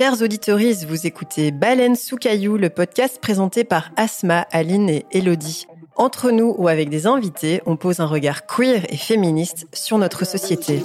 Chers 0.00 0.22
auditeurs, 0.22 0.58
vous 0.88 1.06
écoutez 1.06 1.50
Baleine 1.50 1.94
sous 1.94 2.16
caillou, 2.16 2.56
le 2.56 2.70
podcast 2.70 3.18
présenté 3.20 3.64
par 3.64 3.90
Asma, 3.96 4.46
Aline 4.50 4.88
et 4.88 5.04
Elodie. 5.10 5.66
Entre 5.94 6.30
nous 6.30 6.54
ou 6.56 6.68
avec 6.68 6.88
des 6.88 7.06
invités, 7.06 7.60
on 7.66 7.76
pose 7.76 8.00
un 8.00 8.06
regard 8.06 8.46
queer 8.46 8.86
et 8.88 8.96
féministe 8.96 9.66
sur 9.74 9.98
notre 9.98 10.24
société. 10.24 10.82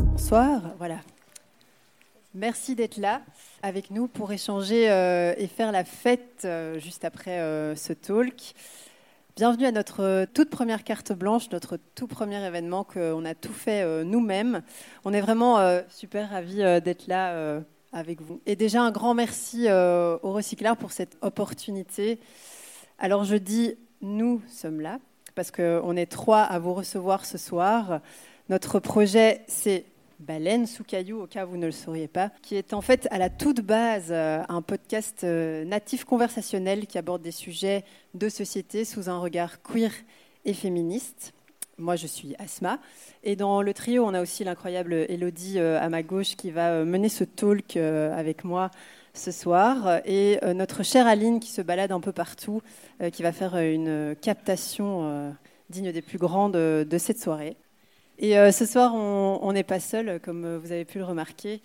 Bonsoir, 0.00 0.60
voilà. 0.78 0.96
Merci 2.34 2.74
d'être 2.74 2.96
là 2.96 3.20
avec 3.62 3.92
nous 3.92 4.08
pour 4.08 4.32
échanger 4.32 4.90
euh, 4.90 5.34
et 5.38 5.46
faire 5.46 5.70
la 5.70 5.84
fête 5.84 6.42
euh, 6.44 6.80
juste 6.80 7.04
après 7.04 7.38
euh, 7.38 7.76
ce 7.76 7.92
talk. 7.92 8.54
Bienvenue 9.36 9.66
à 9.66 9.72
notre 9.72 10.26
toute 10.26 10.48
première 10.48 10.84
carte 10.84 11.12
blanche, 11.12 11.50
notre 11.50 11.76
tout 11.96 12.06
premier 12.06 12.40
événement 12.46 12.84
qu'on 12.84 13.24
a 13.24 13.34
tout 13.34 13.52
fait 13.52 13.82
euh, 13.82 14.04
nous-mêmes. 14.04 14.62
On 15.04 15.12
est 15.12 15.20
vraiment 15.20 15.58
euh, 15.58 15.82
super 15.88 16.30
ravis 16.30 16.62
euh, 16.62 16.78
d'être 16.78 17.08
là 17.08 17.60
avec 17.92 18.20
vous. 18.20 18.40
Et 18.46 18.54
déjà 18.54 18.82
un 18.82 18.92
grand 18.92 19.12
merci 19.12 19.66
aux 19.68 20.32
recycleurs 20.32 20.76
pour 20.76 20.92
cette 20.92 21.18
opportunité. 21.20 22.20
Alors 23.00 23.24
je 23.24 23.34
dis 23.34 23.74
nous 24.02 24.40
sommes 24.48 24.80
là 24.80 25.00
parce 25.34 25.50
qu'on 25.50 25.96
est 25.96 26.06
trois 26.06 26.42
à 26.42 26.60
vous 26.60 26.72
recevoir 26.72 27.26
ce 27.26 27.36
soir. 27.36 28.02
Notre 28.48 28.78
projet 28.78 29.40
c'est 29.48 29.84
Baleine 30.24 30.66
sous 30.66 30.84
caillou, 30.84 31.20
au 31.20 31.26
cas 31.26 31.44
où 31.44 31.50
vous 31.50 31.56
ne 31.58 31.66
le 31.66 31.72
sauriez 31.72 32.08
pas, 32.08 32.30
qui 32.40 32.56
est 32.56 32.72
en 32.72 32.80
fait 32.80 33.06
à 33.10 33.18
la 33.18 33.28
toute 33.28 33.60
base 33.60 34.08
euh, 34.10 34.42
un 34.48 34.62
podcast 34.62 35.22
euh, 35.22 35.64
natif 35.64 36.04
conversationnel 36.04 36.86
qui 36.86 36.96
aborde 36.96 37.20
des 37.20 37.30
sujets 37.30 37.84
de 38.14 38.30
société 38.30 38.86
sous 38.86 39.10
un 39.10 39.18
regard 39.18 39.60
queer 39.60 39.92
et 40.46 40.54
féministe. 40.54 41.34
Moi, 41.76 41.96
je 41.96 42.06
suis 42.06 42.34
Asma. 42.38 42.78
Et 43.22 43.36
dans 43.36 43.60
le 43.60 43.74
trio, 43.74 44.06
on 44.06 44.14
a 44.14 44.22
aussi 44.22 44.44
l'incroyable 44.44 44.94
Elodie 44.94 45.58
euh, 45.58 45.78
à 45.78 45.90
ma 45.90 46.02
gauche 46.02 46.36
qui 46.36 46.50
va 46.50 46.84
mener 46.84 47.10
ce 47.10 47.24
talk 47.24 47.76
avec 47.76 48.44
moi 48.44 48.70
ce 49.12 49.30
soir. 49.30 50.00
Et 50.06 50.38
notre 50.54 50.82
chère 50.82 51.06
Aline 51.06 51.38
qui 51.38 51.50
se 51.50 51.60
balade 51.60 51.92
un 51.92 52.00
peu 52.00 52.12
partout, 52.12 52.62
qui 53.12 53.22
va 53.22 53.32
faire 53.32 53.56
une 53.56 54.16
captation 54.20 55.34
digne 55.70 55.92
des 55.92 56.02
plus 56.02 56.18
grandes 56.18 56.54
de 56.54 56.98
cette 56.98 57.20
soirée. 57.20 57.56
Et 58.18 58.38
euh, 58.38 58.52
ce 58.52 58.64
soir, 58.64 58.94
on 58.94 59.52
n'est 59.52 59.64
pas 59.64 59.80
seul, 59.80 60.20
comme 60.20 60.56
vous 60.56 60.70
avez 60.70 60.84
pu 60.84 60.98
le 60.98 61.04
remarquer, 61.04 61.60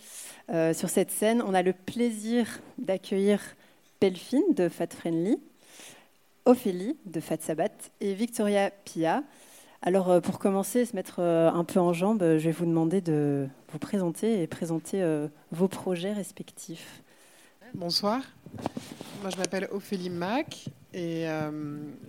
euh, 0.49 0.73
sur 0.73 0.89
cette 0.89 1.11
scène. 1.11 1.43
On 1.45 1.53
a 1.53 1.61
le 1.61 1.73
plaisir 1.73 2.59
d'accueillir 2.79 3.39
Pelfine 3.99 4.53
de 4.55 4.67
Fat 4.67 4.87
Friendly, 4.87 5.37
Ophélie 6.45 6.97
de 7.05 7.19
Fat 7.19 7.37
Sabat 7.39 7.69
et 8.01 8.15
Victoria 8.15 8.71
Pia. 8.71 9.23
Alors, 9.83 10.09
euh, 10.09 10.21
pour 10.21 10.39
commencer, 10.39 10.85
se 10.85 10.95
mettre 10.95 11.19
un 11.19 11.63
peu 11.63 11.79
en 11.79 11.93
jambe, 11.93 12.21
je 12.21 12.45
vais 12.45 12.51
vous 12.51 12.65
demander 12.65 13.01
de 13.01 13.47
vous 13.71 13.79
présenter 13.79 14.41
et 14.41 14.47
présenter 14.47 15.05
vos 15.51 15.67
projets 15.67 16.13
respectifs. 16.13 17.03
Bonsoir. 17.75 18.23
Moi, 19.21 19.29
je 19.29 19.37
m'appelle 19.37 19.67
Ophélie 19.71 20.09
Mac 20.09 20.65
et 20.93 21.25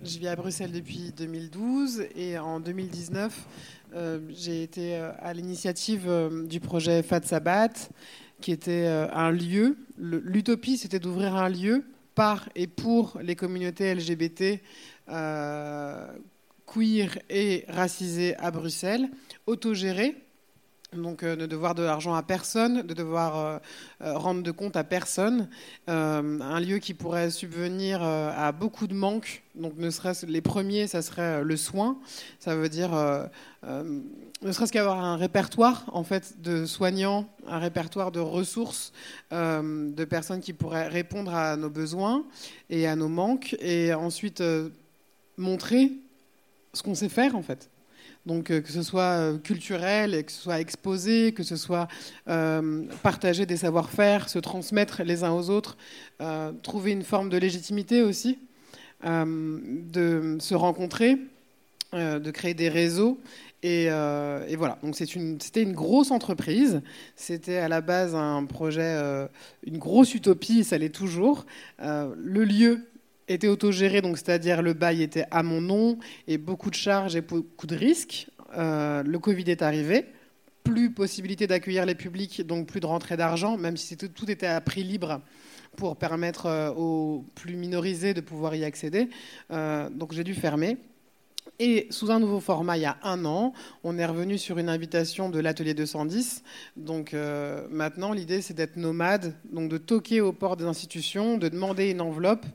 je 0.03 0.17
vis 0.17 0.27
à 0.27 0.35
Bruxelles 0.35 0.71
depuis 0.71 1.13
2012. 1.15 2.05
Et 2.15 2.39
en 2.39 2.59
2019, 2.59 3.31
euh, 3.31 3.80
j'ai 4.29 4.63
été 4.63 4.95
euh, 4.95 5.11
à 5.19 5.33
l'initiative 5.33 6.05
euh, 6.07 6.45
du 6.45 6.59
projet 6.59 7.03
Fat 7.03 7.21
Sabat, 7.23 7.73
qui 8.39 8.51
était 8.51 8.87
un 8.87 9.29
lieu. 9.29 9.77
L'utopie, 9.97 10.77
c'était 10.77 10.97
d'ouvrir 10.97 11.35
un 11.35 11.47
lieu 11.47 11.83
par 12.15 12.49
et 12.55 12.65
pour 12.65 13.19
les 13.21 13.35
communautés 13.35 13.93
LGBT 13.93 14.59
queer 16.65 17.19
et 17.29 17.65
racisées 17.67 18.35
à 18.37 18.49
Bruxelles, 18.49 19.11
autogérées 19.45 20.15
donc 20.95 21.23
euh, 21.23 21.37
de 21.37 21.45
devoir 21.45 21.73
de 21.73 21.83
l'argent 21.83 22.13
à 22.15 22.23
personne, 22.23 22.81
de 22.81 22.93
devoir 22.93 23.37
euh, 23.37 23.59
euh, 24.01 24.17
rendre 24.17 24.43
de 24.43 24.51
compte 24.51 24.75
à 24.75 24.83
personne, 24.83 25.47
un 25.87 26.59
lieu 26.59 26.79
qui 26.79 26.93
pourrait 26.93 27.29
subvenir 27.29 28.01
à 28.01 28.51
beaucoup 28.51 28.87
de 28.87 28.93
manques. 28.93 29.43
Donc 29.55 29.77
ne 29.77 29.89
serait 29.89 30.13
les 30.27 30.41
premiers, 30.41 30.87
ça 30.87 31.01
serait 31.01 31.43
le 31.43 31.57
soin, 31.57 31.97
ça 32.39 32.55
veut 32.55 32.69
dire 32.69 32.91
ne 33.63 34.51
serait-ce 34.51 34.71
qu'avoir 34.71 35.03
un 35.03 35.17
répertoire 35.17 35.83
en 35.93 36.03
fait 36.03 36.41
de 36.41 36.65
soignants, 36.65 37.27
un 37.47 37.59
répertoire 37.59 38.11
de 38.11 38.19
ressources, 38.19 38.93
de 39.31 40.05
personnes 40.05 40.41
qui 40.41 40.53
pourraient 40.53 40.87
répondre 40.87 41.33
à 41.33 41.57
nos 41.57 41.69
besoins 41.69 42.23
et 42.69 42.87
à 42.87 42.95
nos 42.95 43.09
manques, 43.09 43.55
et 43.59 43.93
ensuite 43.93 44.43
montrer 45.37 45.91
ce 46.73 46.83
qu'on 46.83 46.95
sait 46.95 47.09
faire 47.09 47.35
en 47.35 47.41
fait. 47.41 47.70
Donc 48.25 48.51
euh, 48.51 48.61
que 48.61 48.71
ce 48.71 48.83
soit 48.83 49.01
euh, 49.01 49.37
culturel, 49.37 50.23
que 50.23 50.31
ce 50.31 50.41
soit 50.41 50.59
exposé, 50.59 51.31
que 51.31 51.43
ce 51.43 51.55
soit 51.55 51.87
euh, 52.27 52.83
partager 53.01 53.45
des 53.45 53.57
savoir-faire, 53.57 54.29
se 54.29 54.39
transmettre 54.39 55.03
les 55.03 55.23
uns 55.23 55.31
aux 55.31 55.49
autres, 55.49 55.77
trouver 56.61 56.91
une 56.91 57.03
forme 57.03 57.29
de 57.29 57.37
légitimité 57.37 58.03
aussi, 58.03 58.37
de 59.03 60.37
se 60.39 60.53
rencontrer, 60.53 61.17
de 61.93 62.31
créer 62.31 62.53
des 62.53 62.69
réseaux. 62.69 63.19
Et, 63.63 63.87
voilà, 64.55 64.77
donc 64.83 64.95
c'était 64.95 65.63
une, 65.63 65.73
grosse 65.73 66.11
entreprise. 66.11 66.81
C'était 67.15 67.57
à 67.57 67.67
la 67.67 67.81
base 67.81 68.13
un 68.13 68.45
projet, 68.45 69.27
une 69.65 69.79
grosse 69.79 70.13
utopie, 70.13 70.63
ça 70.63 70.77
l'est 70.77 70.89
toujours. 70.89 71.47
le 71.79 72.43
lieu 72.43 72.85
était 73.27 73.47
autogéré, 73.47 74.01
donc 74.01 74.17
c'est-à-dire 74.17 74.61
le 74.61 74.73
bail 74.73 75.01
était 75.03 75.25
à 75.31 75.43
mon 75.43 75.61
nom 75.61 75.97
et 76.27 76.37
beaucoup 76.37 76.69
de 76.69 76.75
charges 76.75 77.15
et 77.15 77.21
beaucoup 77.21 77.67
de 77.67 77.75
risques. 77.75 78.27
Euh, 78.57 79.03
le 79.03 79.19
Covid 79.19 79.49
est 79.49 79.61
arrivé, 79.61 80.05
plus 80.63 80.91
possibilité 80.91 81.47
d'accueillir 81.47 81.85
les 81.85 81.95
publics, 81.95 82.45
donc 82.45 82.67
plus 82.67 82.79
de 82.79 82.85
rentrée 82.85 83.17
d'argent, 83.17 83.57
même 83.57 83.77
si 83.77 83.97
tout 83.97 84.29
était 84.29 84.47
à 84.47 84.59
prix 84.61 84.83
libre 84.83 85.21
pour 85.75 85.95
permettre 85.95 86.47
euh, 86.47 86.71
aux 86.71 87.25
plus 87.35 87.55
minorisés 87.55 88.13
de 88.13 88.21
pouvoir 88.21 88.55
y 88.55 88.65
accéder. 88.65 89.09
Euh, 89.51 89.89
donc 89.89 90.13
j'ai 90.13 90.23
dû 90.23 90.33
fermer. 90.33 90.77
Et 91.59 91.87
sous 91.91 92.09
un 92.09 92.19
nouveau 92.19 92.39
format, 92.39 92.77
il 92.77 92.81
y 92.81 92.85
a 92.85 92.97
un 93.03 93.23
an, 93.25 93.53
on 93.83 93.97
est 93.97 94.05
revenu 94.05 94.37
sur 94.37 94.57
une 94.57 94.69
invitation 94.69 95.29
de 95.29 95.39
l'atelier 95.39 95.73
210. 95.73 96.43
Donc 96.75 97.13
euh, 97.13 97.67
maintenant, 97.69 98.13
l'idée, 98.13 98.41
c'est 98.41 98.53
d'être 98.53 98.77
nomade, 98.77 99.35
donc 99.51 99.69
de 99.69 99.77
toquer 99.77 100.21
aux 100.21 100.33
portes 100.33 100.59
des 100.59 100.65
institutions, 100.65 101.37
de 101.37 101.49
demander 101.49 101.91
une 101.91 102.01
enveloppe, 102.01 102.45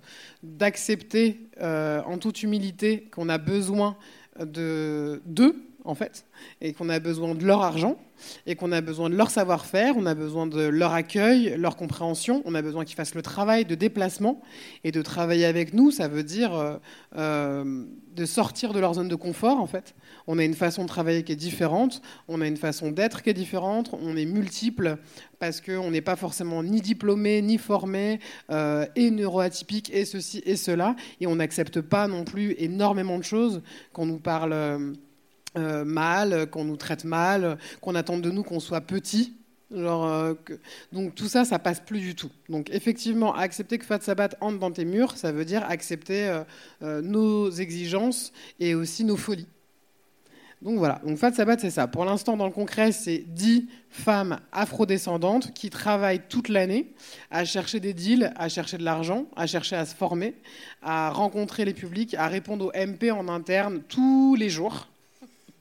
d'accepter 0.43 1.41
euh, 1.61 2.03
en 2.03 2.19
toute 2.19 2.43
humilité 2.43 3.09
qu'on 3.13 3.29
a 3.29 3.39
besoin 3.39 3.97
de 4.41 5.23
d'eux, 5.25 5.55
en 5.87 5.95
fait, 5.95 6.27
et 6.61 6.73
qu'on 6.73 6.89
a 6.89 6.99
besoin 6.99 7.35
de 7.35 7.45
leur 7.45 7.63
argent 7.63 7.97
et 8.47 8.57
qu'on 8.57 8.73
a 8.73 8.81
besoin 8.81 9.11
de 9.11 9.15
leur 9.15 9.31
savoir-faire, 9.31 9.95
on 9.97 10.07
a 10.07 10.15
besoin 10.15 10.47
de 10.47 10.63
leur 10.63 10.93
accueil, 10.93 11.55
leur 11.59 11.77
compréhension, 11.77 12.43
on 12.45 12.55
a 12.55 12.63
besoin 12.63 12.85
qu'ils 12.85 12.97
fassent 12.97 13.15
le 13.15 13.23
travail 13.23 13.65
de 13.65 13.75
déplacement 13.75 14.41
et 14.85 14.93
de 14.93 15.03
travailler 15.03 15.45
avec 15.45 15.75
nous, 15.75 15.91
ça 15.91 16.09
veut 16.09 16.23
dire 16.23 16.55
euh, 16.55 16.77
euh, 17.17 17.85
de 18.15 18.25
sortir 18.25 18.73
de 18.73 18.81
leur 18.81 18.95
zone 18.95 19.09
de 19.09 19.15
confort 19.15 19.59
en 19.59 19.67
fait. 19.67 19.95
On 20.27 20.39
a 20.39 20.45
une 20.45 20.55
façon 20.55 20.83
de 20.83 20.89
travailler 20.89 21.23
qui 21.23 21.33
est 21.33 21.37
différente, 21.37 22.03
on 22.29 22.41
a 22.41 22.47
une 22.47 22.57
façon 22.57 22.91
d'être 22.91 23.23
qui 23.23 23.31
est 23.31 23.35
différente, 23.35 23.91
on 24.01 24.17
est 24.17 24.25
multiple 24.25 24.99
parce 25.39 25.61
qu'on 25.61 25.91
n'est 25.91 26.01
pas 26.01 26.17
forcément 26.17 26.63
ni 26.63 26.81
diplômé, 26.81 27.43
ni 27.43 27.59
formé, 27.59 28.21
euh, 28.51 28.87
et 28.97 29.11
neuroatypique, 29.11 29.91
et 29.93 30.05
ceci 30.07 30.43
et 30.47 30.57
cela, 30.57 30.97
et 31.21 31.27
on 31.27 31.37
n'accepte 31.37 31.81
pas 31.83 32.09
non 32.09 32.25
plus 32.25 32.55
énormément 32.59 33.19
de 33.19 33.25
choses 33.25 33.63
qu'on 33.93 34.07
nous 34.07 34.19
parle 34.19 34.97
euh, 35.57 35.85
mal, 35.85 36.49
qu'on 36.51 36.65
nous 36.65 36.77
traite 36.77 37.05
mal, 37.05 37.59
qu'on 37.81 37.95
attende 37.95 38.23
de 38.23 38.31
nous 38.31 38.43
qu'on 38.43 38.61
soit 38.61 38.81
petit. 38.81 39.35
Euh, 39.73 40.35
donc 40.93 41.15
tout 41.15 41.29
ça, 41.29 41.45
ça 41.45 41.59
passe 41.59 41.81
plus 41.81 42.01
du 42.01 42.15
tout. 42.15 42.31
Donc 42.49 42.71
effectivement, 42.71 43.35
accepter 43.35 43.79
que 43.79 43.85
Fat 43.85 44.01
Sabat 44.01 44.31
entre 44.41 44.59
dans 44.59 44.71
tes 44.71 44.85
murs, 44.85 45.17
ça 45.17 45.33
veut 45.33 45.45
dire 45.45 45.65
accepter 45.69 46.43
euh, 46.83 47.03
nos 47.03 47.51
exigences 47.51 48.33
et 48.61 48.75
aussi 48.75 49.05
nos 49.05 49.17
folies. 49.17 49.49
Donc 50.63 50.79
voilà, 50.79 51.01
donc 51.05 51.19
Fat 51.19 51.33
Sabat, 51.33 51.59
c'est 51.59 51.71
ça. 51.71 51.87
Pour 51.87 52.05
l'instant, 52.05 52.37
dans 52.37 52.47
le 52.47 52.53
concret, 52.53 52.91
c'est 52.91 53.19
10 53.19 53.69
femmes 53.91 54.39
afrodescendantes 54.53 55.53
qui 55.53 55.69
travaillent 55.69 56.23
toute 56.29 56.49
l'année 56.49 56.95
à 57.31 57.45
chercher 57.45 57.79
des 57.79 57.93
deals, 57.93 58.33
à 58.37 58.49
chercher 58.49 58.79
de 58.79 58.85
l'argent, 58.85 59.27
à 59.37 59.47
chercher 59.47 59.77
à 59.77 59.85
se 59.85 59.95
former, 59.95 60.35
à 60.83 61.11
rencontrer 61.11 61.65
les 61.65 61.75
publics, 61.75 62.15
à 62.15 62.29
répondre 62.29 62.67
aux 62.67 62.87
MP 62.87 63.11
en 63.11 63.29
interne 63.29 63.83
tous 63.89 64.35
les 64.35 64.49
jours 64.49 64.89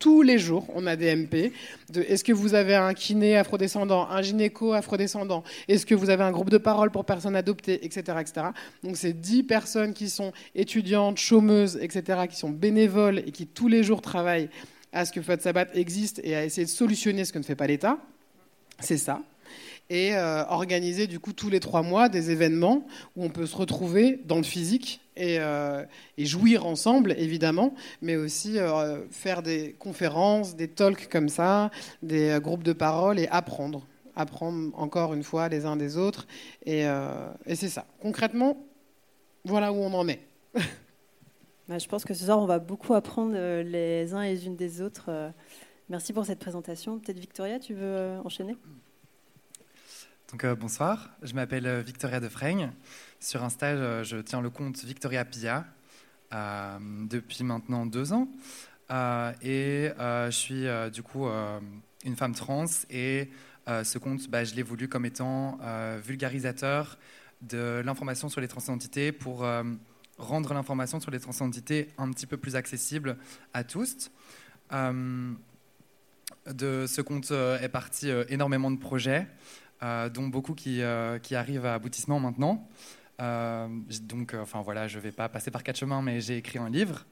tous 0.05 0.21
les 0.21 0.37
jours, 0.37 0.67
on 0.75 0.85
a 0.85 0.95
des 0.95 1.15
MP. 1.15 1.51
Est-ce 1.95 2.23
que 2.23 2.31
vous 2.31 2.53
avez 2.53 2.75
un 2.75 2.93
kiné 2.93 3.37
afrodescendant, 3.37 4.07
un 4.07 4.21
gynéco 4.21 4.71
afrodescendant 4.73 5.43
Est-ce 5.67 5.87
que 5.87 5.95
vous 5.95 6.11
avez 6.11 6.23
un 6.23 6.29
groupe 6.29 6.51
de 6.51 6.59
parole 6.59 6.91
pour 6.91 7.05
personnes 7.05 7.35
adoptées, 7.35 7.83
etc. 7.83 8.15
etc. 8.21 8.45
Donc 8.83 8.97
c'est 8.97 9.13
10 9.19 9.41
personnes 9.41 9.95
qui 9.95 10.11
sont 10.11 10.31
étudiantes, 10.53 11.17
chômeuses, 11.17 11.79
etc., 11.81 12.27
qui 12.29 12.35
sont 12.35 12.51
bénévoles 12.51 13.23
et 13.25 13.31
qui 13.31 13.47
tous 13.47 13.67
les 13.67 13.81
jours 13.81 14.03
travaillent 14.03 14.49
à 14.93 15.05
ce 15.05 15.11
que 15.11 15.23
Fat 15.23 15.39
Sabat 15.39 15.73
existe 15.73 16.21
et 16.23 16.35
à 16.35 16.45
essayer 16.45 16.65
de 16.65 16.69
solutionner 16.69 17.25
ce 17.25 17.33
que 17.33 17.39
ne 17.39 17.43
fait 17.43 17.55
pas 17.55 17.65
l'État. 17.65 17.97
C'est 18.79 18.97
ça 18.97 19.23
et 19.89 20.15
euh, 20.15 20.43
organiser 20.49 21.05
du 21.05 21.19
coup 21.19 21.31
tous 21.31 21.49
les 21.49 21.59
trois 21.59 21.83
mois 21.83 22.09
des 22.09 22.31
événements 22.31 22.87
où 23.15 23.23
on 23.23 23.29
peut 23.29 23.45
se 23.45 23.55
retrouver 23.55 24.19
dans 24.25 24.37
le 24.37 24.43
physique 24.43 24.99
et, 25.17 25.39
jouir 26.17 26.65
ensemble, 26.65 27.13
évidemment, 27.17 27.73
mais 28.01 28.15
aussi 28.15 28.57
faire 29.11 29.41
des 29.41 29.75
conférences, 29.79 30.55
des 30.55 30.67
talks 30.67 31.09
comme 31.09 31.29
ça, 31.29 31.71
des 32.01 32.37
groupes 32.41 32.63
de 32.63 32.73
parole 32.73 33.19
et 33.19 33.27
apprendre. 33.29 33.85
Apprendre 34.15 34.71
encore 34.79 35.13
une 35.13 35.23
fois 35.23 35.49
les 35.49 35.65
uns 35.65 35.75
des 35.75 35.97
autres. 35.97 36.27
Et, 36.65 36.85
et 37.45 37.55
c'est 37.55 37.69
ça. 37.69 37.85
Concrètement, 38.01 38.57
voilà 39.45 39.71
où 39.71 39.77
on 39.77 39.93
en 39.93 40.07
est. 40.07 40.21
Bah, 41.67 41.79
je 41.79 41.87
pense 41.87 42.05
que 42.05 42.13
ce 42.13 42.25
soir, 42.25 42.39
on 42.39 42.45
va 42.45 42.59
beaucoup 42.59 42.93
apprendre 42.93 43.33
euh, 43.35 43.63
les 43.63 44.13
uns 44.13 44.21
et 44.21 44.33
les 44.33 44.45
unes 44.45 44.55
des 44.55 44.81
autres. 44.81 45.05
Euh. 45.09 45.31
Merci 45.89 46.13
pour 46.13 46.25
cette 46.25 46.37
présentation. 46.37 46.99
Peut-être 46.99 47.17
Victoria, 47.17 47.59
tu 47.59 47.73
veux 47.73 47.81
euh, 47.81 48.21
enchaîner? 48.23 48.55
Donc, 50.29 50.45
bonsoir, 50.59 51.09
je 51.23 51.33
m'appelle 51.33 51.81
Victoria 51.81 52.19
de 52.19 52.29
Sur 53.19 53.43
Insta, 53.43 54.03
je 54.03 54.17
tiens 54.17 54.41
le 54.41 54.49
compte 54.49 54.83
Victoria 54.83 55.25
Pia 55.25 55.65
depuis 56.31 57.43
maintenant 57.43 57.85
deux 57.85 58.13
ans. 58.13 58.27
et 59.41 59.91
je 59.97 60.29
suis 60.31 60.65
du 60.91 61.03
coup 61.03 61.27
une 62.03 62.15
femme 62.15 62.35
trans 62.35 62.65
et 62.89 63.29
ce 63.67 63.97
compte, 63.97 64.29
bah, 64.29 64.43
je 64.43 64.55
l'ai 64.55 64.63
voulu 64.63 64.87
comme 64.87 65.05
étant 65.05 65.59
vulgarisateur 66.03 66.97
de 67.41 67.81
l'information 67.85 68.29
sur 68.29 68.41
les 68.41 68.47
transidentités 68.47 69.11
pour 69.11 69.45
rendre 70.17 70.53
l'information 70.53 70.99
sur 70.99 71.11
les 71.11 71.19
transidentités 71.19 71.89
un 71.97 72.11
petit 72.11 72.25
peu 72.25 72.37
plus 72.37 72.55
accessible 72.55 73.17
à 73.53 73.63
tous. 73.63 74.11
Euh, 74.71 75.33
de 76.51 76.85
ce 76.87 77.01
compte 77.01 77.31
euh, 77.31 77.59
est 77.59 77.69
parti 77.69 78.09
euh, 78.09 78.23
énormément 78.29 78.71
de 78.71 78.79
projets, 78.79 79.27
dont 80.13 80.27
beaucoup 80.27 80.55
qui, 80.55 80.81
qui, 81.21 81.35
arrivent 81.35 81.65
à 81.65 81.75
aboutissement 81.75 82.19
maintenant. 82.19 82.67
Donc, 83.19 84.33
enfin 84.33 84.61
voilà, 84.61 84.87
je 84.87 84.97
ne 84.97 85.03
vais 85.03 85.11
pas 85.11 85.29
passer 85.29 85.51
par 85.51 85.63
quatre 85.63 85.77
chemins, 85.77 86.01
mais 86.01 86.21
j'ai 86.21 86.37
écrit 86.37 86.59
un 86.59 86.69
livre 86.69 87.05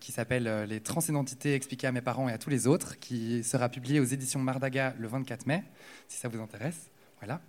qui 0.00 0.12
s'appelle 0.12 0.64
Les 0.68 0.80
transidentités 0.80 1.54
expliquées 1.54 1.86
à 1.86 1.92
mes 1.92 2.00
parents 2.00 2.28
et 2.28 2.32
à 2.32 2.38
tous 2.38 2.50
les 2.50 2.66
autres, 2.66 2.98
qui 2.98 3.44
sera 3.44 3.68
publié 3.68 4.00
aux 4.00 4.04
éditions 4.04 4.40
Mardaga 4.40 4.94
le 4.98 5.08
24 5.08 5.46
mai, 5.46 5.64
si 6.08 6.18
ça 6.18 6.28
vous 6.28 6.40
intéresse. 6.40 6.90
Voilà. 7.20 7.40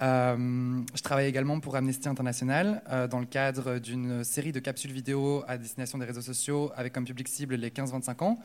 Euh, 0.00 0.80
je 0.94 1.02
travaille 1.02 1.26
également 1.26 1.58
pour 1.58 1.74
Amnesty 1.74 2.08
International 2.08 2.82
euh, 2.88 3.08
dans 3.08 3.18
le 3.18 3.26
cadre 3.26 3.78
d'une 3.78 4.22
série 4.22 4.52
de 4.52 4.60
capsules 4.60 4.92
vidéo 4.92 5.42
à 5.48 5.58
destination 5.58 5.98
des 5.98 6.04
réseaux 6.04 6.20
sociaux 6.20 6.70
avec 6.76 6.92
comme 6.92 7.04
public 7.04 7.26
cible 7.26 7.56
les 7.56 7.70
15-25 7.70 8.22
ans 8.22 8.38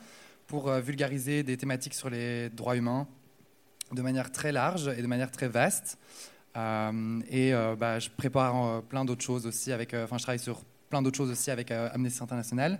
pour 0.48 0.68
euh, 0.68 0.80
vulgariser 0.80 1.44
des 1.44 1.56
thématiques 1.56 1.94
sur 1.94 2.10
les 2.10 2.50
droits 2.50 2.76
humains 2.76 3.06
de 3.92 4.02
manière 4.02 4.32
très 4.32 4.50
large 4.50 4.88
et 4.88 5.00
de 5.00 5.06
manière 5.06 5.30
très 5.30 5.46
vaste. 5.46 5.96
Et 6.56 7.52
bah, 7.78 7.98
je 7.98 8.08
prépare 8.10 8.82
plein 8.82 9.04
d'autres 9.04 9.24
choses 9.24 9.46
aussi 9.46 9.72
avec, 9.72 9.94
enfin 9.94 10.18
je 10.18 10.22
travaille 10.22 10.38
sur 10.38 10.62
plein 10.90 11.02
d'autres 11.02 11.16
choses 11.16 11.30
aussi 11.30 11.50
avec 11.50 11.70
Amnesty 11.70 12.22
International. 12.22 12.78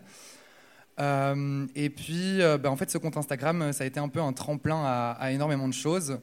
et 0.98 1.90
puis, 1.90 2.38
bah, 2.60 2.70
en 2.70 2.76
fait, 2.76 2.90
ce 2.90 2.98
compte 2.98 3.16
Instagram, 3.16 3.72
ça 3.72 3.84
a 3.84 3.86
été 3.86 3.98
un 3.98 4.08
peu 4.08 4.20
un 4.20 4.32
tremplin 4.32 4.82
à, 4.84 5.32
énormément 5.32 5.68
de 5.68 5.74
choses. 5.74 6.18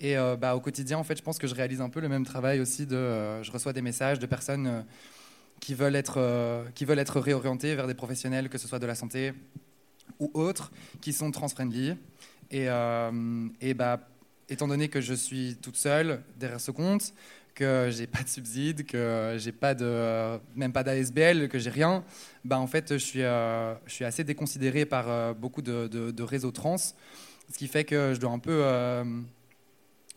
Et 0.00 0.16
euh, 0.16 0.36
bah, 0.36 0.56
au 0.56 0.60
quotidien, 0.60 0.98
en 0.98 1.04
fait, 1.04 1.16
je 1.16 1.22
pense 1.22 1.38
que 1.38 1.46
je 1.46 1.54
réalise 1.54 1.82
un 1.82 1.90
peu 1.90 2.00
le 2.00 2.08
même 2.08 2.24
travail 2.24 2.60
aussi. 2.60 2.86
De, 2.86 2.96
euh, 2.96 3.42
je 3.42 3.52
reçois 3.52 3.74
des 3.74 3.82
messages 3.82 4.18
de 4.18 4.26
personnes 4.26 4.66
euh, 4.66 4.82
qui, 5.60 5.74
veulent 5.74 5.94
être, 5.94 6.64
qui 6.74 6.86
veulent 6.86 6.98
être 6.98 7.20
réorientées 7.20 7.74
vers 7.74 7.86
des 7.86 7.94
professionnels, 7.94 8.48
que 8.48 8.56
ce 8.56 8.66
soit 8.66 8.78
de 8.78 8.86
la 8.86 8.94
santé 8.94 9.34
ou 10.18 10.30
autres, 10.32 10.72
qui 11.02 11.12
sont 11.12 11.30
trans-friendly. 11.30 11.96
Et, 12.50 12.66
et 13.60 13.74
bah, 13.74 14.00
étant 14.50 14.68
donné 14.68 14.88
que 14.88 15.00
je 15.00 15.14
suis 15.14 15.56
toute 15.62 15.76
seule 15.76 16.22
derrière 16.38 16.60
ce 16.60 16.70
compte, 16.70 17.14
que 17.54 17.88
j'ai 17.90 18.06
pas 18.06 18.22
de 18.22 18.28
subside, 18.28 18.86
que 18.86 19.36
j'ai 19.38 19.52
pas 19.52 19.74
de, 19.74 20.38
même 20.54 20.72
pas 20.72 20.82
d'ASBL, 20.82 21.48
que 21.48 21.58
j'ai 21.58 21.70
rien, 21.70 22.04
bah 22.44 22.58
en 22.58 22.66
fait, 22.66 22.92
je 22.92 22.98
suis, 22.98 23.20
je 23.20 23.76
suis 23.92 24.04
assez 24.04 24.24
déconsidéré 24.24 24.84
par 24.86 25.34
beaucoup 25.34 25.62
de, 25.62 25.86
de, 25.88 26.22
réseaux 26.22 26.52
trans, 26.52 26.76
ce 26.78 26.94
qui 27.56 27.66
fait 27.66 27.84
que 27.84 28.12
je 28.14 28.20
dois 28.20 28.30
un 28.30 28.38
peu 28.38 28.62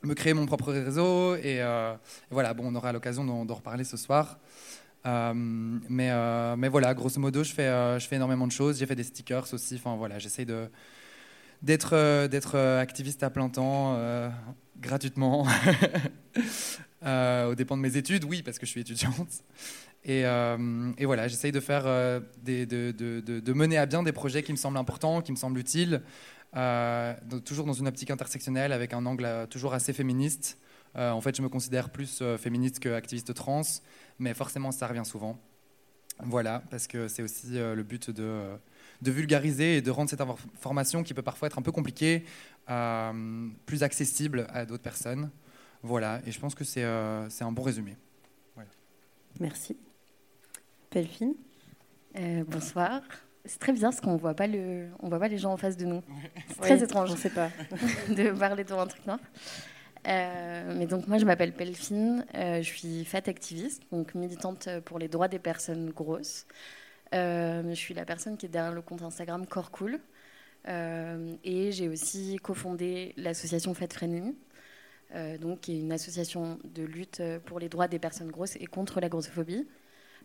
me 0.03 0.13
créer 0.13 0.33
mon 0.33 0.45
propre 0.45 0.71
réseau. 0.71 1.33
Euh, 1.33 1.95
et, 1.95 1.97
voilà, 2.31 2.53
bon, 2.53 2.65
on 2.67 2.75
aura 2.75 2.91
l'occasion 2.91 3.23
d'en 3.23 3.55
reparler 3.55 3.83
ce 3.83 3.97
soir. 3.97 4.39
Euh, 5.05 5.33
mais, 5.35 6.11
euh, 6.11 6.55
mais 6.55 6.69
voilà, 6.69 6.93
grosso 6.93 7.19
modo, 7.19 7.43
je 7.43 7.53
fais, 7.53 7.99
je 7.99 8.07
fais 8.07 8.15
énormément 8.17 8.47
de 8.47 8.51
choses. 8.51 8.79
J'ai 8.79 8.85
fait 8.85 8.95
des 8.95 9.03
stickers 9.03 9.53
aussi. 9.53 9.75
Enfin 9.75 9.95
voilà, 9.95 10.19
j'essaye 10.19 10.45
de 10.45 10.69
d'être 11.63 12.27
d'être 12.27 12.57
activiste 12.57 13.23
à 13.23 13.29
plein 13.29 13.49
temps, 13.49 13.97
gratuitement, 14.79 15.47
au 17.01 17.55
dépend 17.55 17.77
de 17.77 17.81
mes 17.81 17.97
études. 17.97 18.25
Oui, 18.25 18.43
parce 18.43 18.59
que 18.59 18.65
je 18.65 18.71
suis 18.71 18.81
étudiante. 18.81 19.43
Et, 20.05 20.23
voilà, 21.05 21.27
j'essaye 21.27 21.51
de 21.51 21.61
des, 22.43 22.65
de, 22.65 22.91
de, 22.91 23.39
de, 23.39 23.53
mener 23.53 23.77
à 23.77 23.85
bien 23.85 24.03
des 24.03 24.11
projets 24.11 24.43
qui 24.43 24.51
me 24.51 24.57
semblent 24.57 24.77
importants, 24.77 25.21
qui 25.21 25.31
me 25.31 25.37
semblent 25.37 25.59
utiles. 25.59 26.01
Euh, 26.55 27.15
toujours 27.45 27.65
dans 27.65 27.73
une 27.73 27.87
optique 27.87 28.11
intersectionnelle 28.11 28.73
avec 28.73 28.93
un 28.93 29.05
angle 29.07 29.25
euh, 29.25 29.47
toujours 29.47 29.73
assez 29.73 29.91
féministe. 29.91 30.59
Euh, 30.95 31.09
en 31.09 31.19
fait, 31.19 31.35
je 31.35 31.41
me 31.41 31.49
considère 31.49 31.89
plus 31.89 32.21
féministe 32.37 32.79
qu'activiste 32.79 33.33
trans, 33.33 33.63
mais 34.19 34.35
forcément, 34.35 34.71
ça 34.71 34.85
revient 34.85 35.05
souvent. 35.05 35.39
Voilà, 36.19 36.61
parce 36.69 36.85
que 36.85 37.07
c'est 37.07 37.23
aussi 37.23 37.53
le 37.53 37.81
but 37.81 38.11
de, 38.11 38.51
de, 39.03 39.11
vulgariser 39.11 39.77
et 39.77 39.81
de 39.81 39.91
rendre 39.91 40.09
cette 40.09 40.21
information 40.21 41.03
qui 41.03 41.13
peut 41.13 41.21
parfois 41.21 41.47
être 41.47 41.59
un 41.59 41.61
peu 41.61 41.71
compliquée 41.71 42.23
plus 43.65 43.83
accessible 43.83 44.47
à 44.49 44.65
d'autres 44.65 44.83
personnes. 44.83 45.29
Voilà, 45.81 46.21
et 46.25 46.31
je 46.31 46.39
pense 46.39 46.55
que 46.55 46.63
c'est 46.63 46.83
un 46.83 47.51
bon 47.51 47.61
résumé. 47.61 47.95
Merci. 49.39 49.77
Pelfine 50.89 51.35
Bonsoir. 52.47 53.01
C'est 53.45 53.59
très 53.59 53.73
bizarre 53.73 53.91
parce 53.91 53.99
qu'on 53.99 54.15
voit 54.15 54.35
pas 54.35 54.47
le, 54.47 54.87
on 55.01 55.09
voit 55.09 55.19
pas 55.19 55.27
les 55.27 55.37
gens 55.37 55.51
en 55.51 55.57
face 55.57 55.75
de 55.75 55.85
nous. 55.85 56.01
C'est 56.47 56.61
très 56.61 56.83
étrange, 56.83 57.11
je 57.11 57.17
sais 57.17 57.29
pas, 57.29 57.49
de 58.09 58.31
parler 58.31 58.63
devant 58.63 58.81
un 58.81 58.87
truc 58.87 59.05
noir. 59.05 59.19
Euh, 60.07 60.73
mais 60.77 60.85
donc 60.85 61.07
moi 61.07 61.17
je 61.17 61.25
m'appelle 61.25 61.53
Pelfine, 61.53 62.25
euh, 62.35 62.61
je 62.61 62.67
suis 62.67 63.05
fat 63.05 63.21
activiste, 63.27 63.83
donc 63.91 64.15
militante 64.15 64.67
pour 64.85 64.99
les 64.99 65.07
droits 65.07 65.27
des 65.27 65.39
personnes 65.39 65.89
grosses. 65.91 66.45
Euh, 67.13 67.63
je 67.69 67.75
suis 67.75 67.93
la 67.93 68.05
personne 68.05 68.37
qui 68.37 68.45
est 68.45 68.49
derrière 68.49 68.73
le 68.73 68.81
compte 68.81 69.01
Instagram 69.01 69.45
Corps 69.45 69.71
Cool. 69.71 69.99
et 70.67 71.71
j'ai 71.71 71.89
aussi 71.89 72.37
cofondé 72.41 73.13
l'association 73.17 73.73
Fat 73.73 73.87
Friendly, 73.91 74.35
donc 75.41 75.61
qui 75.61 75.73
est 75.73 75.79
une 75.79 75.91
association 75.91 76.57
de 76.63 76.83
lutte 76.83 77.21
pour 77.45 77.59
les 77.59 77.69
droits 77.69 77.87
des 77.87 77.99
personnes 77.99 78.31
grosses 78.31 78.55
et 78.55 78.65
contre 78.65 78.99
la 78.99 79.09
grossophobie. 79.09 79.67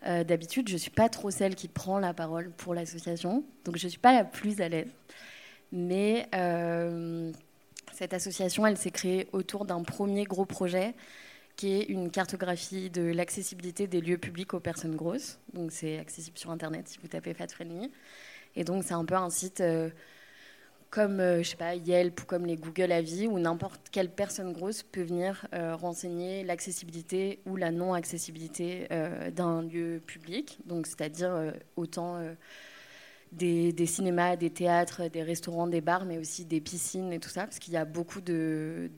Euh, 0.06 0.24
d'habitude, 0.24 0.68
je 0.68 0.74
ne 0.74 0.78
suis 0.78 0.90
pas 0.90 1.08
trop 1.08 1.30
celle 1.30 1.54
qui 1.54 1.68
prend 1.68 1.98
la 1.98 2.14
parole 2.14 2.50
pour 2.50 2.74
l'association, 2.74 3.44
donc 3.64 3.76
je 3.76 3.86
ne 3.86 3.90
suis 3.90 3.98
pas 3.98 4.12
la 4.12 4.24
plus 4.24 4.60
à 4.60 4.68
l'aise. 4.68 4.90
Mais 5.72 6.28
euh, 6.34 7.32
cette 7.92 8.14
association, 8.14 8.66
elle 8.66 8.76
s'est 8.76 8.90
créée 8.90 9.28
autour 9.32 9.64
d'un 9.64 9.82
premier 9.82 10.24
gros 10.24 10.44
projet 10.44 10.94
qui 11.58 11.72
est 11.72 11.82
une 11.82 12.10
cartographie 12.10 12.88
de 12.88 13.02
l'accessibilité 13.02 13.88
des 13.88 14.00
lieux 14.00 14.16
publics 14.16 14.54
aux 14.54 14.60
personnes 14.60 14.94
grosses. 14.94 15.40
Donc 15.52 15.72
c'est 15.72 15.98
accessible 15.98 16.38
sur 16.38 16.52
Internet 16.52 16.86
si 16.86 16.98
vous 17.02 17.08
tapez 17.08 17.34
Fat 17.34 17.48
Friendly. 17.48 17.90
Et 18.54 18.62
donc 18.62 18.84
c'est 18.84 18.94
un 18.94 19.04
peu 19.04 19.16
un 19.16 19.28
site... 19.28 19.60
Euh, 19.60 19.90
comme 20.90 21.20
euh, 21.20 21.42
je 21.42 21.50
sais 21.50 21.56
pas 21.56 21.74
Yelp 21.74 22.22
ou 22.22 22.24
comme 22.24 22.46
les 22.46 22.56
Google 22.56 22.92
Avis 22.92 23.26
où 23.26 23.38
n'importe 23.38 23.88
quelle 23.90 24.10
personne 24.10 24.52
grosse 24.52 24.82
peut 24.82 25.02
venir 25.02 25.46
euh, 25.54 25.76
renseigner 25.76 26.44
l'accessibilité 26.44 27.40
ou 27.44 27.56
la 27.56 27.70
non 27.70 27.92
accessibilité 27.92 28.86
euh, 28.90 29.30
d'un 29.30 29.62
lieu 29.62 30.00
public 30.06 30.58
donc 30.64 30.86
c'est-à-dire 30.86 31.52
autant 31.76 32.18
des, 33.32 33.86
cinémas, 33.86 34.36
des 34.36 34.50
théâtres, 34.50 35.08
des 35.08 35.22
restaurants, 35.22 35.66
des 35.66 35.82
bars, 35.82 36.06
mais 36.06 36.18
aussi 36.18 36.46
des 36.46 36.60
piscines 36.60 37.12
et 37.12 37.18
tout 37.18 37.28
ça, 37.28 37.42
parce 37.42 37.58
qu'il 37.58 37.74
y 37.74 37.76
a 37.76 37.84
beaucoup 37.84 38.22
de, 38.22 38.88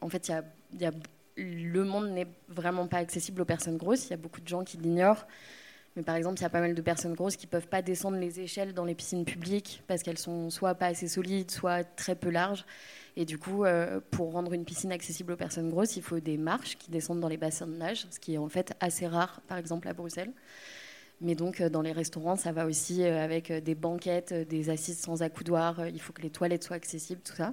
en 0.00 0.08
fait, 0.08 0.28
il 0.72 0.80
y 0.80 0.84
a, 0.84 0.92
le 1.42 1.84
monde 1.84 2.10
n'est 2.10 2.26
vraiment 2.48 2.86
pas 2.86 2.98
accessible 2.98 3.42
aux 3.42 3.46
personnes 3.46 3.76
grosses. 3.76 4.06
Il 4.06 4.10
y 4.10 4.14
a 4.14 4.18
beaucoup 4.18 4.40
de 4.40 4.48
gens 4.48 4.64
qui 4.64 4.76
l'ignorent. 4.76 5.26
Mais 5.96 6.02
par 6.02 6.14
exemple, 6.14 6.38
il 6.38 6.42
y 6.42 6.46
a 6.46 6.50
pas 6.50 6.60
mal 6.60 6.74
de 6.74 6.82
personnes 6.82 7.14
grosses 7.14 7.36
qui 7.36 7.46
ne 7.46 7.50
peuvent 7.50 7.66
pas 7.66 7.82
descendre 7.82 8.16
les 8.16 8.40
échelles 8.40 8.74
dans 8.74 8.84
les 8.84 8.94
piscines 8.94 9.24
publiques 9.24 9.82
parce 9.88 10.02
qu'elles 10.02 10.18
sont 10.18 10.48
soit 10.48 10.74
pas 10.76 10.86
assez 10.86 11.08
solides, 11.08 11.50
soit 11.50 11.82
très 11.82 12.14
peu 12.14 12.30
larges. 12.30 12.64
Et 13.16 13.24
du 13.24 13.38
coup, 13.38 13.64
euh, 13.64 14.00
pour 14.12 14.32
rendre 14.32 14.52
une 14.52 14.64
piscine 14.64 14.92
accessible 14.92 15.32
aux 15.32 15.36
personnes 15.36 15.68
grosses, 15.68 15.96
il 15.96 16.02
faut 16.02 16.20
des 16.20 16.36
marches 16.36 16.76
qui 16.76 16.92
descendent 16.92 17.20
dans 17.20 17.28
les 17.28 17.36
bassins 17.36 17.66
de 17.66 17.74
nage, 17.74 18.06
ce 18.10 18.20
qui 18.20 18.34
est 18.34 18.38
en 18.38 18.48
fait 18.48 18.72
assez 18.78 19.08
rare, 19.08 19.40
par 19.48 19.58
exemple 19.58 19.88
à 19.88 19.92
Bruxelles. 19.92 20.32
Mais 21.20 21.34
donc, 21.34 21.60
euh, 21.60 21.68
dans 21.68 21.82
les 21.82 21.92
restaurants, 21.92 22.36
ça 22.36 22.52
va 22.52 22.66
aussi 22.66 23.02
euh, 23.02 23.22
avec 23.22 23.52
des 23.52 23.74
banquettes, 23.74 24.32
des 24.32 24.70
assises 24.70 25.00
sans 25.00 25.22
accoudoir. 25.22 25.88
Il 25.88 26.00
faut 26.00 26.12
que 26.12 26.22
les 26.22 26.30
toilettes 26.30 26.62
soient 26.62 26.76
accessibles, 26.76 27.20
tout 27.24 27.34
ça. 27.34 27.52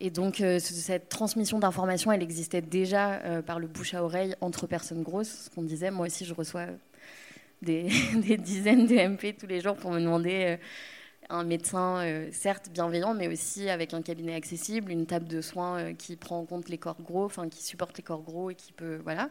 Et 0.00 0.10
donc, 0.10 0.42
cette 0.58 1.10
transmission 1.10 1.58
d'informations, 1.58 2.10
elle 2.10 2.22
existait 2.22 2.62
déjà 2.62 3.20
par 3.44 3.58
le 3.58 3.66
bouche 3.66 3.92
à 3.92 4.02
oreille 4.02 4.34
entre 4.40 4.66
personnes 4.66 5.02
grosses. 5.02 5.44
Ce 5.44 5.50
qu'on 5.50 5.62
disait, 5.62 5.90
moi 5.90 6.06
aussi, 6.06 6.24
je 6.24 6.32
reçois 6.32 6.68
des, 7.62 7.88
dizaines 8.38 8.86
de 8.86 8.94
MP 8.94 9.36
tous 9.36 9.46
les 9.46 9.60
jours 9.60 9.76
pour 9.76 9.90
me 9.90 10.00
demander 10.00 10.44
euh, 10.44 10.56
un 11.28 11.44
médecin, 11.44 11.98
euh, 11.98 12.28
certes 12.32 12.70
bienveillant, 12.70 13.14
mais 13.14 13.28
aussi 13.28 13.68
avec 13.68 13.94
un 13.94 14.02
cabinet 14.02 14.34
accessible, 14.34 14.90
une 14.90 15.06
table 15.06 15.28
de 15.28 15.40
soins 15.40 15.78
euh, 15.78 15.92
qui 15.92 16.16
prend 16.16 16.40
en 16.40 16.44
compte 16.44 16.68
les 16.68 16.78
corps 16.78 17.00
gros, 17.00 17.24
enfin 17.24 17.48
qui 17.48 17.62
supporte 17.62 17.96
les 17.96 18.02
corps 18.02 18.22
gros 18.22 18.50
et 18.50 18.54
qui 18.54 18.72
peut. 18.72 19.00
Voilà. 19.02 19.28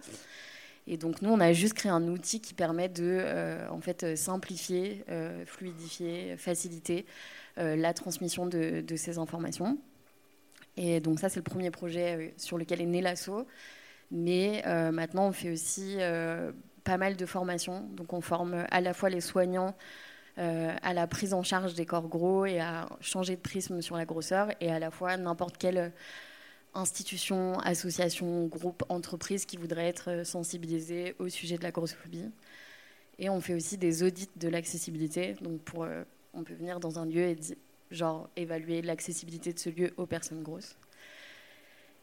Et 0.88 0.98
donc 0.98 1.22
nous, 1.22 1.30
on 1.30 1.40
a 1.40 1.54
juste 1.54 1.74
créé 1.74 1.92
un 1.92 2.08
outil 2.08 2.40
qui 2.42 2.54
permet 2.54 2.90
de 2.90 3.24
en 3.70 3.80
fait, 3.80 4.18
simplifier, 4.18 5.06
fluidifier, 5.46 6.36
faciliter 6.36 7.06
la 7.58 7.94
transmission 7.94 8.48
de, 8.48 8.84
ces 8.96 9.20
informations. 9.20 9.78
Et 10.78 11.00
donc 11.00 11.20
ça, 11.20 11.30
c'est 11.30 11.40
le 11.40 11.44
premier 11.44 11.72
projet 11.72 12.34
sur 12.38 12.58
lequel 12.58 12.82
est 12.82 12.86
né 12.86 13.02
l'assaut. 13.02 13.46
Mais 14.12 14.64
maintenant, 14.92 15.28
on 15.28 15.32
fait 15.32 15.52
aussi 15.52 15.98
pas 16.84 16.98
mal 16.98 17.16
de 17.16 17.26
formations. 17.26 17.88
Donc 17.92 18.14
on 18.14 18.22
forme 18.22 18.66
à 18.72 18.82
la 18.82 18.94
fois 18.94 19.10
les 19.10 19.22
soignants 19.22 19.76
euh, 20.40 20.74
à 20.84 20.94
la 20.94 21.06
prise 21.06 21.34
en 21.34 21.44
charge 21.44 21.74
des 21.74 21.86
corps 21.86 22.08
gros 22.08 22.46
et 22.46 22.62
à 22.62 22.88
changer 23.02 23.36
de 23.36 23.42
prisme 23.42 23.82
sur 23.82 23.98
la 23.98 24.06
grosseur, 24.06 24.48
et 24.62 24.72
à 24.72 24.80
la 24.80 24.90
fois 24.90 25.18
n'importe 25.18 25.58
quelle 25.58 25.92
institution, 26.74 27.60
association, 27.60 28.46
groupe, 28.46 28.84
entreprise 28.88 29.46
qui 29.46 29.58
voudrait 29.58 29.88
être 29.88 30.26
sensibilisée 30.26 31.16
au 31.20 31.28
sujet 31.28 31.58
de 31.58 31.64
la 31.64 31.72
grossophobie. 31.72 32.32
Et 33.18 33.30
on 33.30 33.42
fait 33.42 33.54
aussi 33.54 33.78
des 33.78 34.02
audits 34.02 34.30
de 34.38 34.48
l'accessibilité. 34.48 35.36
Donc 35.42 35.60
euh, 35.78 36.06
on 36.34 36.44
peut 36.44 36.54
venir 36.54 36.80
dans 36.80 37.00
un 37.00 37.06
lieu 37.06 37.24
et 37.24 37.38
genre 37.92 38.30
évaluer 38.36 38.82
l'accessibilité 38.82 39.54
de 39.54 39.60
ce 39.60 39.70
lieu 39.70 39.94
aux 39.98 40.06
personnes 40.06 40.44
grosses. 40.44 40.78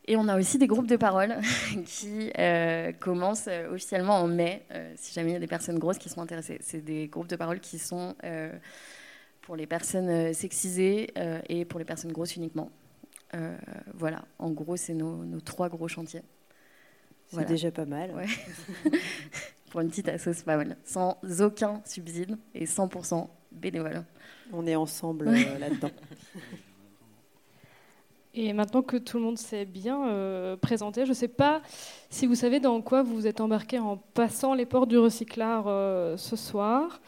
Et 0.08 0.16
on 0.16 0.28
a 0.28 0.38
aussi 0.38 0.58
des 0.58 0.68
groupes 0.68 0.86
de 0.86 0.96
parole 0.96 1.36
qui 1.86 2.30
euh, 2.38 2.92
commencent 2.92 3.48
euh, 3.48 3.72
officiellement 3.72 4.20
en 4.20 4.28
mai, 4.28 4.64
euh, 4.70 4.92
si 4.96 5.12
jamais 5.12 5.30
il 5.30 5.32
y 5.32 5.36
a 5.36 5.40
des 5.40 5.48
personnes 5.48 5.78
grosses 5.78 5.98
qui 5.98 6.08
sont 6.08 6.20
intéressées. 6.20 6.58
C'est 6.60 6.80
des 6.80 7.08
groupes 7.08 7.26
de 7.26 7.36
parole 7.36 7.60
qui 7.60 7.78
sont 7.78 8.14
pour 9.42 9.56
les 9.56 9.66
personnes 9.66 10.32
sexisées 10.34 11.12
et 11.48 11.64
pour 11.64 11.78
les 11.78 11.84
personnes 11.84 12.12
grosses 12.12 12.36
uniquement. 12.36 12.70
voilà, 13.94 14.24
en 14.38 14.50
gros, 14.50 14.76
c'est 14.76 14.94
nos, 14.94 15.40
trois 15.40 15.68
gros 15.68 15.88
chantiers. 15.88 16.22
C'est 17.28 17.46
déjà 17.46 17.70
pas 17.70 17.84
mal. 17.84 18.12
pour 19.70 19.80
une 19.80 19.88
petite 19.88 20.08
asso, 20.08 20.32
c'est 20.32 20.44
pas 20.44 20.56
mal. 20.56 20.76
Sans 20.84 21.18
aucun 21.40 21.80
subside 21.84 22.36
et 22.54 22.66
100% 22.66 23.28
bénévole. 23.56 24.04
On 24.52 24.66
est 24.66 24.76
ensemble 24.76 25.30
là-dedans. 25.30 25.90
Et 28.38 28.52
maintenant 28.52 28.82
que 28.82 28.98
tout 28.98 29.16
le 29.16 29.24
monde 29.24 29.38
s'est 29.38 29.64
bien 29.64 30.08
euh, 30.08 30.56
présenté, 30.58 31.06
je 31.06 31.10
ne 31.10 31.14
sais 31.14 31.26
pas 31.26 31.62
si 32.10 32.26
vous 32.26 32.34
savez 32.34 32.60
dans 32.60 32.82
quoi 32.82 33.02
vous 33.02 33.14
vous 33.14 33.26
êtes 33.26 33.40
embarqué 33.40 33.78
en 33.78 33.96
passant 33.96 34.52
les 34.52 34.66
portes 34.66 34.90
du 34.90 34.98
recyclard 34.98 35.64
euh, 35.68 36.18
ce 36.18 36.36
soir, 36.36 37.00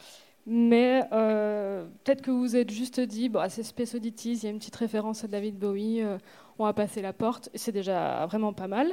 mais 0.45 1.03
euh, 1.11 1.85
peut-être 2.03 2.21
que 2.21 2.31
vous 2.31 2.55
êtes 2.55 2.71
juste 2.71 2.99
dit, 2.99 3.29
bah, 3.29 3.49
c'est 3.49 3.63
Space 3.63 3.95
Oddities, 3.95 4.33
il 4.33 4.43
y 4.43 4.47
a 4.47 4.49
une 4.49 4.59
petite 4.59 4.75
référence 4.75 5.23
à 5.23 5.27
David 5.27 5.57
Bowie, 5.57 6.01
on 6.57 6.65
va 6.65 6.73
passer 6.73 7.01
la 7.01 7.13
porte, 7.13 7.49
c'est 7.53 7.71
déjà 7.71 8.25
vraiment 8.25 8.51
pas 8.51 8.67
mal. 8.67 8.91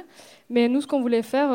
Mais 0.49 0.69
nous, 0.69 0.81
ce 0.81 0.87
qu'on 0.87 1.01
voulait 1.01 1.23
faire 1.23 1.49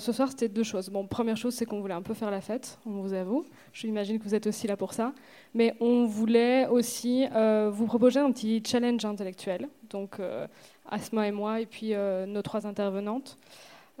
ce 0.00 0.12
soir, 0.12 0.28
c'était 0.30 0.48
deux 0.48 0.64
choses. 0.64 0.88
Bon, 0.88 1.06
première 1.06 1.36
chose, 1.36 1.54
c'est 1.54 1.66
qu'on 1.66 1.80
voulait 1.80 1.94
un 1.94 2.02
peu 2.02 2.14
faire 2.14 2.30
la 2.30 2.40
fête, 2.40 2.78
on 2.84 3.00
vous 3.00 3.12
avoue. 3.12 3.44
Je 3.72 3.86
imagine 3.86 4.18
que 4.18 4.24
vous 4.24 4.34
êtes 4.34 4.46
aussi 4.46 4.66
là 4.66 4.76
pour 4.76 4.92
ça. 4.92 5.12
Mais 5.54 5.76
on 5.80 6.06
voulait 6.06 6.66
aussi 6.66 7.26
vous 7.70 7.86
proposer 7.86 8.20
un 8.20 8.32
petit 8.32 8.62
challenge 8.66 9.04
intellectuel 9.04 9.68
donc 9.92 10.18
euh, 10.18 10.46
Asma 10.90 11.28
et 11.28 11.32
moi, 11.32 11.60
et 11.60 11.66
puis 11.66 11.94
euh, 11.94 12.26
nos 12.26 12.42
trois 12.42 12.66
intervenantes. 12.66 13.38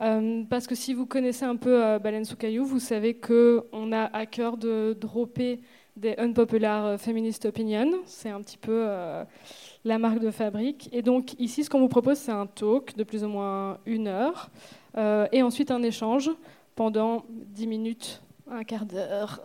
Euh, 0.02 0.42
parce 0.50 0.66
que 0.66 0.74
si 0.74 0.94
vous 0.94 1.06
connaissez 1.06 1.44
un 1.44 1.56
peu 1.56 1.98
Baleine 1.98 2.24
sous 2.24 2.36
caillou, 2.36 2.64
vous 2.64 2.80
savez 2.80 3.14
qu'on 3.14 3.92
a 3.92 4.04
à 4.12 4.26
cœur 4.26 4.56
de 4.56 4.96
dropper 5.00 5.60
des 5.96 6.14
unpopular 6.18 6.98
feminist 6.98 7.44
opinions. 7.44 8.00
C'est 8.06 8.30
un 8.30 8.40
petit 8.40 8.56
peu 8.56 8.88
la 9.84 9.98
marque 9.98 10.18
de 10.18 10.30
fabrique. 10.30 10.88
Et 10.92 11.02
donc 11.02 11.38
ici, 11.38 11.62
ce 11.62 11.70
qu'on 11.70 11.80
vous 11.80 11.88
propose, 11.88 12.18
c'est 12.18 12.32
un 12.32 12.46
talk 12.46 12.96
de 12.96 13.04
plus 13.04 13.22
ou 13.22 13.28
moins 13.28 13.78
une 13.86 14.08
heure, 14.08 14.50
et 14.96 15.42
ensuite 15.42 15.70
un 15.70 15.82
échange 15.82 16.30
pendant 16.74 17.24
dix 17.28 17.66
minutes, 17.66 18.22
un 18.50 18.64
quart 18.64 18.86
d'heure, 18.86 19.40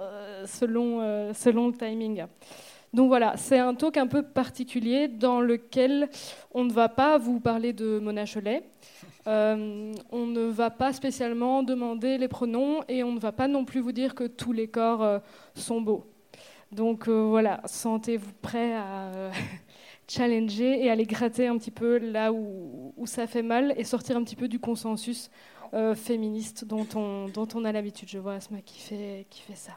selon, 0.46 1.34
selon 1.34 1.68
le 1.68 1.74
timing. 1.74 2.26
Donc 2.98 3.10
voilà, 3.10 3.38
c'est 3.38 3.60
un 3.60 3.76
talk 3.76 3.96
un 3.98 4.08
peu 4.08 4.24
particulier 4.24 5.08
dans 5.08 5.40
lequel 5.40 6.10
on 6.52 6.64
ne 6.64 6.74
va 6.74 6.90
pas 6.90 7.20
vous 7.20 7.40
parler 7.40 7.72
de 7.72 8.00
Mona 8.00 8.26
Cholet, 8.26 8.64
euh, 9.28 9.94
on 10.12 10.26
ne 10.26 10.46
va 10.46 10.72
pas 10.72 10.94
spécialement 10.94 11.62
demander 11.62 12.18
les 12.18 12.28
pronoms 12.28 12.82
et 12.88 13.04
on 13.04 13.12
ne 13.12 13.20
va 13.20 13.32
pas 13.32 13.48
non 13.48 13.66
plus 13.66 13.82
vous 13.82 13.92
dire 13.92 14.16
que 14.16 14.24
tous 14.24 14.52
les 14.52 14.68
corps 14.68 15.04
euh, 15.04 15.20
sont 15.54 15.80
beaux. 15.80 16.08
Donc 16.72 17.08
euh, 17.08 17.22
voilà, 17.22 17.62
sentez-vous 17.66 18.34
prêt 18.42 18.74
à 18.74 19.12
challenger 20.08 20.84
et 20.84 20.90
aller 20.90 21.06
gratter 21.06 21.46
un 21.46 21.60
petit 21.60 21.70
peu 21.70 22.00
là 22.00 22.34
où, 22.34 22.96
ça 23.06 23.28
fait 23.28 23.44
mal 23.44 23.76
et 23.78 23.84
sortir 23.84 24.18
un 24.18 24.24
petit 24.24 24.36
peu 24.36 24.48
du 24.48 24.58
consensus 24.58 25.30
féministe 25.94 26.66
dont 26.66 26.88
on, 26.96 27.28
dont 27.28 27.48
on 27.54 27.64
a 27.64 27.72
l'habitude. 27.72 28.10
Je 28.10 28.18
vois 28.18 28.34
Asma 28.34 28.62
qui 28.62 28.80
fait, 28.80 29.28
qui 29.30 29.42
fait 29.42 29.56
ça. 29.56 29.74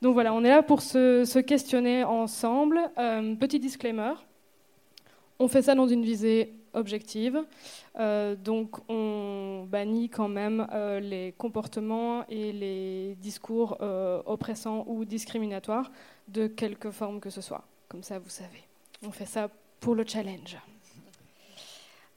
Donc 0.00 0.14
voilà, 0.14 0.32
on 0.32 0.44
est 0.44 0.50
là 0.50 0.62
pour 0.62 0.80
se, 0.80 1.38
questionner 1.40 2.04
ensemble. 2.04 2.78
Euh, 2.98 3.34
petit 3.34 3.58
disclaimer, 3.58 4.12
on 5.38 5.48
fait 5.48 5.62
ça 5.62 5.74
dans 5.74 5.88
une 5.88 6.04
visée 6.04 6.54
objective. 6.72 7.42
Euh, 7.98 8.36
donc 8.36 8.76
on 8.88 9.66
bannit 9.68 10.08
quand 10.08 10.28
même 10.28 10.68
euh, 10.72 11.00
les 11.00 11.34
comportements 11.36 12.24
et 12.28 12.52
les 12.52 13.16
discours 13.16 13.78
oppressants 14.26 14.84
ou 14.86 15.04
discriminatoires 15.04 15.90
de 16.28 16.46
quelque 16.46 16.90
forme 16.90 17.20
que 17.20 17.30
ce 17.30 17.40
soit. 17.40 17.64
Comme 17.88 18.02
ça, 18.02 18.18
vous 18.18 18.30
savez. 18.30 18.62
On 19.02 19.10
fait 19.10 19.26
ça 19.26 19.48
pour 19.80 19.94
le 19.94 20.04
challenge. 20.06 20.58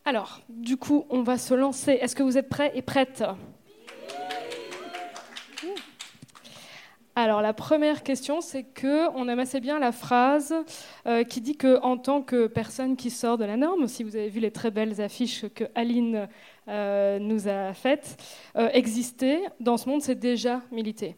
Alors, 0.03 0.41
du 0.49 0.77
coup, 0.77 1.05
on 1.09 1.21
va 1.21 1.37
se 1.37 1.53
lancer. 1.53 1.91
Est-ce 1.93 2.15
que 2.15 2.23
vous 2.23 2.37
êtes 2.37 2.49
prêts 2.49 2.71
et 2.75 2.81
prêtes? 2.81 3.23
Alors 7.21 7.43
la 7.43 7.53
première 7.53 8.01
question, 8.01 8.41
c'est 8.41 8.63
que 8.63 9.07
on 9.15 9.27
amassait 9.27 9.59
bien 9.59 9.77
la 9.77 9.91
phrase 9.91 10.55
euh, 11.05 11.23
qui 11.23 11.39
dit 11.39 11.55
que 11.55 11.79
en 11.83 11.97
tant 11.97 12.23
que 12.23 12.47
personne 12.47 12.95
qui 12.95 13.11
sort 13.11 13.37
de 13.37 13.45
la 13.45 13.57
norme, 13.57 13.87
si 13.87 14.03
vous 14.03 14.15
avez 14.15 14.29
vu 14.29 14.39
les 14.39 14.49
très 14.49 14.71
belles 14.71 14.99
affiches 14.99 15.45
que 15.53 15.65
Aline 15.75 16.27
euh, 16.67 17.19
nous 17.19 17.47
a 17.47 17.73
faites, 17.73 18.17
euh, 18.55 18.69
exister 18.73 19.39
dans 19.59 19.77
ce 19.77 19.87
monde, 19.87 20.01
c'est 20.01 20.15
déjà 20.15 20.61
militer. 20.71 21.15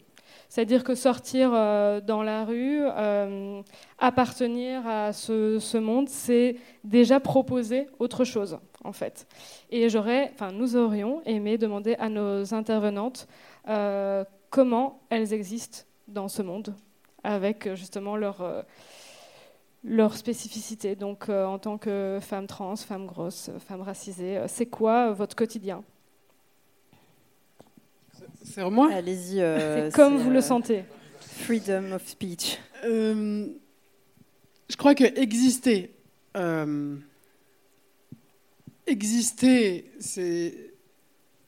C'est-à-dire 0.49 0.83
que 0.83 0.93
sortir 0.93 1.51
dans 1.51 2.21
la 2.21 2.43
rue, 2.43 2.83
appartenir 3.97 4.85
à 4.85 5.11
ce, 5.11 5.57
ce 5.57 5.77
monde, 5.77 6.09
c'est 6.09 6.57
déjà 6.83 7.19
proposer 7.19 7.87
autre 7.97 8.23
chose, 8.23 8.59
en 8.83 8.91
fait. 8.91 9.25
Et 9.71 9.89
j'aurais, 9.89 10.29
enfin, 10.33 10.51
nous 10.51 10.75
aurions 10.75 11.23
aimé 11.25 11.57
demander 11.57 11.95
à 11.97 12.09
nos 12.09 12.53
intervenantes 12.53 13.27
comment 14.51 15.01
elles 15.09 15.33
existent 15.33 15.85
dans 16.07 16.27
ce 16.27 16.41
monde, 16.41 16.75
avec 17.23 17.67
euh, 17.67 17.75
justement 17.75 18.15
leur, 18.15 18.41
euh, 18.41 18.61
leur 19.83 20.15
spécificité. 20.17 20.95
Donc, 20.95 21.29
euh, 21.29 21.45
en 21.45 21.59
tant 21.59 21.77
que 21.77 22.19
femme 22.21 22.47
trans, 22.47 22.75
femme 22.75 23.05
grosse, 23.05 23.49
femme 23.67 23.81
racisée, 23.81 24.41
c'est 24.47 24.65
quoi 24.65 25.11
votre 25.11 25.35
quotidien? 25.35 25.83
C'est 28.43 28.69
moi? 28.69 28.89
Allez-y. 28.91 29.37
c'est 29.37 29.93
comme 29.93 30.17
vous 30.17 30.29
le 30.29 30.41
sentez. 30.41 30.83
Freedom 31.19 31.93
of 31.93 32.05
speech. 32.07 32.59
je 32.83 33.55
crois 34.77 34.95
que 34.95 35.05
exister, 35.19 35.95
exister, 38.85 39.91
c'est 39.99 40.73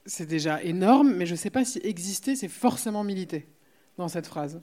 c'est 0.08 0.28
déjà 0.28 0.62
énorme, 0.62 1.16
mais 1.16 1.26
je 1.26 1.32
ne 1.32 1.38
sais 1.38 1.50
pas 1.50 1.66
si 1.66 1.80
exister, 1.84 2.36
c'est 2.36 2.48
forcément 2.48 3.04
militer 3.04 3.48
dans 3.98 4.08
cette 4.08 4.28
phrase. 4.28 4.62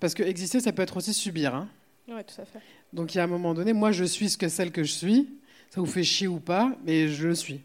Parce 0.00 0.14
que 0.14 0.22
exister, 0.22 0.60
ça 0.60 0.72
peut 0.72 0.82
être 0.82 0.96
aussi 0.96 1.14
subir. 1.14 1.54
Hein. 1.54 1.68
Oui, 2.08 2.22
tout 2.24 2.40
à 2.40 2.44
fait. 2.44 2.60
Donc 2.92 3.14
il 3.14 3.18
y 3.18 3.20
a 3.20 3.24
un 3.24 3.28
moment 3.28 3.54
donné, 3.54 3.72
moi 3.72 3.92
je 3.92 4.04
suis 4.04 4.30
ce 4.30 4.38
que 4.38 4.48
celle 4.48 4.70
que 4.70 4.82
je 4.82 4.92
suis, 4.92 5.28
ça 5.70 5.80
vous 5.80 5.86
fait 5.86 6.04
chier 6.04 6.28
ou 6.28 6.38
pas, 6.38 6.72
mais 6.84 7.08
je 7.08 7.28
le 7.28 7.34
suis. 7.34 7.60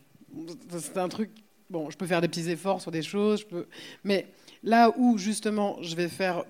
C'est 0.78 0.98
un 0.98 1.10
truc, 1.10 1.30
bon, 1.70 1.90
je 1.90 1.98
peux 1.98 2.08
faire 2.08 2.22
des 2.22 2.28
petits 2.28 2.50
efforts 2.50 2.82
sur 2.82 2.92
des 2.92 3.04
choses, 3.04 3.42
je 3.42 3.46
peux... 3.46 3.68
mais 4.04 4.28
là 4.64 4.94
où 4.98 5.18
justement 5.18 5.78
je 5.82 5.96
vais 5.96 6.08
faire 6.08 6.44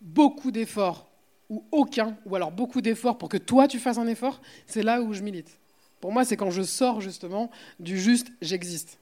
beaucoup 0.00 0.50
d'efforts, 0.50 1.08
ou 1.48 1.64
aucun, 1.70 2.16
ou 2.26 2.34
alors 2.34 2.50
beaucoup 2.50 2.80
d'efforts 2.80 3.18
pour 3.18 3.28
que 3.28 3.36
toi 3.36 3.68
tu 3.68 3.78
fasses 3.78 3.98
un 3.98 4.06
effort, 4.06 4.40
c'est 4.66 4.82
là 4.82 5.00
où 5.02 5.12
je 5.12 5.22
milite. 5.22 5.58
Pour 6.00 6.10
moi, 6.12 6.24
c'est 6.24 6.36
quand 6.36 6.50
je 6.50 6.62
sors 6.62 7.00
justement 7.00 7.48
du 7.78 7.98
juste 7.98 8.26
j'existe. 8.42 8.98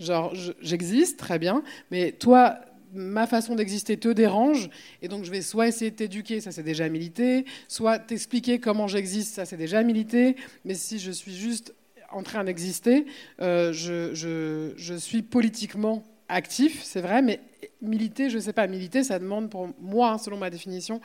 Genre, 0.00 0.32
j'existe, 0.62 1.18
très 1.18 1.38
bien, 1.38 1.62
mais 1.90 2.12
toi, 2.12 2.58
ma 2.92 3.26
façon 3.26 3.54
d'exister 3.54 3.96
te 3.96 4.08
dérange, 4.08 4.70
et 5.02 5.08
donc 5.08 5.24
je 5.24 5.30
vais 5.30 5.42
soit 5.42 5.68
essayer 5.68 5.90
de 5.90 5.96
t'éduquer, 5.96 6.40
ça 6.40 6.52
c'est 6.52 6.62
déjà 6.62 6.88
milité, 6.88 7.44
soit 7.68 7.98
t'expliquer 7.98 8.58
comment 8.58 8.86
j'existe, 8.86 9.34
ça 9.34 9.44
c'est 9.44 9.56
déjà 9.56 9.82
milité, 9.82 10.36
mais 10.64 10.74
si 10.74 10.98
je 10.98 11.10
suis 11.10 11.34
juste 11.34 11.74
en 12.10 12.22
train 12.22 12.44
d'exister, 12.44 13.06
euh, 13.40 13.72
je, 13.72 14.96
suis 14.98 15.22
politiquement 15.22 16.04
actif, 16.28 16.82
c'est 16.82 17.00
vrai, 17.00 17.22
mais 17.22 17.40
militer, 17.82 18.30
je 18.30 18.36
ne 18.36 18.42
sais 18.42 18.52
pas, 18.52 18.66
militer, 18.66 19.04
ça 19.04 19.18
demande 19.18 19.50
pour 19.50 19.68
moi, 19.80 20.12
hein, 20.12 20.18
selon 20.18 20.36
ma 20.36 20.50
définition, 20.50 21.00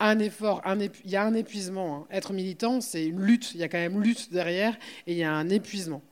un 0.00 0.18
effort, 0.18 0.62
il 1.04 1.10
y 1.10 1.16
a 1.16 1.22
un 1.22 1.34
épuisement. 1.34 1.96
Hein. 1.96 2.06
Être 2.10 2.32
militant, 2.32 2.80
c'est 2.80 3.04
une 3.04 3.20
lutte, 3.20 3.54
il 3.54 3.60
y 3.60 3.62
a 3.62 3.68
quand 3.68 3.78
même 3.78 4.02
lutte 4.02 4.32
derrière, 4.32 4.76
et 5.06 5.12
il 5.12 5.18
y 5.18 5.22
a 5.22 5.32
un 5.32 5.48
épuisement. 5.48 6.02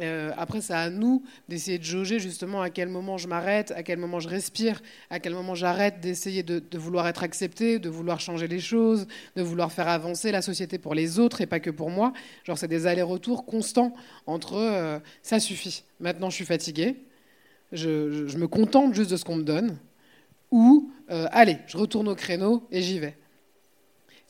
Euh, 0.00 0.32
après, 0.36 0.60
c'est 0.60 0.74
à 0.74 0.88
nous 0.88 1.22
d'essayer 1.48 1.78
de 1.78 1.84
jauger 1.84 2.18
justement 2.18 2.62
à 2.62 2.70
quel 2.70 2.88
moment 2.88 3.18
je 3.18 3.28
m'arrête, 3.28 3.72
à 3.72 3.82
quel 3.82 3.98
moment 3.98 4.18
je 4.20 4.28
respire, 4.28 4.80
à 5.10 5.20
quel 5.20 5.34
moment 5.34 5.54
j'arrête 5.54 6.00
d'essayer 6.00 6.42
de, 6.42 6.62
vouloir 6.78 7.06
être 7.06 7.22
accepté, 7.22 7.78
de 7.78 7.88
vouloir 7.90 8.20
changer 8.20 8.48
les 8.48 8.60
choses, 8.60 9.06
de 9.36 9.42
vouloir 9.42 9.72
faire 9.72 9.88
avancer 9.88 10.32
la 10.32 10.42
société 10.42 10.78
pour 10.78 10.94
les 10.94 11.18
autres 11.18 11.40
et 11.40 11.46
pas 11.46 11.60
que 11.60 11.70
pour 11.70 11.90
moi. 11.90 12.12
Genre, 12.44 12.56
c'est 12.56 12.68
des 12.68 12.86
allers-retours 12.86 13.44
constants 13.44 13.94
entre 14.26 14.54
euh, 14.54 14.98
ça 15.22 15.38
suffit, 15.38 15.84
maintenant 16.00 16.30
je 16.30 16.36
suis 16.36 16.46
fatigué, 16.46 16.96
je, 17.72 18.36
me 18.36 18.46
contente 18.46 18.94
juste 18.94 19.10
de 19.10 19.16
ce 19.16 19.24
qu'on 19.24 19.36
me 19.36 19.42
donne, 19.42 19.78
ou 20.50 20.90
euh, 21.10 21.26
allez, 21.30 21.58
je 21.66 21.76
retourne 21.76 22.08
au 22.08 22.14
créneau 22.14 22.66
et 22.70 22.82
j'y 22.82 22.98
vais 22.98 23.16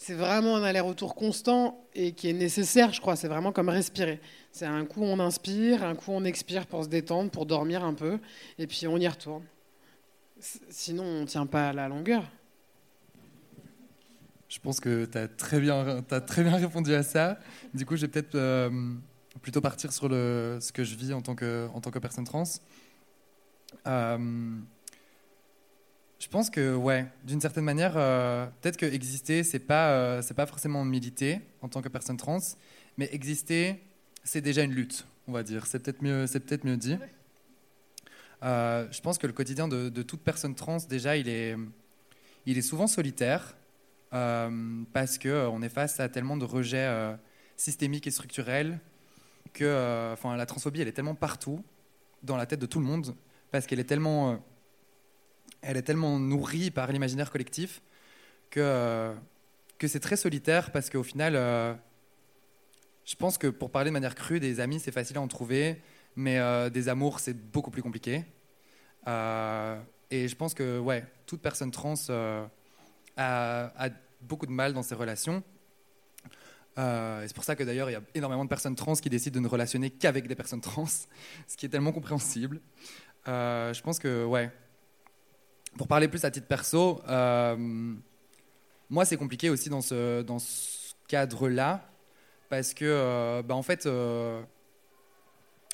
c'est 0.02 0.14
vraiment 0.14 0.56
un 0.56 0.62
aller-retour 0.62 1.14
constant 1.14 1.78
et 1.94 2.12
qui 2.12 2.30
est 2.30 2.32
nécessaire, 2.32 2.90
je 2.90 3.02
crois. 3.02 3.16
C'est 3.16 3.28
vraiment 3.28 3.52
comme 3.52 3.68
respirer. 3.68 4.18
C'est 4.50 4.64
un 4.64 4.86
coup 4.86 5.02
on 5.02 5.20
inspire, 5.20 5.84
un 5.84 5.94
coup 5.94 6.12
on 6.12 6.24
expire 6.24 6.66
pour 6.66 6.84
se 6.84 6.88
détendre, 6.88 7.30
pour 7.30 7.44
dormir 7.44 7.84
un 7.84 7.92
peu, 7.92 8.18
et 8.58 8.66
puis 8.66 8.86
on 8.86 8.96
y 8.96 9.06
retourne. 9.06 9.44
Sinon, 10.70 11.04
on 11.04 11.20
ne 11.20 11.26
tient 11.26 11.44
pas 11.44 11.68
à 11.68 11.72
la 11.74 11.86
longueur. 11.86 12.24
Je 14.48 14.58
pense 14.58 14.80
que 14.80 15.04
tu 15.04 15.18
as, 15.18 15.28
très 15.28 15.60
bien, 15.60 16.02
as 16.10 16.20
très 16.22 16.44
bien 16.44 16.56
répondu 16.56 16.94
à 16.94 17.02
ça. 17.02 17.38
Du 17.74 17.84
coup, 17.84 17.94
je 17.96 18.06
vais 18.06 18.08
peut-être 18.08 18.36
euh, 18.36 18.70
plutôt 19.42 19.60
partir 19.60 19.92
sur 19.92 20.08
le, 20.08 20.56
ce 20.62 20.72
que 20.72 20.82
je 20.82 20.94
vis 20.94 21.12
en 21.12 21.20
tant 21.20 21.34
que, 21.34 21.68
en 21.74 21.80
tant 21.82 21.90
que 21.90 21.98
personne 21.98 22.24
trans. 22.24 22.44
Euh, 23.86 24.56
je 26.20 26.28
pense 26.28 26.50
que, 26.50 26.74
ouais, 26.74 27.06
d'une 27.24 27.40
certaine 27.40 27.64
manière, 27.64 27.94
euh, 27.96 28.46
peut-être 28.60 28.76
que 28.76 28.84
exister, 28.84 29.42
c'est 29.42 29.58
pas, 29.58 29.92
euh, 29.92 30.22
c'est 30.22 30.34
pas 30.34 30.44
forcément 30.44 30.84
militer 30.84 31.40
en 31.62 31.68
tant 31.68 31.80
que 31.80 31.88
personne 31.88 32.18
trans, 32.18 32.38
mais 32.98 33.08
exister, 33.12 33.82
c'est 34.22 34.42
déjà 34.42 34.62
une 34.62 34.74
lutte, 34.74 35.06
on 35.26 35.32
va 35.32 35.42
dire. 35.42 35.66
C'est 35.66 35.78
peut-être 35.78 36.02
mieux, 36.02 36.26
c'est 36.26 36.40
peut-être 36.40 36.64
mieux 36.64 36.76
dit. 36.76 36.98
Euh, 38.42 38.86
je 38.90 39.00
pense 39.00 39.16
que 39.16 39.26
le 39.26 39.32
quotidien 39.32 39.66
de, 39.66 40.02
toute 40.02 40.20
personne 40.20 40.54
trans, 40.54 40.76
déjà, 40.88 41.16
il 41.16 41.26
est, 41.26 41.56
il 42.44 42.58
est 42.58 42.62
souvent 42.62 42.86
solitaire 42.86 43.56
parce 44.10 45.18
que 45.18 45.46
on 45.46 45.62
est 45.62 45.68
face 45.68 46.00
à 46.00 46.08
tellement 46.08 46.36
de 46.36 46.44
rejets 46.44 47.16
systémiques 47.56 48.06
et 48.06 48.10
structurels 48.10 48.78
que, 49.54 50.12
enfin, 50.12 50.36
la 50.36 50.46
transphobie, 50.46 50.82
elle 50.82 50.88
est 50.88 50.92
tellement 50.92 51.14
partout 51.14 51.64
dans 52.22 52.36
la 52.36 52.44
tête 52.44 52.60
de 52.60 52.66
tout 52.66 52.80
le 52.80 52.86
monde 52.86 53.14
parce 53.52 53.66
qu'elle 53.66 53.80
est 53.80 53.84
tellement 53.84 54.42
elle 55.62 55.76
est 55.76 55.82
tellement 55.82 56.18
nourrie 56.18 56.70
par 56.70 56.90
l'imaginaire 56.90 57.30
collectif 57.30 57.82
que, 58.50 59.14
que 59.78 59.88
c'est 59.88 60.00
très 60.00 60.16
solitaire 60.16 60.72
parce 60.72 60.90
qu'au 60.90 61.02
final, 61.02 61.34
euh, 61.36 61.74
je 63.04 63.14
pense 63.16 63.38
que 63.38 63.46
pour 63.46 63.70
parler 63.70 63.90
de 63.90 63.92
manière 63.92 64.14
crue, 64.14 64.40
des 64.40 64.60
amis, 64.60 64.80
c'est 64.80 64.92
facile 64.92 65.18
à 65.18 65.20
en 65.20 65.28
trouver, 65.28 65.80
mais 66.16 66.38
euh, 66.38 66.70
des 66.70 66.88
amours, 66.88 67.20
c'est 67.20 67.34
beaucoup 67.34 67.70
plus 67.70 67.82
compliqué. 67.82 68.24
Euh, 69.06 69.80
et 70.10 70.28
je 70.28 70.36
pense 70.36 70.54
que 70.54 70.78
ouais, 70.78 71.04
toute 71.26 71.40
personne 71.40 71.70
trans 71.70 71.94
a, 72.08 72.50
a, 73.16 73.88
beaucoup 74.22 74.46
de 74.46 74.52
mal 74.52 74.74
dans 74.74 74.82
ses 74.82 74.94
relations. 74.94 75.42
c'est 76.76 77.34
pour 77.34 77.44
ça 77.44 77.56
que 77.56 77.64
d'ailleurs, 77.64 77.90
il 77.90 77.94
y 77.94 77.96
a 77.96 78.02
énormément 78.14 78.44
de 78.44 78.48
personnes 78.48 78.76
trans 78.76 78.94
qui 78.94 79.08
décident 79.08 79.36
de 79.36 79.40
ne 79.42 79.48
relationner 79.48 79.90
qu'avec 79.90 80.26
des 80.26 80.34
personnes 80.34 80.60
trans, 80.60 80.86
ce 81.46 81.56
qui 81.56 81.66
est 81.66 81.70
tellement 81.70 81.92
compréhensible. 81.92 82.60
je 83.26 83.80
pense 83.80 83.98
que 83.98 84.24
ouais, 84.24 84.50
pour 85.76 85.88
parler 85.88 86.08
plus 86.08 86.24
à 86.24 86.30
titre 86.30 86.46
perso, 86.46 87.00
euh, 87.08 87.94
moi 88.88 89.04
c'est 89.04 89.16
compliqué 89.16 89.50
aussi 89.50 89.68
dans 89.68 89.80
ce, 89.80 90.24
cadre-là, 91.08 91.90
parce 92.48 92.72
que, 92.72 92.84
euh, 92.84 93.42
bah, 93.42 93.56
en 93.56 93.62
fait, 93.62 93.86
euh, 93.86 94.40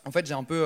en 0.07 0.11
fait 0.11 0.25
j'ai 0.25 0.35
un 0.35 0.45
peu, 0.45 0.65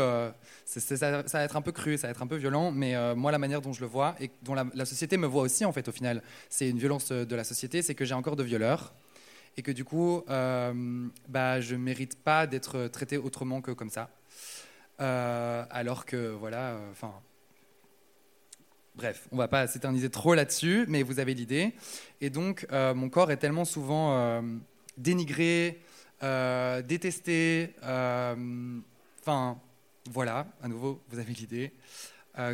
ça, 0.64 1.22
va 1.22 1.44
être 1.44 1.56
un 1.56 1.62
peu 1.62 1.72
cru, 1.72 1.96
ça 1.96 2.06
va 2.06 2.12
être 2.12 2.22
un 2.22 2.26
peu 2.26 2.36
violent, 2.36 2.70
mais 2.70 2.94
moi 3.14 3.32
la 3.32 3.38
manière 3.38 3.60
dont 3.60 3.72
je 3.72 3.80
le 3.80 3.86
vois 3.86 4.14
et 4.20 4.30
dont 4.42 4.54
la, 4.54 4.84
société 4.84 5.16
me 5.16 5.26
voit 5.26 5.42
aussi, 5.42 5.64
en 5.64 5.72
fait, 5.72 5.88
au 5.88 5.92
final, 5.92 6.22
c'est 6.48 6.68
une 6.68 6.78
violence 6.78 7.10
de 7.10 7.36
la 7.36 7.44
société, 7.44 7.82
c'est 7.82 7.94
que 7.94 8.04
j'ai 8.04 8.14
encore 8.14 8.36
de 8.36 8.44
violeurs 8.44 8.94
et 9.56 9.62
que 9.62 9.72
du 9.72 9.84
coup, 9.84 10.22
bah, 10.28 11.60
je 11.60 11.74
mérite 11.74 12.22
pas 12.22 12.46
d'être 12.46 12.88
traité 12.88 13.18
autrement 13.18 13.60
que 13.60 13.72
comme 13.72 13.90
ça, 13.90 14.10
alors 14.98 16.06
que 16.06 16.28
voilà, 16.30 16.78
enfin 16.92 17.12
Bref, 18.96 19.28
on 19.30 19.36
va 19.36 19.48
pas 19.48 19.66
s'éterniser 19.66 20.10
trop 20.10 20.34
là-dessus, 20.34 20.84
mais 20.88 21.02
vous 21.02 21.20
avez 21.20 21.34
l'idée. 21.34 21.72
Et 22.20 22.28
donc, 22.28 22.66
euh, 22.72 22.92
mon 22.92 23.08
corps 23.08 23.30
est 23.30 23.36
tellement 23.36 23.64
souvent 23.64 24.16
euh, 24.16 24.42
dénigré, 24.98 25.80
euh, 26.22 26.82
détesté, 26.82 27.74
enfin, 27.82 29.58
voilà, 30.10 30.46
à 30.62 30.68
nouveau, 30.68 31.00
vous 31.08 31.18
avez 31.18 31.32
l'idée, 31.32 31.72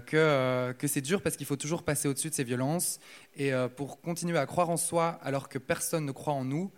que, 0.07 0.72
que 0.72 0.87
c'est 0.87 1.01
dur 1.01 1.22
parce 1.22 1.37
qu'il 1.37 1.46
faut 1.46 1.57
toujours 1.57 1.83
passer 1.83 2.09
au-dessus 2.09 2.31
de 2.31 2.35
ces 2.35 2.44
violences. 2.44 2.99
Et 3.37 3.53
pour 3.77 4.01
continuer 4.01 4.38
à 4.38 4.46
croire 4.46 4.68
en 4.68 4.77
soi 4.77 5.18
alors 5.22 5.49
que 5.49 5.59
personne 5.59 6.05
ne 6.05 6.12
croit 6.12 6.35
en 6.35 6.44
nous, 6.44 6.70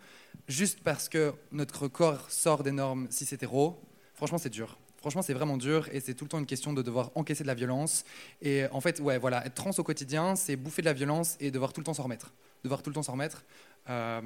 juste 0.47 0.81
parce 0.83 1.09
que 1.09 1.33
notre 1.53 1.89
corps 1.89 2.31
sort 2.31 2.63
des 2.63 2.73
normes 2.73 3.07
si 3.11 3.25
c'est 3.25 3.37
hétéro, 3.37 3.81
franchement, 4.15 4.39
c'est 4.39 4.51
dur. 4.51 4.79
Franchement, 5.01 5.23
c'est 5.23 5.33
vraiment 5.33 5.57
dur 5.57 5.89
et 5.93 6.01
c'est 6.01 6.15
tout 6.15 6.25
le 6.25 6.29
temps 6.29 6.39
une 6.39 6.47
question 6.47 6.73
de 6.73 6.83
devoir 6.83 7.13
encaisser 7.15 7.45
de 7.45 7.49
la 7.49 7.55
violence. 7.55 8.05
Et 8.43 8.65
en 8.73 8.81
fait, 8.81 8.99
ouais, 9.01 9.19
voilà, 9.19 9.47
être 9.47 9.55
trans 9.55 9.71
au 9.77 9.85
quotidien, 9.85 10.35
c'est 10.35 10.57
bouffer 10.57 10.83
de 10.83 10.87
la 10.87 10.93
violence 10.93 11.37
et 11.39 11.51
devoir 11.51 11.73
tout 11.73 11.81
le 11.81 11.85
temps 11.85 11.95
s'en 11.95 12.03
remettre. 12.03 12.33
Devoir 12.65 12.83
tout 12.83 12.91
le 12.91 12.95
temps 12.95 13.03
s'en 13.05 13.13
remettre. 13.13 13.45
Euh, 13.89 14.21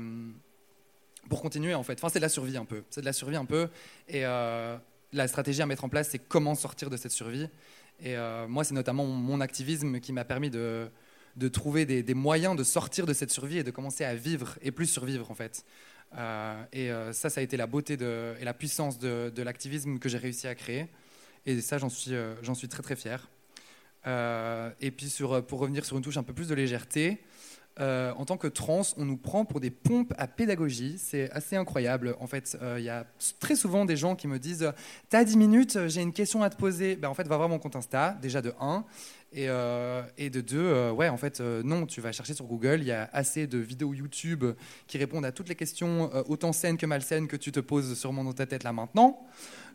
pour 1.28 1.42
continuer, 1.42 1.74
en 1.74 1.82
fait. 1.82 1.94
Enfin, 1.94 2.08
c'est 2.08 2.18
de 2.18 2.24
la 2.24 2.28
survie 2.28 2.56
un 2.56 2.64
peu. 2.64 2.82
C'est 2.90 3.02
de 3.02 3.06
la 3.06 3.12
survie 3.12 3.36
un 3.36 3.44
peu. 3.44 3.68
Et 4.08 4.24
euh, 4.24 4.76
la 5.12 5.28
stratégie 5.28 5.62
à 5.62 5.66
mettre 5.66 5.84
en 5.84 5.88
place, 5.88 6.08
c'est 6.10 6.18
comment 6.18 6.54
sortir 6.54 6.88
de 6.88 6.96
cette 6.96 7.12
survie. 7.12 7.48
Et 8.00 8.16
euh, 8.16 8.48
moi, 8.48 8.64
c'est 8.64 8.74
notamment 8.74 9.04
mon 9.04 9.40
activisme 9.40 10.00
qui 10.00 10.12
m'a 10.12 10.24
permis 10.24 10.50
de, 10.50 10.88
de 11.36 11.48
trouver 11.48 11.86
des, 11.86 12.02
des, 12.02 12.14
moyens 12.14 12.56
de 12.56 12.64
sortir 12.64 13.06
de 13.06 13.12
cette 13.12 13.30
survie 13.30 13.58
et 13.58 13.62
de 13.62 13.70
commencer 13.70 14.04
à 14.04 14.14
vivre 14.14 14.58
et 14.62 14.72
plus 14.72 14.86
survivre, 14.86 15.30
en 15.30 15.34
fait. 15.34 15.64
Euh, 16.16 16.62
et 16.72 16.90
euh, 16.90 17.12
ça, 17.12 17.30
ça 17.30 17.40
a 17.40 17.44
été 17.44 17.56
la 17.56 17.66
beauté 17.66 17.94
et 17.94 18.44
la 18.44 18.54
puissance 18.54 18.98
de, 18.98 19.42
l'activisme 19.42 19.98
que 19.98 20.08
j'ai 20.08 20.18
réussi 20.18 20.46
à 20.46 20.54
créer. 20.54 20.86
Et 21.46 21.60
ça, 21.60 21.78
j'en 21.78 21.88
suis, 21.88 22.14
euh, 22.14 22.34
j'en 22.42 22.54
suis 22.54 22.68
très 22.68 22.82
très 22.82 22.96
fier. 22.96 23.28
et 24.06 24.90
puis 24.90 25.08
sur, 25.08 25.44
pour 25.46 25.60
revenir 25.60 25.84
sur 25.84 25.96
une 25.96 26.02
touche 26.02 26.16
un 26.16 26.22
peu 26.22 26.32
plus 26.32 26.48
de 26.48 26.54
légèreté, 26.54 27.22
en 27.78 28.24
tant 28.26 28.36
que 28.36 28.48
trans, 28.48 28.82
on 28.98 29.04
nous 29.04 29.16
prend 29.16 29.44
pour 29.44 29.58
des 29.58 29.70
pompes 29.70 30.12
à 30.18 30.26
pédagogie. 30.26 30.98
C'est 30.98 31.30
assez 31.30 31.56
incroyable. 31.56 32.16
En 32.20 32.26
fait, 32.26 32.56
il 32.76 32.84
y 32.84 32.90
a 32.90 33.06
très 33.40 33.56
souvent 33.56 33.84
des 33.84 33.96
gens 33.96 34.14
qui 34.14 34.28
me 34.28 34.38
disent 34.38 34.72
T'as 35.08 35.24
10 35.24 35.36
minutes, 35.36 35.78
j'ai 35.88 36.02
une 36.02 36.12
question 36.12 36.42
à 36.42 36.50
te 36.50 36.56
poser. 36.56 36.96
Ben, 36.96 37.08
en 37.08 37.14
fait, 37.14 37.26
va 37.26 37.36
voir 37.36 37.48
mon 37.48 37.58
compte 37.58 37.76
Insta, 37.76 38.18
déjà 38.20 38.42
de 38.42 38.52
1. 38.60 38.84
Euh, 39.36 40.02
et, 40.18 40.30
de 40.30 40.40
deux, 40.40 40.58
euh, 40.58 40.92
ouais, 40.92 41.08
en 41.08 41.16
fait, 41.16 41.40
euh, 41.40 41.62
non, 41.62 41.86
tu 41.86 42.00
vas 42.00 42.12
chercher 42.12 42.34
sur 42.34 42.44
Google, 42.44 42.78
il 42.80 42.86
y 42.86 42.92
a 42.92 43.08
assez 43.12 43.46
de 43.46 43.58
vidéos 43.58 43.94
YouTube 43.94 44.44
qui 44.86 44.98
répondent 44.98 45.24
à 45.24 45.32
toutes 45.32 45.48
les 45.48 45.54
questions, 45.54 46.10
autant 46.28 46.52
saines 46.52 46.76
que 46.76 46.86
malsaines, 46.86 47.28
que 47.28 47.36
tu 47.36 47.52
te 47.52 47.60
poses 47.60 47.98
sûrement 47.98 48.24
dans 48.24 48.32
ta 48.32 48.46
tête 48.46 48.62
là 48.62 48.72
maintenant. 48.72 49.26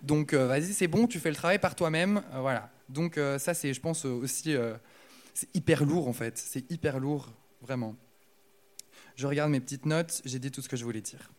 Donc, 0.03 0.33
vas-y, 0.33 0.73
c'est 0.73 0.87
bon, 0.87 1.07
tu 1.07 1.19
fais 1.19 1.29
le 1.29 1.35
travail 1.35 1.59
par 1.59 1.75
toi-même. 1.75 2.21
voilà. 2.39 2.69
Donc, 2.89 3.19
ça, 3.37 3.53
c'est, 3.53 3.73
je 3.73 3.81
pense, 3.81 4.05
aussi, 4.05 4.55
c'est 5.33 5.55
hyper 5.55 5.85
lourd, 5.85 6.07
en 6.07 6.13
fait. 6.13 6.37
C'est 6.37 6.69
hyper 6.71 6.99
lourd, 6.99 7.33
vraiment. 7.61 7.95
Je 9.15 9.25
regarde 9.25 9.49
mes 9.49 9.59
petites 9.59 9.85
notes, 9.85 10.21
j'ai 10.25 10.39
dit 10.39 10.51
tout 10.51 10.61
ce 10.61 10.69
que 10.69 10.77
je 10.77 10.83
voulais 10.83 11.01
dire. 11.01 11.31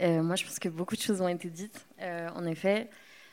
Euh, 0.00 0.22
moi, 0.22 0.36
je 0.36 0.44
pense 0.44 0.58
que 0.58 0.68
beaucoup 0.68 0.96
de 0.96 1.00
choses 1.00 1.20
ont 1.20 1.28
été 1.28 1.48
dites, 1.48 1.86
euh, 2.00 2.28
en 2.34 2.44
effet. 2.46 2.88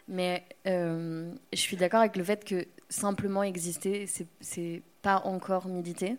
Mais 0.08 0.46
euh, 0.68 1.32
je 1.52 1.60
suis 1.60 1.78
d'accord 1.78 2.02
avec 2.02 2.16
le 2.16 2.24
fait 2.24 2.44
que 2.44 2.68
simplement 2.90 3.44
exister, 3.44 4.08
c'est 4.40 4.84
pas 5.02 5.22
encore 5.26 5.68
militer. 5.68 6.18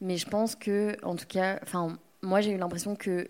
Mais 0.00 0.16
je 0.16 0.26
pense 0.28 0.54
que, 0.54 0.96
en 1.04 1.16
tout 1.16 1.26
cas, 1.26 1.60
moi, 2.22 2.40
j'ai 2.40 2.52
eu 2.52 2.58
l'impression 2.58 2.94
que 2.96 3.28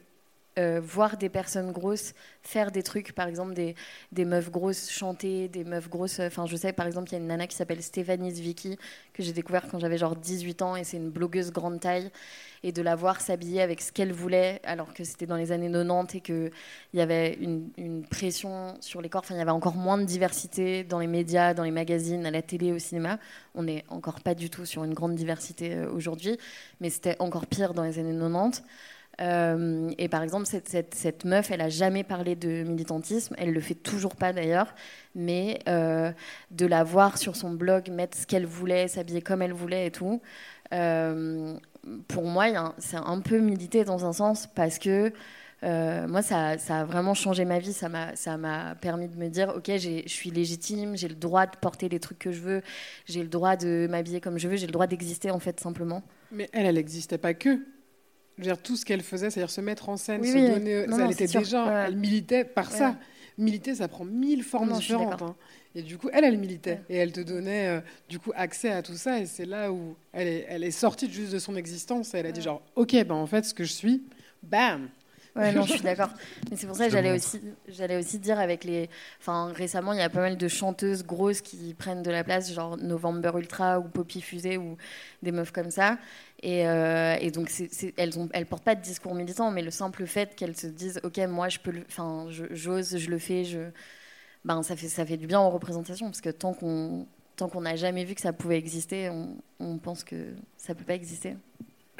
voir 0.82 1.16
des 1.16 1.28
personnes 1.28 1.72
grosses 1.72 2.14
faire 2.46 2.70
des 2.70 2.82
trucs, 2.82 3.12
par 3.12 3.28
exemple 3.28 3.54
des, 3.54 4.24
meufs 4.24 4.50
grosses 4.50 4.90
chanter, 4.90 5.48
des 5.48 5.64
meufs 5.64 5.90
grosses. 5.90 6.20
Enfin, 6.20 6.46
je 6.46 6.56
sais, 6.56 6.72
par 6.72 6.86
exemple, 6.86 7.08
il 7.10 7.12
y 7.12 7.16
a 7.16 7.18
une 7.18 7.26
nana 7.26 7.46
qui 7.46 7.56
s'appelle 7.56 7.82
Stéphanie 7.82 8.34
Zwicky 8.34 8.78
que 9.12 9.22
j'ai 9.22 9.32
découvert 9.32 9.68
quand 9.68 9.78
j'avais 9.78 9.98
genre 9.98 10.16
18 10.16 10.62
ans 10.62 10.76
et 10.76 10.84
c'est 10.84 10.96
une 10.96 11.10
blogueuse 11.10 11.52
grande 11.52 11.80
taille 11.80 12.10
et 12.62 12.72
de 12.72 12.82
la 12.82 12.96
voir 12.96 13.20
s'habiller 13.20 13.60
avec 13.60 13.80
ce 13.80 13.92
qu'elle 13.92 14.12
voulait, 14.12 14.60
alors 14.64 14.94
que 14.94 15.04
c'était 15.04 15.26
dans 15.26 15.36
les 15.36 15.52
années 15.52 15.70
90 15.70 16.16
et 16.16 16.20
qu'il 16.20 16.50
y 16.94 17.00
avait 17.00 17.34
une, 17.34 18.04
pression 18.08 18.74
sur 18.80 19.02
les 19.02 19.08
corps. 19.08 19.22
Enfin, 19.24 19.34
il 19.34 19.38
y 19.38 19.42
avait 19.42 19.50
encore 19.50 19.74
moins 19.74 19.98
de 19.98 20.04
diversité 20.04 20.84
dans 20.84 20.98
les 20.98 21.06
médias, 21.06 21.54
dans 21.54 21.64
les 21.64 21.70
magazines, 21.70 22.24
à 22.24 22.30
la 22.30 22.42
télé, 22.42 22.72
au 22.72 22.78
cinéma. 22.78 23.18
On 23.54 23.64
n'est 23.64 23.84
encore 23.88 24.20
pas 24.20 24.34
du 24.34 24.50
tout 24.50 24.64
sur 24.64 24.84
une 24.84 24.94
grande 24.94 25.14
diversité 25.14 25.74
euh, 25.74 25.90
aujourd'hui, 25.90 26.38
mais 26.80 26.90
c'était 26.90 27.16
encore 27.18 27.46
pire 27.46 27.74
dans 27.74 27.82
les 27.82 27.98
années 27.98 28.16
90. 28.16 28.62
Euh, 29.20 29.90
et 29.98 30.08
par 30.08 30.22
exemple, 30.22 30.46
cette, 30.46 31.24
meuf, 31.24 31.50
elle 31.50 31.62
a 31.62 31.68
jamais 31.68 32.04
parlé 32.04 32.36
de 32.36 32.64
militantisme, 32.64 33.34
elle 33.38 33.52
le 33.52 33.60
fait 33.60 33.74
toujours 33.74 34.14
pas 34.14 34.32
d'ailleurs, 34.32 34.74
mais 35.14 35.58
euh, 35.68 36.12
de 36.50 36.66
la 36.66 36.84
voir 36.84 37.16
sur 37.16 37.34
son 37.34 37.52
blog 37.52 37.90
mettre 37.90 38.18
ce 38.18 38.26
qu'elle 38.26 38.46
voulait, 38.46 38.88
s'habiller 38.88 39.22
comme 39.22 39.40
elle 39.42 39.54
voulait 39.54 39.86
et 39.86 39.90
tout, 39.90 40.20
pour 42.08 42.24
moi, 42.24 42.74
c'est 42.78 42.96
un 42.96 43.20
peu 43.20 43.38
militer 43.38 43.84
dans 43.84 44.04
un 44.04 44.12
sens 44.12 44.48
parce 44.54 44.78
que 44.78 45.12
euh, 45.62 46.06
moi, 46.06 46.22
ça, 46.22 46.58
ça, 46.58 46.80
a 46.80 46.84
vraiment 46.84 47.14
changé 47.14 47.44
ma 47.44 47.58
vie. 47.58 47.72
Ça 47.72 47.88
m'a 47.88 48.74
permis 48.74 49.08
de 49.08 49.16
me 49.16 49.28
dire, 49.28 49.52
ok, 49.56 49.70
je 49.76 50.02
suis 50.06 50.30
légitime, 50.30 50.96
j'ai 50.96 51.08
le 51.08 51.14
droit 51.14 51.46
de 51.46 51.56
porter 51.56 51.88
les 51.88 52.00
trucs 52.00 52.18
que 52.18 52.32
je 52.32 52.40
veux, 52.40 52.62
j'ai 53.06 53.22
le 53.22 53.28
droit 53.28 53.56
de 53.56 53.86
m'habiller 53.90 54.20
comme 54.20 54.38
je 54.38 54.48
veux, 54.48 54.56
j'ai 54.56 54.66
le 54.66 54.72
droit 54.72 54.86
d'exister 54.86 55.30
en 55.30 55.38
fait 55.38 55.58
simplement. 55.60 56.02
Mais 56.30 56.48
elle, 56.52 56.66
elle 56.66 56.74
n'existait 56.74 57.18
pas 57.18 57.34
que. 57.34 57.60
Je 58.36 58.42
veux 58.42 58.48
dire, 58.48 58.60
tout 58.60 58.76
ce 58.76 58.84
qu'elle 58.84 59.02
faisait, 59.02 59.30
c'est-à-dire 59.30 59.50
se 59.50 59.60
mettre 59.60 59.88
en 59.88 59.96
scène, 59.96 60.22
se 60.22 60.32
donner, 60.32 60.70
elle 60.70 61.10
était 61.10 61.26
déjà, 61.26 61.86
elle 61.86 61.96
militait 61.96 62.44
par 62.44 62.70
ça. 62.70 62.96
Militer, 63.38 63.74
ça 63.74 63.88
prend 63.88 64.04
mille 64.04 64.42
formes 64.42 64.72
différentes. 64.72 65.20
Hein. 65.20 65.36
Et 65.74 65.82
du 65.82 65.98
coup, 65.98 66.08
elle, 66.10 66.24
elle 66.24 66.38
militait 66.38 66.80
et 66.88 66.96
elle 66.96 67.12
te 67.12 67.20
donnait 67.20 67.68
euh, 67.68 67.80
du 68.08 68.18
coup 68.18 68.32
accès 68.34 68.70
à 68.70 68.80
tout 68.80 68.94
ça. 68.94 69.20
Et 69.20 69.26
c'est 69.26 69.44
là 69.44 69.70
où 69.70 69.94
elle 70.14 70.26
est, 70.26 70.46
elle 70.48 70.64
est 70.64 70.70
sortie 70.70 71.10
juste 71.12 71.34
de 71.34 71.38
son 71.38 71.54
existence. 71.54 72.14
Et 72.14 72.18
elle 72.18 72.26
a 72.26 72.32
dit 72.32 72.40
genre, 72.40 72.62
ok, 72.76 72.92
ben 73.04 73.14
en 73.14 73.26
fait, 73.26 73.44
ce 73.44 73.52
que 73.52 73.64
je 73.64 73.72
suis, 73.72 74.02
bam, 74.42 74.88
Ouais, 75.36 75.52
non, 75.52 75.62
je 75.62 75.72
suis 75.74 75.82
d'accord. 75.82 76.08
Mais 76.50 76.56
c'est 76.56 76.66
pour 76.66 76.76
ça 76.76 76.86
que 76.86 76.92
j'allais 76.92 77.12
aussi, 77.12 77.40
j'allais 77.68 77.96
aussi 77.98 78.18
dire 78.18 78.38
avec 78.38 78.64
les. 78.64 78.88
Enfin, 79.20 79.52
récemment, 79.54 79.92
il 79.92 79.98
y 79.98 80.02
a 80.02 80.08
pas 80.08 80.20
mal 80.20 80.38
de 80.38 80.48
chanteuses 80.48 81.04
grosses 81.04 81.42
qui 81.42 81.74
prennent 81.74 82.02
de 82.02 82.10
la 82.10 82.24
place, 82.24 82.52
genre 82.52 82.78
November 82.78 83.32
Ultra 83.36 83.78
ou 83.78 83.84
Poppy 83.84 84.22
Fusée 84.22 84.56
ou 84.56 84.76
des 85.22 85.32
meufs 85.32 85.52
comme 85.52 85.70
ça. 85.70 85.98
Et, 86.42 86.66
euh, 86.66 87.16
et 87.20 87.30
donc, 87.30 87.50
elles, 87.96 88.18
ont, 88.18 88.28
elles 88.32 88.46
portent 88.46 88.64
pas 88.64 88.74
de 88.74 88.80
discours 88.82 89.14
militant, 89.14 89.50
mais 89.50 89.62
le 89.62 89.70
simple 89.70 90.06
fait 90.06 90.34
qu'elles 90.34 90.56
se 90.56 90.66
disent, 90.66 91.00
ok, 91.04 91.18
moi, 91.28 91.48
je 91.48 91.58
peux, 91.58 91.70
le, 91.70 91.84
enfin, 91.86 92.26
j'ose, 92.30 92.96
je, 92.96 93.10
le 93.10 93.18
fais, 93.18 93.44
je, 93.44 93.58
ben, 94.44 94.62
ça 94.62 94.76
fait, 94.76 94.88
ça 94.88 95.04
fait 95.06 95.16
du 95.16 95.26
bien 95.26 95.40
en 95.40 95.50
représentation, 95.50 96.06
parce 96.06 96.20
que 96.20 96.30
tant 96.30 96.54
qu'on, 96.54 97.06
tant 97.36 97.48
qu'on 97.48 97.62
n'a 97.62 97.76
jamais 97.76 98.04
vu 98.04 98.14
que 98.14 98.20
ça 98.20 98.32
pouvait 98.32 98.58
exister, 98.58 99.10
on, 99.10 99.36
on 99.60 99.78
pense 99.78 100.04
que 100.04 100.34
ça 100.56 100.74
peut 100.74 100.84
pas 100.84 100.94
exister. 100.94 101.36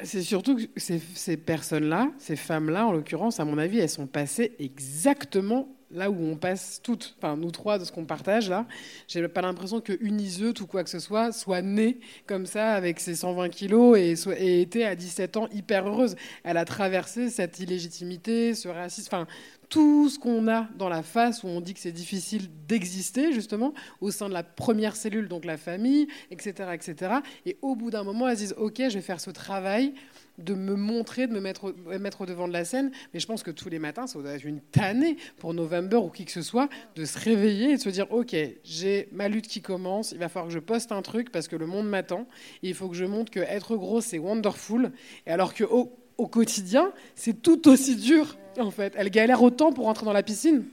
C'est 0.03 0.21
surtout 0.21 0.55
que 0.57 0.63
ces, 0.75 0.99
ces 1.15 1.37
personnes-là, 1.37 2.11
ces 2.17 2.35
femmes-là, 2.35 2.85
en 2.85 2.91
l'occurrence, 2.91 3.39
à 3.39 3.45
mon 3.45 3.57
avis, 3.57 3.79
elles 3.79 3.89
sont 3.89 4.07
passées 4.07 4.55
exactement 4.59 5.76
là 5.91 6.11
où 6.11 6.17
on 6.19 6.35
passe 6.35 6.81
toutes, 6.83 7.15
enfin 7.17 7.37
nous 7.37 7.51
trois 7.51 7.79
de 7.79 7.85
ce 7.85 7.91
qu'on 7.91 8.05
partage 8.05 8.49
là, 8.49 8.65
j'ai 9.07 9.25
pas 9.27 9.41
l'impression 9.41 9.79
que 9.81 9.93
Uniseut 10.01 10.53
ou 10.61 10.67
quoi 10.67 10.83
que 10.83 10.89
ce 10.89 10.99
soit 10.99 11.31
soit 11.31 11.61
née 11.61 11.99
comme 12.25 12.45
ça 12.45 12.73
avec 12.73 12.99
ses 12.99 13.15
120 13.15 13.49
kilos 13.49 13.97
et, 13.97 14.15
et 14.37 14.61
était 14.61 14.83
à 14.83 14.95
17 14.95 15.37
ans 15.37 15.47
hyper 15.53 15.87
heureuse. 15.87 16.15
Elle 16.43 16.57
a 16.57 16.65
traversé 16.65 17.29
cette 17.29 17.59
illégitimité, 17.59 18.53
ce 18.53 18.67
racisme, 18.67 19.09
enfin 19.13 19.27
tout 19.69 20.09
ce 20.09 20.17
qu'on 20.17 20.47
a 20.47 20.67
dans 20.77 20.89
la 20.89 21.03
face 21.03 21.43
où 21.43 21.47
on 21.47 21.59
dit 21.59 21.73
que 21.73 21.79
c'est 21.79 21.91
difficile 21.91 22.49
d'exister 22.67 23.33
justement 23.33 23.73
au 23.99 24.11
sein 24.11 24.29
de 24.29 24.33
la 24.33 24.43
première 24.43 24.95
cellule, 24.95 25.27
donc 25.27 25.43
la 25.43 25.57
famille, 25.57 26.07
etc., 26.31 26.69
etc. 26.73 27.15
Et 27.45 27.57
au 27.61 27.75
bout 27.75 27.91
d'un 27.91 28.03
moment, 28.03 28.27
elles 28.27 28.37
disent 28.37 28.55
ok, 28.57 28.77
je 28.77 28.93
vais 28.93 29.01
faire 29.01 29.19
ce 29.19 29.29
travail 29.29 29.93
de 30.37 30.53
me 30.53 30.75
montrer, 30.75 31.27
de 31.27 31.33
me 31.33 31.39
mettre, 31.39 31.73
mettre 31.99 32.21
au 32.21 32.25
devant 32.25 32.47
de 32.47 32.53
la 32.53 32.65
scène. 32.65 32.91
Mais 33.13 33.19
je 33.19 33.27
pense 33.27 33.43
que 33.43 33.51
tous 33.51 33.69
les 33.69 33.79
matins, 33.79 34.07
ça 34.07 34.19
doit 34.19 34.31
être 34.31 34.45
une 34.45 34.61
tannée 34.61 35.17
pour 35.37 35.53
November 35.53 35.97
ou 35.97 36.09
qui 36.09 36.25
que 36.25 36.31
ce 36.31 36.41
soit 36.41 36.69
de 36.95 37.05
se 37.05 37.17
réveiller 37.19 37.71
et 37.71 37.77
de 37.77 37.81
se 37.81 37.89
dire 37.89 38.05
ok, 38.11 38.35
j'ai 38.63 39.09
ma 39.11 39.27
lutte 39.27 39.47
qui 39.47 39.61
commence, 39.61 40.11
il 40.11 40.19
va 40.19 40.29
falloir 40.29 40.47
que 40.47 40.53
je 40.53 40.59
poste 40.59 40.91
un 40.91 41.01
truc 41.01 41.31
parce 41.31 41.47
que 41.47 41.55
le 41.55 41.65
monde 41.65 41.87
m'attend. 41.87 42.27
Il 42.61 42.73
faut 42.73 42.89
que 42.89 42.95
je 42.95 43.05
montre 43.05 43.31
que 43.31 43.39
être 43.39 43.75
gros 43.75 44.01
c'est 44.01 44.19
wonderful. 44.19 44.91
Et 45.25 45.31
alors 45.31 45.53
que 45.53 45.63
au 45.63 46.27
quotidien, 46.27 46.91
c'est 47.15 47.41
tout 47.41 47.67
aussi 47.67 47.95
dur 47.95 48.37
en 48.59 48.71
fait. 48.71 48.93
Elle 48.97 49.09
galère 49.09 49.41
autant 49.41 49.71
pour 49.71 49.87
entrer 49.87 50.05
dans 50.05 50.13
la 50.13 50.23
piscine. 50.23 50.65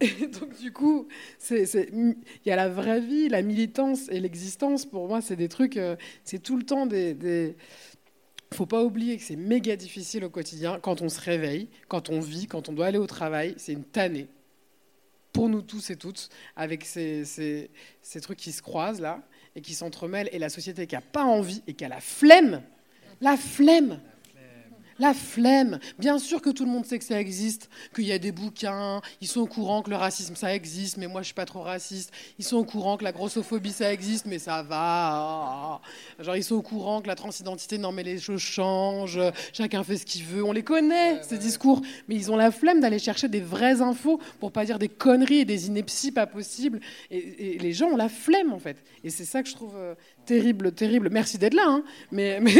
Et 0.00 0.26
donc 0.26 0.58
du 0.60 0.72
coup, 0.72 1.06
il 1.50 2.16
y 2.44 2.50
a 2.50 2.56
la 2.56 2.68
vraie 2.68 3.00
vie, 3.00 3.28
la 3.28 3.42
militance 3.42 4.08
et 4.10 4.20
l'existence. 4.20 4.86
Pour 4.86 5.08
moi, 5.08 5.20
c'est 5.20 5.36
des 5.36 5.48
trucs, 5.48 5.76
euh, 5.76 5.96
c'est 6.24 6.42
tout 6.42 6.56
le 6.56 6.64
temps 6.64 6.86
des... 6.86 7.56
Faut 8.52 8.66
pas 8.66 8.82
oublier 8.82 9.16
que 9.16 9.22
c'est 9.22 9.36
méga 9.36 9.76
difficile 9.76 10.24
au 10.24 10.30
quotidien 10.30 10.78
quand 10.80 11.02
on 11.02 11.08
se 11.08 11.20
réveille, 11.20 11.68
quand 11.88 12.10
on 12.10 12.20
vit, 12.20 12.46
quand 12.46 12.68
on 12.68 12.72
doit 12.72 12.86
aller 12.86 12.98
au 12.98 13.06
travail. 13.06 13.54
C'est 13.56 13.72
une 13.72 13.84
tannée 13.84 14.28
pour 15.32 15.48
nous 15.48 15.62
tous 15.62 15.90
et 15.90 15.96
toutes, 15.96 16.28
avec 16.54 16.84
ces, 16.84 17.24
ces, 17.24 18.20
trucs 18.20 18.38
qui 18.38 18.52
se 18.52 18.62
croisent 18.62 19.00
là 19.00 19.20
et 19.56 19.60
qui 19.60 19.74
s'entremêlent, 19.74 20.28
et 20.30 20.38
la 20.38 20.48
société 20.48 20.86
qui 20.86 20.94
a 20.94 21.00
pas 21.00 21.24
envie 21.24 21.62
et 21.66 21.74
qui 21.74 21.84
a 21.84 21.88
la 21.88 22.00
flemme, 22.00 22.62
la 23.20 23.36
flemme 23.36 24.00
la 24.98 25.14
flemme. 25.14 25.78
Bien 25.98 26.18
sûr 26.18 26.40
que 26.40 26.50
tout 26.50 26.64
le 26.64 26.70
monde 26.70 26.84
sait 26.86 26.98
que 26.98 27.04
ça 27.04 27.20
existe, 27.20 27.68
qu'il 27.94 28.04
y 28.04 28.12
a 28.12 28.18
des 28.18 28.32
bouquins, 28.32 29.00
ils 29.20 29.28
sont 29.28 29.40
au 29.40 29.46
courant 29.46 29.82
que 29.82 29.90
le 29.90 29.96
racisme 29.96 30.36
ça 30.36 30.54
existe, 30.54 30.96
mais 30.96 31.06
moi 31.06 31.22
je 31.22 31.26
suis 31.26 31.34
pas 31.34 31.46
trop 31.46 31.62
raciste. 31.62 32.12
Ils 32.38 32.44
sont 32.44 32.56
au 32.56 32.64
courant 32.64 32.96
que 32.96 33.04
la 33.04 33.12
grossophobie 33.12 33.72
ça 33.72 33.92
existe, 33.92 34.26
mais 34.26 34.38
ça 34.38 34.62
va. 34.62 35.80
Genre 36.20 36.36
ils 36.36 36.44
sont 36.44 36.56
au 36.56 36.62
courant 36.62 37.00
que 37.00 37.08
la 37.08 37.14
transidentité, 37.14 37.78
non 37.78 37.92
mais 37.92 38.02
les 38.02 38.18
choses 38.18 38.40
changent, 38.40 39.20
chacun 39.52 39.82
fait 39.84 39.96
ce 39.96 40.06
qu'il 40.06 40.24
veut. 40.24 40.44
On 40.44 40.52
les 40.52 40.62
connaît, 40.64 41.22
ces 41.22 41.38
discours, 41.38 41.80
mais 42.08 42.14
ils 42.14 42.30
ont 42.30 42.36
la 42.36 42.50
flemme 42.50 42.80
d'aller 42.80 42.98
chercher 42.98 43.28
des 43.28 43.40
vraies 43.40 43.80
infos 43.80 44.20
pour 44.40 44.52
pas 44.52 44.64
dire 44.64 44.78
des 44.78 44.88
conneries 44.88 45.40
et 45.40 45.44
des 45.44 45.66
inepties 45.66 46.12
pas 46.12 46.26
possibles. 46.26 46.80
Et, 47.10 47.58
les 47.58 47.72
gens 47.72 47.86
ont 47.86 47.96
la 47.96 48.08
flemme 48.08 48.52
en 48.52 48.58
fait. 48.58 48.76
Et 49.04 49.10
c'est 49.10 49.24
ça 49.24 49.42
que 49.42 49.48
je 49.48 49.54
trouve 49.54 49.74
euh, 49.76 49.94
terrible, 50.24 50.72
terrible. 50.72 51.08
Merci 51.10 51.38
d'être 51.38 51.54
là, 51.54 51.66
hein. 51.66 51.82
mais, 52.10 52.38
mais, 52.42 52.54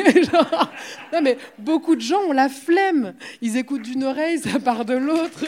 non, 1.12 1.22
mais 1.22 1.38
beaucoup 1.58 1.96
de 1.96 2.00
gens 2.00 2.20
ont 2.28 2.32
la 2.32 2.48
flemme. 2.48 3.14
Ils 3.40 3.56
écoutent 3.56 3.82
d'une 3.82 4.04
oreille, 4.04 4.38
ça 4.38 4.58
part 4.58 4.84
de 4.84 4.94
l'autre. 4.94 5.44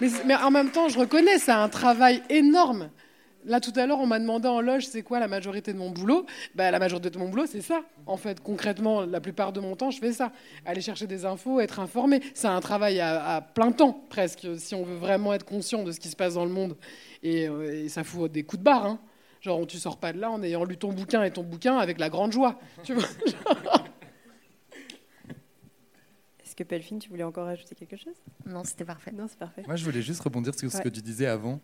mais, 0.00 0.34
en 0.36 0.50
même 0.50 0.70
temps, 0.70 0.88
je 0.88 0.98
reconnais, 0.98 1.38
c'est 1.38 1.52
un 1.52 1.68
travail 1.68 2.22
énorme. 2.28 2.90
Là, 3.46 3.58
tout 3.58 3.72
à 3.76 3.86
l'heure, 3.86 4.00
on 4.00 4.06
m'a 4.06 4.18
demandé 4.18 4.48
en 4.48 4.60
loge, 4.60 4.86
c'est 4.86 5.02
quoi 5.02 5.18
la 5.18 5.28
majorité 5.28 5.72
de 5.72 5.78
mon 5.78 5.90
boulot? 5.90 6.26
Bah, 6.54 6.70
La 6.70 6.78
majorité 6.78 7.08
de 7.08 7.18
mon 7.18 7.30
boulot, 7.30 7.46
c'est 7.46 7.62
ça. 7.62 7.82
En 8.04 8.18
fait, 8.18 8.40
concrètement, 8.40 9.06
la 9.06 9.20
plupart 9.20 9.52
de 9.52 9.60
mon 9.60 9.76
temps, 9.76 9.90
je 9.90 9.98
fais 9.98 10.12
ça. 10.12 10.30
Aller 10.66 10.82
chercher 10.82 11.06
des 11.06 11.24
infos, 11.24 11.58
être 11.58 11.80
informé. 11.80 12.20
C'est 12.34 12.48
un 12.48 12.60
travail 12.60 13.00
à, 13.00 13.40
plein 13.54 13.72
temps, 13.72 14.04
presque, 14.10 14.46
si 14.58 14.74
on 14.74 14.82
veut 14.82 14.96
vraiment 14.96 15.32
être 15.32 15.46
conscient 15.46 15.84
de 15.84 15.92
ce 15.92 16.00
qui 16.00 16.08
se 16.08 16.16
passe 16.16 16.34
dans 16.34 16.44
le 16.44 16.50
monde. 16.50 16.76
Et, 17.22 17.48
euh, 17.48 17.88
ça 17.88 18.04
fout 18.04 18.30
des 18.30 18.42
coups 18.42 18.58
de 18.58 18.64
barre. 18.64 18.84
Hein. 18.84 18.98
Genre, 19.40 19.66
tu 19.66 19.78
sors 19.78 19.98
pas 19.98 20.12
de 20.12 20.20
là 20.20 20.30
en 20.30 20.42
ayant 20.42 20.64
lu 20.64 20.76
ton 20.76 20.92
bouquin 20.92 21.22
et 21.22 21.30
ton 21.30 21.42
bouquin 21.42 21.78
avec 21.78 21.98
la 21.98 22.10
grande 22.10 22.32
joie. 22.32 22.58
Tu 22.82 22.94
vois 22.94 23.04
Est-ce 26.44 26.54
que 26.54 26.64
Pelfine, 26.64 26.98
tu 26.98 27.08
voulais 27.08 27.22
encore 27.22 27.46
ajouter 27.46 27.74
quelque 27.74 27.96
chose? 27.96 28.16
Non, 28.44 28.64
c'était 28.64 28.84
parfait. 28.84 29.12
Non, 29.12 29.26
c'est 29.28 29.38
parfait. 29.38 29.62
Moi, 29.66 29.76
je 29.76 29.84
voulais 29.84 30.02
juste 30.02 30.20
rebondir 30.20 30.52
sur 30.58 30.70
ce 30.70 30.82
que 30.82 30.88
tu 30.88 31.00
disais 31.00 31.26
avant. 31.26 31.60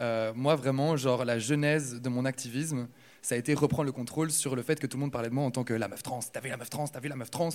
Euh, 0.00 0.32
moi, 0.34 0.56
vraiment, 0.56 0.96
genre, 0.96 1.24
la 1.24 1.38
genèse 1.38 2.00
de 2.00 2.08
mon 2.08 2.24
activisme, 2.24 2.88
ça 3.22 3.34
a 3.34 3.38
été 3.38 3.54
reprendre 3.54 3.84
le 3.84 3.92
contrôle 3.92 4.30
sur 4.30 4.56
le 4.56 4.62
fait 4.62 4.80
que 4.80 4.86
tout 4.86 4.96
le 4.96 5.02
monde 5.02 5.12
parlait 5.12 5.28
de 5.28 5.34
moi 5.34 5.44
en 5.44 5.50
tant 5.50 5.62
que 5.62 5.74
la 5.74 5.88
meuf 5.88 6.02
trans. 6.02 6.20
T'as 6.32 6.40
vu 6.40 6.48
la 6.48 6.56
meuf 6.56 6.70
trans, 6.70 6.88
t'as 6.88 7.00
vu 7.00 7.08
la 7.08 7.16
meuf 7.16 7.30
trans? 7.30 7.50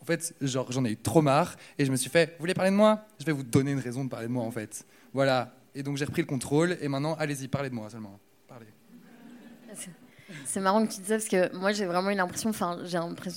En 0.00 0.04
fait, 0.04 0.34
genre, 0.40 0.70
j'en 0.72 0.84
ai 0.84 0.90
eu 0.90 0.96
trop 0.96 1.22
marre 1.22 1.56
et 1.78 1.84
je 1.84 1.92
me 1.92 1.96
suis 1.96 2.10
fait, 2.10 2.32
vous 2.32 2.40
voulez 2.40 2.54
parler 2.54 2.72
de 2.72 2.76
moi? 2.76 3.06
Je 3.20 3.24
vais 3.24 3.32
vous 3.32 3.44
donner 3.44 3.70
une 3.70 3.78
raison 3.78 4.04
de 4.04 4.10
parler 4.10 4.26
de 4.26 4.32
moi, 4.32 4.44
en 4.44 4.50
fait. 4.50 4.84
Voilà. 5.12 5.54
Et 5.74 5.82
donc, 5.82 5.96
j'ai 5.96 6.04
repris 6.04 6.22
le 6.22 6.26
contrôle 6.26 6.76
et 6.80 6.88
maintenant, 6.88 7.14
allez-y, 7.14 7.48
parlez 7.48 7.70
de 7.70 7.74
moi 7.74 7.88
seulement. 7.88 8.18
C'est 10.44 10.60
marrant 10.60 10.86
que 10.86 10.92
tu 10.92 11.00
dises 11.00 11.08
parce 11.08 11.28
que 11.28 11.54
moi 11.56 11.72
j'ai 11.72 11.84
vraiment 11.84 12.10
eu 12.10 12.14
l'impression, 12.14 12.50
enfin 12.50 12.78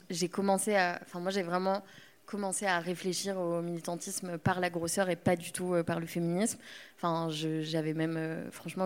j'ai 0.10 0.30
commencé 0.30 0.76
à, 0.76 1.00
enfin 1.04 1.20
moi 1.20 1.32
j'ai 1.32 1.44
vraiment 1.44 1.84
commencé 2.26 2.66
à 2.66 2.80
réfléchir 2.80 3.38
au 3.38 3.62
militantisme 3.62 4.38
par 4.38 4.60
la 4.60 4.70
grosseur 4.70 5.10
et 5.10 5.16
pas 5.16 5.36
du 5.36 5.52
tout 5.52 5.74
euh, 5.74 5.84
par 5.84 6.00
le 6.00 6.06
féminisme. 6.06 6.60
Enfin 6.98 7.30
j'avais 7.30 7.94
même, 7.94 8.18
euh, 8.18 8.52
franchement 8.52 8.86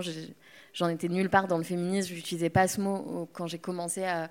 j'en 0.73 0.89
étais 0.89 1.09
nulle 1.09 1.29
part 1.29 1.47
dans 1.47 1.57
le 1.57 1.63
féminisme, 1.63 2.13
j'utilisais 2.13 2.49
pas 2.49 2.67
ce 2.67 2.81
mot 2.81 3.29
quand 3.33 3.47
j'ai 3.47 3.59
commencé 3.59 4.03
à, 4.03 4.29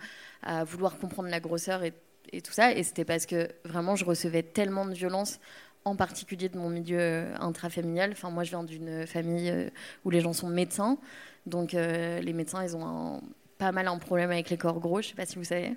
vouloir 0.65 0.99
comprendre 0.99 1.29
la 1.29 1.41
grosseur 1.41 1.83
et, 1.85 1.93
et 2.33 2.41
tout 2.41 2.53
ça 2.53 2.73
et 2.73 2.83
c'était 2.83 3.05
parce 3.05 3.27
que 3.27 3.49
vraiment 3.65 3.95
je 3.95 4.05
recevais 4.05 4.43
tellement 4.43 4.87
de 4.87 4.95
violence 4.95 5.39
en 5.85 5.97
particulier 5.97 6.49
de 6.49 6.59
mon 6.59 6.69
milieu 6.69 6.99
euh, 7.01 7.35
intrafamilial. 7.41 8.11
Enfin, 8.13 8.31
moi, 8.31 8.45
je 8.45 8.51
viens 8.51 8.65
d'une 8.65 9.07
famille 9.07 9.71
où 10.05 10.11
les 10.11 10.21
gens 10.21 10.35
sont 10.35 10.49
médecins. 10.49 10.99
Donc 11.47 11.75
euh, 11.75 12.21
les 12.21 12.33
médecins, 12.33 12.63
ils 12.63 12.77
ont 12.77 13.21
pas 13.59 13.73
mal 13.73 13.89
un 13.89 13.99
problème 13.99 14.31
avec 14.31 14.51
les 14.51 14.57
corps 14.57 14.81
gros, 14.81 15.03
je 15.03 15.09
sais 15.09 15.15
pas 15.15 15.27
si 15.27 15.37
vous 15.37 15.45
savez. 15.45 15.77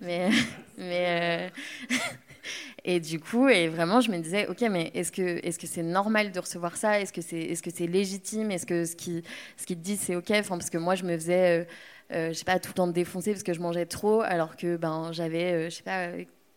Mais, 0.00 0.30
euh, 0.78 1.48
et 2.84 3.00
du 3.00 3.18
coup, 3.20 3.48
et 3.48 3.68
vraiment, 3.68 4.00
je 4.00 4.10
me 4.10 4.18
disais, 4.18 4.46
ok, 4.46 4.60
mais 4.70 4.90
est-ce 4.94 5.12
que 5.12 5.44
est-ce 5.46 5.58
que 5.58 5.66
c'est 5.66 5.82
normal 5.82 6.32
de 6.32 6.38
recevoir 6.38 6.76
ça? 6.76 7.00
Est-ce 7.00 7.12
que 7.12 7.22
c'est 7.22 7.40
est-ce 7.40 7.62
que 7.62 7.84
légitime? 7.84 8.50
Est-ce 8.50 8.66
que 8.66 8.84
ce 8.84 8.96
qui 8.96 9.22
ce 9.56 9.66
qui 9.66 9.76
te 9.76 9.82
dit 9.82 9.96
c'est 9.96 10.16
ok? 10.16 10.30
Enfin, 10.30 10.56
parce 10.58 10.70
que 10.70 10.78
moi, 10.78 10.94
je 10.94 11.04
me 11.04 11.16
faisais, 11.16 11.66
euh, 12.12 12.28
je 12.28 12.34
sais 12.34 12.44
pas, 12.44 12.58
tout 12.58 12.70
le 12.70 12.74
temps 12.74 12.86
défoncer 12.86 13.32
parce 13.32 13.42
que 13.42 13.52
je 13.52 13.60
mangeais 13.60 13.86
trop, 13.86 14.20
alors 14.22 14.56
que 14.56 14.76
ben 14.76 15.10
j'avais, 15.12 15.70
je 15.70 15.76
sais 15.76 15.82
pas. 15.82 16.08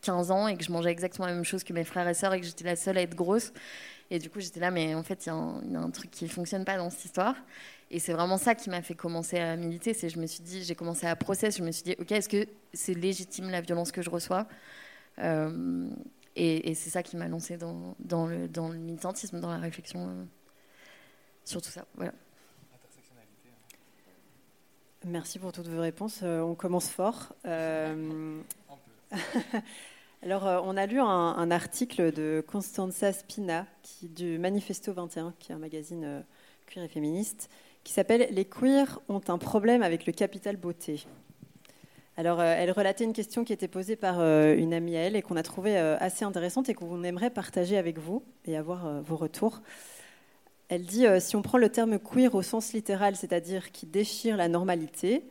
15 0.01 0.31
ans 0.31 0.47
et 0.47 0.55
que 0.55 0.63
je 0.63 0.71
mangeais 0.71 0.91
exactement 0.91 1.27
la 1.27 1.33
même 1.33 1.43
chose 1.43 1.63
que 1.63 1.73
mes 1.73 1.83
frères 1.83 2.07
et 2.07 2.13
sœurs 2.13 2.33
et 2.33 2.39
que 2.39 2.45
j'étais 2.45 2.63
la 2.63 2.75
seule 2.75 2.97
à 2.97 3.01
être 3.01 3.15
grosse. 3.15 3.51
Et 4.09 4.19
du 4.19 4.29
coup, 4.29 4.39
j'étais 4.39 4.59
là, 4.59 4.71
mais 4.71 4.95
en 4.95 5.03
fait, 5.03 5.25
il 5.25 5.29
y, 5.29 5.73
y, 5.73 5.75
a 5.75 5.79
un 5.79 5.89
truc 5.89 6.11
qui 6.11 6.29
fonctionne 6.29 6.63
pas 6.63 6.77
dans 6.77 6.89
cette 6.89 7.05
histoire. 7.05 7.35
Et 7.89 7.99
c'est 7.99 8.13
vraiment 8.13 8.37
ça 8.37 8.55
qui 8.55 8.69
m'a 8.69 8.81
fait 8.81 8.95
commencer 8.95 9.39
à 9.39 9.55
militer. 9.55 9.93
C'est 9.93 10.09
je 10.09 10.19
me 10.19 10.27
suis 10.27 10.43
dit, 10.43 10.63
j'ai 10.63 10.75
commencé 10.75 11.05
à 11.05 11.15
process, 11.15 11.57
je 11.57 11.63
me 11.63 11.71
suis 11.71 11.83
dit, 11.83 11.95
ok, 11.99 12.11
est-ce 12.11 12.29
que 12.29 12.45
c'est 12.73 12.93
légitime 12.93 13.49
la 13.49 13.61
violence 13.61 13.91
que 13.91 14.01
je 14.01 14.09
reçois? 14.09 14.47
Euh, 15.19 15.89
Et, 16.35 16.75
c'est 16.75 16.89
ça 16.89 17.03
qui 17.03 17.17
m'a 17.17 17.27
lancé 17.27 17.57
dans, 17.57 17.95
dans, 17.99 18.27
le, 18.27 18.47
dans 18.47 18.69
le 18.69 18.77
militantisme, 18.77 19.39
dans 19.39 19.49
la 19.49 19.57
réflexion 19.57 20.09
euh, 20.09 20.23
sur 21.45 21.61
tout 21.61 21.69
ça. 21.71 21.85
Voilà. 21.95 22.13
Merci 25.05 25.39
pour 25.39 25.53
toutes 25.53 25.67
vos 25.67 25.79
réponses. 25.79 26.19
Euh, 26.23 26.41
on 26.41 26.55
commence 26.55 26.89
fort. 26.89 27.33
Euh, 27.45 28.41
Alors, 30.21 30.45
euh, 30.45 30.59
on 30.63 30.75
a 30.75 30.85
lu 30.85 30.99
un, 30.99 31.51
article 31.51 32.11
de 32.11 32.43
Constanza 32.45 33.13
Spina 33.13 33.65
qui, 33.83 34.09
du 34.09 34.37
Manifesto 34.37 34.91
21, 34.91 35.33
qui 35.39 35.51
est 35.51 35.55
un 35.55 35.59
magazine 35.59 36.25
queer 36.65 36.83
et 36.83 36.87
féministe, 36.89 37.49
qui 37.87 37.93
s'appelle 37.93 38.27
Les 38.31 38.43
queers 38.43 38.99
ont 39.07 39.21
un 39.29 39.37
problème 39.37 39.81
avec 39.81 40.05
le 40.05 40.11
capital 40.11 40.57
beauté. 40.57 41.05
Alors, 42.17 42.41
elle 42.41 42.71
relatait 42.71 43.05
une 43.05 43.13
question 43.13 43.45
qui 43.45 43.53
était 43.53 43.69
posée 43.69 43.95
par 43.95 44.19
une 44.19 44.73
amie 44.73 44.97
à 44.97 45.01
elle 45.01 45.15
et 45.15 45.21
qu'on 45.21 45.37
a 45.37 45.43
trouvée 45.43 45.77
assez 45.77 46.25
intéressante 46.25 46.67
et 46.67 46.73
qu'on 46.73 47.03
aimerait 47.05 47.29
partager 47.29 47.77
avec 47.77 47.97
vous 47.97 48.23
et 48.43 48.57
avoir 48.57 49.01
vos 49.03 49.15
retours. 49.15 49.61
Elle 50.67 50.83
dit 50.83 51.07
euh, 51.07 51.21
si 51.21 51.37
on 51.37 51.41
prend 51.41 51.57
le 51.57 51.69
terme 51.69 51.97
queer 51.97 52.35
au 52.35 52.41
sens 52.41 52.73
littéral, 52.73 53.15
c'est-à-dire 53.15 53.71
qui 53.71 53.85
déchire 53.85 54.35
la 54.35 54.49
normalité, 54.49 55.23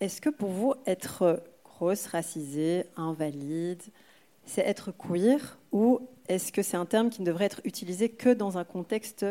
est-ce 0.00 0.22
que 0.22 0.30
pour 0.30 0.48
vous 0.50 0.74
être 0.86 1.42
grosse, 1.64 2.06
racisée, 2.06 2.86
invalide, 2.96 3.82
c'est 4.46 4.62
être 4.62 4.90
queer 4.90 5.58
ou 5.70 6.00
est-ce 6.28 6.50
que 6.50 6.62
c'est 6.62 6.78
un 6.78 6.86
terme 6.86 7.10
qui 7.10 7.20
ne 7.20 7.26
devrait 7.26 7.44
être 7.44 7.60
utilisé 7.64 8.08
que 8.08 8.32
dans 8.32 8.56
un 8.56 8.64
contexte 8.64 9.26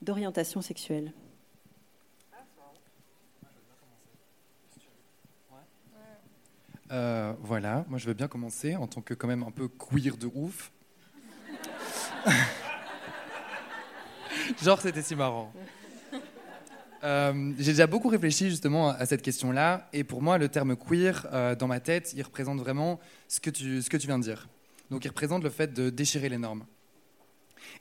d'orientation 0.00 0.62
sexuelle? 0.62 1.12
Euh, 6.90 7.34
voilà, 7.40 7.84
moi 7.88 7.98
je 7.98 8.06
veux 8.06 8.14
bien 8.14 8.28
commencer 8.28 8.76
en 8.76 8.86
tant 8.86 9.02
que 9.02 9.12
quand 9.14 9.28
même 9.28 9.42
un 9.42 9.50
peu 9.50 9.68
queer 9.68 10.16
de 10.16 10.30
ouf. 10.34 10.72
Genre, 14.62 14.80
c'était 14.80 15.02
si 15.02 15.14
marrant. 15.14 15.52
Euh, 17.04 17.52
j'ai 17.58 17.72
déjà 17.72 17.86
beaucoup 17.86 18.08
réfléchi 18.08 18.48
justement 18.50 18.88
à 18.88 19.06
cette 19.06 19.22
question-là, 19.22 19.88
et 19.92 20.02
pour 20.02 20.22
moi, 20.22 20.38
le 20.38 20.48
terme 20.48 20.74
queer, 20.76 21.26
euh, 21.32 21.54
dans 21.54 21.66
ma 21.68 21.80
tête, 21.80 22.12
il 22.16 22.22
représente 22.22 22.58
vraiment 22.58 22.98
ce 23.28 23.40
que, 23.40 23.50
tu, 23.50 23.82
ce 23.82 23.90
que 23.90 23.96
tu 23.96 24.06
viens 24.06 24.18
de 24.18 24.24
dire. 24.24 24.48
Donc, 24.90 25.04
il 25.04 25.08
représente 25.08 25.44
le 25.44 25.50
fait 25.50 25.72
de 25.72 25.90
déchirer 25.90 26.28
les 26.28 26.38
normes. 26.38 26.64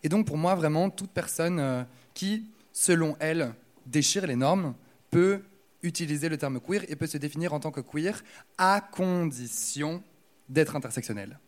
Et 0.04 0.10
donc, 0.10 0.28
pour 0.28 0.38
moi, 0.38 0.54
vraiment, 0.56 0.90
toute 0.90 1.10
personne 1.10 1.86
qui, 2.14 2.52
selon 2.74 3.16
elle, 3.20 3.54
déchire 3.86 4.28
les 4.28 4.36
normes 4.36 4.76
peut 5.10 5.42
utiliser 5.84 6.30
le 6.30 6.38
terme 6.38 6.60
queer 6.60 6.84
et 6.88 6.96
peut 6.96 7.08
se 7.08 7.18
définir 7.18 7.54
en 7.54 7.60
tant 7.60 7.72
que 7.72 7.82
queer 7.82 8.24
à 8.58 8.82
condition 8.82 10.04
d'être 10.50 10.76
intersectionnel 10.76 11.40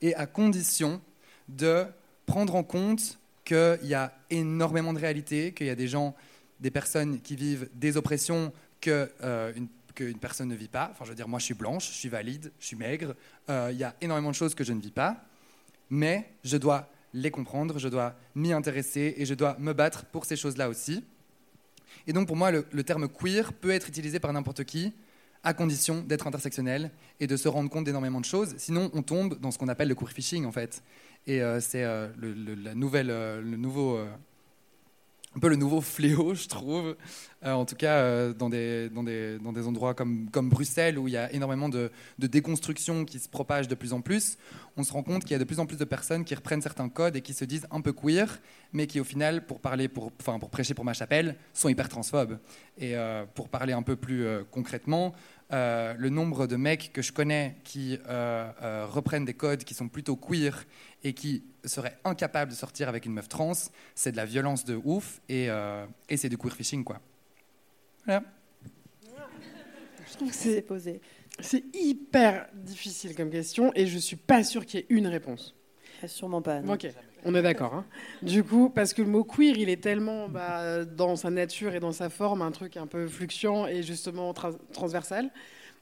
et 0.00 0.14
à 0.14 0.26
condition 0.26 1.00
de 1.48 1.86
prendre 2.26 2.54
en 2.54 2.64
compte 2.64 3.18
qu'il 3.44 3.78
y 3.82 3.94
a 3.94 4.12
énormément 4.30 4.92
de 4.92 4.98
réalités, 4.98 5.52
qu'il 5.52 5.66
y 5.66 5.70
a 5.70 5.74
des 5.74 5.88
gens, 5.88 6.14
des 6.60 6.70
personnes 6.70 7.20
qui 7.20 7.36
vivent 7.36 7.68
des 7.74 7.96
oppressions 7.96 8.52
que 8.80 9.10
euh, 9.22 9.52
qu'une 9.94 10.18
personne 10.18 10.48
ne 10.48 10.54
vit 10.54 10.68
pas. 10.68 10.88
Enfin, 10.92 11.04
je 11.04 11.10
veux 11.10 11.16
dire, 11.16 11.28
moi, 11.28 11.38
je 11.38 11.44
suis 11.44 11.54
blanche, 11.54 11.88
je 11.88 11.94
suis 11.94 12.08
valide, 12.08 12.50
je 12.58 12.66
suis 12.66 12.76
maigre. 12.76 13.14
Euh, 13.50 13.68
il 13.72 13.78
y 13.78 13.84
a 13.84 13.94
énormément 14.00 14.30
de 14.30 14.34
choses 14.34 14.54
que 14.54 14.64
je 14.64 14.72
ne 14.72 14.80
vis 14.80 14.90
pas, 14.90 15.24
mais 15.90 16.32
je 16.44 16.56
dois 16.56 16.88
les 17.12 17.30
comprendre, 17.30 17.78
je 17.78 17.88
dois 17.88 18.14
m'y 18.34 18.52
intéresser 18.52 19.14
et 19.18 19.26
je 19.26 19.34
dois 19.34 19.56
me 19.58 19.72
battre 19.74 20.06
pour 20.06 20.24
ces 20.24 20.36
choses-là 20.36 20.68
aussi. 20.68 21.04
Et 22.06 22.12
donc, 22.12 22.26
pour 22.26 22.36
moi, 22.36 22.50
le, 22.50 22.82
terme 22.82 23.08
queer 23.08 23.52
peut 23.52 23.70
être 23.70 23.88
utilisé 23.88 24.18
par 24.18 24.32
n'importe 24.32 24.64
qui, 24.64 24.92
à 25.44 25.54
condition 25.54 26.02
d'être 26.02 26.26
intersectionnel 26.26 26.90
et 27.20 27.26
de 27.26 27.36
se 27.36 27.48
rendre 27.48 27.68
compte 27.70 27.84
d'énormément 27.84 28.20
de 28.20 28.24
choses. 28.24 28.54
Sinon, 28.58 28.90
on 28.94 29.02
tombe 29.02 29.40
dans 29.40 29.50
ce 29.50 29.58
qu'on 29.58 29.68
appelle 29.68 29.88
le 29.88 29.94
queer 29.94 30.10
phishing, 30.10 30.44
en 30.44 30.52
fait. 30.52 30.82
Et 31.26 31.40
euh, 31.40 31.60
c'est 31.60 31.84
euh, 31.84 32.08
euh, 32.22 33.40
le 33.42 33.56
nouveau 33.56 33.98
un 35.36 35.40
peu 35.40 35.48
le 35.48 35.56
nouveau 35.56 35.80
fléau, 35.82 36.34
je 36.34 36.46
trouve, 36.48 36.96
en 37.44 37.64
tout 37.64 37.74
cas 37.74 38.32
dans, 38.32 38.48
des, 38.48 38.88
dans, 38.90 39.02
des, 39.02 39.38
dans, 39.38 39.52
des, 39.52 39.66
endroits 39.66 39.94
comme, 39.94 40.28
comme, 40.30 40.48
Bruxelles, 40.48 40.98
où 40.98 41.08
il 41.08 41.14
y 41.14 41.16
a 41.16 41.32
énormément 41.32 41.68
de, 41.68 41.90
de, 42.18 42.26
déconstruction 42.26 43.04
qui 43.04 43.18
se 43.18 43.28
propage 43.28 43.68
de 43.68 43.74
plus 43.74 43.92
en 43.92 44.00
plus, 44.00 44.36
on 44.76 44.84
se 44.84 44.92
rend 44.92 45.02
compte 45.02 45.22
qu'il 45.22 45.32
y 45.32 45.34
a 45.34 45.38
de 45.38 45.44
plus 45.44 45.58
en 45.58 45.66
plus 45.66 45.76
de 45.76 45.84
personnes 45.84 46.24
qui 46.24 46.34
reprennent 46.34 46.62
certains 46.62 46.88
codes 46.88 47.16
et 47.16 47.20
qui 47.20 47.34
se 47.34 47.44
disent 47.44 47.66
un 47.70 47.80
peu 47.80 47.92
queer, 47.92 48.38
mais 48.72 48.86
qui 48.86 49.00
au 49.00 49.04
final, 49.04 49.46
pour, 49.46 49.60
parler 49.60 49.88
pour, 49.88 50.12
enfin, 50.20 50.38
pour 50.38 50.50
prêcher 50.50 50.74
pour 50.74 50.84
ma 50.84 50.92
chapelle, 50.92 51.36
sont 51.52 51.68
hyper 51.68 51.88
transphobes. 51.88 52.38
Et 52.78 52.94
pour 53.34 53.48
parler 53.48 53.74
un 53.74 53.82
peu 53.82 53.96
plus 53.96 54.26
concrètement, 54.50 55.14
euh, 55.52 55.92
le 55.98 56.08
nombre 56.08 56.46
de 56.46 56.56
mecs 56.56 56.92
que 56.94 57.02
je 57.02 57.12
connais 57.12 57.56
qui 57.62 57.98
euh, 58.08 58.50
euh, 58.62 58.86
reprennent 58.88 59.26
des 59.26 59.34
codes 59.34 59.64
qui 59.64 59.74
sont 59.74 59.88
plutôt 59.88 60.16
queer 60.16 60.64
et 61.04 61.12
qui 61.12 61.44
seraient 61.64 61.98
incapables 62.04 62.50
de 62.50 62.56
sortir 62.56 62.88
avec 62.88 63.06
une 63.06 63.12
meuf 63.12 63.28
trans, 63.28 63.52
c'est 63.94 64.12
de 64.12 64.16
la 64.16 64.24
violence 64.24 64.64
de 64.64 64.80
ouf 64.84 65.20
et, 65.28 65.48
et 66.08 66.16
c'est 66.16 66.28
du 66.28 66.38
queer 66.38 66.54
phishing 66.54 66.84
quoi. 66.84 67.00
Voilà. 68.04 68.22
Je 70.08 70.16
trouve 70.16 70.28
que 70.28 70.34
c'est 70.34 70.62
posé. 70.62 71.00
C'est 71.40 71.64
hyper 71.74 72.48
difficile 72.54 73.14
comme 73.14 73.30
question 73.30 73.72
et 73.74 73.86
je 73.86 73.98
suis 73.98 74.16
pas 74.16 74.44
sûr 74.44 74.66
qu'il 74.66 74.80
y 74.80 74.82
ait 74.82 74.86
une 74.90 75.06
réponse. 75.06 75.54
Sûrement 76.06 76.42
pas. 76.42 76.60
Ok, 76.68 76.88
on 77.24 77.34
est 77.34 77.42
d'accord. 77.42 77.74
Hein. 77.74 77.86
Du 78.22 78.42
coup, 78.42 78.70
parce 78.70 78.92
que 78.92 79.02
le 79.02 79.08
mot 79.08 79.24
queer, 79.24 79.56
il 79.56 79.68
est 79.68 79.80
tellement 79.80 80.28
bah, 80.28 80.84
dans 80.84 81.14
sa 81.16 81.30
nature 81.30 81.74
et 81.74 81.80
dans 81.80 81.92
sa 81.92 82.10
forme 82.10 82.42
un 82.42 82.50
truc 82.50 82.76
un 82.76 82.86
peu 82.86 83.06
fluctuant 83.06 83.66
et 83.66 83.82
justement 83.82 84.34
transversal. 84.72 85.30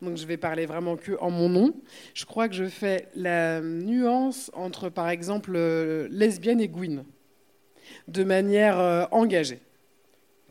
Donc 0.03 0.17
je 0.17 0.27
vais 0.27 0.37
parler 0.37 0.67
vraiment 0.67 0.97
que 0.97 1.13
en 1.21 1.31
mon 1.31 1.49
nom. 1.49 1.75
Je 2.15 2.25
crois 2.25 2.49
que 2.49 2.55
je 2.55 2.67
fais 2.67 3.09
la 3.15 3.61
nuance 3.61 4.51
entre, 4.55 4.89
par 4.89 5.09
exemple, 5.09 5.53
euh, 5.55 6.09
lesbienne 6.11 6.61
et 6.61 6.69
gouine, 6.69 7.05
de 8.09 8.25
manière 8.25 8.79
euh, 8.79 9.05
engagée. 9.11 9.61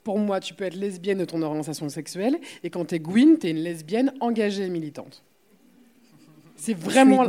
Pour 0.04 0.20
moi, 0.20 0.40
tu 0.40 0.54
peux 0.54 0.66
être 0.66 0.76
lesbienne 0.76 1.20
de 1.20 1.26
ton 1.26 1.42
orientation 1.42 1.90
sexuelle, 1.90 2.38
et 2.64 2.70
quand 2.70 2.86
tu 2.86 2.96
es 2.96 3.00
gouine, 3.00 3.38
tu 3.40 3.48
es 3.48 3.52
une 3.52 3.64
lesbienne 3.64 4.14
engagée 4.20 4.66
et 4.66 4.70
militante. 4.70 5.24
C'est 6.56 6.74
vraiment. 6.74 7.26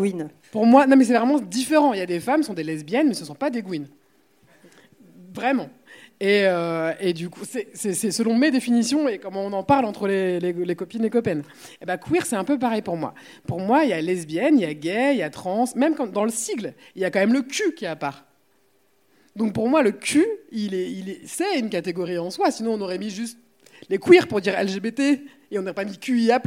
Pour 0.50 0.66
moi, 0.66 0.86
non, 0.86 0.96
mais 0.96 1.04
c'est 1.04 1.16
vraiment 1.16 1.38
différent. 1.38 1.92
Il 1.92 2.00
y 2.00 2.02
a 2.02 2.06
des 2.06 2.20
femmes 2.20 2.40
qui 2.40 2.46
sont 2.46 2.54
des 2.54 2.64
lesbiennes, 2.64 3.08
mais 3.08 3.14
ce 3.14 3.20
ne 3.20 3.26
sont 3.26 3.34
pas 3.34 3.50
des 3.50 3.62
gouines. 3.62 3.88
Vraiment. 5.32 5.70
Et, 6.20 6.42
euh, 6.44 6.92
et, 7.00 7.14
du 7.14 7.30
coup, 7.30 7.44
c'est 7.46 7.94
selon 7.94 8.36
mes 8.36 8.50
définitions 8.50 9.08
et 9.08 9.18
comment 9.18 9.42
on 9.42 9.52
en 9.54 9.62
parle 9.62 9.86
entre 9.86 10.06
les, 10.06 10.76
copines 10.76 11.04
et 11.04 11.10
eh 11.14 11.86
ben, 11.86 11.96
queer, 11.96 12.26
c'est 12.26 12.36
un 12.36 12.44
peu 12.44 12.58
pareil 12.58 12.82
pour 12.82 12.98
moi. 12.98 13.14
Pour 13.46 13.58
moi, 13.58 13.84
il 13.84 13.90
y 13.90 13.94
a 13.94 14.02
lesbienne, 14.02 14.58
il 14.58 14.62
y 14.62 14.66
a 14.66 14.74
gay, 14.74 15.14
il 15.14 15.18
y 15.18 15.22
a 15.22 15.30
trans. 15.30 15.64
Même 15.76 15.94
dans 16.12 16.24
le 16.24 16.30
sigle, 16.30 16.74
il 16.94 17.00
y 17.00 17.06
a 17.06 17.10
quand 17.10 17.20
même 17.20 17.32
le 17.32 17.40
Q 17.40 17.74
qui 17.74 17.86
est 17.86 17.88
à 17.88 17.96
part. 17.96 18.26
Donc 19.34 19.54
pour 19.54 19.68
moi, 19.70 19.82
le 19.82 19.92
Q, 19.92 20.26
il 20.52 20.74
est, 20.74 21.20
c'est 21.24 21.58
une 21.58 21.70
catégorie 21.70 22.18
en 22.18 22.30
soi. 22.30 22.50
Sinon, 22.50 22.74
on 22.74 22.80
aurait 22.82 22.98
mis 22.98 23.10
juste 23.10 23.38
les 23.88 23.98
queers 23.98 24.28
pour 24.28 24.42
dire 24.42 24.62
LGBT 24.62 25.22
et 25.50 25.58
on 25.58 25.62
n'a 25.62 25.74
pas 25.74 25.84
mis 25.84 25.98
QIA+. 25.98 26.40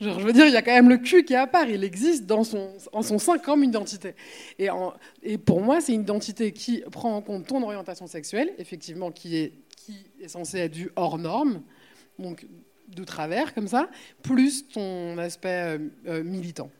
Genre, 0.00 0.18
je 0.18 0.24
veux 0.24 0.32
dire, 0.32 0.46
il 0.46 0.52
y 0.52 0.56
a 0.56 0.62
quand 0.62 0.72
même 0.72 0.88
le 0.88 0.98
Q 0.98 1.24
qui 1.24 1.34
est 1.34 1.36
à 1.36 1.46
part, 1.46 1.68
il 1.68 1.84
existe 1.84 2.26
dans 2.26 2.44
son, 2.44 2.72
en 2.92 3.02
son 3.02 3.18
sein 3.18 3.38
comme 3.38 3.62
identité. 3.62 4.14
Et, 4.58 4.68
et 5.22 5.38
pour 5.38 5.60
moi, 5.60 5.80
c'est 5.80 5.92
une 5.92 6.02
identité 6.02 6.52
qui 6.52 6.82
prend 6.90 7.16
en 7.16 7.22
compte 7.22 7.46
ton 7.46 7.62
orientation 7.62 8.06
sexuelle, 8.06 8.52
effectivement, 8.58 9.10
qui 9.10 9.36
est, 9.36 9.52
qui 9.76 10.06
est 10.22 10.28
censée 10.28 10.58
être 10.58 10.72
du 10.72 10.90
hors 10.96 11.18
norme, 11.18 11.62
donc 12.18 12.46
de 12.88 13.04
travers, 13.04 13.54
comme 13.54 13.68
ça, 13.68 13.88
plus 14.22 14.68
ton 14.68 15.18
aspect 15.18 15.78
euh, 15.78 15.78
euh, 16.06 16.24
militant. 16.24 16.70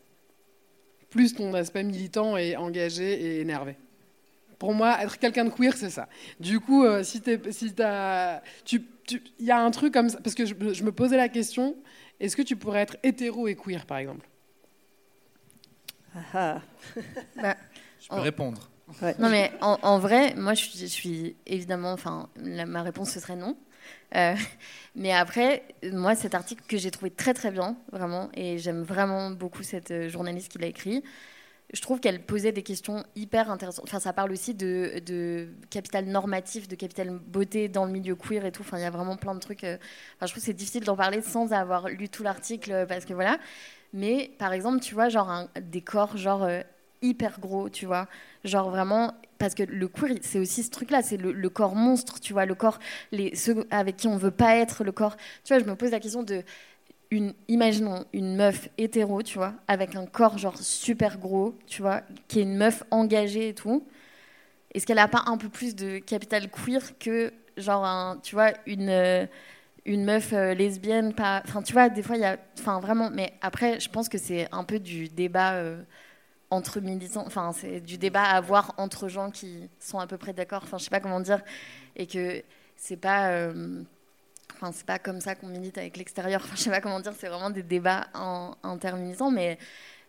Plus 1.09 1.35
ton 1.35 1.53
aspect 1.53 1.83
militant 1.83 2.37
et 2.37 2.55
engagé 2.55 3.13
et 3.13 3.41
énervé. 3.41 3.75
Pour 4.57 4.73
moi, 4.73 5.01
être 5.01 5.17
quelqu'un 5.17 5.45
de 5.45 5.49
queer, 5.49 5.75
c'est 5.75 5.89
ça. 5.89 6.07
Du 6.39 6.59
coup, 6.59 6.85
euh, 6.85 7.03
si, 7.03 7.21
si 7.49 7.73
as, 7.81 8.41
tu 8.63 8.81
il 9.39 9.45
y 9.45 9.51
a 9.51 9.59
un 9.59 9.71
truc 9.71 9.93
comme 9.93 10.09
ça, 10.09 10.19
parce 10.21 10.35
que 10.35 10.45
je, 10.45 10.53
me 10.55 10.91
posais 10.91 11.17
la 11.17 11.29
question, 11.29 11.75
est-ce 12.19 12.35
que 12.35 12.41
tu 12.41 12.55
pourrais 12.55 12.81
être 12.81 12.97
hétéro 13.03 13.47
et 13.47 13.55
queer, 13.55 13.85
par 13.85 13.97
exemple? 13.97 14.27
Ah 16.15 16.19
ah. 16.33 16.61
Bah, 17.41 17.57
Je 17.99 18.09
peux 18.09 18.15
répondre. 18.15 18.69
Non, 19.19 19.29
mais 19.29 19.51
en, 19.61 19.99
vrai, 19.99 20.35
moi, 20.35 20.53
je 20.53 20.85
suis, 20.85 21.35
évidemment, 21.45 21.93
enfin, 21.93 22.29
ma 22.37 22.83
réponse, 22.83 23.11
ce 23.11 23.19
serait 23.19 23.35
non. 23.37 23.57
Euh, 24.15 24.35
mais 24.95 25.13
après, 25.13 25.63
moi, 25.91 26.15
cet 26.15 26.35
article 26.35 26.63
que 26.67 26.77
j'ai 26.77 26.91
trouvé 26.91 27.11
très 27.11 27.33
très 27.33 27.51
bien, 27.51 27.77
vraiment, 27.91 28.29
et 28.33 28.57
j'aime 28.57 28.83
vraiment 28.83 29.31
beaucoup 29.31 29.63
cette 29.63 29.91
euh, 29.91 30.09
journaliste 30.09 30.51
qui 30.51 30.57
l'a 30.57 30.67
écrit, 30.67 31.03
je 31.73 31.81
trouve 31.81 31.99
qu'elle 31.99 32.21
posait 32.21 32.51
des 32.51 32.63
questions 32.63 33.03
hyper 33.15 33.49
intéressantes. 33.49 33.85
Enfin, 33.87 33.99
ça 33.99 34.13
parle 34.13 34.31
aussi 34.31 34.53
de, 34.53 35.47
capital 35.69 36.05
normatif, 36.05 36.67
de 36.67 36.75
capital 36.75 37.09
beauté 37.09 37.69
dans 37.69 37.85
le 37.85 37.91
milieu 37.91 38.15
queer 38.15 38.45
et 38.45 38.51
tout. 38.51 38.61
Enfin, 38.61 38.77
il 38.77 38.81
y 38.81 38.85
a 38.85 38.89
vraiment 38.89 39.15
plein 39.15 39.35
de 39.35 39.39
trucs. 39.39 39.63
Euh, 39.63 39.77
enfin, 40.17 40.25
je 40.25 40.31
trouve 40.31 40.41
que 40.41 40.45
c'est 40.45 40.53
difficile 40.53 40.83
d'en 40.83 40.97
parler 40.97 41.21
sans 41.21 41.53
avoir 41.53 41.87
lu 41.87 42.09
tout 42.09 42.23
l'article 42.23 42.71
euh, 42.71 42.85
parce 42.85 43.05
que 43.05 43.13
voilà. 43.13 43.37
Mais 43.93 44.31
par 44.37 44.53
exemple, 44.53 44.81
tu 44.81 44.93
vois, 44.93 45.09
genre 45.09 45.29
un, 45.29 45.49
des 45.61 45.81
corps 45.81 46.17
genre 46.17 46.43
euh, 46.43 46.61
hyper 47.01 47.39
gros, 47.39 47.69
tu 47.69 47.85
vois, 47.85 48.07
genre 48.43 48.69
vraiment 48.69 49.13
parce 49.37 49.55
que 49.55 49.63
le 49.63 49.87
queer, 49.87 50.17
c'est 50.21 50.39
aussi 50.39 50.61
ce 50.61 50.69
truc-là, 50.69 51.01
c'est 51.01 51.17
le, 51.17 51.49
corps 51.49 51.75
monstre, 51.75 52.19
tu 52.19 52.31
vois, 52.31 52.45
le 52.45 52.53
corps, 52.53 52.77
ceux 53.33 53.65
avec 53.71 53.97
qui 53.97 54.07
on 54.07 54.15
veut 54.15 54.29
pas 54.29 54.55
être, 54.55 54.83
le 54.83 54.91
corps. 54.91 55.17
Tu 55.43 55.53
vois, 55.53 55.63
je 55.63 55.67
me 55.67 55.75
pose 55.75 55.89
la 55.89 55.99
question 55.99 56.21
de 56.21 56.43
imaginons 57.47 58.05
une 58.13 58.35
meuf 58.35 58.69
hétéro, 58.77 59.21
tu 59.23 59.37
vois, 59.37 59.53
avec 59.67 59.95
un 59.95 60.05
corps 60.05 60.37
genre 60.37 60.57
super 60.57 61.17
gros, 61.17 61.57
tu 61.67 61.81
vois, 61.81 62.01
qui 62.27 62.39
est 62.39 62.43
une 62.43 62.55
meuf 62.57 62.83
engagée 62.91 63.49
et 63.49 63.53
tout. 63.53 63.85
Est-ce 64.73 64.85
qu'elle 64.87 64.99
a 64.99 65.07
pas 65.07 65.23
un 65.27 65.37
peu 65.37 65.49
plus 65.49 65.75
de 65.75 65.99
capital 65.99 66.49
queer 66.49 66.97
que 66.99 67.33
genre 67.57 67.85
un, 67.85 68.19
tu 68.23 68.35
vois, 68.35 68.51
une, 68.65 69.27
une 69.85 70.05
meuf 70.05 70.31
lesbienne, 70.31 71.13
pas. 71.13 71.41
Enfin, 71.45 71.61
tu 71.61 71.73
vois, 71.73 71.89
des 71.89 72.03
fois, 72.03 72.15
il 72.17 72.21
y 72.21 72.25
a. 72.25 72.37
Enfin, 72.59 72.79
vraiment. 72.79 73.09
Mais 73.11 73.33
après, 73.41 73.79
je 73.79 73.89
pense 73.89 74.09
que 74.09 74.17
c'est 74.17 74.47
un 74.51 74.63
peu 74.63 74.79
du 74.79 75.09
débat 75.09 75.61
entre 76.49 76.79
militants. 76.81 77.23
Enfin, 77.25 77.51
c'est 77.53 77.81
du 77.81 77.97
débat 77.97 78.23
à 78.23 78.37
avoir 78.37 78.73
entre 78.77 79.07
gens 79.07 79.31
qui 79.31 79.69
sont 79.79 79.99
à 79.99 80.07
peu 80.07 80.17
près 80.17 80.33
d'accord. 80.33 80.61
Enfin, 80.63 80.77
je 80.77 80.85
sais 80.85 80.89
pas 80.89 80.99
comment 80.99 81.19
dire. 81.21 81.41
Et 81.95 82.07
que 82.07 82.43
c'est 82.75 82.97
pas. 82.97 83.51
Enfin, 84.61 84.71
c'est 84.75 84.85
pas 84.85 84.99
comme 84.99 85.21
ça 85.21 85.33
qu'on 85.33 85.47
milite 85.47 85.79
avec 85.79 85.97
l'extérieur. 85.97 86.41
Enfin, 86.43 86.55
je 86.55 86.61
sais 86.61 86.69
pas 86.69 86.81
comment 86.81 86.99
dire. 86.99 87.13
C'est 87.17 87.27
vraiment 87.27 87.49
des 87.49 87.63
débats 87.63 88.07
en, 88.13 88.53
intermilitants. 88.61 89.31
Mais 89.31 89.57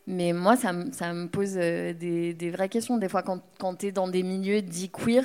mais 0.07 0.33
moi, 0.33 0.57
ça, 0.57 0.73
ça 0.93 1.13
me 1.13 1.29
pose 1.29 1.55
euh, 1.57 1.95
des, 1.95 2.35
des, 2.35 2.51
vraies 2.51 2.69
questions. 2.69 2.99
Des 2.99 3.09
fois, 3.09 3.23
quand, 3.23 3.41
quand 3.59 3.77
tu 3.77 3.87
es 3.87 3.93
dans 3.93 4.09
des 4.09 4.23
milieux 4.23 4.61
dits 4.61 4.91
queer, 4.91 5.25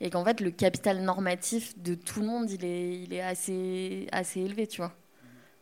et 0.00 0.10
qu'en 0.10 0.24
fait, 0.24 0.40
le 0.40 0.50
capital 0.50 1.02
normatif 1.02 1.76
de 1.82 1.94
tout 1.94 2.20
le 2.20 2.26
monde, 2.26 2.50
il 2.50 2.64
est, 2.64 3.02
il 3.02 3.12
est 3.12 3.20
assez, 3.20 4.06
assez 4.12 4.40
élevé, 4.40 4.66
tu 4.66 4.80
vois. 4.80 4.92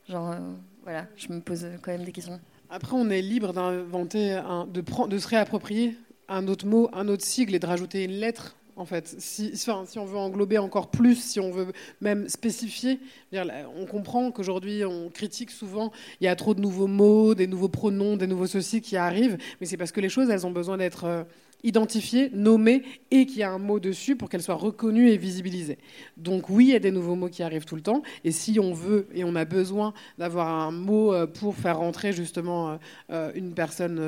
Genre, 0.08 0.32
euh, 0.32 0.38
voilà, 0.82 1.06
je 1.16 1.32
me 1.32 1.40
pose 1.40 1.66
quand 1.82 1.90
même 1.90 2.04
des 2.04 2.12
questions. 2.12 2.38
Après, 2.68 2.92
on 2.94 3.08
est 3.10 3.22
libre 3.22 3.52
d'inventer, 3.52 4.40
de, 4.68 5.06
de 5.06 5.18
se 5.18 5.28
réapproprier 5.28 5.96
un 6.28 6.46
autre 6.46 6.66
mot, 6.66 6.88
un 6.92 7.08
autre 7.08 7.24
sigle 7.24 7.54
et 7.54 7.58
de 7.58 7.66
rajouter 7.66 8.04
une 8.04 8.12
lettre 8.12 8.56
en 8.80 8.86
fait. 8.86 9.14
Si, 9.18 9.52
on 9.68 10.04
veut 10.04 10.16
englober 10.16 10.58
encore 10.58 10.90
plus, 10.90 11.16
si 11.16 11.38
on 11.38 11.50
veut 11.50 11.72
même 12.00 12.28
spécifier, 12.28 12.98
on 13.32 13.86
comprend 13.86 14.30
qu'aujourd'hui 14.30 14.84
on 14.84 15.10
critique 15.10 15.50
souvent, 15.50 15.92
il 16.20 16.24
y 16.24 16.28
a 16.28 16.34
trop 16.34 16.54
de 16.54 16.60
nouveaux 16.60 16.86
mots, 16.86 17.34
des 17.34 17.46
nouveaux 17.46 17.68
pronoms, 17.68 18.16
des 18.16 18.26
nouveaux 18.26 18.46
ceci 18.46 18.80
qui 18.80 18.96
arrivent, 18.96 19.36
mais 19.60 19.66
c'est 19.66 19.76
parce 19.76 19.92
que 19.92 20.00
les 20.00 20.08
choses, 20.08 20.30
elles 20.30 20.46
ont 20.46 20.50
besoin 20.50 20.78
d'être 20.78 21.04
euh, 21.04 21.24
identifiées, 21.62 22.30
nommées 22.32 22.82
et 23.10 23.26
qu'il 23.26 23.38
y 23.38 23.42
a 23.42 23.50
un 23.50 23.58
mot 23.58 23.78
dessus 23.78 24.16
pour 24.16 24.30
qu'elles 24.30 24.42
soient 24.42 24.54
reconnues 24.54 25.10
et 25.10 25.18
visibilisées. 25.18 25.78
Donc 26.16 26.48
oui, 26.48 26.68
il 26.68 26.72
y 26.72 26.76
a 26.76 26.80
des 26.80 26.90
nouveaux 26.90 27.16
mots 27.16 27.28
qui 27.28 27.42
arrivent 27.42 27.66
tout 27.66 27.76
le 27.76 27.82
temps, 27.82 28.02
et 28.24 28.32
si 28.32 28.58
on 28.58 28.72
veut 28.72 29.06
et 29.14 29.24
on 29.24 29.36
a 29.36 29.44
besoin 29.44 29.92
d'avoir 30.16 30.48
un 30.48 30.70
mot 30.70 31.12
euh, 31.12 31.26
pour 31.26 31.54
faire 31.54 31.78
rentrer 31.78 32.12
justement 32.12 32.78
euh, 33.10 33.30
une 33.34 33.52
personne 33.52 34.00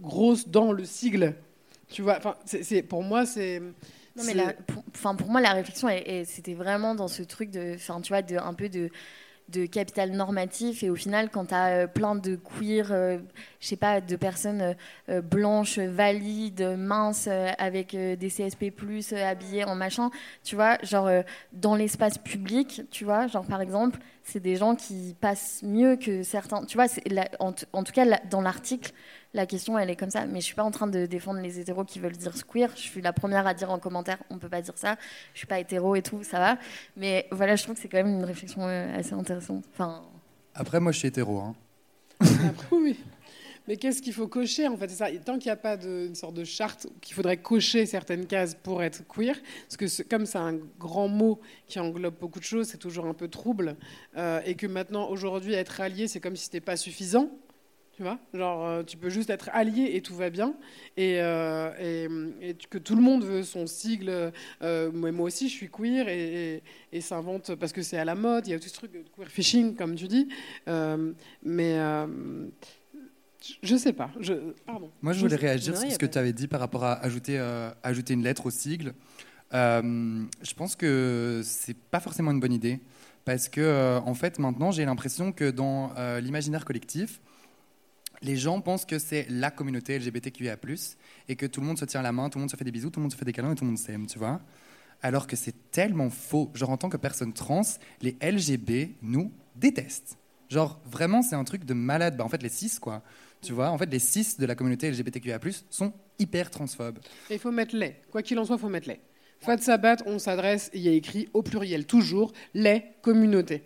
grosse 0.00 0.48
dans 0.48 0.72
le 0.72 0.86
sigle, 0.86 1.34
tu 1.88 2.02
vois, 2.02 2.18
c'est 2.44 2.82
pour 2.82 3.02
moi 3.02 3.26
c'est 3.26 3.62
non, 4.16 4.24
mais 4.24 4.56
pour, 5.16 5.28
moi, 5.28 5.40
la 5.40 5.52
réflexion, 5.52 5.88
c'était 6.24 6.54
vraiment 6.54 6.94
dans 6.94 7.08
ce 7.08 7.22
truc 7.22 7.50
de, 7.50 7.74
enfin, 7.74 8.00
tu 8.00 8.08
vois, 8.08 8.22
de, 8.22 8.36
un 8.36 8.54
peu 8.54 8.68
de, 8.68 8.90
de 9.48 9.66
capital 9.66 10.10
normatif. 10.12 10.82
Et 10.82 10.90
au 10.90 10.96
final, 10.96 11.30
quand 11.30 11.46
tu 11.46 11.54
as 11.54 11.66
euh, 11.68 11.86
plein 11.86 12.14
de 12.14 12.36
queer, 12.36 12.88
euh, 12.90 13.18
je 13.60 13.66
sais 13.66 13.76
pas, 13.76 14.00
de 14.00 14.16
personnes 14.16 14.74
euh, 15.08 15.20
blanches, 15.20 15.78
valides, 15.78 16.76
minces, 16.78 17.28
avec 17.58 17.94
des 17.94 18.28
CSP, 18.28 18.72
habillées 19.22 19.64
en 19.64 19.74
machin, 19.74 20.10
tu 20.42 20.56
vois, 20.56 20.78
genre 20.82 21.10
dans 21.52 21.76
l'espace 21.76 22.18
public, 22.18 22.82
tu 22.90 23.04
vois, 23.04 23.26
genre 23.26 23.44
par 23.44 23.60
exemple, 23.60 23.98
c'est 24.22 24.40
des 24.40 24.56
gens 24.56 24.74
qui 24.74 25.14
passent 25.20 25.62
mieux 25.62 25.96
que 25.96 26.22
certains. 26.22 26.64
Tu 26.64 26.76
vois, 26.76 26.86
en, 27.38 27.52
en, 27.72 27.82
tout 27.84 27.92
cas, 27.92 28.04
dans 28.30 28.40
l'article, 28.40 28.92
la 29.36 29.46
question, 29.46 29.78
elle 29.78 29.90
est 29.90 29.96
comme 29.96 30.10
ça. 30.10 30.26
Mais 30.26 30.40
je 30.40 30.46
suis 30.46 30.54
pas 30.54 30.64
en 30.64 30.70
train 30.70 30.86
de 30.86 31.06
défendre 31.06 31.40
les 31.40 31.60
hétéros 31.60 31.84
qui 31.84 32.00
veulent 32.00 32.16
dire 32.16 32.32
queer. 32.46 32.70
Je 32.74 32.80
suis 32.80 33.02
la 33.02 33.12
première 33.12 33.46
à 33.46 33.54
dire 33.54 33.70
en 33.70 33.78
commentaire, 33.78 34.18
on 34.30 34.38
peut 34.38 34.48
pas 34.48 34.62
dire 34.62 34.76
ça. 34.76 34.96
Je 35.34 35.38
suis 35.38 35.46
pas 35.46 35.60
hétéro 35.60 35.94
et 35.94 36.02
tout, 36.02 36.24
ça 36.24 36.38
va. 36.38 36.58
Mais 36.96 37.28
voilà, 37.30 37.54
je 37.54 37.62
trouve 37.62 37.76
que 37.76 37.82
c'est 37.82 37.88
quand 37.88 37.98
même 37.98 38.08
une 38.08 38.24
réflexion 38.24 38.62
euh, 38.62 38.98
assez 38.98 39.12
intéressante. 39.12 39.64
Enfin. 39.72 40.02
Après, 40.54 40.80
moi, 40.80 40.90
je 40.90 40.98
suis 40.98 41.08
hétéro. 41.08 41.38
Hein. 41.38 41.54
oui. 42.72 42.98
Mais 43.68 43.76
qu'est-ce 43.76 44.00
qu'il 44.00 44.12
faut 44.12 44.28
cocher 44.28 44.68
en 44.68 44.76
fait 44.76 44.88
ça. 44.90 45.08
Tant 45.24 45.38
qu'il 45.38 45.48
n'y 45.48 45.52
a 45.52 45.56
pas 45.56 45.76
de, 45.76 46.06
une 46.06 46.14
sorte 46.14 46.34
de 46.34 46.44
charte 46.44 46.86
qu'il 47.00 47.16
faudrait 47.16 47.36
cocher 47.36 47.84
certaines 47.84 48.26
cases 48.26 48.54
pour 48.54 48.80
être 48.82 49.02
queer, 49.08 49.34
parce 49.64 49.76
que 49.76 50.02
comme 50.04 50.24
c'est 50.24 50.38
un 50.38 50.56
grand 50.78 51.08
mot 51.08 51.40
qui 51.66 51.80
englobe 51.80 52.14
beaucoup 52.20 52.38
de 52.38 52.44
choses, 52.44 52.68
c'est 52.68 52.78
toujours 52.78 53.06
un 53.06 53.14
peu 53.14 53.26
trouble, 53.26 53.76
euh, 54.16 54.40
et 54.46 54.54
que 54.54 54.68
maintenant 54.68 55.08
aujourd'hui 55.08 55.54
être 55.54 55.80
allié, 55.80 56.06
c'est 56.06 56.20
comme 56.20 56.36
si 56.36 56.44
c'était 56.44 56.60
pas 56.60 56.76
suffisant. 56.76 57.28
Tu 57.96 58.02
vois, 58.02 58.18
genre, 58.34 58.66
euh, 58.66 58.82
tu 58.82 58.98
peux 58.98 59.08
juste 59.08 59.30
être 59.30 59.48
allié 59.54 59.92
et 59.94 60.02
tout 60.02 60.14
va 60.14 60.28
bien. 60.28 60.54
Et, 60.98 61.16
euh, 61.18 61.70
et, 62.42 62.54
que 62.68 62.76
tout 62.76 62.94
le 62.94 63.00
monde 63.00 63.24
veut 63.24 63.42
son 63.42 63.66
sigle. 63.66 64.32
Euh, 64.60 64.92
moi, 64.92 65.24
aussi, 65.24 65.48
je 65.48 65.54
suis 65.54 65.70
queer 65.70 66.06
et, 66.06 66.62
et 66.92 67.00
s'invente 67.00 67.54
parce 67.54 67.72
que 67.72 67.80
c'est 67.80 67.96
à 67.96 68.04
la 68.04 68.14
mode. 68.14 68.46
Il 68.46 68.50
y 68.50 68.54
a 68.54 68.58
tout 68.58 68.68
ce 68.68 68.74
truc 68.74 68.92
de 68.92 69.02
queer 69.16 69.28
phishing, 69.28 69.74
comme 69.76 69.94
tu 69.94 70.08
dis. 70.08 70.28
mais 71.42 71.78
je 73.62 73.76
sais 73.76 73.94
pas. 73.94 74.10
Je, 74.20 74.34
pardon. 74.66 74.90
Moi, 75.00 75.14
je 75.14 75.20
voulais 75.20 75.36
réagir 75.36 75.74
sur 75.74 75.90
ce 75.90 75.98
que 75.98 76.04
tu 76.04 76.18
avais 76.18 76.34
dit 76.34 76.48
par 76.48 76.60
rapport 76.60 76.84
à 76.84 77.02
ajouter, 77.02 77.38
ajouter 77.82 78.12
une 78.12 78.22
lettre 78.22 78.44
au 78.44 78.50
sigle. 78.50 78.92
je 79.52 80.54
pense 80.54 80.76
que 80.76 81.40
c'est 81.42 81.78
pas 81.78 82.00
forcément 82.00 82.30
une 82.30 82.40
bonne 82.40 82.52
idée 82.52 82.78
parce 83.24 83.48
que, 83.48 83.98
en 84.04 84.12
fait, 84.12 84.38
maintenant, 84.38 84.70
j'ai 84.70 84.84
l'impression 84.84 85.32
que 85.32 85.50
dans 85.50 85.94
l'imaginaire 86.20 86.66
collectif, 86.66 87.22
les 88.22 88.36
gens 88.36 88.60
pensent 88.60 88.84
que 88.84 88.98
c'est 88.98 89.26
la 89.30 89.50
communauté 89.50 89.98
LGBTQIA+, 89.98 90.56
et 91.28 91.36
que 91.36 91.46
tout 91.46 91.60
le 91.60 91.66
monde 91.66 91.78
se 91.78 91.84
tient 91.84 92.02
la 92.02 92.12
main, 92.12 92.28
tout 92.28 92.38
le 92.38 92.42
monde 92.42 92.50
se 92.50 92.56
fait 92.56 92.64
des 92.64 92.70
bisous, 92.70 92.90
tout 92.90 93.00
le 93.00 93.02
monde 93.02 93.12
se 93.12 93.16
fait 93.16 93.24
des 93.24 93.32
câlins 93.32 93.52
et 93.52 93.54
tout 93.54 93.64
le 93.64 93.70
monde 93.70 93.78
s'aime, 93.78 94.06
tu 94.06 94.18
vois 94.18 94.40
Alors 95.02 95.26
que 95.26 95.36
c'est 95.36 95.70
tellement 95.70 96.10
faux. 96.10 96.50
Genre, 96.54 96.70
en 96.70 96.76
tant 96.76 96.88
que 96.88 96.96
personne 96.96 97.32
trans, 97.32 97.62
les 98.02 98.16
LGB 98.22 98.96
nous 99.02 99.32
détestent. 99.54 100.18
Genre, 100.48 100.80
vraiment, 100.86 101.22
c'est 101.22 101.34
un 101.34 101.44
truc 101.44 101.64
de 101.64 101.74
malade. 101.74 102.16
Bah, 102.16 102.24
en 102.24 102.28
fait, 102.28 102.42
les 102.42 102.48
cis, 102.48 102.78
quoi. 102.80 103.02
Tu 103.42 103.52
vois, 103.52 103.70
en 103.70 103.78
fait, 103.78 103.90
les 103.90 103.98
cis 103.98 104.36
de 104.38 104.46
la 104.46 104.54
communauté 104.54 104.90
LGBTQIA+, 104.90 105.38
sont 105.70 105.92
hyper 106.18 106.50
transphobes. 106.50 106.98
Il 107.30 107.38
faut 107.38 107.50
mettre 107.50 107.76
les. 107.76 107.96
Quoi 108.10 108.22
qu'il 108.22 108.38
en 108.38 108.44
soit, 108.44 108.56
il 108.56 108.60
faut 108.60 108.68
mettre 108.68 108.88
les. 108.88 109.00
Fat 109.40 109.58
Sabat, 109.58 109.96
on 110.06 110.18
s'adresse, 110.18 110.70
il 110.72 110.80
y 110.80 110.88
a 110.88 110.92
écrit 110.92 111.28
au 111.34 111.42
pluriel, 111.42 111.86
toujours, 111.86 112.32
les 112.54 112.84
communautés. 113.02 113.62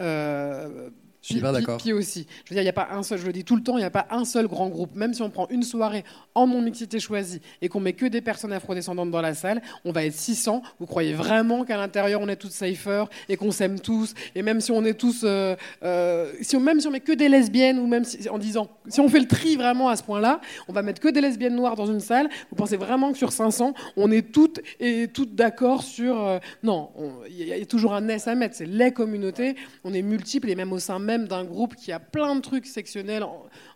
Euh, 0.00 0.90
je 1.24 1.32
suis 1.32 1.40
d'accord. 1.40 1.78
Puis 1.78 1.94
aussi. 1.94 2.26
Je 2.44 2.50
veux 2.50 2.54
dire, 2.54 2.60
il 2.60 2.66
n'y 2.66 2.68
a 2.68 2.74
pas 2.74 2.88
un 2.90 3.02
seul, 3.02 3.18
je 3.18 3.24
le 3.24 3.32
dis 3.32 3.44
tout 3.44 3.56
le 3.56 3.62
temps, 3.62 3.78
il 3.78 3.80
n'y 3.80 3.86
a 3.86 3.90
pas 3.90 4.06
un 4.10 4.26
seul 4.26 4.46
grand 4.46 4.68
groupe. 4.68 4.94
Même 4.94 5.14
si 5.14 5.22
on 5.22 5.30
prend 5.30 5.48
une 5.48 5.62
soirée 5.62 6.04
en 6.34 6.46
non-mixité 6.46 7.00
choisie 7.00 7.40
et 7.62 7.70
qu'on 7.70 7.80
met 7.80 7.94
que 7.94 8.04
des 8.04 8.20
personnes 8.20 8.52
afrodescendantes 8.52 9.10
dans 9.10 9.22
la 9.22 9.32
salle, 9.32 9.62
on 9.86 9.92
va 9.92 10.04
être 10.04 10.12
600. 10.12 10.62
Vous 10.78 10.86
croyez 10.86 11.14
vraiment 11.14 11.64
qu'à 11.64 11.78
l'intérieur, 11.78 12.20
on 12.20 12.28
est 12.28 12.36
tous 12.36 12.50
safer 12.50 13.08
et 13.30 13.38
qu'on 13.38 13.52
s'aime 13.52 13.80
tous 13.80 14.12
Et 14.34 14.42
même 14.42 14.60
si 14.60 14.70
on 14.70 14.84
est 14.84 14.92
tous. 14.92 15.22
Euh, 15.24 15.56
euh, 15.82 16.30
si 16.42 16.56
on, 16.56 16.60
même 16.60 16.80
si 16.80 16.88
on 16.88 16.90
met 16.90 17.00
que 17.00 17.12
des 17.12 17.30
lesbiennes, 17.30 17.78
ou 17.78 17.86
même 17.86 18.04
si, 18.04 18.28
en 18.28 18.38
disant. 18.38 18.68
Si 18.88 19.00
on 19.00 19.08
fait 19.08 19.20
le 19.20 19.28
tri 19.28 19.56
vraiment 19.56 19.88
à 19.88 19.96
ce 19.96 20.02
point-là, 20.02 20.42
on 20.68 20.74
va 20.74 20.82
mettre 20.82 21.00
que 21.00 21.08
des 21.08 21.22
lesbiennes 21.22 21.56
noires 21.56 21.74
dans 21.74 21.86
une 21.86 22.00
salle, 22.00 22.28
vous 22.50 22.56
pensez 22.56 22.76
vraiment 22.76 23.12
que 23.12 23.18
sur 23.18 23.32
500, 23.32 23.72
on 23.96 24.10
est 24.10 24.30
toutes 24.30 24.60
et 24.78 25.08
toutes 25.08 25.34
d'accord 25.34 25.82
sur. 25.82 26.22
Euh, 26.22 26.38
non, 26.62 26.90
il 27.30 27.48
y, 27.48 27.52
a 27.54 27.64
toujours 27.64 27.94
un 27.94 28.06
S 28.08 28.28
à 28.28 28.34
mettre. 28.34 28.56
C'est 28.56 28.66
les 28.66 28.92
communautés. 28.92 29.56
On 29.84 29.94
est 29.94 30.02
multiples 30.02 30.50
et 30.50 30.54
même 30.54 30.72
au 30.72 30.78
sein 30.78 30.98
même 30.98 31.13
d'un 31.18 31.44
groupe 31.44 31.74
qui 31.76 31.92
a 31.92 32.00
plein 32.00 32.36
de 32.36 32.40
trucs 32.40 32.66
sectionnels 32.66 33.24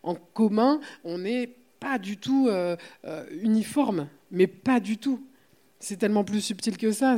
en, 0.03 0.15
commun, 0.35 0.81
on 1.05 1.19
n'est 1.19 1.59
pas 1.81 1.99
du 1.99 2.17
tout 2.17 2.49
euh, 2.49 2.77
euh, 3.05 3.25
uniforme, 3.43 4.09
mais 4.31 4.47
pas 4.47 4.81
du 4.81 4.99
tout. 4.99 5.25
C'est 5.81 5.97
tellement 5.97 6.25
plus 6.25 6.41
subtil 6.41 6.77
que 6.77 6.91
ça. 6.91 7.17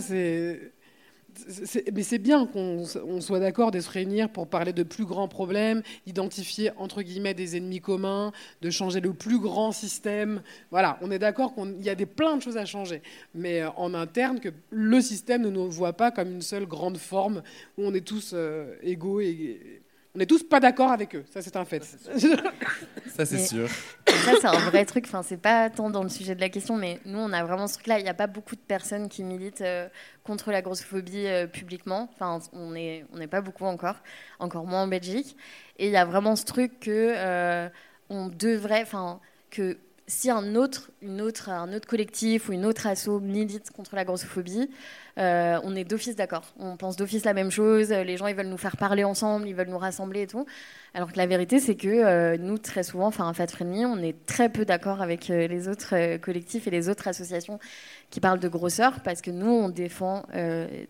Mais 1.94 2.02
c'est 2.02 2.18
bien 2.18 2.46
qu'on 2.46 2.84
soit 3.20 3.40
d'accord 3.40 3.70
de 3.70 3.80
se 3.80 3.88
réunir 3.88 4.28
pour 4.28 4.48
parler 4.48 4.72
de 4.72 4.82
plus 4.82 5.04
grands 5.04 5.28
problèmes, 5.28 5.82
identifier 6.06 6.70
entre 6.76 7.02
guillemets 7.02 7.32
des 7.32 7.56
ennemis 7.56 7.80
communs, 7.80 8.32
de 8.60 8.70
changer 8.70 9.00
le 9.00 9.14
plus 9.14 9.38
grand 9.38 9.72
système. 9.72 10.42
Voilà, 10.70 10.98
on 11.00 11.10
est 11.10 11.18
d'accord 11.18 11.54
qu'il 11.54 11.82
y 11.82 11.88
a 11.88 11.94
des, 11.94 12.06
plein 12.06 12.36
de 12.36 12.42
choses 12.42 12.58
à 12.58 12.66
changer, 12.66 13.00
mais 13.34 13.62
euh, 13.62 13.70
en 13.76 13.94
interne, 13.94 14.40
que 14.40 14.50
le 14.70 15.00
système 15.00 15.42
ne 15.42 15.50
nous 15.50 15.70
voit 15.70 15.94
pas 15.94 16.10
comme 16.10 16.30
une 16.30 16.42
seule 16.42 16.66
grande 16.66 16.98
forme 16.98 17.42
où 17.78 17.84
on 17.84 17.94
est 17.94 18.06
tous 18.06 18.34
égaux 18.82 19.20
et, 19.20 19.79
on 20.14 20.18
n'est 20.18 20.26
tous 20.26 20.42
pas 20.42 20.58
d'accord 20.58 20.90
avec 20.90 21.14
eux, 21.14 21.24
ça 21.32 21.40
c'est 21.40 21.56
un 21.56 21.64
fait. 21.64 21.84
Ça 21.84 23.24
c'est 23.24 23.38
sûr. 23.46 23.68
Ça 24.08 24.32
c'est 24.40 24.46
un 24.46 24.58
vrai 24.70 24.84
truc, 24.84 25.04
enfin, 25.06 25.22
c'est 25.22 25.36
pas 25.36 25.70
tant 25.70 25.88
dans 25.88 26.02
le 26.02 26.08
sujet 26.08 26.34
de 26.34 26.40
la 26.40 26.48
question, 26.48 26.76
mais 26.76 26.98
nous 27.04 27.18
on 27.18 27.32
a 27.32 27.44
vraiment 27.44 27.68
ce 27.68 27.74
truc-là. 27.74 28.00
Il 28.00 28.02
n'y 28.02 28.08
a 28.08 28.14
pas 28.14 28.26
beaucoup 28.26 28.56
de 28.56 28.60
personnes 28.60 29.08
qui 29.08 29.22
militent 29.22 29.60
euh, 29.60 29.88
contre 30.24 30.50
la 30.50 30.62
grossophobie 30.62 31.26
euh, 31.26 31.46
publiquement. 31.46 32.08
Enfin, 32.12 32.40
on 32.52 32.72
n'est 32.72 33.04
on 33.12 33.28
pas 33.28 33.40
beaucoup 33.40 33.64
encore, 33.64 33.96
encore 34.40 34.66
moins 34.66 34.82
en 34.82 34.88
Belgique. 34.88 35.36
Et 35.78 35.86
il 35.86 35.92
y 35.92 35.96
a 35.96 36.04
vraiment 36.04 36.34
ce 36.34 36.44
truc 36.44 36.80
que 36.80 37.12
euh, 37.16 37.68
on 38.08 38.28
devrait, 38.28 38.82
enfin, 38.82 39.20
que 39.50 39.78
si 40.08 40.28
un 40.28 40.56
autre, 40.56 40.90
une 41.02 41.20
autre, 41.20 41.48
un 41.50 41.72
autre 41.72 41.86
collectif 41.86 42.48
ou 42.48 42.52
une 42.52 42.66
autre 42.66 42.86
asso 42.86 43.20
milite 43.20 43.70
contre 43.70 43.94
la 43.94 44.04
grossophobie, 44.04 44.68
euh, 45.18 45.58
on 45.64 45.74
est 45.74 45.84
d'office 45.84 46.16
d'accord. 46.16 46.52
On 46.58 46.76
pense 46.76 46.96
d'office 46.96 47.24
la 47.24 47.34
même 47.34 47.50
chose. 47.50 47.90
Les 47.90 48.16
gens, 48.16 48.26
ils 48.26 48.34
veulent 48.34 48.46
nous 48.46 48.56
faire 48.56 48.76
parler 48.76 49.04
ensemble, 49.04 49.48
ils 49.48 49.54
veulent 49.54 49.68
nous 49.68 49.78
rassembler 49.78 50.22
et 50.22 50.26
tout. 50.26 50.46
Alors 50.94 51.12
que 51.12 51.18
la 51.18 51.26
vérité, 51.26 51.60
c'est 51.60 51.76
que 51.76 51.88
euh, 51.88 52.36
nous, 52.38 52.58
très 52.58 52.82
souvent, 52.82 53.06
enfin, 53.06 53.32
Fat 53.32 53.48
Friendly, 53.48 53.84
on 53.86 53.98
est 53.98 54.26
très 54.26 54.48
peu 54.48 54.64
d'accord 54.64 55.02
avec 55.02 55.30
euh, 55.30 55.46
les 55.46 55.68
autres 55.68 56.16
collectifs 56.18 56.66
et 56.66 56.70
les 56.70 56.88
autres 56.88 57.08
associations 57.08 57.58
qui 58.10 58.20
parlent 58.20 58.40
de 58.40 58.48
grosseur, 58.48 59.00
parce 59.00 59.20
que 59.20 59.30
nous, 59.30 59.50
on 59.50 59.68
défend 59.68 60.24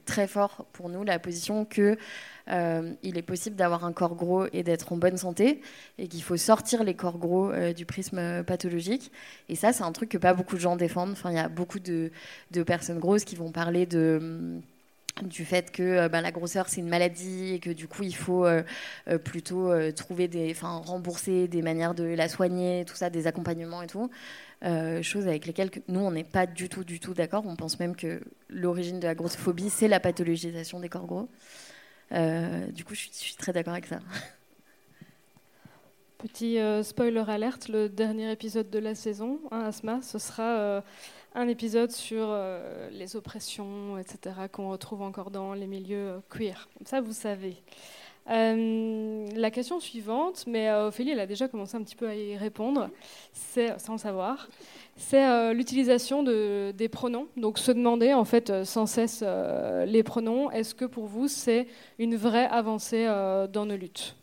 très 0.07 0.27
fort 0.27 0.65
pour 0.73 0.89
nous 0.89 1.05
la 1.05 1.19
position 1.19 1.67
que 1.67 1.99
euh, 2.51 2.93
il 3.03 3.17
est 3.19 3.23
possible 3.23 3.57
d'avoir 3.57 3.85
un 3.85 3.93
corps 3.93 4.15
gros 4.15 4.47
et 4.53 4.63
d'être 4.63 4.93
en 4.93 4.97
bonne 4.97 5.17
santé, 5.17 5.61
et 5.99 6.09
qu'il 6.09 6.23
faut 6.23 6.37
sortir 6.37 6.85
les 6.85 6.95
corps 6.95 7.19
gros 7.19 7.51
euh, 7.51 7.73
du 7.73 7.87
prisme 7.87 8.43
pathologique. 8.45 9.13
Et 9.49 9.55
ça, 9.55 9.73
c'est 9.73 9.85
un 9.85 9.93
truc 9.93 10.09
que 10.09 10.19
pas 10.19 10.35
beaucoup 10.35 10.57
de 10.57 10.61
gens 10.61 10.77
défendent. 10.77 11.13
Enfin, 11.13 11.31
il 11.31 11.37
y 11.37 11.41
a 11.41 11.49
beaucoup 11.49 11.79
de, 11.79 12.11
personnes 12.67 12.99
grosses 12.99 13.25
qui 13.25 13.37
vont 13.37 13.53
parler 13.53 13.87
de 13.87 14.61
du 15.23 15.45
fait 15.45 15.71
que 15.71 16.09
ben, 16.09 16.23
la 16.23 16.31
grosseur 16.31 16.69
c'est 16.69 16.81
une 16.81 16.89
maladie 16.89 17.55
et 17.55 17.59
que 17.59 17.71
du 17.71 17.89
coup 17.89 18.05
il 18.05 18.15
faut 18.15 18.47
plutôt 19.25 19.71
trouver 19.93 20.29
des, 20.29 20.51
enfin 20.51 20.81
rembourser 20.85 21.49
des 21.49 21.63
manières 21.63 21.95
de 21.95 22.05
la 22.05 22.29
soigner, 22.29 22.85
tout 22.87 22.95
ça, 22.95 23.11
des 23.11 23.27
accompagnements 23.27 23.83
et 23.83 23.87
tout. 23.87 24.09
choses 25.03 25.27
avec 25.27 25.47
lesquelles 25.47 25.71
nous 25.89 26.01
on 26.01 26.13
n'est 26.13 26.25
pas 26.25 26.47
du 26.47 26.69
tout 26.69 26.85
du 26.85 27.01
tout 27.01 27.13
d'accord. 27.13 27.45
On 27.47 27.57
pense 27.57 27.79
même 27.81 27.97
que 27.97 28.23
l'origine 28.49 29.01
de 29.01 29.07
la 29.07 29.15
grossophobie 29.15 29.69
c'est 29.69 29.89
la 29.89 30.01
pathologisation 30.01 30.81
des 30.81 30.89
corps 30.89 31.07
gros. 31.07 31.29
Du 32.11 32.85
coup 32.85 32.95
je 32.95 33.09
suis, 33.11 33.35
très 33.37 33.53
d'accord 33.53 33.75
avec 33.75 33.87
ça. 33.87 34.01
Petit 36.21 36.59
euh, 36.59 36.83
spoiler 36.83 37.25
alerte, 37.29 37.69
le 37.69 37.89
dernier 37.89 38.31
épisode 38.31 38.69
de 38.69 38.79
la 38.79 38.95
saison, 38.95 39.41
hein, 39.51 39.61
Asma, 39.61 40.03
ce 40.03 40.19
sera 40.19 40.43
euh, 40.43 40.81
un 41.35 41.49
épisode 41.49 41.91
sur 41.91 42.27
euh, 42.29 42.91
les 42.91 43.17
oppressions, 43.17 43.97
etc., 43.97 44.37
qu'on 44.53 44.69
retrouve 44.69 45.01
encore 45.01 45.31
dans 45.31 45.55
les 45.55 45.67
milieux 45.67 46.21
queer. 46.29 46.69
Comme 46.77 46.87
ça, 46.87 47.01
vous 47.01 47.15
savez. 47.15 47.57
la 48.27 49.51
question 49.51 49.81
suivante, 49.81 50.45
mais 50.47 50.71
Ophélie, 50.71 51.13
elle 51.13 51.21
a 51.21 51.27
déjà 51.27 51.49
commencé 51.49 51.79
un 51.79 51.83
petit 51.83 51.97
peu 51.97 52.07
à 52.07 52.15
y 52.15 52.37
répondre, 52.37 52.91
c'est, 53.33 53.81
sans 53.81 53.93
le 53.93 53.99
savoir, 53.99 54.51
c'est 55.01 55.55
l'utilisation 55.55 56.23
de, 56.23 56.73
des 56.73 56.89
pronoms. 56.89 57.29
Donc 57.37 57.59
se 57.59 57.73
demander 57.73 58.13
en 58.13 58.25
fait 58.25 58.65
sans 58.65 58.87
cesse 58.87 59.25
les 59.87 60.03
pronoms, 60.03 60.51
est-ce 60.51 60.75
que 60.75 60.85
pour 60.85 61.07
vous 61.07 61.29
c'est 61.29 61.67
une 61.99 62.17
vraie 62.17 62.47
avancée 62.47 63.07
dans 63.53 63.67
nos 63.67 63.77
luttes? 63.77 64.17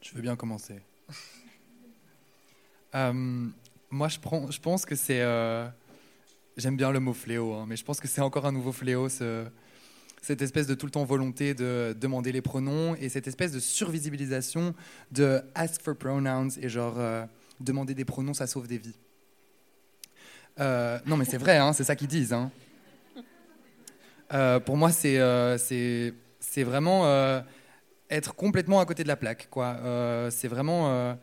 Je 0.00 0.14
veux 0.14 0.22
bien 0.22 0.36
commencer. 0.36 0.80
Euh, 2.94 3.12
moi, 3.90 4.08
je, 4.08 4.18
pense 4.58 4.86
que 4.86 4.94
c'est. 4.94 5.20
Euh, 5.20 5.68
j'aime 6.56 6.76
bien 6.76 6.90
le 6.90 7.00
mot 7.00 7.12
fléau, 7.12 7.52
hein, 7.52 7.66
mais 7.68 7.76
je 7.76 7.84
pense 7.84 8.00
que 8.00 8.08
c'est 8.08 8.22
encore 8.22 8.46
un 8.46 8.52
nouveau 8.52 8.72
fléau, 8.72 9.08
cette 9.08 10.40
espèce 10.40 10.66
de 10.66 10.74
tout 10.74 10.86
le 10.86 10.92
temps 10.92 11.04
volonté 11.04 11.52
de 11.52 11.94
demander 12.00 12.32
les 12.32 12.40
pronoms 12.40 12.94
et 12.94 13.10
cette 13.10 13.26
espèce 13.26 13.52
de 13.52 13.60
survisibilisation 13.60 14.74
de 15.10 15.42
ask 15.54 15.82
for 15.82 15.94
pronouns 15.94 16.48
et 16.60 16.70
genre 16.70 16.94
euh, 16.96 17.26
demander 17.60 17.94
des 17.94 18.04
pronoms, 18.04 18.34
ça 18.34 18.46
sauve 18.46 18.68
des 18.68 18.78
vies. 18.78 18.96
non, 20.58 21.16
mais 21.16 21.24
c'est 21.24 21.38
vrai, 21.38 21.58
hein, 21.58 21.72
c'est 21.72 21.84
ça 21.84 21.96
qu'ils 21.96 22.08
disent. 22.08 22.32
Hein. 22.32 22.50
pour 24.60 24.76
moi, 24.76 24.90
c'est 24.92 25.18
c'est 25.58 26.62
vraiment 26.62 27.42
être 28.10 28.34
complètement 28.34 28.80
à 28.80 28.86
côté 28.86 29.02
de 29.02 29.08
la 29.08 29.16
plaque. 29.16 29.48
Quoi. 29.50 29.76
Euh, 29.82 30.30
c'est 30.30 30.48
vraiment. 30.48 30.90
Euh, 30.90 31.14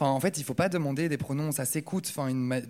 en 0.00 0.18
fait, 0.18 0.36
il 0.36 0.40
ne 0.40 0.44
faut 0.44 0.54
pas 0.54 0.68
demander 0.68 1.08
des 1.08 1.16
pronoms, 1.16 1.52
ça 1.52 1.64
s'écoute. 1.64 2.12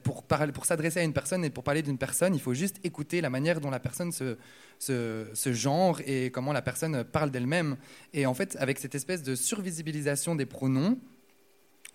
Pour, 0.02 0.24
s'adresser 0.66 1.00
à 1.00 1.02
une 1.04 1.14
personne 1.14 1.42
et 1.44 1.50
pour 1.50 1.64
parler 1.64 1.80
d'une 1.80 1.96
personne, 1.96 2.34
il 2.34 2.40
faut 2.40 2.52
juste 2.52 2.76
écouter 2.84 3.22
la 3.22 3.30
manière 3.30 3.60
dont 3.60 3.70
la 3.70 3.80
personne 3.80 4.12
se, 4.12 4.36
se, 4.78 5.52
genre 5.52 6.00
et 6.04 6.30
comment 6.30 6.52
la 6.52 6.60
personne 6.60 7.02
parle 7.02 7.30
d'elle-même. 7.30 7.78
Et 8.12 8.26
en 8.26 8.34
fait, 8.34 8.56
avec 8.60 8.78
cette 8.78 8.94
espèce 8.94 9.22
de 9.22 9.34
survisibilisation 9.34 10.34
des 10.34 10.44
pronoms, 10.44 10.98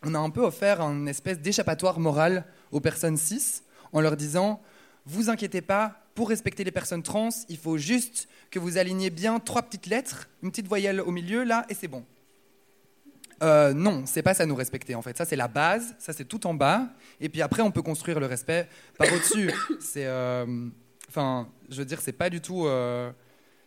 on 0.03 0.15
a 0.15 0.19
un 0.19 0.29
peu 0.29 0.41
offert 0.41 0.81
une 0.81 1.07
espèce 1.07 1.39
d'échappatoire 1.39 1.99
moral 1.99 2.45
aux 2.71 2.79
personnes 2.79 3.17
cis 3.17 3.61
en 3.91 4.01
leur 4.01 4.15
disant 4.15 4.61
Vous 5.05 5.29
inquiétez 5.29 5.61
pas, 5.61 6.03
pour 6.15 6.29
respecter 6.29 6.63
les 6.63 6.71
personnes 6.71 7.03
trans, 7.03 7.29
il 7.47 7.57
faut 7.57 7.77
juste 7.77 8.27
que 8.51 8.59
vous 8.59 8.77
aligniez 8.77 9.09
bien 9.09 9.39
trois 9.39 9.61
petites 9.61 9.87
lettres, 9.87 10.29
une 10.43 10.51
petite 10.51 10.67
voyelle 10.67 11.01
au 11.01 11.11
milieu, 11.11 11.43
là, 11.43 11.65
et 11.69 11.73
c'est 11.73 11.87
bon. 11.87 12.03
Euh, 13.41 13.73
non, 13.73 14.03
c'est 14.05 14.21
pas 14.21 14.33
ça 14.33 14.45
nous 14.45 14.55
respecter 14.55 14.95
en 14.95 15.01
fait. 15.01 15.15
Ça 15.17 15.23
c'est 15.23 15.37
la 15.37 15.47
base, 15.47 15.95
ça 15.97 16.11
c'est 16.11 16.25
tout 16.25 16.45
en 16.45 16.53
bas, 16.53 16.89
et 17.21 17.29
puis 17.29 17.41
après 17.41 17.61
on 17.61 17.71
peut 17.71 17.81
construire 17.81 18.19
le 18.19 18.25
respect 18.25 18.67
par 18.97 19.07
au-dessus. 19.13 19.51
C'est, 19.79 20.05
euh, 20.05 20.67
enfin, 21.07 21.47
je 21.69 21.77
veux 21.77 21.85
dire, 21.85 22.01
c'est 22.01 22.11
pas 22.11 22.29
du 22.29 22.41
tout. 22.41 22.65
Euh, 22.67 23.11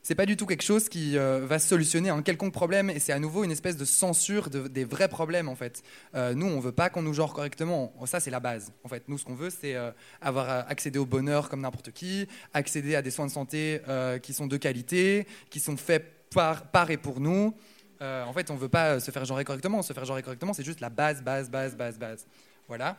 c'est 0.02 0.16
pas 0.16 0.26
du 0.26 0.36
tout 0.36 0.46
quelque 0.46 0.64
chose 0.64 0.88
qui 0.88 1.16
euh, 1.16 1.46
va 1.46 1.60
solutionner 1.60 2.10
un 2.10 2.22
quelconque 2.22 2.52
problème 2.52 2.90
et 2.90 2.98
c'est 2.98 3.12
à 3.12 3.20
nouveau 3.20 3.44
une 3.44 3.52
espèce 3.52 3.76
de 3.76 3.84
censure 3.84 4.50
des 4.50 4.84
vrais 4.84 5.08
problèmes 5.08 5.48
en 5.48 5.54
fait. 5.54 5.82
Euh, 6.14 6.34
nous, 6.34 6.46
on 6.46 6.58
veut 6.58 6.72
pas 6.72 6.90
qu'on 6.90 7.02
nous 7.02 7.14
genre 7.14 7.32
correctement. 7.32 7.94
Ça, 8.06 8.18
c'est 8.18 8.30
la 8.30 8.40
base. 8.40 8.72
En 8.82 8.88
fait, 8.88 9.04
nous, 9.08 9.16
ce 9.16 9.24
qu'on 9.24 9.36
veut, 9.36 9.50
c'est 9.50 9.76
euh, 9.76 9.92
avoir 10.20 10.68
accédé 10.68 10.98
au 10.98 11.06
bonheur 11.06 11.48
comme 11.48 11.60
n'importe 11.60 11.92
qui, 11.92 12.26
accéder 12.52 12.96
à 12.96 13.02
des 13.02 13.12
soins 13.12 13.26
de 13.26 13.30
santé 13.30 13.80
qui 14.22 14.32
sont 14.32 14.46
de 14.46 14.56
qualité, 14.56 15.26
qui 15.50 15.60
sont 15.60 15.76
faits 15.76 16.28
par, 16.34 16.70
par 16.70 16.90
et 16.90 16.96
pour 16.96 17.20
nous. 17.20 17.54
en 18.00 18.32
fait, 18.32 18.50
on 18.50 18.56
veut 18.56 18.68
pas 18.68 18.98
se 18.98 19.10
faire 19.10 19.24
genrer 19.24 19.44
correctement. 19.44 19.82
Se 19.82 19.92
faire 19.92 20.04
genrer 20.04 20.22
correctement, 20.22 20.52
c'est 20.52 20.64
juste 20.64 20.80
la 20.80 20.90
base, 20.90 21.22
base, 21.22 21.48
base, 21.48 21.76
base, 21.76 21.98
base. 21.98 22.26
Voilà. 22.66 22.96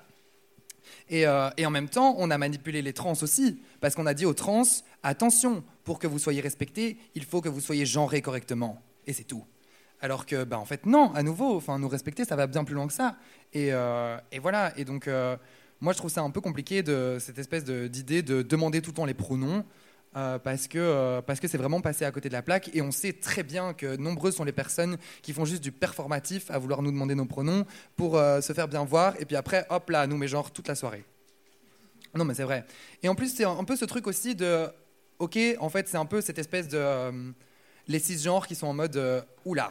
Et, 1.09 1.21
et, 1.57 1.65
en 1.65 1.69
même 1.69 1.89
temps, 1.89 2.15
on 2.17 2.31
a 2.31 2.37
manipulé 2.37 2.81
les 2.81 2.93
trans 2.93 3.13
aussi, 3.21 3.59
parce 3.81 3.95
qu'on 3.95 4.05
a 4.05 4.13
dit 4.13 4.25
aux 4.25 4.33
trans, 4.33 4.63
attention, 5.03 5.63
pour 5.83 5.99
que 5.99 6.07
vous 6.07 6.19
soyez 6.19 6.41
respecté, 6.41 6.97
il 7.15 7.23
faut 7.23 7.41
que 7.41 7.49
vous 7.49 7.61
soyez 7.61 7.85
genré 7.85 8.21
correctement. 8.21 8.81
Et 9.05 9.13
c'est 9.13 9.23
tout. 9.23 9.45
Alors 10.03 10.25
que, 10.25 10.43
bah, 10.43 10.59
en 10.59 10.65
fait, 10.65 10.85
non, 10.85 11.13
à 11.13 11.23
nouveau, 11.23 11.55
enfin, 11.55 11.79
nous 11.79 11.87
respecter, 11.87 12.25
ça 12.25 12.35
va 12.35 12.45
bien 12.45 12.65
plus 12.65 12.75
loin 12.75 12.87
que 12.87 12.93
ça. 12.93 13.15
Et, 13.53 13.69
euh, 13.71 14.17
voilà. 14.41 14.73
Et 14.77 14.83
donc, 14.83 15.07
euh, 15.07 15.37
moi, 15.79 15.93
je 15.93 15.97
trouve 15.97 16.11
ça 16.11 16.21
un 16.21 16.29
peu 16.29 16.41
compliqué, 16.41 16.83
de, 16.83 17.17
cette 17.21 17.39
espèce 17.39 17.63
d'idée 17.63 18.21
de, 18.21 18.41
demander 18.41 18.81
tout 18.81 18.91
le 18.91 18.95
temps 18.95 19.05
les 19.05 19.13
pronoms. 19.13 19.63
Euh, 20.15 20.37
parce 20.37 20.67
que 20.67 21.21
parce 21.21 21.39
que 21.39 21.47
c'est 21.47 21.57
vraiment 21.57 21.81
passé 21.81 22.05
à 22.05 22.11
côté 22.11 22.29
de 22.29 22.33
la 22.33 22.43
plaque 22.43 22.69
et 22.75 22.83
on 22.83 22.91
sait 22.91 23.13
très 23.13 23.41
bien 23.41 23.73
que 23.73 23.95
nombreuses 23.95 24.35
sont 24.35 24.43
les 24.43 24.51
personnes 24.51 24.97
qui 25.23 25.33
font 25.33 25.43
juste 25.43 25.63
du 25.63 25.71
performatif 25.71 26.51
à 26.51 26.59
vouloir 26.59 26.83
nous 26.83 26.91
demander 26.91 27.15
nos 27.15 27.25
pronoms 27.25 27.65
pour 27.95 28.13
se 28.17 28.53
faire 28.53 28.67
bien 28.67 28.83
voir 28.83 29.15
et 29.19 29.25
puis 29.25 29.35
après 29.35 29.65
hop 29.71 29.89
là 29.89 30.05
nous 30.05 30.15
met 30.15 30.27
genre 30.27 30.51
toute 30.51 30.67
la 30.67 30.75
soirée. 30.75 31.03
Non 32.13 32.25
mais 32.25 32.35
c'est 32.35 32.43
vrai. 32.43 32.63
Et 33.01 33.09
en 33.09 33.15
plus 33.15 33.33
c'est 33.33 33.43
un 33.43 33.63
peu 33.63 33.75
ce 33.75 33.85
truc 33.85 34.05
aussi 34.05 34.35
de 34.35 34.69
ok, 35.19 35.39
en 35.59 35.69
fait, 35.69 35.87
c'est 35.87 35.97
un 35.97 36.05
peu 36.05 36.21
cette 36.21 36.39
espèce 36.39 36.67
de. 36.67 36.77
Euh, 36.77 37.31
les 37.87 37.99
cisgenres 37.99 38.47
qui 38.47 38.55
sont 38.55 38.67
en 38.67 38.73
mode 38.73 38.95
euh, 38.95 39.21
oula, 39.43 39.69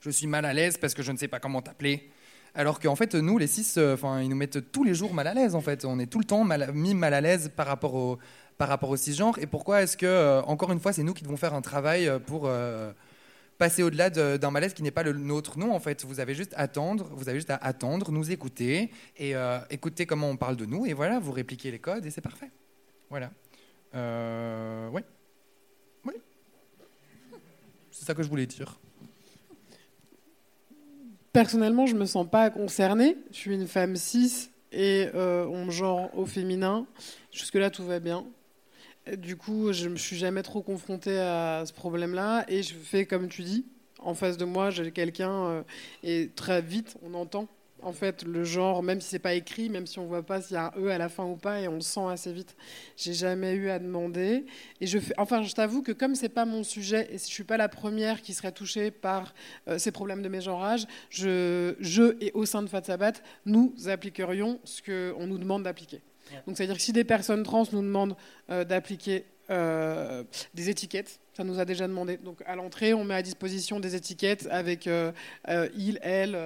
je 0.00 0.08
suis 0.08 0.26
mal 0.26 0.46
à 0.46 0.54
l'aise 0.54 0.78
parce 0.78 0.94
que 0.94 1.02
je 1.02 1.12
ne 1.12 1.18
sais 1.18 1.28
pas 1.28 1.38
comment 1.38 1.60
t'appeler. 1.60 2.10
Alors 2.54 2.80
qu'en 2.80 2.96
fait, 2.96 3.14
nous, 3.14 3.38
les 3.38 3.48
euh, 3.78 3.94
enfin, 3.94 4.20
ils 4.20 4.28
nous 4.28 4.36
mettent 4.36 4.72
tous 4.72 4.84
les 4.84 4.94
jours 4.94 5.12
mal 5.12 5.26
à 5.26 5.34
l'aise, 5.34 5.54
en 5.54 5.60
fait. 5.60 5.84
On 5.84 5.98
est 5.98 6.06
tout 6.06 6.18
le 6.18 6.24
temps 6.24 6.44
mis 6.72 6.94
mal 6.94 7.14
à 7.14 7.20
l'aise 7.20 7.50
par 7.54 7.66
rapport 7.66 7.94
au, 7.94 8.18
par 8.58 8.68
rapport 8.68 8.90
aux 8.90 8.96
cisgenres. 8.96 9.38
Et 9.38 9.46
pourquoi 9.46 9.82
est-ce 9.82 9.96
que, 9.96 10.40
encore 10.42 10.72
une 10.72 10.80
fois, 10.80 10.92
c'est 10.92 11.02
nous 11.02 11.14
qui 11.14 11.24
devons 11.24 11.36
faire 11.36 11.54
un 11.54 11.62
travail 11.62 12.10
pour 12.26 12.50
passer 13.58 13.82
au-delà 13.82 14.10
d'un 14.10 14.50
malaise 14.50 14.74
qui 14.74 14.82
n'est 14.82 14.90
pas 14.90 15.02
le 15.02 15.12
nôtre 15.12 15.58
Non, 15.58 15.72
en 15.74 15.80
fait, 15.80 16.04
vous 16.04 16.20
avez 16.20 16.34
juste 16.34 16.54
à 16.54 16.60
attendre, 16.60 17.10
vous 17.12 17.28
avez 17.28 17.38
juste 17.38 17.50
à 17.50 17.56
attendre, 17.56 18.10
nous 18.12 18.30
écouter 18.30 18.90
et 19.16 19.34
écouter 19.70 20.06
comment 20.06 20.28
on 20.28 20.36
parle 20.36 20.56
de 20.56 20.66
nous. 20.66 20.86
Et 20.86 20.92
voilà, 20.92 21.18
vous 21.18 21.32
répliquez 21.32 21.70
les 21.70 21.78
codes 21.78 22.06
et 22.06 22.10
c'est 22.10 22.20
parfait. 22.20 22.50
Voilà. 23.12 23.30
Euh, 23.94 24.88
oui. 24.90 25.02
Oui. 26.04 26.14
C'est 27.90 28.06
ça 28.06 28.14
que 28.14 28.22
je 28.22 28.28
voulais 28.28 28.46
dire. 28.46 28.78
Personnellement, 31.32 31.86
je 31.86 31.94
me 31.94 32.06
sens 32.06 32.28
pas 32.28 32.50
concernée. 32.50 33.16
Je 33.30 33.36
suis 33.36 33.54
une 33.54 33.66
femme 33.66 33.96
cis 33.96 34.50
et 34.70 35.08
euh, 35.14 35.46
on 35.46 35.66
me 35.66 35.70
genre 35.70 36.16
au 36.16 36.26
féminin. 36.26 36.86
Jusque-là, 37.32 37.70
tout 37.70 37.84
va 37.84 38.00
bien. 38.00 38.24
Du 39.16 39.36
coup, 39.36 39.72
je 39.72 39.88
me 39.88 39.96
suis 39.96 40.16
jamais 40.16 40.42
trop 40.42 40.62
confrontée 40.62 41.18
à 41.18 41.64
ce 41.66 41.72
problème-là 41.72 42.44
et 42.48 42.62
je 42.62 42.74
fais 42.74 43.04
comme 43.04 43.28
tu 43.28 43.42
dis. 43.42 43.66
En 43.98 44.14
face 44.14 44.36
de 44.36 44.44
moi, 44.44 44.70
j'ai 44.70 44.90
quelqu'un 44.90 45.44
euh, 45.46 45.62
et 46.02 46.30
très 46.34 46.62
vite, 46.62 46.96
on 47.02 47.14
entend 47.14 47.48
en 47.82 47.92
fait, 47.92 48.22
le 48.22 48.44
genre, 48.44 48.82
même 48.82 49.00
si 49.00 49.08
c'est 49.08 49.18
pas 49.18 49.34
écrit, 49.34 49.68
même 49.68 49.86
si 49.86 49.98
on 49.98 50.06
voit 50.06 50.22
pas 50.22 50.40
s'il 50.40 50.54
y 50.54 50.56
a 50.56 50.66
un 50.66 50.80
E 50.80 50.90
à 50.90 50.98
la 50.98 51.08
fin 51.08 51.24
ou 51.24 51.36
pas, 51.36 51.60
et 51.60 51.68
on 51.68 51.74
le 51.74 51.80
sent 51.80 52.06
assez 52.08 52.32
vite. 52.32 52.56
J'ai 52.96 53.12
jamais 53.12 53.54
eu 53.54 53.70
à 53.70 53.78
demander. 53.78 54.46
Et 54.80 54.86
je 54.86 54.98
fais, 54.98 55.14
enfin, 55.18 55.42
je 55.42 55.52
t'avoue 55.52 55.82
que 55.82 55.92
comme 55.92 56.14
c'est 56.14 56.28
pas 56.28 56.44
mon 56.44 56.62
sujet, 56.62 57.08
et 57.12 57.18
je 57.18 57.24
suis 57.24 57.44
pas 57.44 57.56
la 57.56 57.68
première 57.68 58.22
qui 58.22 58.34
serait 58.34 58.52
touchée 58.52 58.90
par 58.90 59.34
euh, 59.68 59.78
ces 59.78 59.90
problèmes 59.90 60.22
de 60.22 60.28
mégenrage, 60.28 60.86
je, 61.10 61.74
je 61.80 62.16
et 62.20 62.30
au 62.34 62.46
sein 62.46 62.62
de 62.62 62.68
Fatsabat, 62.68 63.14
nous 63.46 63.74
appliquerions 63.86 64.60
ce 64.64 64.82
qu'on 64.82 65.26
nous 65.26 65.38
demande 65.38 65.64
d'appliquer. 65.64 66.00
Donc, 66.46 66.56
c'est-à-dire 66.56 66.76
que 66.76 66.82
si 66.82 66.92
des 66.92 67.04
personnes 67.04 67.42
trans 67.42 67.64
nous 67.72 67.82
demandent 67.82 68.16
euh, 68.50 68.64
d'appliquer 68.64 69.24
euh, 69.50 70.24
des 70.54 70.70
étiquettes. 70.70 71.20
Ça 71.34 71.44
nous 71.44 71.58
a 71.58 71.64
déjà 71.64 71.86
demandé. 71.88 72.16
Donc 72.16 72.42
à 72.46 72.54
l'entrée, 72.54 72.94
on 72.94 73.04
met 73.04 73.14
à 73.14 73.22
disposition 73.22 73.80
des 73.80 73.94
étiquettes 73.96 74.46
avec 74.50 74.86
euh, 74.86 75.12
il, 75.76 75.98
elle, 76.02 76.38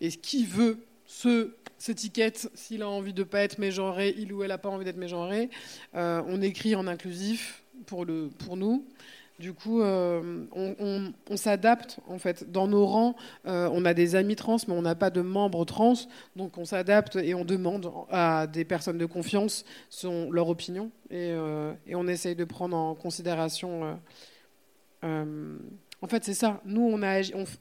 et 0.00 0.10
qui 0.10 0.44
veut 0.44 0.78
ce, 1.04 1.54
cette 1.78 1.98
étiquette, 1.98 2.50
s'il 2.54 2.82
a 2.82 2.88
envie 2.88 3.12
de 3.12 3.22
pas 3.22 3.42
être 3.42 3.58
mégenré, 3.58 4.14
il 4.16 4.32
ou 4.32 4.42
elle 4.42 4.48
n'a 4.48 4.58
pas 4.58 4.68
envie 4.68 4.84
d'être 4.84 4.96
mégenré. 4.96 5.50
on 5.94 6.42
écrit 6.42 6.74
en 6.74 6.86
inclusif 6.86 7.62
pour, 7.86 8.04
le, 8.04 8.28
pour 8.38 8.56
nous. 8.56 8.86
Du 9.38 9.52
coup, 9.52 9.82
euh, 9.82 10.46
on, 10.52 11.36
s'adapte 11.36 12.00
en 12.08 12.18
fait. 12.18 12.50
Dans 12.50 12.66
nos 12.66 12.84
rangs, 12.86 13.14
euh, 13.46 13.70
on 13.72 13.84
a 13.84 13.94
des 13.94 14.16
amis 14.16 14.34
trans, 14.34 14.56
mais 14.66 14.74
on 14.74 14.82
n'a 14.82 14.96
pas 14.96 15.10
de 15.10 15.20
membres 15.20 15.64
trans, 15.64 15.94
donc 16.34 16.58
on 16.58 16.64
s'adapte 16.64 17.14
et 17.14 17.34
on 17.34 17.44
demande 17.44 17.88
à 18.10 18.48
des 18.48 18.64
personnes 18.64 18.98
de 18.98 19.06
confiance 19.06 19.64
son, 19.90 20.32
leur 20.32 20.48
opinion 20.48 20.90
et, 21.10 21.30
euh, 21.30 21.72
on 21.94 22.08
essaye 22.08 22.34
de 22.34 22.44
prendre 22.44 22.76
en 22.76 22.96
considération. 22.96 23.98
en 25.04 26.06
fait, 26.08 26.24
c'est 26.24 26.34
ça. 26.34 26.60
Nous, 26.64 26.98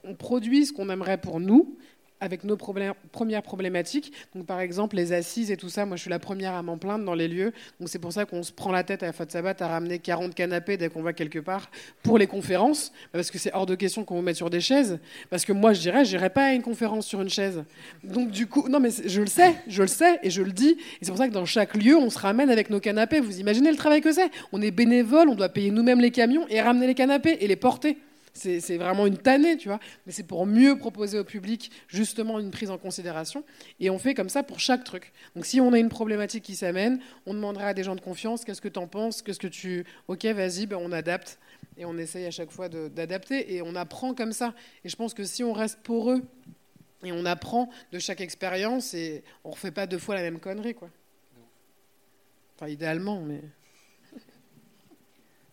on, 0.03 0.15
produit 0.15 0.65
ce 0.65 0.73
qu'on 0.73 0.89
aimerait 0.89 1.19
pour 1.19 1.39
nous, 1.39 1.77
avec 2.19 2.43
nos 2.43 2.57
premières 2.57 3.43
problématiques. 3.43 4.11
Donc, 4.35 4.45
par 4.45 4.59
exemple, 4.59 4.95
les 4.95 5.13
assises 5.13 5.51
et 5.51 5.57
tout 5.57 5.69
ça, 5.69 5.85
moi, 5.85 5.97
je 5.97 6.01
suis 6.01 6.09
la 6.09 6.19
première 6.19 6.53
à 6.53 6.63
m'en 6.63 6.77
plaindre 6.77 7.05
dans 7.05 7.13
les 7.13 7.27
lieux. 7.27 7.53
Donc, 7.79 7.89
c'est 7.89 7.99
pour 7.99 8.11
ça 8.11 8.25
qu'on 8.25 8.43
se 8.43 8.51
prend 8.51 8.71
la 8.71 8.83
tête 8.83 9.03
à 9.03 9.07
la 9.07 9.13
Faute 9.13 9.31
Sabat 9.31 9.55
à 9.59 9.67
ramener 9.67 9.99
40 9.99 10.33
canapés 10.33 10.77
dès 10.77 10.89
qu'on 10.89 11.03
va 11.03 11.13
quelque 11.13 11.39
part 11.39 11.69
pour 12.03 12.17
les 12.17 12.27
conférences, 12.27 12.91
parce 13.11 13.31
que 13.31 13.37
c'est 13.37 13.53
hors 13.53 13.65
de 13.65 13.75
question 13.75 14.03
qu'on 14.03 14.15
vous 14.15 14.21
mette 14.21 14.35
sur 14.35 14.49
des 14.49 14.61
chaises. 14.61 14.99
Parce 15.29 15.45
que 15.45 15.53
moi, 15.53 15.73
je 15.73 15.81
dirais, 15.81 16.05
je 16.05 16.15
n'irais 16.15 16.29
pas 16.29 16.45
à 16.45 16.53
une 16.53 16.63
conférence 16.63 17.05
sur 17.05 17.21
une 17.21 17.29
chaise. 17.29 17.63
Donc, 18.03 18.31
du 18.31 18.47
coup, 18.47 18.67
non, 18.67 18.79
mais 18.79 18.89
je 19.05 19.21
le 19.21 19.27
sais, 19.27 19.55
je 19.67 19.81
le 19.81 19.87
sais 19.87 20.19
et 20.23 20.29
je 20.29 20.41
le 20.41 20.51
dis. 20.51 20.77
Et 21.01 21.05
c'est 21.05 21.09
pour 21.09 21.17
ça 21.17 21.27
que 21.27 21.33
dans 21.33 21.45
chaque 21.45 21.75
lieu, 21.75 21.95
on 21.95 22.09
se 22.09 22.19
ramène 22.19 22.49
avec 22.49 22.69
nos 22.69 22.79
canapés. 22.79 23.19
Vous 23.19 23.39
imaginez 23.39 23.69
le 23.69 23.77
travail 23.77 24.01
que 24.01 24.11
c'est 24.11 24.29
On 24.51 24.61
est 24.61 24.71
bénévole, 24.71 25.29
on 25.29 25.35
doit 25.35 25.49
payer 25.49 25.71
nous-mêmes 25.71 26.01
les 26.01 26.11
camions 26.11 26.45
et 26.49 26.61
ramener 26.61 26.87
les 26.87 26.95
canapés 26.95 27.37
et 27.41 27.47
les 27.47 27.55
porter. 27.55 27.97
C'est 28.37 28.77
vraiment 28.77 29.07
une 29.07 29.17
tannée, 29.17 29.57
tu 29.57 29.67
vois. 29.67 29.79
Mais 30.05 30.11
c'est 30.11 30.23
pour 30.23 30.45
mieux 30.45 30.77
proposer 30.77 31.17
au 31.17 31.23
public 31.23 31.71
justement 31.87 32.39
une 32.39 32.51
prise 32.51 32.69
en 32.69 32.77
considération. 32.77 33.43
Et 33.79 33.89
on 33.89 33.97
fait 33.97 34.13
comme 34.13 34.29
ça 34.29 34.43
pour 34.43 34.59
chaque 34.59 34.83
truc. 34.83 35.11
Donc 35.35 35.45
si 35.45 35.59
on 35.59 35.73
a 35.73 35.79
une 35.79 35.89
problématique 35.89 36.43
qui 36.43 36.55
s'amène, 36.55 36.99
on 37.25 37.33
demandera 37.33 37.67
à 37.67 37.73
des 37.73 37.83
gens 37.83 37.95
de 37.95 38.01
confiance 38.01 38.45
qu'est-ce 38.45 38.61
que 38.61 38.67
tu 38.67 38.79
en 38.79 38.87
penses, 38.87 39.21
qu'est-ce 39.21 39.39
que 39.39 39.47
tu. 39.47 39.85
Ok, 40.07 40.25
vas-y, 40.25 40.67
ben 40.67 40.77
on 40.79 40.91
adapte. 40.91 41.39
Et 41.77 41.85
on 41.85 41.97
essaye 41.97 42.25
à 42.25 42.31
chaque 42.31 42.51
fois 42.51 42.69
d'adapter. 42.69 43.55
Et 43.55 43.61
on 43.61 43.75
apprend 43.75 44.13
comme 44.13 44.33
ça. 44.33 44.53
Et 44.83 44.89
je 44.89 44.95
pense 44.95 45.13
que 45.13 45.23
si 45.23 45.43
on 45.43 45.53
reste 45.53 45.79
pour 45.83 46.11
eux 46.11 46.23
et 47.03 47.11
on 47.11 47.25
apprend 47.25 47.69
de 47.91 47.99
chaque 47.99 48.21
expérience, 48.21 48.93
et 48.93 49.23
on 49.43 49.51
refait 49.51 49.71
pas 49.71 49.85
deux 49.85 49.99
fois 49.99 50.15
la 50.15 50.21
même 50.21 50.39
connerie, 50.39 50.73
quoi. 50.73 50.89
Enfin, 52.55 52.69
idéalement, 52.71 53.21
mais. 53.21 53.41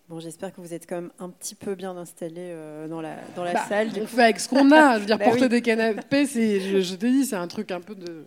Bon, 0.09 0.21
j'espère 0.21 0.53
que 0.53 0.61
vous 0.61 0.75
êtes 0.75 0.87
quand 0.87 0.97
même 0.97 1.13
un 1.19 1.31
petit 1.31 1.55
peu 1.55 1.75
bien 1.75 1.97
installé 1.97 2.37
euh, 2.39 2.89
dans 2.89 3.01
la, 3.01 3.17
dans 3.37 3.45
la 3.45 3.55
bah, 3.55 3.65
salle. 3.67 3.89
On 3.99 4.07
fait 4.07 4.23
avec 4.23 4.39
ce 4.39 4.51
qu'on 4.51 4.71
a. 4.71 4.97
Je 4.97 5.01
veux 5.01 5.07
dire, 5.07 5.17
bah 5.19 5.25
porter 5.25 5.49
des 5.49 5.63
canapés, 5.63 6.27
je, 6.27 6.81
je 6.81 6.95
te 6.95 7.07
dis, 7.07 7.25
c'est 7.25 7.37
un 7.37 7.49
truc 7.49 7.71
un 7.71 7.81
peu 7.81 7.95
de. 7.95 8.27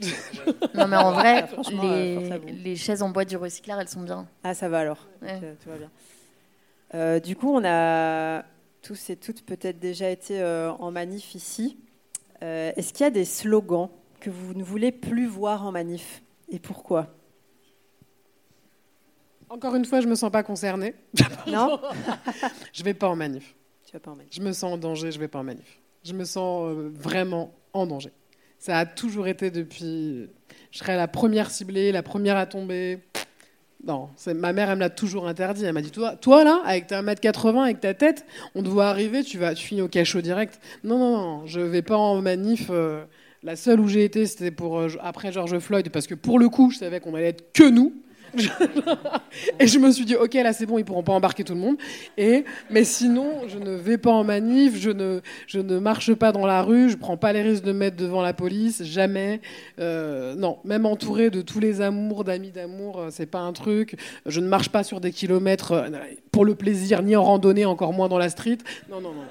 non, 0.74 0.86
mais 0.86 0.96
en 0.96 1.12
vrai, 1.12 1.46
les, 1.82 2.52
les, 2.52 2.76
chaises 2.76 3.00
en 3.00 3.08
bois 3.08 3.24
du 3.24 3.38
recycleur, 3.38 3.80
elles 3.80 3.88
sont 3.88 4.02
bien. 4.02 4.28
Ah, 4.42 4.52
ça 4.52 4.68
va 4.68 4.80
alors. 4.80 5.08
Tout 5.20 5.70
va 5.70 5.76
bien. 5.78 5.90
Euh, 6.94 7.20
du 7.20 7.36
coup, 7.36 7.48
on 7.48 7.64
a 7.64 8.44
tous 8.82 9.08
et 9.08 9.16
toutes 9.16 9.46
peut-être 9.46 9.78
déjà 9.78 10.10
été 10.10 10.42
euh, 10.42 10.72
en 10.72 10.90
manif 10.90 11.34
ici. 11.34 11.78
Est-ce 12.42 12.92
qu'il 12.92 13.04
y 13.04 13.06
a 13.06 13.10
des 13.10 13.24
slogans 13.24 13.88
que 14.20 14.28
vous 14.28 14.52
ne 14.52 14.62
voulez 14.62 14.92
plus 14.92 15.26
voir 15.26 15.64
en 15.64 15.72
manif? 15.72 16.20
Et 16.50 16.58
pourquoi? 16.58 17.08
Encore 19.54 19.76
une 19.76 19.84
fois, 19.84 20.00
je 20.00 20.08
me 20.08 20.14
sens 20.14 20.30
pas 20.30 20.42
concernée. 20.42 20.94
Non 21.46 21.78
Je 22.72 22.82
vais 22.82 22.94
pas 22.94 23.08
en 23.08 23.16
manif. 23.16 23.54
Tu 23.86 23.92
vas 23.92 24.00
pas 24.00 24.10
en 24.10 24.16
manif. 24.16 24.32
Je 24.32 24.40
me 24.40 24.52
sens 24.52 24.72
en 24.72 24.78
danger, 24.78 25.12
je 25.12 25.18
vais 25.18 25.28
pas 25.28 25.38
en 25.38 25.44
manif. 25.44 25.80
Je 26.04 26.12
me 26.12 26.24
sens 26.24 26.66
euh, 26.66 26.90
vraiment 26.92 27.54
en 27.72 27.86
danger. 27.86 28.10
Ça 28.58 28.78
a 28.78 28.86
toujours 28.86 29.28
été 29.28 29.50
depuis. 29.50 30.28
Je 30.70 30.78
serais 30.78 30.96
la 30.96 31.06
première 31.06 31.50
ciblée, 31.50 31.92
la 31.92 32.02
première 32.02 32.36
à 32.36 32.46
tomber. 32.46 33.00
Non, 33.86 34.08
ma 34.34 34.54
mère, 34.54 34.70
elle 34.70 34.76
me 34.76 34.80
l'a 34.80 34.90
toujours 34.90 35.28
interdit. 35.28 35.66
Elle 35.66 35.74
m'a 35.74 35.82
dit 35.82 35.90
toi, 35.90 36.16
toi 36.16 36.42
là, 36.42 36.62
avec 36.64 36.86
ta 36.86 37.02
1m80, 37.02 37.64
avec 37.64 37.80
ta 37.80 37.92
tête, 37.92 38.24
on 38.54 38.62
te 38.62 38.68
voit 38.68 38.86
arriver, 38.86 39.22
tu 39.22 39.36
vas, 39.38 39.54
tu 39.54 39.66
finis 39.66 39.82
au 39.82 39.88
cachot 39.88 40.22
direct. 40.22 40.58
Non, 40.82 40.98
non, 40.98 41.18
non, 41.18 41.46
je 41.46 41.60
vais 41.60 41.82
pas 41.82 41.96
en 41.96 42.22
manif. 42.22 42.68
Euh, 42.70 43.04
la 43.42 43.56
seule 43.56 43.78
où 43.80 43.88
j'ai 43.88 44.04
été, 44.04 44.24
c'était 44.24 44.50
pour 44.50 44.78
euh, 44.78 44.88
après 45.00 45.30
George 45.30 45.58
Floyd, 45.58 45.90
parce 45.90 46.06
que 46.06 46.14
pour 46.14 46.38
le 46.38 46.48
coup, 46.48 46.70
je 46.70 46.78
savais 46.78 47.00
qu'on 47.00 47.14
allait 47.14 47.28
être 47.28 47.52
que 47.52 47.68
nous. 47.68 47.92
et 49.60 49.66
je 49.66 49.78
me 49.78 49.90
suis 49.90 50.04
dit, 50.04 50.16
ok, 50.16 50.34
là 50.34 50.52
c'est 50.52 50.66
bon, 50.66 50.78
ils 50.78 50.84
pourront 50.84 51.02
pas 51.02 51.12
embarquer 51.12 51.44
tout 51.44 51.54
le 51.54 51.60
monde. 51.60 51.76
Et, 52.16 52.44
mais 52.70 52.84
sinon, 52.84 53.42
je 53.48 53.58
ne 53.58 53.70
vais 53.70 53.98
pas 53.98 54.10
en 54.10 54.24
manif, 54.24 54.76
je 54.76 54.90
ne, 54.90 55.20
je 55.46 55.60
ne 55.60 55.78
marche 55.78 56.14
pas 56.14 56.32
dans 56.32 56.46
la 56.46 56.62
rue, 56.62 56.90
je 56.90 56.96
prends 56.96 57.16
pas 57.16 57.32
les 57.32 57.42
risques 57.42 57.64
de 57.64 57.72
me 57.72 57.78
mettre 57.78 57.96
devant 57.96 58.22
la 58.22 58.32
police, 58.32 58.82
jamais. 58.82 59.40
Euh, 59.78 60.34
non, 60.34 60.58
même 60.64 60.86
entouré 60.86 61.30
de 61.30 61.42
tous 61.42 61.60
les 61.60 61.80
amours, 61.80 62.24
d'amis 62.24 62.50
d'amour, 62.50 63.00
euh, 63.00 63.08
c'est 63.10 63.26
pas 63.26 63.40
un 63.40 63.52
truc. 63.52 63.96
Je 64.26 64.40
ne 64.40 64.46
marche 64.46 64.68
pas 64.68 64.84
sur 64.84 65.00
des 65.00 65.12
kilomètres 65.12 65.72
euh, 65.72 65.90
pour 66.30 66.44
le 66.44 66.54
plaisir, 66.54 67.02
ni 67.02 67.16
en 67.16 67.24
randonnée, 67.24 67.64
encore 67.64 67.92
moins 67.92 68.08
dans 68.08 68.18
la 68.18 68.28
street. 68.28 68.58
Non, 68.90 69.00
non, 69.00 69.12
non. 69.12 69.24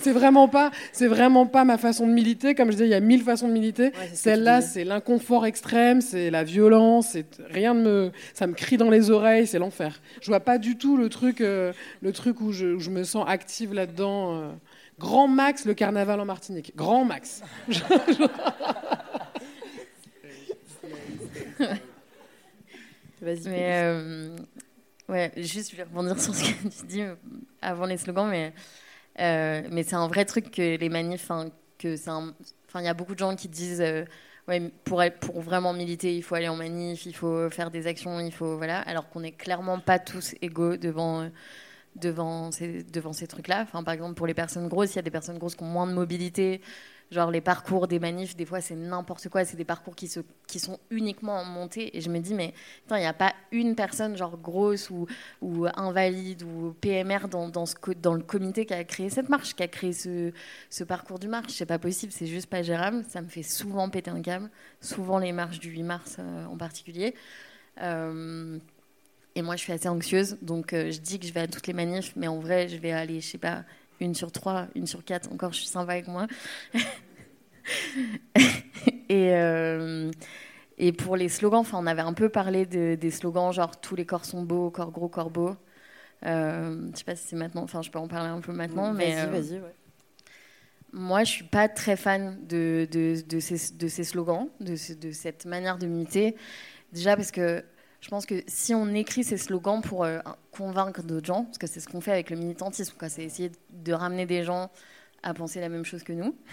C'est 0.00 0.12
vraiment 0.12 0.48
pas, 0.48 0.70
c'est 0.92 1.06
vraiment 1.06 1.46
pas 1.46 1.64
ma 1.64 1.78
façon 1.78 2.06
de 2.06 2.12
militer. 2.12 2.54
Comme 2.54 2.68
je 2.68 2.76
disais, 2.76 2.86
il 2.86 2.90
y 2.90 2.94
a 2.94 3.00
mille 3.00 3.22
façons 3.22 3.48
de 3.48 3.52
militer. 3.52 3.92
Celle-là, 4.14 4.60
c'est 4.60 4.84
l'inconfort 4.84 5.46
extrême, 5.46 6.00
c'est 6.00 6.30
la 6.30 6.44
violence, 6.44 7.08
c'est 7.12 7.26
rien 7.48 7.74
de 7.74 7.80
me, 7.80 8.12
ça 8.34 8.46
me 8.46 8.54
crie 8.54 8.76
dans 8.76 8.90
les 8.90 9.10
oreilles, 9.10 9.46
c'est 9.46 9.58
l'enfer. 9.58 10.00
Je 10.20 10.28
vois 10.28 10.40
pas 10.40 10.58
du 10.58 10.76
tout 10.76 10.96
le 10.96 11.08
truc, 11.08 11.40
euh, 11.40 11.72
le 12.02 12.12
truc 12.12 12.40
où 12.40 12.52
je, 12.52 12.90
me 12.90 13.04
sens 13.04 13.24
active 13.28 13.72
là-dedans. 13.74 14.34
Euh. 14.34 14.50
Grand 14.98 15.28
max 15.28 15.64
le 15.64 15.74
carnaval 15.74 16.20
en 16.20 16.26
Martinique. 16.26 16.72
Grand 16.76 17.04
max. 17.06 17.42
Vas-y. 23.22 23.48
Mais 23.48 23.82
euh, 23.84 24.36
ouais, 25.08 25.32
juste 25.36 25.70
je 25.70 25.76
vais 25.76 25.84
rebondir 25.84 26.20
sur 26.20 26.34
ce 26.34 26.44
que 26.44 26.68
tu 26.68 26.86
dis 26.86 27.02
avant 27.62 27.86
les 27.86 27.96
slogans, 27.96 28.28
mais 28.28 28.52
euh, 29.20 29.62
mais 29.70 29.82
c'est 29.82 29.96
un 29.96 30.08
vrai 30.08 30.24
truc 30.24 30.50
que 30.50 30.76
les 30.76 30.88
manifs, 30.88 31.30
que 31.78 31.96
c'est 31.96 32.10
Enfin, 32.10 32.80
il 32.82 32.84
y 32.84 32.88
a 32.88 32.94
beaucoup 32.94 33.14
de 33.14 33.18
gens 33.18 33.34
qui 33.34 33.48
disent, 33.48 33.80
euh, 33.80 34.04
ouais, 34.46 34.60
pour, 34.84 35.02
pour 35.20 35.40
vraiment 35.40 35.72
militer, 35.72 36.16
il 36.16 36.22
faut 36.22 36.36
aller 36.36 36.48
en 36.48 36.54
manif, 36.56 37.04
il 37.04 37.14
faut 37.14 37.50
faire 37.50 37.70
des 37.72 37.88
actions, 37.88 38.20
il 38.20 38.32
faut 38.32 38.56
voilà, 38.56 38.80
alors 38.82 39.08
qu'on 39.10 39.20
n'est 39.20 39.32
clairement 39.32 39.80
pas 39.80 39.98
tous 39.98 40.34
égaux 40.40 40.76
devant. 40.76 41.28
devant 41.96 42.52
ces, 42.52 42.84
devant 42.84 43.12
ces 43.12 43.26
trucs-là. 43.26 43.62
Enfin, 43.62 43.82
par 43.82 43.94
exemple, 43.94 44.14
pour 44.14 44.26
les 44.26 44.34
personnes 44.34 44.68
grosses, 44.68 44.92
il 44.94 44.96
y 44.96 44.98
a 45.00 45.02
des 45.02 45.10
personnes 45.10 45.38
grosses 45.38 45.56
qui 45.56 45.64
ont 45.64 45.66
moins 45.66 45.86
de 45.86 45.92
mobilité, 45.92 46.60
Genre 47.10 47.30
les 47.30 47.40
parcours 47.40 47.88
des 47.88 47.98
manifs, 47.98 48.36
des 48.36 48.44
fois 48.44 48.60
c'est 48.60 48.76
n'importe 48.76 49.28
quoi, 49.28 49.44
c'est 49.44 49.56
des 49.56 49.64
parcours 49.64 49.96
qui, 49.96 50.06
sont 50.06 50.78
uniquement 50.90 51.38
en 51.38 51.44
montée. 51.44 51.96
Et 51.96 52.00
je 52.00 52.08
me 52.08 52.20
dis, 52.20 52.34
mais 52.34 52.54
il 52.90 52.96
n'y 52.96 53.04
a 53.04 53.12
pas 53.12 53.34
une 53.50 53.74
personne 53.74 54.16
genre 54.16 54.38
grosse 54.38 54.90
ou, 54.90 55.06
invalide 55.74 56.44
ou 56.44 56.72
PMR 56.80 57.28
dans, 57.28 57.46
le 57.46 58.22
comité 58.22 58.64
qui 58.64 58.74
a 58.74 58.84
créé 58.84 59.10
cette 59.10 59.28
marche, 59.28 59.54
qui 59.54 59.62
a 59.62 59.68
créé 59.68 59.92
ce, 59.92 60.32
ce 60.70 60.84
parcours 60.84 61.18
du 61.18 61.26
marche? 61.26 61.52
C'est 61.52 61.66
pas 61.66 61.80
possible, 61.80 62.12
c'est 62.12 62.26
juste 62.26 62.48
pas 62.48 62.62
gérable. 62.62 63.04
Ça 63.08 63.22
me 63.22 63.28
fait 63.28 63.42
souvent 63.42 63.88
péter 63.88 64.10
un 64.10 64.22
câble, 64.22 64.48
souvent 64.80 65.18
les 65.18 65.32
marches 65.32 65.58
du 65.58 65.70
8 65.70 65.82
mars 65.82 66.16
euh, 66.20 66.44
en 66.46 66.56
particulier. 66.56 67.14
Euh, 67.82 68.58
et 69.34 69.42
moi, 69.42 69.56
je 69.56 69.62
suis 69.62 69.72
assez 69.72 69.88
anxieuse, 69.88 70.36
donc 70.42 70.72
euh, 70.72 70.90
je 70.90 71.00
dis 71.00 71.18
que 71.20 71.26
je 71.26 71.32
vais 71.32 71.40
à 71.40 71.46
toutes 71.46 71.66
les 71.66 71.72
manifs, 71.72 72.14
mais 72.16 72.26
en 72.26 72.40
vrai, 72.40 72.68
je 72.68 72.76
vais 72.76 72.90
aller, 72.90 73.20
je 73.20 73.28
sais 73.28 73.38
pas, 73.38 73.64
une 74.00 74.14
sur 74.14 74.32
trois, 74.32 74.66
une 74.74 74.86
sur 74.86 75.04
quatre, 75.04 75.32
encore 75.32 75.52
je 75.52 75.58
suis 75.58 75.68
sympa 75.68 75.92
avec 75.92 76.08
moi. 76.08 76.26
et, 79.08 79.34
euh, 79.34 80.10
et 80.78 80.92
pour 80.92 81.16
les 81.16 81.28
slogans, 81.28 81.64
on 81.72 81.86
avait 81.86 82.02
un 82.02 82.14
peu 82.14 82.28
parlé 82.28 82.66
des 82.66 83.10
slogans 83.10 83.52
genre 83.52 83.80
tous 83.80 83.96
les 83.96 84.06
corps 84.06 84.24
sont 84.24 84.42
beaux, 84.42 84.70
corps 84.70 84.90
gros, 84.90 85.08
corps 85.08 85.30
beau. 85.30 85.56
Euh, 86.26 86.88
je 86.92 86.98
sais 86.98 87.04
pas 87.04 87.16
si 87.16 87.28
c'est 87.28 87.36
maintenant, 87.36 87.62
enfin 87.62 87.82
je 87.82 87.90
peux 87.90 87.98
en 87.98 88.08
parler 88.08 88.28
un 88.28 88.40
peu 88.40 88.52
maintenant, 88.52 88.92
mais 88.92 89.14
vas-y, 89.26 89.30
vas-y. 89.30 89.60
Ouais. 89.60 89.74
Moi, 90.92 91.22
je 91.24 91.30
suis 91.30 91.44
pas 91.44 91.68
très 91.68 91.96
fan 91.96 92.36
de, 92.46 92.88
de, 92.90 93.22
de, 93.28 93.40
ces, 93.40 93.74
de 93.74 93.86
ces, 93.86 94.02
slogans, 94.02 94.48
de, 94.58 94.74
de 94.94 95.12
cette 95.12 95.46
manière 95.46 95.78
de 95.78 95.86
militer. 95.86 96.34
Déjà 96.92 97.14
parce 97.14 97.30
que 97.30 97.64
je 98.00 98.08
pense 98.08 98.26
que 98.26 98.42
si 98.46 98.74
on 98.74 98.88
écrit 98.94 99.24
ces 99.24 99.36
slogans 99.36 99.82
pour 99.82 100.04
euh, 100.04 100.20
convaincre 100.52 101.02
d'autres 101.02 101.26
gens, 101.26 101.44
parce 101.44 101.58
que 101.58 101.66
c'est 101.66 101.80
ce 101.80 101.88
qu'on 101.88 102.00
fait 102.00 102.12
avec 102.12 102.30
le 102.30 102.36
militantisme, 102.36 102.94
c'est 103.08 103.24
essayer 103.24 103.52
de 103.70 103.92
ramener 103.92 104.26
des 104.26 104.44
gens 104.44 104.70
à 105.22 105.34
penser 105.34 105.60
la 105.60 105.68
même 105.68 105.84
chose 105.84 106.02
que 106.02 106.12
nous. 106.12 106.34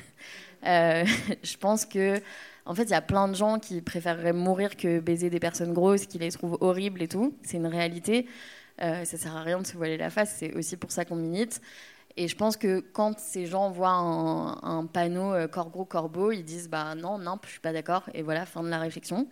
Euh, 0.65 1.05
je 1.43 1.55
pense 1.55 1.85
que, 1.85 2.19
en 2.65 2.73
fait, 2.73 2.85
il 2.85 2.89
y 2.89 2.95
a 2.95 3.01
plein 3.01 3.27
de 3.27 3.35
gens 3.35 3.59
qui 3.59 3.79
préféreraient 3.79 4.33
mourir 4.33 4.75
que 4.75 4.99
baiser 4.99 5.29
des 5.29 5.39
personnes 5.39 5.71
grosses, 5.71 6.07
qui 6.07 6.17
les 6.17 6.31
trouvent 6.31 6.57
horribles 6.61 7.03
et 7.03 7.07
tout. 7.07 7.37
C'est 7.43 7.57
une 7.57 7.67
réalité. 7.67 8.27
Euh, 8.81 9.05
ça 9.05 9.17
sert 9.17 9.37
à 9.37 9.43
rien 9.43 9.59
de 9.61 9.67
se 9.67 9.77
voiler 9.77 9.97
la 9.97 10.09
face. 10.09 10.35
C'est 10.39 10.55
aussi 10.55 10.75
pour 10.75 10.91
ça 10.91 11.05
qu'on 11.05 11.15
milite. 11.15 11.61
Et 12.17 12.27
je 12.27 12.35
pense 12.35 12.57
que 12.57 12.79
quand 12.79 13.19
ces 13.19 13.45
gens 13.45 13.69
voient 13.69 13.91
un, 13.91 14.87
panneau 14.87 15.31
euh, 15.31 15.47
corps 15.47 15.69
gros, 15.69 15.85
corps 15.85 16.09
beau, 16.09 16.31
ils 16.31 16.43
disent 16.43 16.69
bah 16.69 16.95
non, 16.95 17.19
non, 17.19 17.37
je 17.43 17.49
suis 17.49 17.59
pas 17.59 17.71
d'accord. 17.71 18.09
Et 18.15 18.23
voilà, 18.23 18.47
fin 18.47 18.63
de 18.63 18.69
la 18.69 18.79
réflexion. 18.79 19.27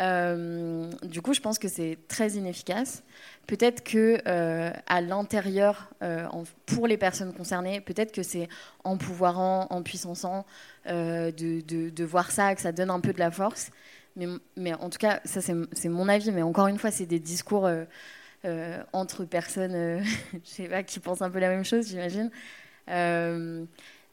Euh, 0.00 0.90
du 1.02 1.20
coup, 1.20 1.34
je 1.34 1.40
pense 1.40 1.58
que 1.58 1.68
c'est 1.68 1.98
très 2.08 2.30
inefficace. 2.32 3.02
Peut-être 3.46 3.82
que 3.82 4.18
euh, 4.26 4.70
à 4.86 5.00
l'intérieur, 5.00 5.90
euh, 6.02 6.26
pour 6.66 6.86
les 6.86 6.96
personnes 6.96 7.32
concernées, 7.34 7.80
peut-être 7.80 8.12
que 8.12 8.22
c'est 8.22 8.48
en 8.84 8.96
puissançant 9.82 10.46
de, 10.86 11.30
de, 11.60 11.90
de, 11.90 12.04
voir 12.04 12.30
ça, 12.30 12.54
que 12.54 12.60
ça 12.60 12.72
donne 12.72 12.90
un 12.90 13.00
peu 13.00 13.12
de 13.12 13.18
la 13.18 13.30
force. 13.30 13.70
Mais, 14.16 14.26
mais 14.56 14.74
en 14.74 14.90
tout 14.90 14.98
cas, 14.98 15.20
ça 15.24 15.40
c'est 15.40 15.88
mon 15.88 16.08
avis. 16.08 16.32
Mais 16.32 16.42
encore 16.42 16.68
une 16.68 16.78
fois, 16.78 16.90
c'est 16.90 17.06
des 17.06 17.20
discours 17.20 17.68
entre 18.92 19.24
personnes, 19.24 20.02
je 20.32 20.38
sais 20.44 20.68
pas, 20.68 20.82
qui 20.82 20.98
pensent 21.00 21.22
un 21.22 21.30
peu 21.30 21.40
la 21.40 21.50
même 21.50 21.64
chose, 21.64 21.88
j'imagine. 21.88 22.30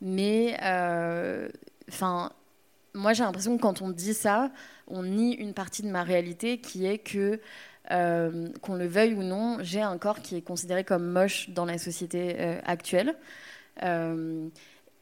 mais, 0.01 0.57
enfin 1.89 2.31
moi 2.97 3.13
j'ai 3.13 3.23
l'impression 3.23 3.55
que 3.55 3.61
quand 3.61 3.81
on 3.81 3.89
dit 3.89 4.13
ça, 4.13 4.51
on 4.87 5.03
nie 5.03 5.33
une 5.33 5.53
partie 5.53 5.83
de 5.83 5.89
ma 5.89 6.03
réalité 6.03 6.59
qui 6.59 6.85
est 6.85 6.97
que, 6.97 7.39
euh, 7.91 8.49
qu'on 8.61 8.75
le 8.75 8.87
veuille 8.87 9.13
ou 9.13 9.23
non, 9.23 9.57
j'ai 9.61 9.81
un 9.81 9.97
corps 9.97 10.21
qui 10.21 10.35
est 10.35 10.41
considéré 10.41 10.83
comme 10.83 11.07
moche 11.07 11.49
dans 11.51 11.65
la 11.65 11.77
société 11.77 12.35
euh, 12.39 12.59
actuelle. 12.65 13.15
Euh, 13.83 14.49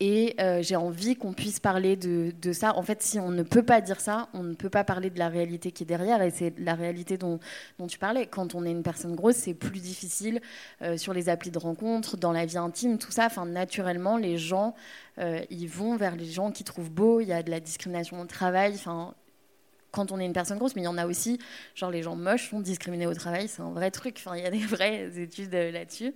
Et 0.02 0.36
euh, 0.41 0.62
j'ai 0.62 0.76
envie 0.76 1.16
qu'on 1.16 1.32
puisse 1.32 1.62
parler 1.62 1.96
de, 1.96 2.34
ça. 2.52 2.76
En 2.76 2.84
fait, 2.84 3.02
si 3.02 3.18
on 3.18 3.30
ne 3.30 3.43
peut 3.43 3.64
pas 3.64 3.80
dire 3.80 4.02
ça, 4.02 4.28
on 4.34 4.43
ne 4.43 4.54
peut 4.54 4.70
pas 4.70 4.84
parler 4.84 5.10
de 5.10 5.18
la 5.18 5.30
réalité 5.30 5.72
qui 5.72 5.84
est 5.84 5.86
derrière. 5.86 6.22
Et 6.22 6.32
c'est 6.32 6.54
la 6.60 6.76
réalité 6.76 7.18
dont, 7.18 7.39
tu 7.88 7.98
parlais. 7.98 8.28
Quand 8.28 8.56
on 8.56 8.66
est 8.66 8.72
une 8.72 8.84
personne 8.84 9.16
grosse, 9.16 9.38
c'est 9.38 9.54
plus 9.54 9.80
difficile 9.80 10.41
euh, 10.82 10.98
sur 10.98 11.14
les 11.14 11.30
applis 11.30 11.52
de 11.52 11.60
rencontre, 11.60 12.18
dans 12.18 12.34
la 12.34 12.46
vie 12.46 12.58
intime, 12.58 12.98
tout 12.98 13.12
ça. 13.12 13.28
Enfin, 13.28 13.46
naturellement, 13.46 14.18
les 14.18 14.38
gens, 14.38 14.76
euh, 15.20 15.39
ils 15.50 15.70
vont 15.70 15.96
vers 15.96 16.18
les 16.18 16.26
gens 16.26 16.52
qui 16.52 16.66
trouvent 16.66 16.91
beau. 16.91 17.22
Il 17.22 17.30
y 17.30 17.34
a 17.34 17.41
de 17.41 17.50
la 17.50 17.62
discrimination 17.62 18.20
au 18.20 18.26
travail. 18.26 18.74
Enfin, 18.76 19.14
quand 19.91 20.12
on 20.12 20.20
est 20.20 20.26
une 20.26 20.34
personne 20.34 20.58
grosse, 20.58 20.76
mais 20.76 20.82
il 20.82 20.86
y 20.86 20.89
en 20.89 20.98
a 20.98 21.06
aussi, 21.06 21.39
genre 21.74 21.89
les 21.89 22.04
gens 22.04 22.18
moches 22.18 22.50
sont 22.50 22.60
discriminés 22.60 23.08
au 23.08 23.14
travail. 23.14 23.48
C'est 23.48 23.62
un 23.62 23.72
vrai 23.72 23.91
truc. 23.91 24.18
Enfin, 24.18 24.36
il 24.36 24.43
y 24.43 24.48
a 24.48 24.52
des 24.52 24.58
vraies 24.66 25.18
études 25.18 25.54
là-dessus. 25.54 26.14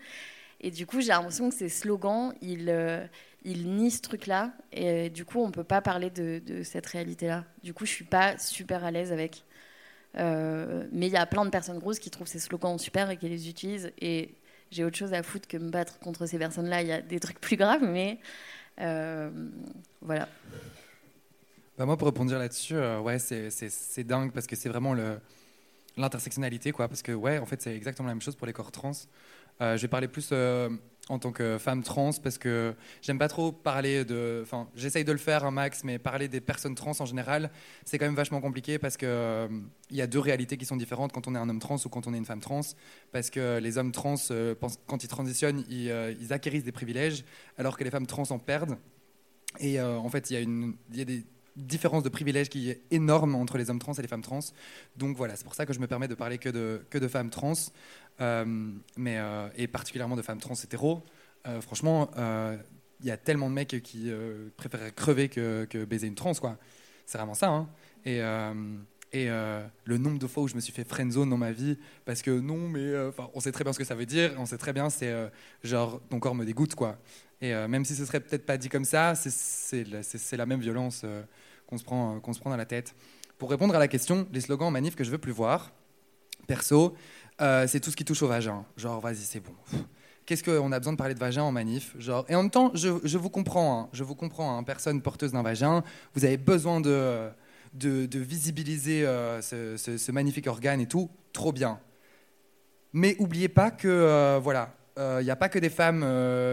Et 0.59 0.71
du 0.71 0.85
coup, 0.85 0.99
j'ai 0.99 1.07
l'impression 1.07 1.49
que 1.49 1.55
ces 1.55 1.69
slogans, 1.69 2.33
ils 2.41 2.69
il 3.43 3.75
nie 3.75 3.91
ce 3.91 4.01
truc-là. 4.01 4.51
Et 4.71 5.09
du 5.09 5.25
coup, 5.25 5.39
on 5.41 5.47
ne 5.47 5.51
peut 5.51 5.63
pas 5.63 5.81
parler 5.81 6.09
de, 6.09 6.63
cette 6.63 6.85
réalité-là. 6.85 7.45
Du 7.63 7.73
coup, 7.73 7.85
je 7.85 7.91
ne 7.91 7.95
suis 7.95 8.05
pas 8.05 8.37
super 8.37 8.83
à 8.83 8.91
l'aise 8.91 9.11
avec. 9.11 9.43
Euh, 10.17 10.87
mais 10.91 11.07
il 11.07 11.13
y 11.13 11.17
a 11.17 11.25
plein 11.25 11.45
de 11.45 11.49
personnes 11.49 11.79
grosses 11.79 11.99
qui 11.99 12.09
trouvent 12.09 12.27
ces 12.27 12.39
slogans 12.39 12.77
super 12.77 13.09
et 13.09 13.17
qui 13.17 13.29
les 13.29 13.49
utilisent. 13.49 13.91
Et 14.01 14.35
j'ai 14.71 14.83
autre 14.83 14.97
chose 14.97 15.13
à 15.13 15.23
foutre 15.23 15.47
que 15.47 15.57
me 15.57 15.69
battre 15.69 15.99
contre 15.99 16.25
ces 16.25 16.37
personnes-là. 16.37 16.81
Il 16.81 16.87
y 16.87 16.91
a 16.91 17.01
des 17.01 17.19
trucs 17.19 17.39
plus 17.39 17.55
graves, 17.55 17.83
mais 17.83 18.19
euh, 18.81 19.29
voilà. 20.01 20.27
Bah 21.77 21.85
moi, 21.85 21.95
pour 21.95 22.07
répondre 22.07 22.33
là-dessus, 22.33 22.75
euh, 22.75 22.99
ouais, 22.99 23.19
c'est 23.19 24.03
dingue 24.03 24.31
parce 24.33 24.47
que 24.47 24.55
c'est 24.57 24.69
vraiment 24.69 24.93
l'intersectionnalité, 25.95 26.71
quoi. 26.71 26.89
Parce 26.89 27.01
que, 27.01 27.13
ouais, 27.13 27.37
en 27.39 27.45
fait, 27.45 27.61
c'est 27.61 27.75
exactement 27.75 28.07
la 28.07 28.15
même 28.15 28.21
chose 28.21 28.35
pour 28.35 28.47
les 28.47 28.53
corps 28.53 28.71
trans. 28.71 28.91
je 29.61 29.77
vais 29.77 29.87
parler 29.87 30.09
plus 30.09 30.33
en 31.09 31.17
tant 31.17 31.31
que 31.31 31.57
femme 31.57 31.83
trans 31.83 32.11
parce 32.23 32.37
que 32.37 32.75
j'aime 33.01 33.17
pas 33.17 33.27
trop 33.27 33.51
parler 33.51 34.05
de. 34.05 34.39
Enfin, 34.43 34.69
j'essaye 34.75 35.03
de 35.03 35.11
le 35.11 35.17
faire 35.17 35.43
un 35.43 35.51
max, 35.51 35.83
mais 35.83 35.97
parler 35.97 36.27
des 36.27 36.39
personnes 36.39 36.75
trans 36.75 36.93
en 36.99 37.05
général, 37.05 37.51
c'est 37.83 37.97
quand 37.97 38.05
même 38.05 38.15
vachement 38.15 38.39
compliqué 38.39 38.77
parce 38.77 38.95
que 38.95 39.05
euh, 39.05 39.47
il 39.89 39.97
y 39.97 40.01
a 40.01 40.07
deux 40.07 40.19
réalités 40.19 40.55
qui 40.55 40.65
sont 40.65 40.77
différentes 40.77 41.11
quand 41.11 41.27
on 41.27 41.35
est 41.35 41.39
un 41.39 41.49
homme 41.49 41.59
trans 41.59 41.77
ou 41.83 41.89
quand 41.89 42.07
on 42.07 42.13
est 42.13 42.17
une 42.17 42.25
femme 42.25 42.39
trans. 42.39 42.61
Parce 43.11 43.29
que 43.29 43.57
les 43.59 43.77
hommes 43.77 43.91
trans, 43.91 44.15
euh, 44.31 44.55
quand 44.87 45.03
ils 45.03 45.07
transitionnent, 45.07 45.65
euh, 45.71 46.13
ils, 46.19 46.31
acquérissent 46.31 46.63
des 46.63 46.71
privilèges, 46.71 47.25
alors 47.57 47.77
que 47.77 47.83
les 47.83 47.89
femmes 47.89 48.07
trans 48.07 48.29
en 48.29 48.39
perdent. 48.39 48.77
Et 49.59 49.81
en 49.81 50.07
fait, 50.09 50.29
il 50.29 50.33
y, 50.35 50.37
a 50.37 50.41
une, 50.41 50.75
y 50.93 51.01
a 51.01 51.05
des 51.05 51.25
différence 51.59 52.03
de 52.03 52.09
privilèges 52.09 52.49
qui 52.49 52.69
est 52.69 52.81
énorme 52.91 53.35
entre 53.35 53.57
les 53.57 53.69
hommes 53.69 53.79
trans 53.79 53.93
et 53.93 54.01
les 54.01 54.07
femmes 54.07 54.21
trans. 54.21 54.39
Donc 54.97 55.17
voilà, 55.17 55.35
c'est 55.35 55.43
pour 55.43 55.55
ça 55.55 55.65
que 55.65 55.73
je 55.73 55.79
me 55.79 55.87
permets 55.87 56.07
de 56.07 56.15
parler 56.15 56.37
que 56.37 56.49
de, 56.49 56.81
que 56.89 56.97
de 56.97 57.07
femmes 57.07 57.29
trans. 57.29 57.53
Euh, 58.21 58.45
mais, 58.97 59.17
euh, 59.17 59.47
et 59.55 59.67
particulièrement 59.67 60.15
de 60.15 60.21
femmes 60.21 60.39
trans 60.39 60.55
hétéros. 60.55 61.03
Euh, 61.47 61.61
franchement, 61.61 62.09
il 63.01 63.05
y 63.05 63.11
a 63.11 63.17
tellement 63.17 63.49
de 63.49 63.55
mecs 63.55 63.81
qui 63.81 64.11
préfèrent 64.57 64.93
crever 64.93 65.29
que, 65.29 65.65
que, 65.69 65.85
baiser 65.85 66.07
une 66.07 66.15
trans, 66.15 66.33
quoi. 66.33 66.57
C'est 67.05 67.17
vraiment 67.17 67.33
ça. 67.33 67.47
Hein. 67.47 67.69
Et, 68.05 68.19
et 69.13 69.27
le 69.29 69.97
nombre 69.97 70.19
de 70.19 70.27
fois 70.27 70.43
où 70.43 70.47
je 70.47 70.55
me 70.55 70.59
suis 70.59 70.73
fait 70.73 70.83
friendzone 70.83 71.29
dans 71.29 71.37
ma 71.37 71.53
vie, 71.53 71.77
parce 72.03 72.21
que 72.21 72.31
non, 72.31 72.57
mais 72.57 72.93
on 73.33 73.39
sait 73.39 73.53
très 73.53 73.63
bien 73.63 73.71
ce 73.71 73.79
que 73.79 73.85
ça 73.85 73.95
veut 73.95 74.05
dire, 74.05 74.33
on 74.37 74.45
sait 74.45 74.57
très 74.57 74.73
bien, 74.73 74.89
c'est 74.89 75.13
genre 75.63 76.01
ton 76.09 76.19
corps 76.19 76.35
me 76.35 76.45
dégoûte, 76.45 76.75
quoi. 76.75 76.97
Et 77.41 77.53
même 77.67 77.85
si 77.85 77.95
ce 77.95 78.05
serait 78.05 78.19
peut-être 78.19 78.45
pas 78.45 78.57
dit 78.57 78.67
comme 78.67 78.83
ça, 78.83 79.15
c'est 79.15 80.37
la 80.37 80.45
même 80.45 80.59
violence 80.59 81.05
qu'on 81.69 81.77
se, 81.77 81.83
prend, 81.83 82.19
qu'on 82.19 82.33
se 82.33 82.39
prend 82.39 82.49
dans 82.49 82.57
la 82.57 82.65
tête. 82.65 82.95
Pour 83.37 83.51
répondre 83.51 83.75
à 83.75 83.79
la 83.79 83.87
question, 83.87 84.27
les 84.33 84.41
slogans 84.41 84.71
manifs 84.71 84.95
que 84.95 85.03
je 85.03 85.11
veux 85.11 85.19
plus 85.19 85.31
voir, 85.31 85.71
perso, 86.47 86.95
euh, 87.41 87.67
c'est 87.67 87.79
tout 87.79 87.91
ce 87.91 87.95
qui 87.95 88.03
touche 88.03 88.23
au 88.23 88.27
vagin. 88.27 88.65
Genre, 88.75 88.99
vas-y, 88.99 89.17
c'est 89.17 89.39
bon. 89.39 89.53
Qu'est-ce 90.25 90.43
qu'on 90.43 90.71
a 90.71 90.79
besoin 90.79 90.93
de 90.93 90.97
parler 90.97 91.13
de 91.13 91.19
vagin 91.19 91.43
en 91.43 91.51
manif? 91.51 91.95
Genre, 91.99 92.25
Et 92.27 92.35
en 92.35 92.41
même 92.41 92.51
temps, 92.51 92.71
je, 92.73 93.17
vous 93.17 93.29
comprends, 93.29 93.81
hein. 93.81 93.89
je 93.93 94.03
vous 94.03 94.15
comprends, 94.15 94.57
hein. 94.57 94.63
personne 94.63 95.01
porteuse 95.01 95.31
d'un 95.31 95.43
vagin, 95.43 95.83
vous 96.15 96.25
avez 96.25 96.37
besoin 96.37 96.81
de, 96.81 97.29
de, 97.73 98.19
visibiliser 98.19 99.05
euh, 99.05 99.41
ce, 99.41 100.11
magnifique 100.11 100.47
organe 100.47 100.81
et 100.81 100.87
tout, 100.87 101.09
trop 101.33 101.51
bien. 101.51 101.79
Mais 102.93 103.15
oubliez 103.19 103.47
pas 103.47 103.69
que, 103.69 103.87
euh, 103.87 104.39
voilà, 104.41 104.75
il 104.99 105.23
n'y 105.23 105.31
a 105.31 105.35
pas 105.35 105.49
que 105.49 105.59
des 105.59 105.69
femmes 105.69 106.05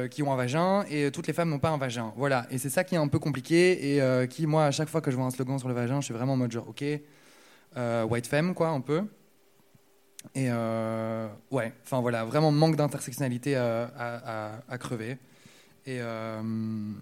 qui 0.08 0.22
ont 0.22 0.32
un 0.32 0.36
vagin 0.36 0.84
et 0.88 1.10
toutes 1.10 1.26
les 1.26 1.32
femmes 1.32 1.50
n'ont 1.50 1.58
pas 1.58 1.70
un 1.70 1.78
vagin. 1.78 2.12
Voilà, 2.16 2.46
et 2.50 2.58
c'est 2.58 2.70
ça 2.70 2.84
qui 2.84 2.94
est 2.94 2.98
un 2.98 3.08
peu 3.08 3.18
compliqué 3.18 3.96
et 3.96 4.28
qui, 4.28 4.46
moi, 4.46 4.66
à 4.66 4.70
chaque 4.70 4.88
fois 4.88 5.00
que 5.00 5.10
je 5.10 5.16
vois 5.16 5.26
un 5.26 5.30
slogan 5.30 5.58
sur 5.58 5.68
le 5.68 5.74
vagin, 5.74 6.00
je 6.00 6.06
suis 6.06 6.14
vraiment 6.14 6.34
en 6.34 6.36
mode 6.36 6.52
genre, 6.52 6.68
ok, 6.68 6.84
white 8.08 8.26
femme, 8.26 8.54
quoi, 8.54 8.68
un 8.68 8.80
peu. 8.80 9.02
Et 10.34 10.48
euh, 10.50 11.28
ouais, 11.50 11.72
enfin 11.84 12.00
voilà, 12.00 12.24
vraiment 12.24 12.50
manque 12.50 12.76
d'intersectionnalité 12.76 13.56
à, 13.56 14.78
crever. 14.78 15.18
Et, 15.84 15.98
euh, 16.00 16.92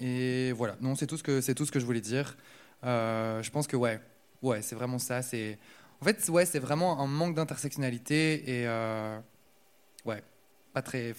et 0.00 0.52
voilà, 0.52 0.76
non, 0.80 0.94
c'est 0.94 1.06
tout, 1.06 1.16
ce 1.16 1.22
que, 1.22 1.52
tout 1.52 1.64
ce 1.64 1.72
que 1.72 1.80
je 1.80 1.86
voulais 1.86 2.00
dire. 2.00 2.36
Euh, 2.84 3.42
je 3.42 3.50
pense 3.50 3.66
que 3.66 3.76
ouais, 3.76 4.00
ouais 4.42 4.62
c'est 4.62 4.74
vraiment 4.74 4.98
ça. 4.98 5.20
En 6.00 6.04
fait, 6.04 6.28
ouais, 6.28 6.44
c'est 6.44 6.58
vraiment 6.58 7.00
un 7.00 7.06
manque 7.06 7.34
d'intersectionnalité 7.34 8.60
et 8.62 8.66
très. 10.82 11.14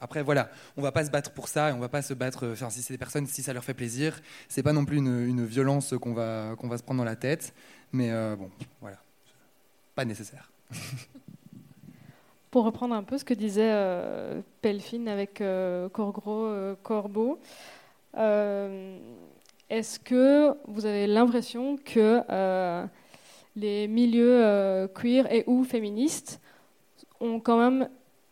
Après 0.00 0.22
voilà, 0.22 0.50
on 0.76 0.82
va 0.82 0.92
pas 0.92 1.04
se 1.04 1.10
battre 1.10 1.32
pour 1.32 1.48
ça 1.48 1.70
et 1.70 1.72
on 1.72 1.78
va 1.78 1.88
pas 1.88 2.02
se 2.02 2.14
battre. 2.14 2.48
Enfin, 2.52 2.70
si 2.70 2.82
c'est 2.82 2.94
des 2.94 2.98
personnes, 2.98 3.26
si 3.26 3.42
ça 3.42 3.52
leur 3.52 3.64
fait 3.64 3.74
plaisir, 3.74 4.20
c'est 4.48 4.62
pas 4.62 4.72
non 4.72 4.84
plus 4.84 4.98
une, 4.98 5.44
violence 5.44 5.94
qu'on 6.00 6.14
va 6.14 6.54
qu'on 6.58 6.68
va 6.68 6.78
se 6.78 6.82
prendre 6.82 6.98
dans 6.98 7.04
la 7.04 7.16
tête. 7.16 7.54
Mais 7.92 8.10
bon, 8.36 8.50
voilà 8.80 8.98
pas 9.96 10.04
nécessaire. 10.04 10.52
Pour 12.52 12.64
reprendre 12.64 12.94
un 12.94 13.02
peu 13.02 13.18
ce 13.18 13.24
que 13.24 13.34
disait 13.34 13.72
euh, 13.72 14.40
avec 15.08 15.40
euh, 15.40 15.88
Corgro 15.88 16.44
euh, 16.44 16.74
Corbeau, 16.82 17.40
est-ce 19.68 19.98
que 19.98 20.54
vous 20.68 20.86
avez 20.86 21.06
l'impression 21.06 21.76
que 21.76 22.22
les 23.56 23.88
milieux 23.88 24.88
queer 24.94 25.30
et 25.32 25.44
ou 25.46 25.64
féministes 25.64 26.40
ont 27.20 27.40
quand 27.40 27.58
même 27.58 27.88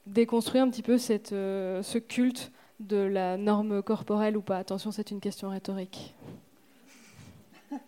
déconstruit 0.07 0.61
un 0.61 0.69
petit 0.71 0.83
peu 0.83 0.99
cette, 0.99 1.31
ce 1.31 1.99
culte 1.99 2.53
de 2.81 2.97
la 2.97 3.37
norme 3.37 3.83
corporelle 3.83 4.37
ou 4.37 4.43
pas? 4.43 4.59
Attention, 4.59 4.91
c'est 4.93 5.11
une 5.11 5.21
question 5.21 5.49
rhétorique. 5.49 6.15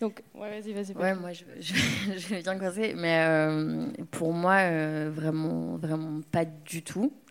Donc, 0.00 0.22
ouais, 0.34 0.60
vas-y, 0.60 0.72
vas-y. 0.72 0.92
Ouais, 0.96 1.14
moi, 1.14 1.32
je, 1.32 1.44
je, 1.60 2.28
vais 2.28 2.42
bien 2.42 2.58
commencer, 2.58 2.94
mais 2.96 3.24
euh, 3.26 3.86
pour 4.10 4.32
moi, 4.32 4.56
euh, 4.56 5.10
vraiment, 5.12 5.76
vraiment 5.76 6.20
pas 6.30 6.44
du 6.44 6.82
tout. 6.82 7.12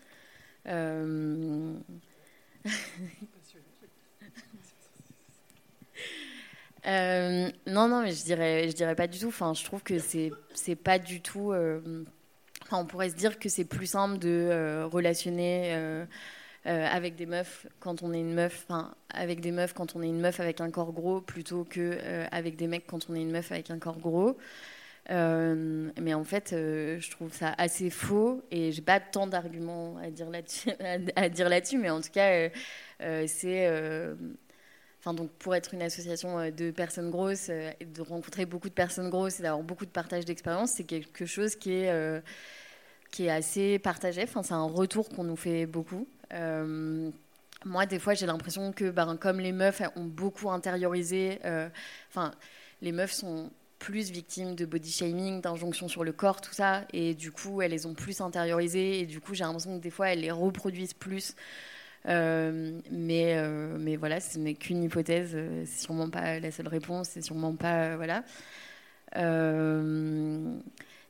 Euh, 6.87 7.49
non, 7.65 7.87
non, 7.87 8.03
mais 8.03 8.11
je 8.11 8.23
dirais, 8.23 8.69
je 8.69 8.75
dirais 8.75 8.93
pas 8.93 9.07
du 9.07 9.17
tout. 9.17 9.29
Enfin, 9.29 9.55
je 9.55 9.63
trouve 9.63 9.81
que 9.81 9.97
c'est, 9.97 10.31
c'est 10.53 10.75
pas 10.75 10.99
du 10.99 11.19
tout. 11.19 11.51
On 12.71 12.85
pourrait 12.85 13.09
se 13.09 13.15
dire 13.15 13.39
que 13.39 13.49
c'est 13.49 13.65
plus 13.65 13.87
simple 13.87 14.17
de 14.17 14.83
relationner 14.91 16.05
euh, 16.67 16.87
avec 16.87 17.15
des 17.15 17.27
meufs 17.27 17.67
quand 17.79 18.01
on 18.01 18.11
est 18.11 18.19
une 18.19 18.33
meuf, 18.33 18.65
avec 19.11 19.39
des 19.39 19.51
meufs 19.51 19.73
quand 19.73 19.95
on 19.95 20.01
est 20.01 20.07
une 20.07 20.19
meuf 20.19 20.39
avec 20.39 20.61
un 20.61 20.71
corps 20.71 20.93
gros 20.93 21.21
plutôt 21.21 21.63
que 21.63 21.99
euh, 22.01 22.25
avec 22.31 22.55
des 22.55 22.65
mecs 22.65 22.87
quand 22.87 23.07
on 23.07 23.13
est 23.13 23.21
une 23.21 23.29
meuf 23.31 23.51
avec 23.51 23.69
un 23.69 23.77
corps 23.77 23.99
gros. 23.99 24.35
Euh, 25.11 25.91
mais 26.01 26.15
en 26.15 26.23
fait, 26.23 26.47
je 26.53 27.11
trouve 27.11 27.31
ça 27.31 27.53
assez 27.59 27.91
faux 27.91 28.41
et 28.49 28.71
j'ai 28.71 28.81
pas 28.81 28.99
tant 28.99 29.27
d'arguments 29.27 29.97
à, 29.97 30.09
dire 30.09 30.31
là-dessus, 30.31 31.77
mais 31.77 31.89
en 31.91 32.01
tout 32.01 32.09
cas, 32.11 32.49
c'est 33.27 34.15
Donc 35.13 35.31
pour 35.31 35.55
être 35.55 35.73
une 35.73 35.81
association 35.81 36.49
de 36.49 36.71
personnes 36.71 37.11
grosses, 37.11 37.49
et 37.49 37.75
de 37.85 38.01
rencontrer 38.01 38.45
beaucoup 38.45 38.69
de 38.69 38.73
personnes 38.73 39.09
grosses 39.09 39.39
et 39.39 39.43
d'avoir 39.43 39.63
beaucoup 39.63 39.85
de 39.85 39.91
partage 39.91 40.25
d'expérience, 40.25 40.71
c'est 40.71 40.83
quelque 40.83 41.25
chose 41.25 41.55
qui 41.55 41.71
est, 41.71 42.21
qui 43.11 43.25
est 43.25 43.31
assez 43.31 43.79
partagé. 43.79 44.23
Enfin, 44.23 44.43
c'est 44.43 44.53
un 44.53 44.65
retour 44.65 45.09
qu'on 45.09 45.23
nous 45.23 45.35
fait 45.35 45.65
beaucoup. 45.65 46.07
Euh, 46.33 47.09
moi, 47.63 47.85
des 47.85 47.99
fois, 47.99 48.13
j'ai 48.13 48.25
l'impression 48.25 48.71
que, 48.71 48.91
ben, 48.91 49.17
comme 49.17 49.39
les 49.39 49.51
meufs 49.51 49.81
ont 49.95 50.03
beaucoup 50.05 50.51
intériorisé, 50.51 51.39
euh, 51.45 51.69
enfin, 52.09 52.31
les 52.81 52.91
meufs 52.91 53.13
sont 53.13 53.51
plus 53.79 54.11
victimes 54.11 54.55
de 54.55 54.65
body 54.65 54.91
shaming, 54.91 55.41
d'injonctions 55.41 55.87
sur 55.87 56.03
le 56.03 56.11
corps, 56.11 56.41
tout 56.41 56.53
ça, 56.53 56.85
et 56.93 57.13
du 57.13 57.31
coup, 57.31 57.61
elles 57.61 57.71
les 57.71 57.85
ont 57.85 57.93
plus 57.93 58.21
intériorisées, 58.21 58.99
et 58.99 59.05
du 59.05 59.19
coup, 59.19 59.33
j'ai 59.33 59.43
l'impression 59.43 59.77
que 59.77 59.83
des 59.83 59.89
fois, 59.89 60.09
elles 60.09 60.21
les 60.21 60.31
reproduisent 60.31 60.93
plus. 60.93 61.35
Euh, 62.07 62.79
mais, 62.91 63.35
mais 63.79 63.95
voilà, 63.95 64.19
ce 64.19 64.37
n'est 64.37 64.53
qu'une 64.53 64.83
hypothèse, 64.83 65.35
c'est 65.65 65.81
sûrement 65.83 66.09
pas 66.09 66.39
la 66.39 66.51
seule 66.51 66.67
réponse, 66.67 67.09
c'est 67.09 67.23
sûrement 67.23 67.55
pas. 67.55 67.95
voilà. 67.95 68.23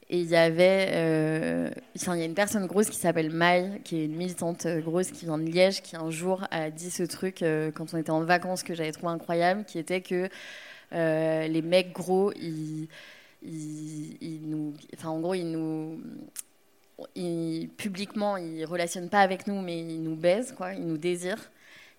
Et 0.09 0.19
il 0.19 0.27
y 0.29 0.35
avait, 0.35 0.89
euh, 0.91 1.69
il 1.95 2.01
y 2.03 2.21
a 2.21 2.25
une 2.25 2.35
personne 2.35 2.67
grosse 2.67 2.89
qui 2.89 2.97
s'appelle 2.97 3.31
Maï, 3.31 3.81
qui 3.83 3.97
est 3.97 4.05
une 4.05 4.15
militante 4.15 4.67
euh, 4.67 4.79
grosse 4.79 5.09
qui 5.09 5.25
vient 5.25 5.39
de 5.39 5.45
Liège, 5.45 5.81
qui 5.81 5.95
un 5.95 6.11
jour 6.11 6.45
a 6.51 6.69
dit 6.69 6.91
ce 6.91 7.01
truc 7.01 7.41
euh, 7.41 7.71
quand 7.71 7.95
on 7.95 7.97
était 7.97 8.11
en 8.11 8.23
vacances 8.23 8.61
que 8.61 8.75
j'avais 8.75 8.91
trouvé 8.91 9.11
incroyable, 9.11 9.65
qui 9.65 9.79
était 9.79 10.01
que 10.01 10.29
les 10.91 11.61
mecs 11.63 11.91
gros, 11.91 12.31
ils, 12.33 12.87
ils, 13.41 14.41
nous, 14.45 14.73
enfin 14.93 15.09
en 15.09 15.19
gros, 15.19 15.33
ils 15.33 15.49
nous, 15.51 15.99
publiquement, 17.77 18.37
ils 18.37 18.65
relationnent 18.65 19.09
pas 19.09 19.19
avec 19.19 19.47
nous, 19.47 19.61
mais 19.61 19.79
ils 19.79 20.01
nous 20.01 20.15
baisent, 20.15 20.53
quoi, 20.55 20.73
ils 20.73 20.85
nous 20.85 20.97
désirent, 20.97 21.51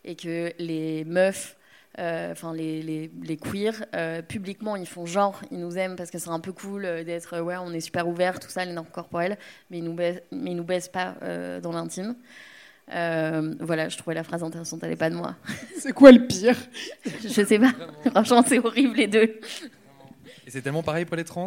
et 0.05 0.17
que 0.17 0.53
les 0.59 1.05
meufs, 1.05 1.57
euh, 1.99 2.33
enfin 2.33 2.55
les, 2.55 2.83
les, 2.83 3.11
les, 3.23 3.37
queers, 3.37 3.85
euh, 3.95 4.23
publiquement, 4.23 4.77
ils 4.77 4.87
font 4.87 5.07
genre, 5.07 5.41
ils 5.51 5.59
nous 5.59 5.77
aiment 5.79 5.97
parce 5.97 6.11
que 6.11 6.19
c'est 6.19 6.31
un 6.31 6.41
peu 6.41 6.53
cool 6.53 6.83
d'être, 7.05 7.41
ouais, 7.41 7.57
on 7.59 7.73
est 7.73 7.81
super 7.81 8.09
ouvert, 8.09 8.39
tout 8.39 8.49
ça, 8.49 8.65
les 8.65 8.73
normes 8.73 8.87
corporelles, 8.87 9.39
mais 9.71 9.79
ils 9.79 9.85
nous 9.85 9.95
baissent, 9.95 10.23
mais 10.33 10.53
ils 10.53 10.57
nous 10.57 10.65
baissent 10.65 10.89
pas 10.89 11.15
dans 11.63 11.73
l'intime. 11.73 12.17
voilà, 12.89 13.89
je 13.89 13.97
trouvais 13.99 14.15
la 14.15 14.25
phrase 14.25 14.43
intéressante, 14.43 14.81
elle 14.83 14.91
n'est 14.91 14.97
pas 14.97 15.11
de 15.11 15.17
moi. 15.17 15.37
C'est 15.79 15.93
quoi 15.93 16.13
le 16.13 16.27
pire? 16.27 16.57
Je 17.23 17.45
sais 17.45 17.59
pas. 17.59 17.73
Franchement, 18.11 18.43
c'est 18.47 18.59
horrible 18.59 18.97
les 18.97 19.09
deux. 19.09 19.41
Et 20.47 20.51
c'est 20.51 20.63
tellement 20.63 20.83
pareil 20.83 21.05
pour 21.05 21.17
les 21.17 21.25
trans? 21.25 21.47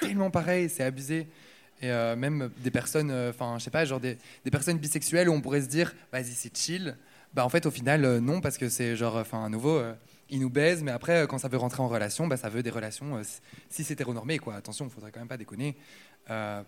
tellement 0.00 0.30
pareil, 0.30 0.68
c'est 0.70 0.82
abusé. 0.82 1.28
Et 1.82 1.90
euh, 1.90 2.16
même 2.16 2.50
des 2.58 2.70
personnes, 2.70 3.10
euh, 3.10 3.30
enfin, 3.30 3.56
je 3.58 3.64
sais 3.64 3.70
pas, 3.70 3.84
genre 3.84 4.00
des, 4.00 4.16
personnes 4.50 4.78
bisexuelles 4.78 5.28
où 5.28 5.32
on 5.32 5.40
pourrait 5.40 5.62
se 5.62 5.68
dire, 5.68 5.94
vas-y, 6.12 6.32
c'est 6.32 6.56
chill. 6.56 6.96
Bah, 7.34 7.44
en 7.44 7.48
fait, 7.48 7.66
au 7.66 7.70
final, 7.70 8.04
euh, 8.04 8.20
non, 8.20 8.40
parce 8.40 8.58
que 8.58 8.68
c'est 8.68 8.96
genre, 8.96 9.16
enfin, 9.16 9.44
à 9.44 9.48
nouveau, 9.48 9.82
ils 10.30 10.40
nous 10.40 10.50
baisent, 10.50 10.82
mais 10.82 10.92
après, 10.92 11.26
quand 11.28 11.38
ça 11.38 11.48
veut 11.48 11.58
rentrer 11.58 11.82
en 11.82 11.88
relation, 11.88 12.26
bah, 12.26 12.36
ça 12.36 12.48
veut 12.48 12.62
des 12.62 12.70
relations, 12.70 13.20
si 13.68 13.84
c'est 13.84 13.94
hétéronormé, 13.94 14.38
quoi. 14.38 14.54
Attention, 14.54 14.86
il 14.86 14.90
faudrait 14.90 15.10
quand 15.10 15.20
même 15.20 15.28
pas 15.28 15.36
déconner. 15.36 15.76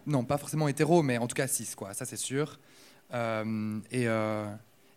non, 0.06 0.24
pas 0.24 0.38
forcément 0.38 0.68
hétéro, 0.68 1.02
mais 1.02 1.18
en 1.18 1.26
tout 1.26 1.34
cas 1.34 1.46
cis, 1.46 1.68
quoi. 1.76 1.94
Ça, 1.94 2.04
c'est 2.04 2.16
sûr. 2.16 2.58
et, 3.12 4.06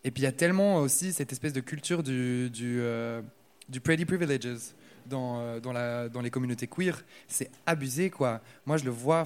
et 0.03 0.11
puis, 0.11 0.21
il 0.21 0.23
y 0.23 0.27
a 0.27 0.31
tellement 0.31 0.77
aussi 0.77 1.13
cette 1.13 1.31
espèce 1.31 1.53
de 1.53 1.61
culture 1.61 2.03
du, 2.03 2.49
du 2.49 3.79
pretty 3.81 4.05
privileges 4.05 4.73
dans, 5.09 5.39
euh, 5.39 6.09
dans, 6.09 6.21
les 6.21 6.29
communautés 6.29 6.67
queer, 6.67 7.03
c'est 7.27 7.49
abusé, 7.65 8.09
quoi. 8.09 8.41
Moi, 8.65 8.77
je 8.77 8.85
le 8.85 8.91
vois 8.91 9.25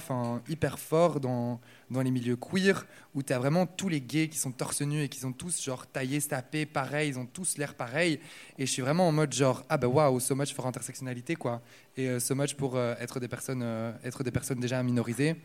hyper 0.49 0.79
fort 0.79 1.19
dans, 1.19 1.59
dans 1.91 2.01
les 2.01 2.11
milieux 2.11 2.36
queer, 2.36 2.86
où 3.13 3.21
tu 3.21 3.34
as 3.34 3.39
vraiment 3.39 3.67
tous 3.67 3.89
les 3.89 4.01
gays 4.01 4.29
qui 4.29 4.38
sont 4.38 4.51
torse 4.51 4.81
nus 4.81 5.03
et 5.03 5.09
qui 5.09 5.19
sont 5.19 5.34
tous 5.34 5.61
genre 5.61 5.86
taillés, 5.86 6.21
tapés, 6.21 6.65
pareil, 6.65 7.09
ils 7.09 7.19
ont 7.19 7.25
tous 7.25 7.57
l'air 7.57 7.75
pareil. 7.75 8.19
Et 8.57 8.65
je 8.65 8.71
suis 8.71 8.81
vraiment 8.81 9.07
en 9.07 9.11
mode 9.11 9.34
genre, 9.34 9.63
ah 9.69 9.77
bah 9.77 9.88
waouh, 9.88 10.19
so 10.19 10.34
much 10.34 10.53
for 10.53 10.65
intersectionnalité, 10.65 11.36
quoi. 11.36 11.61
Et 11.97 12.09
euh, 12.09 12.19
so 12.19 12.34
much 12.34 12.55
pour 12.55 12.75
euh, 12.75 12.95
être, 12.99 13.19
des 13.19 13.27
personnes, 13.27 13.63
être 14.03 14.23
des 14.23 14.31
personnes 14.31 14.59
déjà 14.59 14.81
minorisées. 14.81 15.36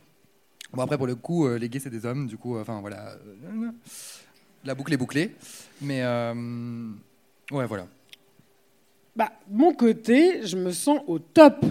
Bon, 0.73 0.83
après, 0.83 0.97
pour 0.97 1.07
le 1.07 1.15
coup, 1.15 1.49
les 1.49 1.69
gays, 1.69 1.81
c'est 1.81 1.91
des 1.91 2.07
hommes, 2.07 2.27
du 2.27 2.37
coup, 2.37 2.59
enfin 2.59 2.81
voilà. 2.81 3.17
la 4.65 4.75
boucle 4.75 4.93
est 4.93 4.99
bouclée. 4.99 5.35
Mais 5.81 6.03
ouais, 7.51 7.67
voilà. 7.67 7.87
Bah, 9.19 9.33
mon 9.51 9.75
côté, 9.75 10.47
je 10.47 10.57
me 10.57 10.71
sens 10.71 11.01
au 11.09 11.19
top. 11.19 11.67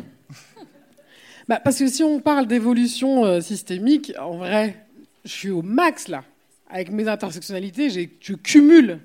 Bah, 1.48 1.62
parce 1.64 1.80
que 1.80 1.88
si 1.88 2.04
on 2.04 2.20
parle 2.20 2.46
d'évolution 2.46 3.24
euh, 3.24 3.40
systémique, 3.40 4.12
en 4.20 4.40
vrai, 4.40 4.86
je 5.24 5.32
suis 5.32 5.50
au 5.50 5.62
max 5.62 6.10
là. 6.10 6.26
Avec 6.70 6.92
mes 6.92 7.08
intersectionnalités, 7.08 7.90
je 7.90 8.34
cumule. 8.34 9.00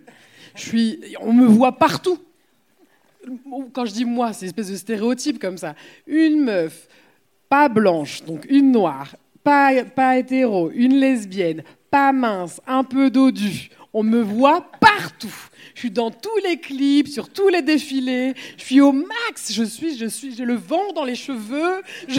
Je 0.56 0.60
suis, 0.60 1.00
on 1.20 1.32
me 1.32 1.46
voit 1.46 1.78
partout. 1.78 2.18
Quand 3.72 3.84
je 3.84 3.92
dis 3.92 4.04
moi, 4.04 4.32
c'est 4.32 4.46
une 4.46 4.48
espèce 4.48 4.72
de 4.72 4.76
stéréotype 4.76 5.38
comme 5.38 5.56
ça. 5.56 5.76
Une 6.08 6.42
meuf, 6.42 6.88
pas 7.48 7.68
blanche, 7.68 8.24
donc 8.24 8.44
une 8.50 8.72
noire, 8.72 9.14
pas, 9.44 9.84
pas 9.84 10.18
hétéro, 10.18 10.72
une 10.74 10.96
lesbienne, 10.96 11.62
pas 11.92 12.10
mince, 12.10 12.60
un 12.66 12.82
peu 12.82 13.08
dodu. 13.08 13.70
On 13.92 14.02
me 14.02 14.20
voit 14.20 14.68
partout. 14.80 15.48
Je 15.74 15.80
suis 15.80 15.90
dans 15.90 16.10
tous 16.10 16.36
les 16.44 16.58
clips, 16.58 17.08
sur 17.08 17.28
tous 17.28 17.48
les 17.48 17.62
défilés. 17.62 18.34
Je 18.56 18.64
suis 18.64 18.80
au 18.80 18.92
max. 18.92 19.52
Je 19.52 19.64
suis, 19.64 19.96
je 19.96 20.06
suis, 20.06 20.34
j'ai 20.34 20.44
le 20.44 20.54
vent 20.54 20.92
dans 20.94 21.04
les 21.04 21.14
cheveux. 21.14 21.82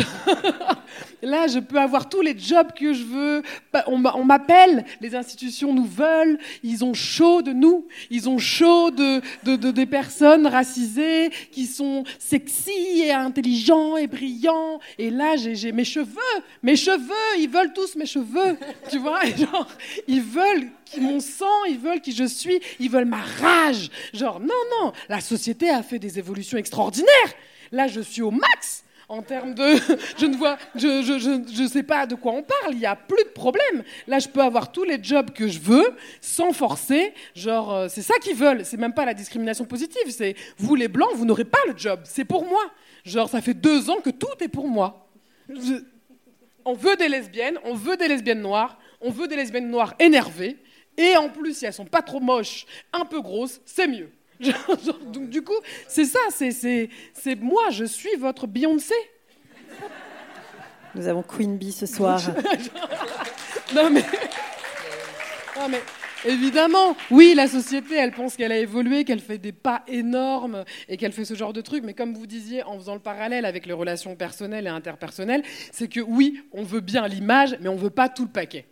Là, 1.21 1.47
je 1.47 1.59
peux 1.59 1.79
avoir 1.79 2.09
tous 2.09 2.21
les 2.21 2.37
jobs 2.37 2.73
que 2.73 2.93
je 2.93 3.03
veux. 3.03 3.43
Bah, 3.71 3.83
on 3.87 4.23
m'appelle. 4.25 4.85
Les 5.01 5.15
institutions 5.15 5.73
nous 5.73 5.85
veulent. 5.85 6.39
Ils 6.63 6.83
ont 6.83 6.93
chaud 6.93 7.41
de 7.41 7.53
nous. 7.53 7.87
Ils 8.09 8.29
ont 8.29 8.39
chaud 8.39 8.91
de, 8.91 9.21
de, 9.43 9.55
des 9.55 9.85
personnes 9.85 10.47
racisées 10.47 11.29
qui 11.51 11.65
sont 11.65 12.03
sexy 12.19 13.03
et 13.03 13.11
intelligents 13.11 13.97
et 13.97 14.07
brillants. 14.07 14.79
Et 14.97 15.09
là, 15.09 15.35
j'ai 15.35 15.71
mes 15.71 15.85
cheveux. 15.85 16.09
Mes 16.61 16.75
cheveux. 16.75 17.39
Ils 17.39 17.49
veulent 17.49 17.73
tous 17.73 17.95
mes 17.95 18.05
cheveux. 18.05 18.57
Tu 18.89 18.97
vois? 18.97 19.19
Ils 20.07 20.21
veulent 20.21 20.69
mon 21.01 21.19
sang, 21.19 21.63
ils 21.69 21.79
veulent 21.79 22.01
qui 22.01 22.11
je 22.11 22.25
suis, 22.25 22.59
ils 22.79 22.89
veulent 22.89 23.05
ma 23.05 23.21
rage. 23.21 23.89
Genre, 24.13 24.39
non, 24.39 24.47
non, 24.79 24.93
la 25.09 25.21
société 25.21 25.69
a 25.69 25.83
fait 25.83 25.99
des 25.99 26.19
évolutions 26.19 26.57
extraordinaires. 26.57 27.33
Là, 27.71 27.87
je 27.87 28.01
suis 28.01 28.21
au 28.21 28.31
max 28.31 28.83
en 29.09 29.21
termes 29.21 29.53
de... 29.53 29.75
Je 30.17 30.25
ne 30.25 30.35
vois... 30.35 30.57
Je, 30.75 31.01
je, 31.03 31.43
je, 31.53 31.67
sais 31.67 31.83
pas 31.83 32.05
de 32.05 32.15
quoi 32.15 32.33
on 32.33 32.43
parle, 32.43 32.73
il 32.73 32.79
n'y 32.79 32.85
a 32.85 32.95
plus 32.95 33.23
de 33.23 33.29
problème. 33.29 33.83
Là, 34.07 34.19
je 34.19 34.27
peux 34.27 34.41
avoir 34.41 34.71
tous 34.71 34.83
les 34.83 35.01
jobs 35.01 35.31
que 35.31 35.47
je 35.47 35.59
veux, 35.59 35.95
sans 36.21 36.51
forcer. 36.51 37.13
Genre, 37.35 37.73
euh, 37.73 37.87
c'est 37.89 38.01
ça 38.01 38.15
qu'ils 38.21 38.35
veulent. 38.35 38.65
C'est 38.65 38.77
même 38.77 38.93
pas 38.93 39.05
la 39.05 39.13
discrimination 39.13 39.65
positive. 39.65 40.09
C'est, 40.09 40.35
vous 40.57 40.75
les 40.75 40.87
Blancs, 40.87 41.11
vous 41.15 41.25
n'aurez 41.25 41.45
pas 41.45 41.59
le 41.67 41.73
job. 41.77 42.01
C'est 42.05 42.25
pour 42.25 42.45
moi. 42.45 42.63
Genre, 43.05 43.29
ça 43.29 43.41
fait 43.41 43.53
deux 43.53 43.89
ans 43.89 44.01
que 44.03 44.09
tout 44.09 44.27
est 44.39 44.47
pour 44.47 44.67
moi. 44.67 45.07
On 46.65 46.73
veut 46.73 46.95
des 46.95 47.09
lesbiennes, 47.09 47.59
on 47.65 47.73
veut 47.73 47.97
des 47.97 48.07
lesbiennes 48.07 48.41
noires, 48.41 48.79
on 49.01 49.11
veut 49.11 49.27
des 49.27 49.35
lesbiennes 49.35 49.69
noires 49.69 49.93
énervées. 49.99 50.57
Et 50.97 51.15
en 51.17 51.29
plus, 51.29 51.57
si 51.57 51.65
elles 51.65 51.73
sont 51.73 51.85
pas 51.85 52.01
trop 52.01 52.19
moches, 52.19 52.65
un 52.91 53.05
peu 53.05 53.21
grosses, 53.21 53.61
c'est 53.65 53.87
mieux. 53.87 54.09
donc 55.13 55.29
du 55.29 55.41
coup, 55.41 55.59
c'est 55.87 56.05
ça, 56.05 56.19
c'est 56.29 56.89
moi, 57.39 57.69
je 57.69 57.85
suis 57.85 58.15
votre 58.17 58.47
Beyoncé. 58.47 58.95
Nous 60.95 61.07
avons 61.07 61.23
Queen 61.23 61.57
Bee 61.57 61.71
ce 61.71 61.85
soir. 61.85 62.21
non, 63.75 63.89
mais... 63.89 64.03
non 65.57 65.69
mais 65.69 65.81
évidemment, 66.25 66.95
oui, 67.09 67.33
la 67.35 67.47
société, 67.47 67.95
elle 67.95 68.11
pense 68.11 68.35
qu'elle 68.35 68.51
a 68.51 68.57
évolué, 68.57 69.03
qu'elle 69.03 69.19
fait 69.19 69.39
des 69.39 69.51
pas 69.51 69.83
énormes 69.87 70.63
et 70.87 70.97
qu'elle 70.97 71.11
fait 71.11 71.25
ce 71.25 71.33
genre 71.33 71.53
de 71.53 71.61
trucs. 71.61 71.83
Mais 71.83 71.93
comme 71.93 72.13
vous 72.13 72.27
disiez, 72.27 72.63
en 72.63 72.77
faisant 72.77 72.93
le 72.93 72.99
parallèle 72.99 73.45
avec 73.45 73.65
les 73.65 73.73
relations 73.73 74.15
personnelles 74.15 74.67
et 74.67 74.69
interpersonnelles, 74.69 75.43
c'est 75.71 75.87
que 75.87 75.99
oui, 75.99 76.43
on 76.51 76.63
veut 76.63 76.81
bien 76.81 77.07
l'image, 77.07 77.57
mais 77.59 77.69
on 77.69 77.75
veut 77.75 77.89
pas 77.89 78.09
tout 78.09 78.23
le 78.23 78.31
paquet. 78.31 78.65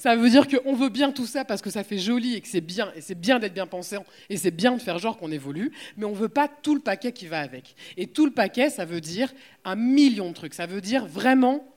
Ça 0.00 0.16
veut 0.16 0.30
dire 0.30 0.48
qu'on 0.48 0.74
veut 0.74 0.88
bien 0.88 1.12
tout 1.12 1.26
ça 1.26 1.44
parce 1.44 1.60
que 1.60 1.68
ça 1.68 1.84
fait 1.84 1.98
joli 1.98 2.34
et 2.34 2.40
que 2.40 2.48
c'est 2.48 2.62
bien, 2.62 2.90
et 2.96 3.02
c'est 3.02 3.14
bien 3.14 3.38
d'être 3.38 3.52
bien 3.52 3.66
pensant, 3.66 4.06
et 4.30 4.38
c'est 4.38 4.50
bien 4.50 4.72
de 4.72 4.80
faire 4.80 4.98
genre 4.98 5.18
qu'on 5.18 5.30
évolue, 5.30 5.72
mais 5.98 6.06
on 6.06 6.12
ne 6.12 6.16
veut 6.16 6.30
pas 6.30 6.48
tout 6.48 6.74
le 6.74 6.80
paquet 6.80 7.12
qui 7.12 7.26
va 7.26 7.40
avec. 7.40 7.74
Et 7.98 8.06
tout 8.06 8.24
le 8.24 8.32
paquet, 8.32 8.70
ça 8.70 8.86
veut 8.86 9.02
dire 9.02 9.30
un 9.62 9.76
million 9.76 10.30
de 10.30 10.34
trucs. 10.34 10.54
Ça 10.54 10.64
veut 10.64 10.80
dire 10.80 11.04
vraiment 11.04 11.70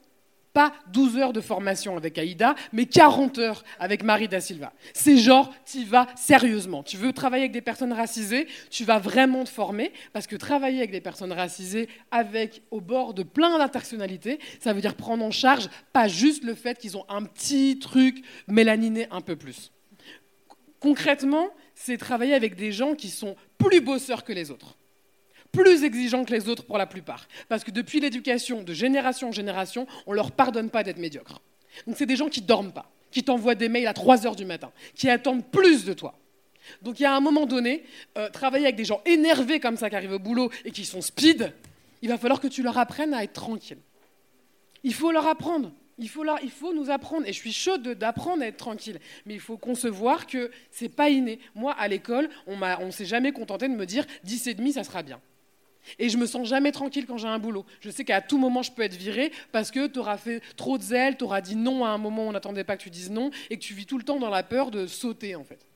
pas 0.54 0.72
12 0.92 1.18
heures 1.18 1.32
de 1.34 1.42
formation 1.42 1.96
avec 1.96 2.16
Aïda, 2.16 2.54
mais 2.72 2.86
40 2.86 3.38
heures 3.38 3.64
avec 3.78 4.02
Marie 4.02 4.28
da 4.28 4.40
Silva. 4.40 4.72
C'est 4.94 5.18
genre, 5.18 5.52
tu 5.66 5.84
vas 5.84 6.06
sérieusement. 6.16 6.82
Tu 6.82 6.96
veux 6.96 7.12
travailler 7.12 7.42
avec 7.42 7.52
des 7.52 7.60
personnes 7.60 7.92
racisées, 7.92 8.46
tu 8.70 8.84
vas 8.84 8.98
vraiment 8.98 9.44
te 9.44 9.50
former, 9.50 9.92
parce 10.12 10.26
que 10.26 10.36
travailler 10.36 10.78
avec 10.78 10.92
des 10.92 11.00
personnes 11.00 11.32
racisées, 11.32 11.88
avec 12.10 12.62
au 12.70 12.80
bord 12.80 13.12
de 13.12 13.24
plein 13.24 13.58
d'intersectionnalités, 13.58 14.38
ça 14.60 14.72
veut 14.72 14.80
dire 14.80 14.94
prendre 14.94 15.24
en 15.24 15.32
charge 15.32 15.68
pas 15.92 16.08
juste 16.08 16.44
le 16.44 16.54
fait 16.54 16.78
qu'ils 16.78 16.96
ont 16.96 17.04
un 17.08 17.24
petit 17.24 17.78
truc 17.80 18.24
mélaniné 18.46 19.08
un 19.10 19.20
peu 19.20 19.36
plus. 19.36 19.72
Concrètement, 20.78 21.48
c'est 21.74 21.96
travailler 21.96 22.34
avec 22.34 22.54
des 22.54 22.70
gens 22.70 22.94
qui 22.94 23.08
sont 23.08 23.34
plus 23.58 23.80
bosseurs 23.80 24.22
que 24.22 24.32
les 24.32 24.52
autres 24.52 24.76
plus 25.54 25.84
exigeants 25.84 26.24
que 26.24 26.32
les 26.32 26.48
autres 26.48 26.64
pour 26.64 26.78
la 26.78 26.86
plupart. 26.86 27.26
Parce 27.48 27.64
que 27.64 27.70
depuis 27.70 28.00
l'éducation, 28.00 28.62
de 28.62 28.72
génération 28.72 29.28
en 29.28 29.32
génération, 29.32 29.86
on 30.06 30.10
ne 30.10 30.16
leur 30.16 30.32
pardonne 30.32 30.70
pas 30.70 30.82
d'être 30.82 30.98
médiocres. 30.98 31.40
Donc 31.86 31.96
c'est 31.96 32.06
des 32.06 32.16
gens 32.16 32.28
qui 32.28 32.42
ne 32.42 32.46
dorment 32.46 32.72
pas, 32.72 32.90
qui 33.10 33.22
t'envoient 33.22 33.54
des 33.54 33.68
mails 33.68 33.86
à 33.86 33.94
3 33.94 34.26
heures 34.26 34.36
du 34.36 34.44
matin, 34.44 34.70
qui 34.94 35.08
attendent 35.08 35.44
plus 35.44 35.84
de 35.84 35.92
toi. 35.92 36.18
Donc 36.82 37.00
il 37.00 37.02
y 37.02 37.06
a 37.06 37.14
un 37.14 37.20
moment 37.20 37.46
donné, 37.46 37.84
euh, 38.18 38.28
travailler 38.30 38.64
avec 38.64 38.76
des 38.76 38.84
gens 38.84 39.00
énervés 39.04 39.60
comme 39.60 39.76
ça 39.76 39.90
qui 39.90 39.96
arrivent 39.96 40.12
au 40.12 40.18
boulot 40.18 40.50
et 40.64 40.70
qui 40.70 40.84
sont 40.84 41.00
speed, 41.00 41.52
il 42.02 42.08
va 42.08 42.18
falloir 42.18 42.40
que 42.40 42.48
tu 42.48 42.62
leur 42.62 42.78
apprennes 42.78 43.14
à 43.14 43.22
être 43.22 43.32
tranquille. 43.32 43.78
Il 44.82 44.94
faut 44.94 45.12
leur 45.12 45.26
apprendre. 45.26 45.72
Il 45.96 46.08
faut, 46.08 46.74
nous 46.74 46.90
apprendre, 46.90 47.24
et 47.24 47.32
je 47.32 47.38
suis 47.38 47.52
chaude 47.52 47.90
d'apprendre 47.90 48.42
à 48.42 48.48
être 48.48 48.56
tranquille, 48.56 48.98
mais 49.26 49.34
il 49.34 49.40
faut 49.40 49.56
concevoir 49.56 50.26
que 50.26 50.50
c'est 50.72 50.88
pas 50.88 51.08
inné. 51.08 51.38
Moi, 51.54 51.72
à 51.78 51.86
l'école, 51.86 52.28
on 52.48 52.56
ne 52.56 52.90
s'est 52.90 53.04
jamais 53.04 53.30
contenté 53.30 53.68
de 53.68 53.74
me 53.74 53.86
dire 53.86 54.04
10 54.24 54.48
et 54.48 54.54
demi, 54.54 54.72
ça 54.72 54.82
sera 54.82 55.04
bien. 55.04 55.20
Et 55.98 56.08
je 56.08 56.16
me 56.16 56.26
sens 56.26 56.48
jamais 56.48 56.72
tranquille 56.72 57.06
quand 57.06 57.18
j'ai 57.18 57.28
un 57.28 57.38
boulot. 57.38 57.64
Je 57.80 57.90
sais 57.90 58.04
qu'à 58.04 58.20
tout 58.20 58.38
moment, 58.38 58.62
je 58.62 58.72
peux 58.72 58.82
être 58.82 58.96
virée 58.96 59.32
parce 59.52 59.70
que 59.70 59.86
tu 59.86 59.98
auras 59.98 60.16
fait 60.16 60.40
trop 60.56 60.78
de 60.78 60.82
zèle, 60.82 61.16
tu 61.16 61.24
auras 61.24 61.40
dit 61.40 61.56
non 61.56 61.84
à 61.84 61.90
un 61.90 61.98
moment 61.98 62.26
où 62.26 62.28
on 62.28 62.32
n'attendait 62.32 62.64
pas 62.64 62.76
que 62.76 62.82
tu 62.82 62.90
dises 62.90 63.10
non, 63.10 63.30
et 63.50 63.56
que 63.56 63.62
tu 63.62 63.74
vis 63.74 63.86
tout 63.86 63.98
le 63.98 64.04
temps 64.04 64.18
dans 64.18 64.30
la 64.30 64.42
peur 64.42 64.70
de 64.70 64.86
sauter, 64.86 65.34
en 65.34 65.44
fait. 65.44 65.66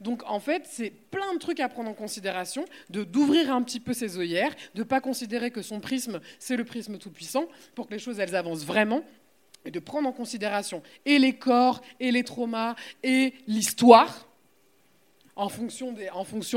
Donc, 0.00 0.22
en 0.26 0.40
fait, 0.40 0.62
c'est 0.66 0.90
plein 0.90 1.34
de 1.34 1.38
trucs 1.38 1.60
à 1.60 1.68
prendre 1.68 1.90
en 1.90 1.94
considération, 1.94 2.64
de 2.90 3.04
d'ouvrir 3.04 3.52
un 3.52 3.62
petit 3.62 3.80
peu 3.80 3.92
ses 3.92 4.18
œillères, 4.18 4.54
de 4.74 4.80
ne 4.80 4.84
pas 4.84 5.00
considérer 5.00 5.50
que 5.50 5.62
son 5.62 5.80
prisme, 5.80 6.20
c'est 6.38 6.56
le 6.56 6.64
prisme 6.64 6.98
tout-puissant, 6.98 7.46
pour 7.74 7.86
que 7.86 7.92
les 7.92 7.98
choses, 7.98 8.18
elles 8.18 8.34
avancent 8.34 8.64
vraiment, 8.64 9.02
et 9.64 9.70
de 9.70 9.78
prendre 9.78 10.08
en 10.08 10.12
considération 10.12 10.82
et 11.04 11.18
les 11.18 11.34
corps, 11.34 11.82
et 12.00 12.10
les 12.10 12.24
traumas, 12.24 12.74
et 13.02 13.34
l'histoire, 13.46 14.28
en 15.34 15.48
fonction, 15.48 15.92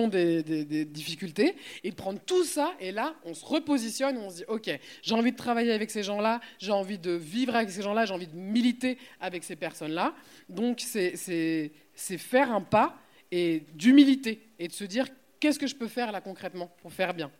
des, 0.07 0.85
difficultés, 0.85 1.55
et 1.83 1.91
de 1.91 1.95
prendre 1.95 2.19
tout 2.19 2.43
ça, 2.43 2.73
et 2.79 2.91
là, 2.91 3.15
on 3.23 3.33
se 3.33 3.45
repositionne, 3.45 4.17
on 4.17 4.29
se 4.29 4.37
dit, 4.37 4.43
OK, 4.47 4.69
j'ai 5.01 5.15
envie 5.15 5.31
de 5.31 5.37
travailler 5.37 5.71
avec 5.71 5.89
ces 5.89 6.03
gens-là, 6.03 6.41
j'ai 6.59 6.71
envie 6.71 6.97
de 6.97 7.11
vivre 7.11 7.55
avec 7.55 7.69
ces 7.69 7.81
gens-là, 7.81 8.05
j'ai 8.05 8.13
envie 8.13 8.27
de 8.27 8.35
militer 8.35 8.97
avec 9.21 9.43
ces 9.43 9.55
personnes-là. 9.55 10.13
Donc, 10.49 10.81
c'est 10.81 11.71
faire 11.95 12.51
un 12.51 12.61
pas 12.61 12.97
et 13.31 13.63
d'humilité, 13.73 14.41
et 14.59 14.67
de 14.67 14.73
se 14.73 14.83
dire, 14.83 15.07
qu'est-ce 15.39 15.59
que 15.59 15.67
je 15.67 15.75
peux 15.75 15.87
faire 15.87 16.11
là 16.11 16.21
concrètement 16.21 16.71
pour 16.81 16.91
faire 16.91 17.13
bien, 17.13 17.31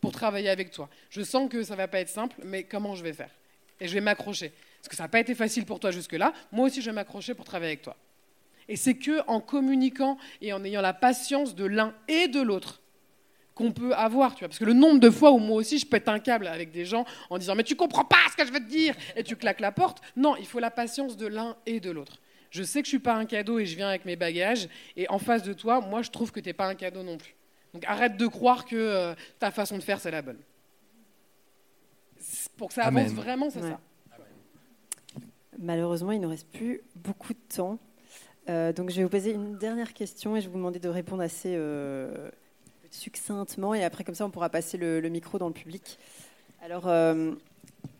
pour 0.00 0.12
travailler 0.12 0.50
avec 0.50 0.70
toi? 0.70 0.88
Je 1.10 1.22
sens 1.22 1.48
que 1.48 1.62
ça 1.62 1.76
va 1.76 1.88
pas 1.88 2.00
être 2.00 2.08
simple, 2.08 2.36
mais 2.44 2.64
comment 2.64 2.94
je 2.94 3.02
vais 3.02 3.12
faire? 3.12 3.30
Et 3.80 3.88
je 3.88 3.94
vais 3.94 4.00
m'accrocher. 4.00 4.52
Parce 4.78 4.88
que 4.88 4.96
ça 4.96 5.04
n'a 5.04 5.08
pas 5.08 5.20
été 5.20 5.34
facile 5.34 5.64
pour 5.64 5.80
toi 5.80 5.90
jusque-là, 5.90 6.32
moi 6.52 6.66
aussi 6.66 6.82
je 6.82 6.90
vais 6.90 6.94
m'accrocher 6.94 7.34
pour 7.34 7.44
travailler 7.44 7.72
avec 7.72 7.82
toi. 7.82 7.96
Et 8.68 8.76
c'est 8.76 8.94
que 8.94 9.20
en 9.26 9.40
communiquant 9.40 10.16
et 10.40 10.52
en 10.52 10.64
ayant 10.64 10.80
la 10.80 10.94
patience 10.94 11.54
de 11.54 11.64
l'un 11.64 11.94
et 12.08 12.28
de 12.28 12.40
l'autre 12.40 12.80
qu'on 13.54 13.70
peut 13.70 13.94
avoir, 13.94 14.34
tu 14.34 14.40
vois. 14.40 14.48
Parce 14.48 14.58
que 14.58 14.64
le 14.64 14.72
nombre 14.72 14.98
de 14.98 15.10
fois 15.10 15.30
où 15.30 15.38
moi 15.38 15.56
aussi 15.56 15.78
je 15.78 15.86
pète 15.86 16.08
un 16.08 16.18
câble 16.18 16.46
avec 16.46 16.72
des 16.72 16.84
gens 16.84 17.04
en 17.30 17.38
disant 17.38 17.54
mais 17.54 17.62
tu 17.62 17.76
comprends 17.76 18.04
pas 18.04 18.16
ce 18.30 18.36
que 18.36 18.46
je 18.46 18.52
veux 18.52 18.60
te 18.60 18.68
dire 18.68 18.94
et 19.16 19.22
tu 19.22 19.36
claques 19.36 19.60
la 19.60 19.72
porte. 19.72 20.02
Non, 20.16 20.36
il 20.36 20.46
faut 20.46 20.60
la 20.60 20.70
patience 20.70 21.16
de 21.16 21.26
l'un 21.26 21.56
et 21.66 21.80
de 21.80 21.90
l'autre. 21.90 22.18
Je 22.50 22.62
sais 22.62 22.80
que 22.80 22.86
je 22.86 22.90
suis 22.90 22.98
pas 22.98 23.14
un 23.14 23.26
cadeau 23.26 23.58
et 23.58 23.66
je 23.66 23.76
viens 23.76 23.88
avec 23.88 24.04
mes 24.04 24.16
bagages 24.16 24.68
et 24.96 25.08
en 25.08 25.18
face 25.18 25.42
de 25.42 25.52
toi, 25.52 25.80
moi 25.80 26.02
je 26.02 26.10
trouve 26.10 26.32
que 26.32 26.40
tu 26.40 26.48
n'es 26.48 26.52
pas 26.52 26.66
un 26.66 26.74
cadeau 26.74 27.02
non 27.02 27.16
plus. 27.16 27.34
Donc 27.72 27.84
arrête 27.86 28.16
de 28.16 28.26
croire 28.26 28.64
que 28.64 28.76
euh, 28.76 29.14
ta 29.38 29.50
façon 29.50 29.76
de 29.76 29.82
faire 29.82 30.00
c'est 30.00 30.10
la 30.10 30.22
bonne. 30.22 30.38
Pour 32.56 32.68
que 32.68 32.74
ça 32.74 32.84
avance 32.84 33.10
vraiment, 33.10 33.50
c'est 33.50 33.60
ça. 33.60 33.80
Malheureusement, 35.58 36.12
il 36.12 36.20
ne 36.20 36.26
reste 36.26 36.48
plus 36.48 36.80
beaucoup 36.96 37.32
de 37.32 37.38
temps. 37.54 37.78
Euh, 38.48 38.72
donc 38.72 38.90
je 38.90 38.96
vais 38.96 39.02
vous 39.04 39.08
poser 39.08 39.32
une 39.32 39.56
dernière 39.56 39.94
question 39.94 40.36
et 40.36 40.40
je 40.40 40.46
vais 40.46 40.52
vous 40.52 40.58
demander 40.58 40.78
de 40.78 40.88
répondre 40.88 41.22
assez 41.22 41.54
euh, 41.56 42.30
succinctement 42.90 43.74
et 43.74 43.82
après 43.82 44.04
comme 44.04 44.14
ça 44.14 44.26
on 44.26 44.30
pourra 44.30 44.50
passer 44.50 44.76
le, 44.76 45.00
micro 45.08 45.38
dans 45.38 45.48
le 45.48 45.54
public. 45.54 45.98
Alors 46.62 46.88
euh, 46.88 47.32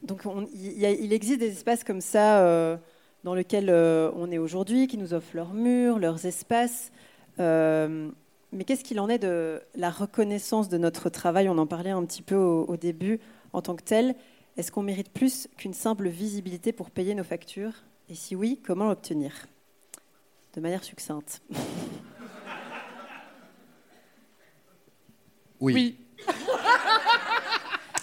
donc 0.03 0.24
il, 0.55 1.12
existe 1.12 1.40
des 1.40 1.53
espaces 1.53 1.84
comme 1.84 2.01
ça 2.01 2.78
dans 3.24 3.34
lesquels 3.34 3.70
on 3.70 4.30
est 4.30 4.38
aujourd'hui 4.38 4.86
qui 4.86 4.99
nous 4.99 5.14
offrent 5.14 5.34
leurs 5.34 5.55
murs, 5.55 5.99
leurs 5.99 6.26
espaces. 6.26 6.92
mais 7.38 8.64
qu'est-ce 8.66 8.84
qu'il 8.84 9.01
en 9.01 9.09
est 9.09 9.18
de 9.18 9.61
la 9.74 9.90
reconnaissance 9.90 10.68
de 10.68 10.78
notre 10.78 11.09
travail? 11.09 11.49
On 11.49 11.59
en 11.59 11.66
parlait 11.66 11.90
un 11.90 12.05
petit 12.05 12.22
peu 12.22 12.36
au 12.36 12.76
début 12.76 13.18
en 13.53 13.62
tant 13.62 13.74
que 13.76 13.82
tel. 13.82 14.14
Est-ce 14.57 14.70
qu'on 14.70 14.82
mérite 14.82 15.11
plus 15.11 15.49
qu'une 15.57 15.74
simple 15.74 16.09
visibilité 16.09 16.72
pour 16.72 16.90
payer 16.90 17.14
nos 17.14 17.24
factures? 17.24 17.72
Et 18.09 18.14
si 18.14 18.36
oui, 18.36 18.61
comment 18.64 18.88
l'obtenir? 18.88 19.49
De 20.55 20.61
manière 20.61 20.84
succincte. 20.84 21.42
Oui. 25.61 25.96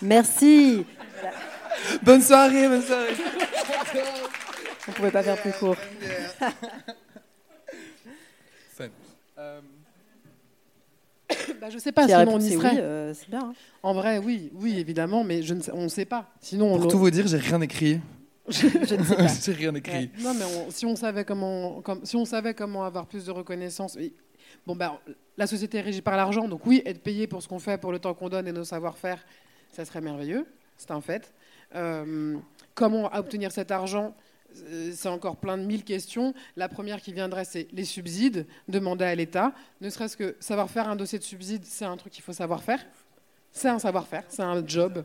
Merci. 0.02 0.86
Bonne 2.04 2.22
soirée, 2.22 2.68
bonne 2.68 2.82
soirée. 2.82 3.14
On 4.88 4.92
ne 4.92 4.96
pouvait 4.96 5.12
pas 5.12 5.24
faire 5.24 5.42
plus 5.42 5.54
court. 5.54 5.76
Euh, 9.38 9.62
bah, 11.60 11.70
je 11.70 11.80
sais 11.80 11.92
pas, 11.92 12.08
sinon 12.08 12.36
on 12.36 12.40
y 12.40 12.52
serait. 12.52 12.80
Euh, 12.80 13.14
c'est 13.14 13.30
bien. 13.30 13.40
Hein. 13.40 13.54
En 13.82 13.94
vrai, 13.94 14.20
oui, 14.20 14.52
oui, 14.54 14.78
évidemment, 14.78 15.24
mais 15.24 15.42
je 15.42 15.54
ne 15.54 15.62
sais, 15.62 15.72
on 15.74 15.84
ne 15.84 15.88
sait 15.88 16.06
pas. 16.06 16.30
Sinon, 16.42 16.78
Pour 16.78 16.92
tout 16.92 17.00
vous 17.00 17.10
dire, 17.10 17.26
j'ai 17.26 17.38
rien 17.38 17.62
écrit. 17.62 18.00
Je, 18.48 18.66
ne 18.78 18.86
sais 18.86 19.16
pas. 19.16 19.28
J'ai 19.46 19.52
rien 19.54 19.74
écrit. 19.76 20.10
Non, 20.20 20.34
mais 20.34 20.46
si, 20.70 20.86
on 20.86 20.96
savait 20.96 21.26
comment, 21.26 21.82
comme, 21.82 22.06
si 22.06 22.16
on 22.16 22.26
savait 22.26 22.54
comment 22.54 22.84
avoir 22.84 23.08
plus 23.08 23.26
de 23.26 23.32
reconnaissance. 23.32 23.98
Bon, 24.66 24.76
ben, 24.76 24.98
la 25.38 25.48
société 25.48 25.78
est 25.78 25.82
régie 25.82 26.02
par 26.02 26.18
l'argent, 26.18 26.48
donc 26.48 26.66
oui, 26.66 26.82
être 26.86 27.02
payé 27.02 27.28
pour 27.28 27.42
ce 27.42 27.48
qu'on 27.48 27.60
fait, 27.60 27.80
pour 27.80 27.92
le 27.92 28.00
temps 28.00 28.14
qu'on 28.14 28.30
donne 28.30 28.48
et 28.48 28.52
nos 28.52 28.64
savoir-faire, 28.64 29.24
ça 29.72 29.86
serait 29.86 30.02
merveilleux, 30.02 30.46
c'est 30.78 30.92
un 30.92 31.02
fait. 31.02 31.34
Euh, 31.76 32.38
comment 32.76 33.10
obtenir 33.14 33.52
cet 33.52 33.72
argent 33.72 34.14
euh, 34.70 34.92
c'est 34.94 35.08
encore 35.08 35.38
plein 35.38 35.58
de 35.58 35.64
mille 35.64 35.86
questions. 35.86 36.34
La 36.58 36.68
première 36.68 37.02
qui 37.02 37.14
viendrait, 37.14 37.46
c'est 37.46 37.68
les 37.72 37.86
subsides 37.86 38.46
demandés 38.68 39.06
à 39.06 39.16
l'État. 39.16 39.54
Ne 39.80 39.90
serait-ce 39.90 40.18
que 40.18 40.36
savoir 40.42 40.70
faire 40.70 40.90
un 40.90 40.98
dossier 40.98 41.20
de 41.20 41.24
subsides, 41.24 41.64
c'est 41.66 41.86
un 41.86 41.96
truc 41.96 42.12
qu'il 42.12 42.24
faut 42.24 42.34
savoir 42.34 42.62
faire. 42.62 42.86
C'est 43.54 43.70
un 43.70 43.80
savoir-faire, 43.80 44.24
c'est 44.28 44.44
un 44.44 44.66
job. 44.66 45.04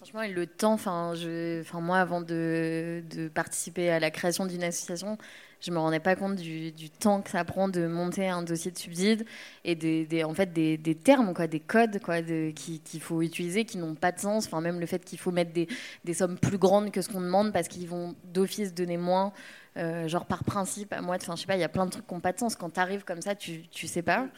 Franchement, 0.00 0.22
le 0.34 0.46
temps, 0.46 0.72
enfin, 0.72 1.12
enfin, 1.60 1.80
moi, 1.82 1.98
avant 1.98 2.22
de, 2.22 3.02
participer 3.34 3.90
à 3.90 4.00
la 4.00 4.10
création 4.10 4.46
d'une 4.46 4.62
association, 4.62 5.18
je 5.60 5.70
me 5.70 5.78
rendais 5.78 6.00
pas 6.00 6.16
compte 6.16 6.36
du, 6.36 6.72
temps 6.88 7.20
que 7.20 7.28
ça 7.28 7.44
prend 7.44 7.68
de 7.68 7.86
monter 7.86 8.26
un 8.26 8.40
dossier 8.40 8.70
de 8.70 8.78
subside 8.78 9.26
et 9.62 9.74
des, 9.74 10.24
en 10.24 10.32
fait 10.32 10.54
des, 10.54 10.94
termes, 10.94 11.34
quoi, 11.34 11.46
des 11.48 11.60
codes, 11.60 12.00
quoi, 12.00 12.22
qu'il 12.22 13.00
faut 13.02 13.20
utiliser 13.20 13.66
qui 13.66 13.76
n'ont 13.76 13.94
pas 13.94 14.10
de 14.10 14.18
sens. 14.18 14.46
Enfin, 14.46 14.62
même 14.62 14.80
le 14.80 14.86
fait 14.86 15.04
qu'il 15.04 15.18
faut 15.18 15.32
mettre 15.32 15.52
des, 15.52 16.14
sommes 16.14 16.38
plus 16.38 16.56
grandes 16.56 16.92
que 16.92 17.02
ce 17.02 17.10
qu'on 17.10 17.20
demande 17.20 17.52
parce 17.52 17.68
qu'ils 17.68 17.86
vont 17.86 18.14
d'office 18.24 18.72
donner 18.72 18.96
moins, 18.96 19.34
euh, 19.76 20.08
genre 20.08 20.24
par 20.24 20.44
principe. 20.44 20.94
À 20.94 21.02
moi, 21.02 21.16
enfin, 21.16 21.36
je 21.36 21.42
sais 21.42 21.46
pas, 21.46 21.56
il 21.56 21.60
y 21.60 21.64
a 21.64 21.68
plein 21.68 21.84
de 21.84 21.90
trucs 21.90 22.06
qui 22.06 22.14
n'ont 22.14 22.20
pas 22.20 22.32
de 22.32 22.38
sens. 22.38 22.56
Quand 22.56 22.70
tu 22.70 22.80
arrives 22.80 23.04
comme 23.04 23.20
ça, 23.20 23.34
tu, 23.34 23.68
tu 23.68 23.86
sais 23.86 24.00
pas. 24.00 24.28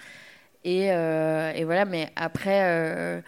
Et, 0.65 0.91
euh, 0.91 1.53
et 1.53 1.63
voilà, 1.63 1.85
mais 1.85 2.11
après. 2.17 2.65
Euh, 2.65 3.21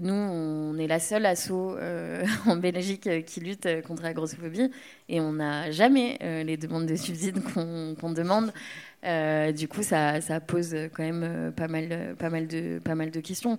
nous, 0.00 0.14
on 0.14 0.78
est 0.78 0.86
la 0.86 1.00
seule 1.00 1.26
asso 1.26 1.50
euh, 1.50 2.24
en 2.46 2.56
Belgique 2.56 3.06
euh, 3.06 3.20
qui 3.22 3.40
lutte 3.40 3.66
euh, 3.66 3.82
contre 3.82 4.02
la 4.02 4.12
grossophobie 4.12 4.70
et 5.08 5.20
on 5.20 5.34
n'a 5.34 5.70
jamais 5.70 6.18
les 6.44 6.56
demandes 6.56 6.86
de 6.86 6.96
subsides 6.96 7.42
qu'on 7.52 8.12
demande. 8.12 8.52
du 9.54 9.68
coup, 9.68 9.82
ça, 9.82 10.20
pose 10.46 10.74
quand 10.94 11.02
même 11.02 11.52
pas 11.52 11.68
mal, 11.68 12.14
pas 12.18 12.30
mal, 12.30 12.46
de, 12.46 12.78
pas 12.78 12.94
mal 12.94 13.10
de 13.10 13.20
questions. 13.20 13.58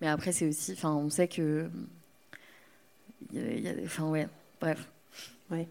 Mais 0.00 0.08
après, 0.08 0.32
c'est 0.32 0.46
aussi, 0.46 0.72
enfin, 0.72 0.92
on 0.92 1.10
sait 1.10 1.28
que, 1.28 1.68
enfin, 3.84 4.08
ouais, 4.08 4.26
bref. 4.60 4.88
Ouais. 5.50 5.66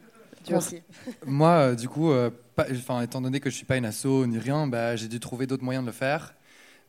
Moi, 1.26 1.76
du 1.76 1.90
coup, 1.90 2.12
enfin, 2.58 3.02
étant 3.02 3.22
donné 3.22 3.40
que 3.40 3.50
je 3.50 3.56
suis 3.56 3.66
pas 3.66 3.78
une 3.78 3.86
asso 3.86 4.26
ni 4.26 4.40
rien, 4.40 4.68
bah, 4.68 4.96
j'ai 4.96 5.08
dû 5.08 5.20
trouver 5.20 5.46
d'autres 5.46 5.64
moyens 5.64 5.84
de 5.84 5.90
le 5.90 5.94
faire. 5.94 6.37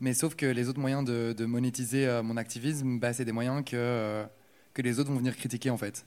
Mais 0.01 0.15
sauf 0.15 0.35
que 0.37 0.47
les 0.47 0.69
autres 0.69 0.79
moyens 0.81 1.05
de, 1.05 1.45
monétiser 1.45 2.07
euh, 2.07 2.23
mon 2.23 2.37
activisme, 2.37 2.99
bah, 2.99 3.13
c'est 3.13 3.25
des 3.25 3.33
moyens 3.33 3.65
que, 3.65 3.77
euh, 3.77 4.25
que 4.75 4.83
les 4.83 4.99
autres 5.01 5.11
vont 5.11 5.19
venir 5.19 5.37
critiquer 5.37 5.71
en 5.71 5.77
fait. 5.77 6.07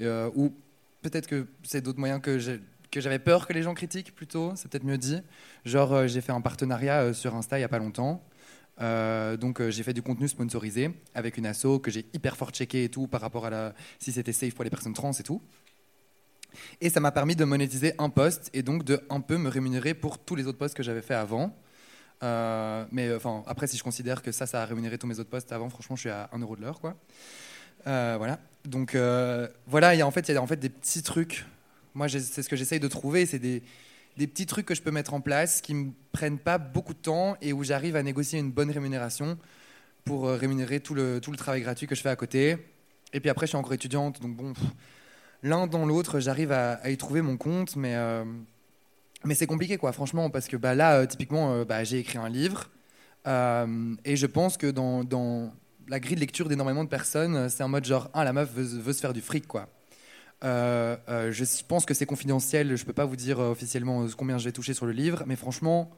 Euh, 0.00 0.30
ou 0.34 0.54
peut-être 1.02 1.26
que 1.26 1.46
c'est 1.62 1.80
d'autres 1.80 1.98
moyens 1.98 2.20
que 2.20 2.38
j'avais 2.38 3.18
peur 3.18 3.46
que 3.46 3.52
les 3.52 3.62
gens 3.62 3.74
critiquent 3.74 4.14
plutôt, 4.14 4.52
c'est 4.54 4.70
peut-être 4.70 4.84
mieux 4.84 4.98
dit. 4.98 5.20
Genre, 5.64 6.06
j'ai 6.06 6.20
fait 6.20 6.32
un 6.32 6.40
partenariat 6.40 7.12
sur 7.12 7.34
Insta 7.34 7.56
il 7.58 7.60
n'y 7.60 7.64
a 7.64 7.68
pas 7.68 7.78
longtemps. 7.78 8.22
donc, 8.78 9.60
j'ai 9.68 9.82
fait 9.82 9.92
du 9.92 10.02
contenu 10.02 10.28
sponsorisé 10.28 10.90
avec 11.14 11.36
une 11.36 11.46
asso 11.46 11.80
que 11.82 11.90
j'ai 11.90 12.06
hyper 12.12 12.36
fort 12.36 12.50
checké 12.50 12.84
et 12.84 12.88
tout 12.88 13.08
par 13.08 13.20
rapport 13.20 13.46
à 13.46 13.50
la, 13.50 13.74
si 13.98 14.12
c'était 14.12 14.32
safe 14.32 14.54
pour 14.54 14.64
les 14.64 14.70
personnes 14.70 14.94
trans 14.94 15.12
et 15.12 15.22
tout. 15.22 15.42
Et 16.80 16.90
ça 16.90 17.00
m'a 17.00 17.10
permis 17.10 17.34
de 17.34 17.44
monétiser 17.44 17.94
un 17.98 18.10
poste 18.10 18.50
et 18.52 18.62
donc 18.62 18.84
de 18.84 19.00
un 19.10 19.20
peu 19.20 19.38
me 19.38 19.48
rémunérer 19.48 19.94
pour 19.94 20.18
tous 20.18 20.36
les 20.36 20.46
autres 20.46 20.58
posts 20.58 20.76
que 20.76 20.82
j'avais 20.82 21.02
fait 21.02 21.14
avant. 21.14 21.56
Euh, 22.22 22.84
mais 22.92 23.08
euh, 23.08 23.16
enfin, 23.16 23.42
après, 23.46 23.66
si 23.66 23.76
je 23.76 23.82
considère 23.82 24.22
que 24.22 24.32
ça, 24.32 24.46
ça 24.46 24.62
a 24.62 24.66
rémunéré 24.66 24.98
tous 24.98 25.06
mes 25.06 25.18
autres 25.18 25.30
postes 25.30 25.52
avant, 25.52 25.68
franchement, 25.68 25.96
je 25.96 26.00
suis 26.02 26.10
à 26.10 26.28
1 26.32 26.38
euro 26.38 26.56
de 26.56 26.62
l'heure, 26.62 26.80
quoi. 26.80 26.96
Euh, 27.86 28.14
voilà. 28.16 28.38
Donc 28.64 28.96
voilà, 29.66 29.94
il 29.94 29.98
y 29.98 30.02
a 30.02 30.06
en 30.06 30.10
fait, 30.10 30.28
il 30.28 30.34
y 30.34 30.38
a 30.38 30.42
en 30.42 30.46
fait 30.46 30.56
des 30.56 30.68
petits 30.68 31.02
trucs. 31.02 31.44
Moi, 31.94 32.08
c'est 32.08 32.42
ce 32.42 32.48
que 32.48 32.56
j'essaye 32.56 32.80
de 32.80 32.88
trouver, 32.88 33.26
c'est 33.26 33.40
des, 33.40 33.62
des, 34.16 34.26
petits 34.26 34.46
trucs 34.46 34.66
que 34.66 34.74
je 34.74 34.82
peux 34.82 34.92
mettre 34.92 35.14
en 35.14 35.20
place 35.20 35.60
qui 35.60 35.74
me 35.74 35.90
prennent 36.12 36.38
pas 36.38 36.58
beaucoup 36.58 36.94
de 36.94 36.98
temps 36.98 37.36
et 37.42 37.52
où 37.52 37.64
j'arrive 37.64 37.96
à 37.96 38.02
négocier 38.02 38.38
une 38.38 38.50
bonne 38.52 38.70
rémunération 38.70 39.36
pour 40.04 40.28
rémunérer 40.28 40.80
tout 40.80 40.94
le, 40.94 41.20
tout 41.20 41.32
le 41.32 41.36
travail 41.36 41.60
gratuit 41.60 41.86
que 41.86 41.94
je 41.94 42.00
fais 42.00 42.08
à 42.08 42.16
côté. 42.16 42.56
Et 43.12 43.20
puis 43.20 43.28
après, 43.28 43.46
je 43.46 43.50
suis 43.50 43.58
encore 43.58 43.74
étudiante, 43.74 44.22
donc 44.22 44.36
bon, 44.36 44.52
l'un 45.42 45.66
dans 45.66 45.84
l'autre, 45.84 46.20
j'arrive 46.20 46.52
à, 46.52 46.74
à, 46.74 46.88
y 46.88 46.96
trouver 46.96 47.20
mon 47.20 47.36
compte, 47.36 47.76
mais 47.76 47.94
mais 49.24 49.34
c'est 49.34 49.46
compliqué, 49.46 49.76
quoi, 49.76 49.92
franchement, 49.92 50.30
parce 50.30 50.48
que 50.48 50.56
bah, 50.56 50.74
là, 50.74 50.98
euh, 50.98 51.06
typiquement, 51.06 51.52
euh, 51.52 51.64
bah, 51.64 51.84
j'ai 51.84 51.98
écrit 51.98 52.18
un 52.18 52.28
livre, 52.28 52.70
euh, 53.26 53.94
et 54.04 54.16
je 54.16 54.26
pense 54.26 54.56
que 54.56 54.70
dans, 54.70 55.52
la 55.88 56.00
grille 56.00 56.14
de 56.14 56.20
lecture 56.20 56.48
d'énormément 56.48 56.84
de 56.84 56.88
personnes, 56.88 57.48
c'est 57.48 57.62
en 57.62 57.68
mode 57.68 57.84
genre, 57.84 58.10
ah, 58.14 58.24
la 58.24 58.32
meuf 58.32 58.52
veut, 58.52 58.92
se 58.92 59.00
faire 59.00 59.12
du 59.12 59.20
fric, 59.20 59.46
quoi. 59.46 59.68
je 60.42 61.62
pense 61.64 61.84
que 61.84 61.94
c'est 61.94 62.06
confidentiel, 62.06 62.76
je 62.76 62.84
peux 62.84 62.92
pas 62.92 63.04
vous 63.04 63.16
dire 63.16 63.38
officiellement 63.38 64.06
combien 64.16 64.38
je 64.38 64.44
vais 64.44 64.52
toucher 64.52 64.74
sur 64.74 64.86
le 64.86 64.92
livre, 64.92 65.24
mais 65.26 65.36
franchement, 65.36 65.90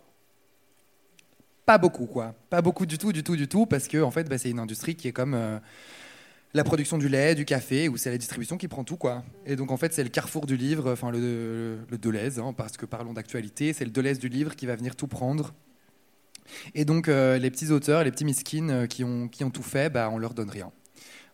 pas 1.66 1.79
beaucoup, 1.79 2.07
quoi. 2.07 2.35
Pas 2.51 2.62
beaucoup 2.62 2.87
du 2.87 2.99
tout, 2.99 3.12
du 3.12 3.22
tout, 3.22 3.37
du 3.37 3.49
tout, 3.49 3.66
parce 3.66 3.89
que 3.89 4.03
en 4.03 4.11
fait, 4.11 4.29
bah, 4.29 4.39
c'est 4.39 4.51
une 4.51 4.59
industrie 4.59 4.97
qui 4.97 5.09
est 5.09 5.12
comme 5.12 5.61
la 6.55 6.65
production 6.65 6.99
du 6.99 7.09
lait, 7.09 7.35
du 7.35 7.45
café, 7.45 7.89
où 7.89 7.97
c'est 7.97 8.11
la 8.11 8.19
distribution 8.19 8.57
qui 8.57 8.69
prend 8.69 8.85
tout, 8.85 8.97
quoi. 8.97 9.25
Et 9.45 9.57
donc 9.57 9.71
en 9.73 9.77
fait, 9.77 9.93
c'est 9.93 10.05
le 10.05 10.09
carrefour 10.09 10.47
du 10.47 10.57
livre, 10.57 10.93
enfin 10.93 11.11
le, 11.11 11.79
le 11.91 11.99
Deleuze, 11.99 12.39
hein, 12.39 12.53
parce 12.57 12.77
que 12.77 12.87
parlons 12.87 13.13
d'actualité, 13.13 13.73
c'est 13.73 13.85
le 13.85 13.91
Deleuze 13.91 14.19
du 14.21 14.29
livre 14.29 14.55
qui 14.57 14.67
va 14.67 14.77
venir 14.77 14.95
tout 14.97 15.09
prendre. 15.09 15.53
Et 16.75 16.85
donc 16.85 17.09
euh, 17.09 17.39
les 17.39 17.51
petits 17.51 17.71
auteurs, 17.71 18.05
les 18.05 18.11
petits 18.13 18.25
miskins 18.25 18.69
euh, 18.71 18.87
qui 18.87 19.03
ont, 19.03 19.29
qui 19.29 19.45
ont 19.45 19.51
tout 19.51 19.63
fait, 19.63 19.91
bah, 19.91 20.09
on 20.13 20.19
leur 20.19 20.35
donne 20.35 20.51
rien. 20.51 20.71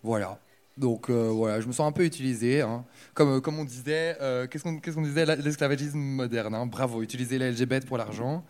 Voilà. 0.02 0.38
Donc 0.78 1.10
euh, 1.10 1.28
voilà, 1.28 1.60
je 1.60 1.66
me 1.66 1.72
sens 1.72 1.86
un 1.86 1.92
peu 1.92 2.04
utilisé. 2.06 2.62
hein. 2.62 2.84
Comme, 3.12 3.42
comme 3.42 3.58
on 3.58 3.64
disait, 3.64 4.16
qu'est-ce 4.50 4.62
qu'on 4.62 4.78
qu'est-ce 4.78 4.94
qu'on 4.96 5.02
disait 5.02 5.26
la- 5.26 5.36
L'esclavagisme 5.36 5.98
moderne. 5.98 6.54
hein. 6.54 6.64
Bravo, 6.64 7.02
utiliser 7.02 7.38
la 7.38 7.50
LGBT 7.50 7.84
pour 7.84 7.98
l'argent. 7.98 8.44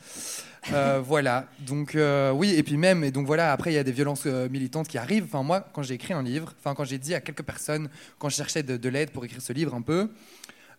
Euh, 0.72 1.00
voilà, 1.04 1.46
donc 1.60 1.94
euh, 1.94 2.30
oui, 2.32 2.54
et 2.54 2.62
puis 2.62 2.76
même, 2.76 3.02
et 3.02 3.10
donc 3.10 3.26
voilà, 3.26 3.52
après 3.52 3.72
il 3.72 3.74
y 3.74 3.78
a 3.78 3.84
des 3.84 3.92
violences 3.92 4.24
euh, 4.26 4.48
militantes 4.48 4.88
qui 4.88 4.98
arrivent. 4.98 5.24
Enfin, 5.24 5.42
moi, 5.42 5.66
quand 5.72 5.82
j'ai 5.82 5.94
écrit 5.94 6.12
un 6.12 6.22
livre, 6.22 6.54
enfin, 6.58 6.74
quand 6.74 6.84
j'ai 6.84 6.98
dit 6.98 7.14
à 7.14 7.20
quelques 7.20 7.42
personnes, 7.42 7.88
quand 8.18 8.28
je 8.28 8.36
cherchais 8.36 8.62
de, 8.62 8.76
de 8.76 8.88
l'aide 8.88 9.10
pour 9.10 9.24
écrire 9.24 9.42
ce 9.42 9.52
livre 9.52 9.74
un 9.74 9.82
peu, 9.82 10.10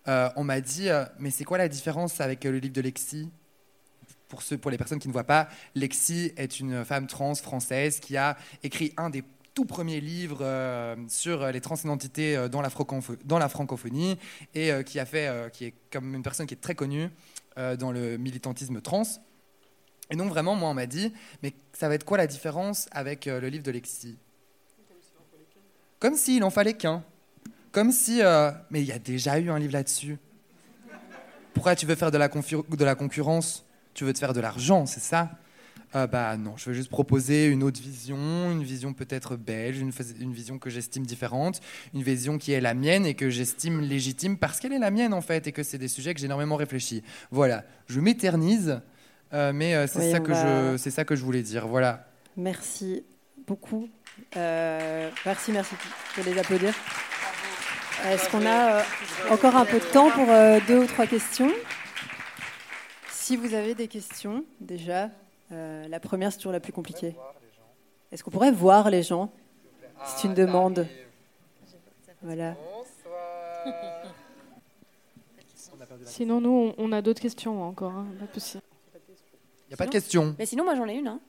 on 0.08 0.44
m'a 0.44 0.62
dit, 0.62 0.90
mais 1.20 1.30
c'est 1.30 1.44
quoi 1.44 1.60
la 1.60 1.68
différence 1.68 2.22
avec 2.22 2.44
le 2.44 2.58
livre 2.58 2.74
de 2.74 2.82
Lexi? 2.82 3.30
Pour, 4.28 4.42
ceux, 4.42 4.58
pour 4.58 4.72
les 4.72 4.78
personnes 4.78 5.00
qui 5.00 5.10
ne 5.10 5.14
voient 5.14 5.26
pas, 5.26 5.50
Lexi 5.76 6.32
est 6.38 6.60
une 6.60 6.86
femme 6.86 7.06
trans 7.06 7.36
française 7.36 8.00
qui 8.00 8.16
a 8.16 8.38
écrit 8.64 8.94
un 8.96 9.10
des 9.10 9.24
tout 9.54 9.66
premiers 9.66 10.00
livres 10.00 10.96
sur 11.10 11.46
les 11.52 11.62
transidentités 11.62 12.48
dans 12.50 12.62
la, 12.62 13.50
francophonie 13.50 14.18
et 14.56 14.72
qui 14.86 15.00
a 15.00 15.06
fait, 15.06 15.52
qui 15.52 15.66
est 15.66 15.74
comme 15.92 16.16
une 16.16 16.24
personne 16.24 16.48
qui 16.48 16.54
est 16.54 16.62
très 16.62 16.76
connue 16.76 17.10
dans 17.58 17.92
le 17.92 18.18
militantisme 18.18 18.82
trans. 18.82 19.04
Et 20.12 20.18
donc 20.18 20.30
vraiment, 20.30 20.56
moi, 20.56 20.70
on 20.70 20.74
m'a 20.74 20.86
dit, 20.86 21.14
mais 21.42 21.54
ça 21.72 21.88
va 21.88 21.96
être 21.96 22.04
quoi 22.04 22.18
la 22.18 22.28
différence 22.28 22.88
avec 22.92 23.28
euh, 23.28 23.40
le 23.40 23.48
livre 23.48 23.64
de 23.64 23.72
Lexi? 23.72 24.18
Comme 26.00 26.16
s'il 26.16 26.44
en 26.44 26.50
fallait 26.50 26.74
qu'un. 26.74 27.04
Comme 27.72 27.92
si, 27.94 28.22
euh, 28.22 28.52
mais 28.70 28.82
il 28.82 28.88
y 28.88 28.92
a 28.92 29.00
déjà 29.00 29.40
eu 29.40 29.50
un 29.50 29.58
livre 29.58 29.74
là-dessus. 29.74 30.18
Pourquoi 31.54 31.76
tu 31.76 31.86
veux 31.86 31.96
faire 31.96 32.12
de 32.12 32.18
la, 32.18 32.28
concurrence? 32.96 33.66
Tu 33.94 34.04
veux 34.04 34.12
te 34.12 34.20
faire 34.20 34.34
de 34.34 34.42
l'argent, 34.42 34.86
c'est 34.86 35.00
ça? 35.00 35.32
Euh, 35.96 36.08
Bah 36.08 36.36
non, 36.36 36.56
je 36.58 36.70
veux 36.70 36.74
juste 36.74 36.90
proposer 36.90 37.46
une 37.46 37.64
autre 37.64 37.82
vision, 37.82 38.18
une 38.52 38.64
vision 38.64 38.94
peut-être 38.94 39.38
belge, 39.38 39.80
une, 39.80 39.92
une 40.20 40.34
vision 40.34 40.60
que 40.60 40.70
j'estime 40.70 41.06
différente, 41.06 41.62
une 41.94 42.04
vision 42.04 42.38
qui 42.38 42.52
est 42.52 42.62
la 42.62 42.74
mienne 42.74 43.06
et 43.06 43.14
que 43.14 43.30
j'estime 43.30 43.80
légitime 43.80 44.38
parce 44.38 44.60
qu'elle 44.60 44.74
est 44.74 44.80
la 44.80 44.92
mienne 44.92 45.14
en 45.14 45.22
fait 45.22 45.48
et 45.48 45.52
que 45.52 45.64
c'est 45.64 45.78
des 45.78 45.90
sujets 45.90 46.14
que 46.14 46.20
j'ai 46.20 46.26
énormément 46.26 46.56
réfléchi. 46.56 47.04
Voilà, 47.32 47.64
je 47.88 48.00
m'éternise, 48.00 48.82
euh, 49.34 49.52
mais 49.54 49.76
euh, 49.76 49.88
c'est 49.88 50.00
Oui, 50.00 50.12
ça 50.12 50.20
que 50.20 50.32
va- 50.32 50.72
je, 50.74 50.78
c'est 50.78 50.92
ça 50.92 51.04
que 51.06 51.16
je 51.16 51.24
voulais 51.24 51.42
dire. 51.42 51.68
Voilà. 51.68 52.06
Merci 52.38 53.04
beaucoup. 53.48 53.90
Euh, 54.38 55.10
merci, 55.26 55.52
merci 55.52 55.76
de 56.18 56.24
les 56.24 56.38
applaudir. 56.38 56.74
Est-ce 58.06 58.30
qu'on 58.30 58.46
a 58.46 58.80
euh, 58.80 58.84
encore 59.30 59.56
un 59.56 59.66
peu 59.66 59.80
de 59.80 59.86
temps 59.86 60.10
pour 60.12 60.30
euh, 60.30 60.60
deux 60.68 60.80
ou 60.80 60.86
trois 60.88 61.06
questions? 61.08 61.52
Si 63.10 63.38
vous 63.38 63.54
avez 63.54 63.76
des 63.76 63.88
questions, 63.88 64.44
déjà, 64.60 65.10
euh, 65.52 65.88
la 65.88 66.00
première, 66.00 66.32
c'est 66.32 66.38
toujours 66.40 66.52
la 66.52 66.60
plus 66.60 66.74
compliquée. 66.74 67.16
Est-ce 68.12 68.24
qu'on 68.24 68.32
pourrait 68.32 68.52
voir 68.52 68.90
les 68.90 69.04
gens? 69.04 69.32
C'est 70.06 70.28
une 70.28 70.34
demande. 70.34 70.88
Voilà. 72.24 72.56
Sinon, 76.06 76.42
nous, 76.42 76.74
on, 76.78 76.92
a 76.92 77.02
d'autres 77.02 77.22
questions 77.22 77.64
encore. 77.64 77.92
hein, 77.92 78.08
pas. 78.20 78.26
Il 78.26 78.60
n'y 79.72 79.76
a 79.76 79.78
pas 79.78 79.86
de 79.86 79.92
questions. 79.92 80.36
Mais 80.38 80.46
sinon, 80.46 80.64
moi 80.64 80.76
j'en 80.76 80.88
ai 80.88 80.96
une. 80.96 81.08
hein. 81.08 81.20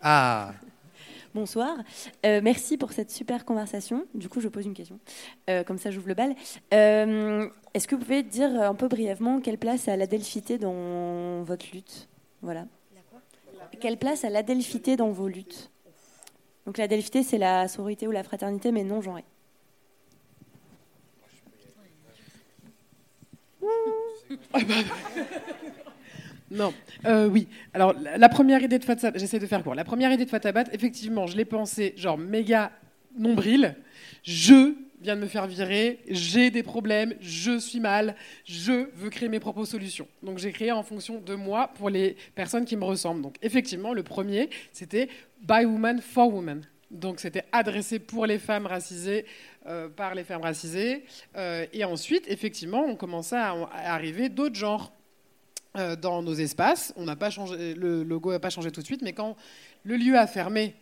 Ah, 0.00 0.52
Bonsoir. 1.34 1.76
Euh, 2.24 2.40
merci 2.44 2.76
pour 2.76 2.92
cette 2.92 3.10
super 3.10 3.44
conversation. 3.44 4.06
Du 4.14 4.28
coup, 4.28 4.40
je 4.40 4.46
pose 4.46 4.66
une 4.66 4.74
question. 4.74 5.00
Euh, 5.50 5.64
comme 5.64 5.78
ça, 5.78 5.90
j'ouvre 5.90 6.06
le 6.06 6.14
bal. 6.14 6.34
Euh, 6.72 7.48
Est-ce 7.74 7.88
que 7.88 7.96
vous 7.96 8.02
pouvez 8.02 8.22
dire 8.22 8.50
un 8.62 8.74
peu 8.76 8.86
brièvement 8.86 9.40
quelle 9.40 9.58
place 9.58 9.88
a 9.88 9.96
l'adelphité 9.96 10.58
dans 10.58 11.42
votre 11.42 11.66
lutte? 11.72 12.08
Voilà. 12.40 12.66
Quelle 13.80 13.96
place 13.98 14.22
a 14.24 14.30
l'adelphité 14.30 14.96
dans 14.96 15.10
vos 15.10 15.26
luttes? 15.26 15.72
Donc, 16.66 16.78
l'adelphité, 16.78 17.24
c'est 17.24 17.38
la 17.38 17.66
sororité 17.66 18.06
ou 18.06 18.12
la 18.12 18.22
fraternité, 18.22 18.70
mais 18.70 18.84
non 18.84 19.00
genrée. 19.02 19.24
Non, 26.54 26.72
Euh, 27.04 27.26
oui. 27.26 27.48
Alors, 27.74 27.94
la 28.16 28.28
première 28.28 28.62
idée 28.62 28.78
de 28.78 28.84
Fatabat, 28.84 29.18
j'essaie 29.18 29.38
de 29.40 29.46
faire 29.46 29.62
court. 29.62 29.74
La 29.74 29.84
première 29.84 30.12
idée 30.12 30.24
de 30.24 30.30
Fatabat, 30.30 30.64
effectivement, 30.72 31.26
je 31.26 31.36
l'ai 31.36 31.44
pensée 31.44 31.94
genre 31.96 32.16
méga 32.16 32.70
nombril. 33.18 33.74
Je 34.22 34.74
viens 35.00 35.16
de 35.16 35.20
me 35.20 35.26
faire 35.26 35.46
virer, 35.46 35.98
j'ai 36.08 36.50
des 36.50 36.62
problèmes, 36.62 37.14
je 37.20 37.58
suis 37.58 37.80
mal, 37.80 38.16
je 38.46 38.88
veux 38.94 39.10
créer 39.10 39.28
mes 39.28 39.40
propres 39.40 39.66
solutions. 39.66 40.08
Donc, 40.22 40.38
j'ai 40.38 40.50
créé 40.50 40.72
en 40.72 40.82
fonction 40.82 41.20
de 41.20 41.34
moi 41.34 41.72
pour 41.74 41.90
les 41.90 42.16
personnes 42.34 42.64
qui 42.64 42.76
me 42.76 42.84
ressemblent. 42.84 43.20
Donc, 43.20 43.36
effectivement, 43.42 43.92
le 43.92 44.02
premier, 44.02 44.48
c'était 44.72 45.08
By 45.42 45.66
Woman 45.66 46.00
for 46.00 46.32
Woman. 46.32 46.62
Donc, 46.90 47.20
c'était 47.20 47.44
adressé 47.52 47.98
pour 47.98 48.24
les 48.24 48.38
femmes 48.38 48.66
racisées, 48.66 49.26
euh, 49.66 49.88
par 49.88 50.14
les 50.14 50.24
femmes 50.24 50.42
racisées. 50.42 51.04
Euh, 51.36 51.66
et 51.72 51.84
ensuite, 51.84 52.24
effectivement, 52.28 52.84
on 52.86 52.94
commençait 52.94 53.36
à, 53.36 53.54
arriver 53.72 54.28
d'autres 54.28 54.54
genres 54.54 54.92
dans 56.00 56.22
nos 56.22 56.34
espaces. 56.34 56.92
On 56.96 57.04
n'a 57.04 57.16
pas 57.16 57.30
changé, 57.30 57.74
le 57.74 58.02
logo 58.02 58.30
n'a 58.30 58.38
pas 58.38 58.50
changé 58.50 58.70
tout 58.70 58.80
de 58.80 58.86
suite, 58.86 59.02
mais 59.02 59.12
quand 59.12 59.36
le 59.82 59.96
lieu 59.96 60.16
a 60.16 60.26
fermé 60.26 60.74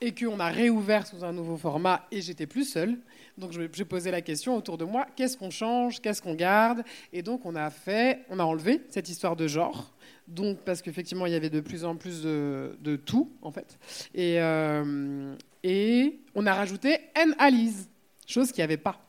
et 0.00 0.12
qu'on 0.12 0.40
a 0.40 0.48
réouvert 0.48 1.06
sous 1.06 1.24
un 1.24 1.32
nouveau 1.32 1.56
format, 1.56 2.06
et 2.10 2.20
j'étais 2.20 2.46
plus 2.46 2.64
seule, 2.64 2.98
donc 3.38 3.52
j'ai 3.52 3.84
posé 3.84 4.10
la 4.10 4.20
question 4.20 4.56
autour 4.56 4.76
de 4.76 4.84
moi 4.84 5.06
qu'est-ce 5.14 5.36
qu'on 5.36 5.50
change, 5.50 6.00
qu'est-ce 6.00 6.20
qu'on 6.20 6.34
garde, 6.34 6.82
et 7.12 7.22
donc 7.22 7.46
on 7.46 7.54
a 7.54 7.70
fait, 7.70 8.24
on 8.28 8.40
a 8.40 8.44
enlevé 8.44 8.82
cette 8.90 9.08
histoire 9.08 9.36
de 9.36 9.46
genre. 9.46 9.92
Donc, 10.28 10.58
parce 10.60 10.82
qu'effectivement, 10.82 11.26
il 11.26 11.32
y 11.32 11.36
avait 11.36 11.50
de 11.50 11.60
plus 11.60 11.84
en 11.84 11.96
plus 11.96 12.22
de, 12.22 12.76
de 12.80 12.96
tout, 12.96 13.32
en 13.42 13.50
fait. 13.50 13.78
Et, 14.14 14.40
euh, 14.40 15.34
et 15.62 16.20
on 16.34 16.46
a 16.46 16.54
rajouté 16.54 16.98
N 17.14 17.34
Alice, 17.38 17.88
chose 18.26 18.52
qu'il 18.52 18.58
n'y 18.58 18.64
avait 18.64 18.76
pas. 18.76 19.00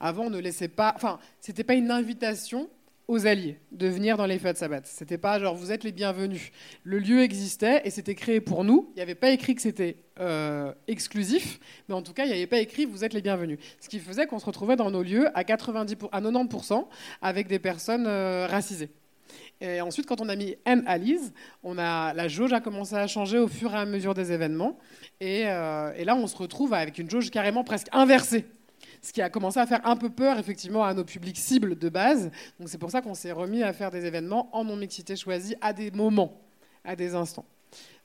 Avant, 0.00 0.24
on 0.24 0.30
ne 0.30 0.38
laissait 0.38 0.68
pas. 0.68 0.92
Enfin, 0.96 1.18
c'était 1.40 1.64
pas 1.64 1.74
une 1.74 1.90
invitation 1.90 2.68
aux 3.08 3.26
alliés 3.26 3.58
de 3.72 3.88
venir 3.88 4.16
dans 4.16 4.26
les 4.26 4.38
fêtes 4.38 4.56
sabbat. 4.58 4.80
C'était 4.84 5.18
pas 5.18 5.38
genre 5.38 5.54
vous 5.54 5.72
êtes 5.72 5.84
les 5.84 5.92
bienvenus. 5.92 6.50
Le 6.84 6.98
lieu 6.98 7.20
existait 7.22 7.82
et 7.84 7.90
c'était 7.90 8.14
créé 8.14 8.40
pour 8.40 8.64
nous. 8.64 8.90
Il 8.92 8.96
n'y 8.96 9.02
avait 9.02 9.14
pas 9.14 9.30
écrit 9.30 9.54
que 9.54 9.62
c'était 9.62 9.96
euh, 10.20 10.72
exclusif, 10.88 11.58
mais 11.88 11.94
en 11.94 12.02
tout 12.02 12.12
cas, 12.12 12.24
il 12.24 12.28
n'y 12.28 12.34
avait 12.34 12.46
pas 12.46 12.58
écrit 12.60 12.84
vous 12.84 13.04
êtes 13.04 13.12
les 13.14 13.22
bienvenus. 13.22 13.58
Ce 13.80 13.88
qui 13.88 13.98
faisait 13.98 14.26
qu'on 14.26 14.38
se 14.38 14.46
retrouvait 14.46 14.76
dans 14.76 14.90
nos 14.90 15.02
lieux 15.02 15.26
à 15.36 15.44
90 15.44 15.96
pour- 15.96 16.08
à 16.14 16.20
90% 16.20 16.86
avec 17.20 17.48
des 17.48 17.58
personnes 17.58 18.06
euh, 18.06 18.46
racisées. 18.46 18.90
Et 19.60 19.80
ensuite, 19.80 20.06
quand 20.06 20.20
on 20.20 20.28
a 20.28 20.34
mis 20.36 20.56
N 20.66 20.82
Alice, 20.86 21.32
on 21.62 21.78
a, 21.78 22.12
la 22.14 22.28
jauge 22.28 22.52
a 22.52 22.60
commencé 22.60 22.94
à 22.94 23.06
changer 23.06 23.38
au 23.38 23.46
fur 23.48 23.72
et 23.72 23.78
à 23.78 23.84
mesure 23.86 24.12
des 24.12 24.32
événements. 24.32 24.78
Et, 25.20 25.44
euh, 25.46 25.92
et 25.96 26.04
là, 26.04 26.16
on 26.16 26.26
se 26.26 26.36
retrouve 26.36 26.74
avec 26.74 26.98
une 26.98 27.08
jauge 27.08 27.30
carrément 27.30 27.62
presque 27.64 27.86
inversée. 27.92 28.44
Ce 29.02 29.12
qui 29.12 29.20
a 29.20 29.28
commencé 29.28 29.58
à 29.58 29.66
faire 29.66 29.84
un 29.84 29.96
peu 29.96 30.10
peur, 30.10 30.38
effectivement, 30.38 30.84
à 30.84 30.94
nos 30.94 31.04
publics 31.04 31.36
cibles 31.36 31.76
de 31.76 31.88
base. 31.88 32.30
Donc 32.58 32.68
c'est 32.68 32.78
pour 32.78 32.90
ça 32.90 33.02
qu'on 33.02 33.14
s'est 33.14 33.32
remis 33.32 33.64
à 33.64 33.72
faire 33.72 33.90
des 33.90 34.06
événements 34.06 34.48
en 34.56 34.64
non-mixité 34.64 35.16
choisie 35.16 35.56
à 35.60 35.72
des 35.72 35.90
moments, 35.90 36.40
à 36.84 36.94
des 36.94 37.16
instants. 37.16 37.44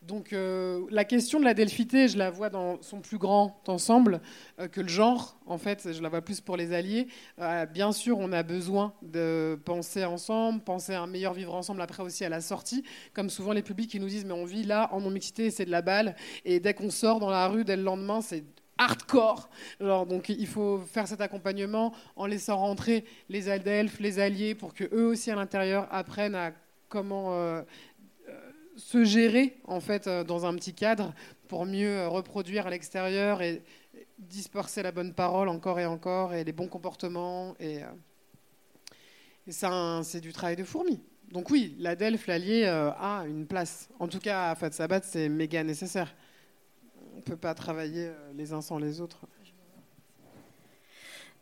Donc 0.02 0.32
euh, 0.32 0.86
la 0.90 1.04
question 1.04 1.40
de 1.40 1.46
la 1.46 1.54
delphité, 1.54 2.08
je 2.08 2.18
la 2.18 2.30
vois 2.30 2.50
dans 2.50 2.82
son 2.82 3.02
plus 3.02 3.18
grand 3.18 3.62
ensemble 3.68 4.22
euh, 4.60 4.68
que 4.68 4.80
le 4.80 4.88
genre. 4.88 5.38
En 5.46 5.58
fait, 5.58 5.92
je 5.92 6.02
la 6.02 6.10
vois 6.10 6.22
plus 6.22 6.40
pour 6.40 6.56
les 6.56 6.72
alliés. 6.74 7.08
Euh, 7.40 7.66
bien 7.66 7.92
sûr, 7.92 8.18
on 8.18 8.32
a 8.32 8.42
besoin 8.44 8.94
de 9.02 9.60
penser 9.66 10.06
ensemble, 10.06 10.62
penser 10.62 10.94
à 10.94 11.02
un 11.02 11.08
meilleur 11.08 11.34
vivre 11.34 11.54
ensemble 11.54 11.82
après 11.82 12.04
aussi 12.04 12.24
à 12.24 12.30
la 12.30 12.42
sortie. 12.42 12.84
Comme 13.14 13.30
souvent 13.30 13.52
les 13.52 13.64
publics 13.64 13.90
qui 13.90 14.00
nous 14.00 14.08
disent 14.08 14.26
mais 14.26 14.34
on 14.34 14.46
vit 14.46 14.64
là 14.64 14.90
en 14.94 15.02
non-mixité, 15.02 15.52
c'est 15.52 15.66
de 15.66 15.72
la 15.72 15.82
balle. 15.82 16.16
Et 16.46 16.60
dès 16.60 16.74
qu'on 16.74 16.90
sort 16.90 17.20
dans 17.20 17.30
la 17.30 17.48
rue, 17.48 17.66
dès 17.66 17.76
le 17.76 17.84
lendemain, 17.84 18.22
c'est 18.22 18.46
hardcore. 18.78 19.50
Donc 19.80 20.30
il 20.30 20.48
faut 20.48 20.80
faire 20.80 21.08
cet 21.08 21.22
accompagnement 21.22 21.94
en 22.16 22.26
laissant 22.26 22.58
rentrer 22.58 23.06
les 23.30 23.50
adelphes, 23.50 24.00
les 24.00 24.20
alliés, 24.20 24.56
pour 24.56 24.74
que 24.74 24.84
eux 24.94 25.08
aussi 25.08 25.32
à 25.32 25.36
l'intérieur 25.36 25.88
apprennent 25.92 26.36
à 26.36 26.52
comment 26.90 27.34
euh, 27.34 27.62
euh, 28.30 28.52
se 28.76 29.04
gérer 29.04 29.58
en 29.66 29.80
fait 29.80 30.08
euh, 30.08 30.24
dans 30.24 30.46
un 30.46 30.56
petit 30.56 30.74
cadre 30.74 31.14
pour 31.48 31.66
mieux 31.66 32.08
reproduire 32.08 32.68
à 32.68 32.70
l'extérieur 32.70 33.42
et 33.42 33.62
disperser 34.18 34.84
la 34.84 34.92
bonne 34.92 35.14
parole 35.14 35.50
encore 35.50 35.80
et 35.80 35.86
encore 35.86 36.34
et 36.34 36.44
les 36.44 36.52
bons 36.52 36.68
comportements 36.68 37.56
et, 37.60 37.82
ça, 39.50 40.02
c'est 40.04 40.20
du 40.20 40.34
travail 40.34 40.58
de 40.58 40.66
fourmi. 40.66 41.00
Donc 41.32 41.50
oui, 41.50 41.76
l'Adelph, 41.80 42.28
l'allié, 42.28 42.66
euh, 42.66 42.92
a 42.92 43.26
une 43.28 43.46
place. 43.48 43.90
En 44.00 44.08
tout 44.08 44.20
cas, 44.20 44.52
à 44.52 44.56
Fat 44.56 44.72
Sabat, 44.72 45.02
c'est 45.04 45.28
méga 45.30 45.64
nécessaire. 45.64 46.14
On 47.18 47.20
ne 47.20 47.24
peut 47.24 47.36
pas 47.36 47.56
travailler 47.56 48.10
euh, 48.10 48.34
les 48.36 48.54
uns 48.54 48.62
sans 48.62 48.78
les 48.78 49.02
autres. 49.02 49.26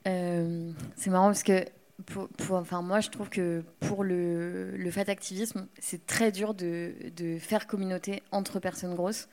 Euh, 0.08 0.72
c'est 0.96 1.10
marrant 1.10 1.26
parce 1.26 1.44
que 1.44 1.66
pour, 2.06 2.30
enfin, 2.52 2.82
moi, 2.82 3.02
je 3.02 3.10
trouve 3.10 3.28
que 3.28 3.62
pour 3.82 4.06
le, 4.06 4.90
fat 4.90 5.04
activisme, 5.10 5.68
c'est 5.78 6.06
très 6.06 6.32
dur 6.32 6.54
de, 6.54 6.94
de 7.18 7.38
faire 7.40 7.68
communauté 7.68 8.24
entre 8.32 8.62
personnes 8.62 8.96
grosses. 8.96 9.28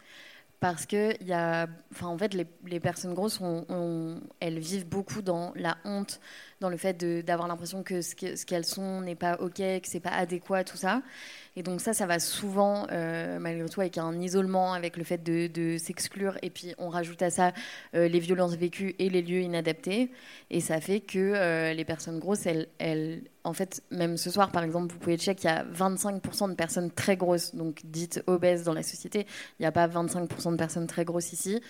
Parce 0.58 0.84
que 0.84 1.22
y 1.22 1.32
a, 1.32 1.68
enfin, 1.92 2.08
en 2.08 2.18
fait, 2.18 2.34
les, 2.34 2.48
les 2.66 2.80
personnes 2.80 3.14
grosses, 3.14 3.40
elles 4.40 4.58
vivent 4.58 4.88
beaucoup 4.88 5.22
dans 5.22 5.52
la 5.54 5.78
honte 5.84 6.18
dans 6.62 6.70
le 6.70 6.76
fait 6.76 7.04
d'avoir 7.24 7.48
l'impression 7.48 7.82
que 7.82 8.00
ce 8.00 8.14
qu'elles 8.14 8.64
sont 8.64 9.00
n'est 9.02 9.16
pas 9.16 9.36
OK, 9.40 9.56
que 9.56 9.80
c'est 9.84 10.00
pas 10.00 10.10
adéquat, 10.10 10.64
tout 10.64 10.76
ça. 10.76 11.02
Et 11.54 11.62
donc 11.62 11.80
ça, 11.80 11.92
ça 11.92 12.06
va 12.06 12.18
souvent, 12.18 12.86
euh, 12.92 13.38
malgré 13.38 13.68
tout, 13.68 13.80
avec 13.80 13.98
un 13.98 14.18
isolement, 14.20 14.72
avec 14.72 14.96
le 14.96 15.04
fait 15.04 15.22
de, 15.22 15.76
s'exclure. 15.76 16.38
Et 16.42 16.48
puis 16.48 16.74
on 16.78 16.88
rajoute 16.88 17.20
à 17.20 17.30
ça 17.30 17.52
euh, 17.94 18.08
les 18.08 18.20
violences 18.20 18.54
vécues 18.54 18.94
et 18.98 19.10
les 19.10 19.20
lieux 19.20 19.42
inadaptés. 19.42 20.10
Et 20.50 20.60
ça 20.60 20.80
fait 20.80 21.00
que 21.00 21.18
euh, 21.18 21.74
les 21.74 21.84
personnes 21.84 22.18
grosses, 22.20 22.46
elles, 22.46 22.68
elles, 22.78 23.24
en 23.44 23.52
fait, 23.52 23.82
même 23.90 24.16
ce 24.16 24.30
soir, 24.30 24.50
par 24.50 24.62
exemple, 24.62 24.92
vous 24.92 24.98
pouvez 24.98 25.18
checker 25.18 25.42
qu'il 25.42 25.50
y 25.50 25.52
a 25.52 25.64
25% 25.64 26.50
de 26.50 26.54
personnes 26.54 26.90
très 26.90 27.16
grosses, 27.16 27.54
donc 27.54 27.80
dites 27.84 28.22
obèses 28.26 28.62
dans 28.64 28.74
la 28.74 28.82
société. 28.82 29.26
Il 29.58 29.62
n'y 29.62 29.66
a 29.66 29.72
pas 29.72 29.88
25% 29.88 30.52
de 30.52 30.56
personnes 30.56 30.86
très 30.86 31.04
grosses 31.04 31.32
ici. 31.32 31.60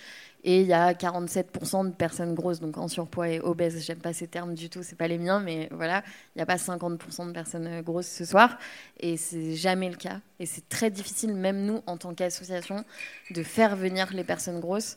Et 0.45 0.61
il 0.63 0.67
y 0.67 0.73
a 0.73 0.93
47% 0.93 1.85
de 1.85 1.95
personnes 1.95 2.35
grosses, 2.35 2.59
donc 2.61 2.77
en 2.77 2.89
surpoids 2.89 3.29
et 3.29 3.41
obèses. 3.41 3.85
J'aime 3.85 3.99
pas 3.99 4.13
ces 4.13 4.27
termes 4.27 4.55
du 4.55 4.69
tout, 4.69 4.83
c'est 4.83 4.97
pas 4.97 5.07
les 5.07 5.19
miens, 5.19 5.41
mais 5.41 5.69
voilà, 5.71 6.03
il 6.35 6.39
n'y 6.39 6.43
a 6.43 6.47
pas 6.47 6.59
50% 6.59 7.29
de 7.29 7.33
personnes 7.33 7.67
euh, 7.69 7.83
grosses 7.83 8.09
ce 8.09 8.25
soir. 8.25 8.59
Et 8.99 9.17
c'est 9.17 9.55
jamais 9.55 9.89
le 9.89 9.97
cas. 9.97 10.21
Et 10.41 10.47
c'est 10.47 10.69
très 10.69 10.91
difficile, 10.91 11.35
même 11.35 11.65
nous, 11.65 11.81
en 11.87 11.97
tant 11.97 12.13
qu'association, 12.15 12.85
de 13.31 13.43
faire 13.45 13.77
venir 13.77 14.13
les 14.13 14.25
personnes 14.25 14.61
grosses. 14.61 14.97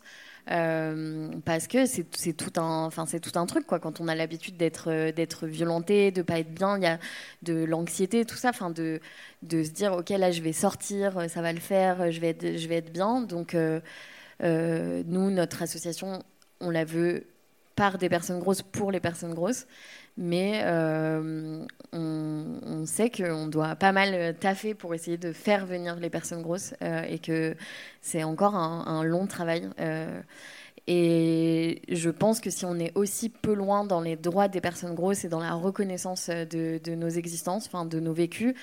Euh, 0.51 1.29
parce 1.43 1.67
que 1.67 1.87
c'est 1.87 2.03
tout 2.33 2.59
un, 2.59 2.89
tout 2.89 3.39
un 3.39 3.45
truc 3.47 3.65
quoi. 3.65 3.79
Quand 3.79 3.99
on 3.99 4.07
a 4.07 4.13
l'habitude 4.13 4.57
d'être 4.57 4.91
euh, 4.91 5.11
d'être 5.11 5.47
violenté, 5.47 6.11
de 6.11 6.21
pas 6.21 6.37
être 6.39 6.53
bien, 6.53 6.77
il 6.77 6.83
y 6.83 6.85
a 6.85 6.99
de 7.41 7.63
l'anxiété, 7.63 8.25
tout 8.25 8.35
ça, 8.35 8.49
enfin 8.49 8.69
de 8.69 8.99
se 9.41 9.71
dire 9.71 9.93
ok 9.93 10.09
là 10.09 10.29
je 10.29 10.41
vais 10.43 10.53
sortir, 10.53 11.29
ça 11.29 11.41
va 11.41 11.51
le 11.51 11.59
faire, 11.59 12.11
je 12.11 12.19
vais 12.19 12.29
être, 12.29 12.57
je 12.57 12.67
vais 12.67 12.75
être 12.75 12.93
bien. 12.93 13.21
Donc 13.21 13.55
nous, 14.41 15.31
notre 15.31 15.61
association, 15.61 16.23
on 16.59 16.69
la 16.69 16.85
veut 16.85 17.25
par 17.75 17.97
des 17.97 18.09
personnes 18.09 18.39
grosses 18.39 18.61
pour 18.61 18.91
les 18.91 18.99
personnes 18.99 19.33
grosses. 19.33 19.67
Mais 20.17 20.61
euh, 20.63 21.65
on, 21.91 22.85
sait 22.85 23.09
qu'on 23.09 23.47
doit 23.47 23.75
pas 23.75 23.91
mal 23.91 24.35
taffer 24.39 24.73
pour 24.73 24.93
essayer 24.93 25.17
de 25.17 25.33
faire 25.33 25.65
venir 25.65 25.97
les 25.97 26.09
personnes 26.09 26.41
grosses 26.41 26.73
euh, 26.81 27.03
et 27.03 27.19
que 27.19 27.55
c'est 28.01 28.23
encore 28.23 28.55
un, 28.55 29.03
long 29.03 29.27
travail. 29.27 29.69
Et 30.87 31.81
je 31.89 32.11
pense 32.11 32.39
que 32.39 32.51
si 32.51 32.63
on 32.63 32.77
est 32.77 32.91
aussi 32.95 33.29
peu 33.29 33.55
loin 33.55 33.85
dans 33.85 34.01
les 34.01 34.15
droits 34.15 34.47
des 34.47 34.61
personnes 34.61 34.93
grosses 34.93 35.25
et 35.25 35.29
dans 35.29 35.39
la 35.39 35.53
reconnaissance 35.53 36.29
de, 36.29 36.79
de 36.83 36.95
nos 36.95 37.09
existences, 37.09 37.65
enfin 37.65 37.85
de 37.85 37.99
nos 37.99 38.13
vécus, 38.13 38.53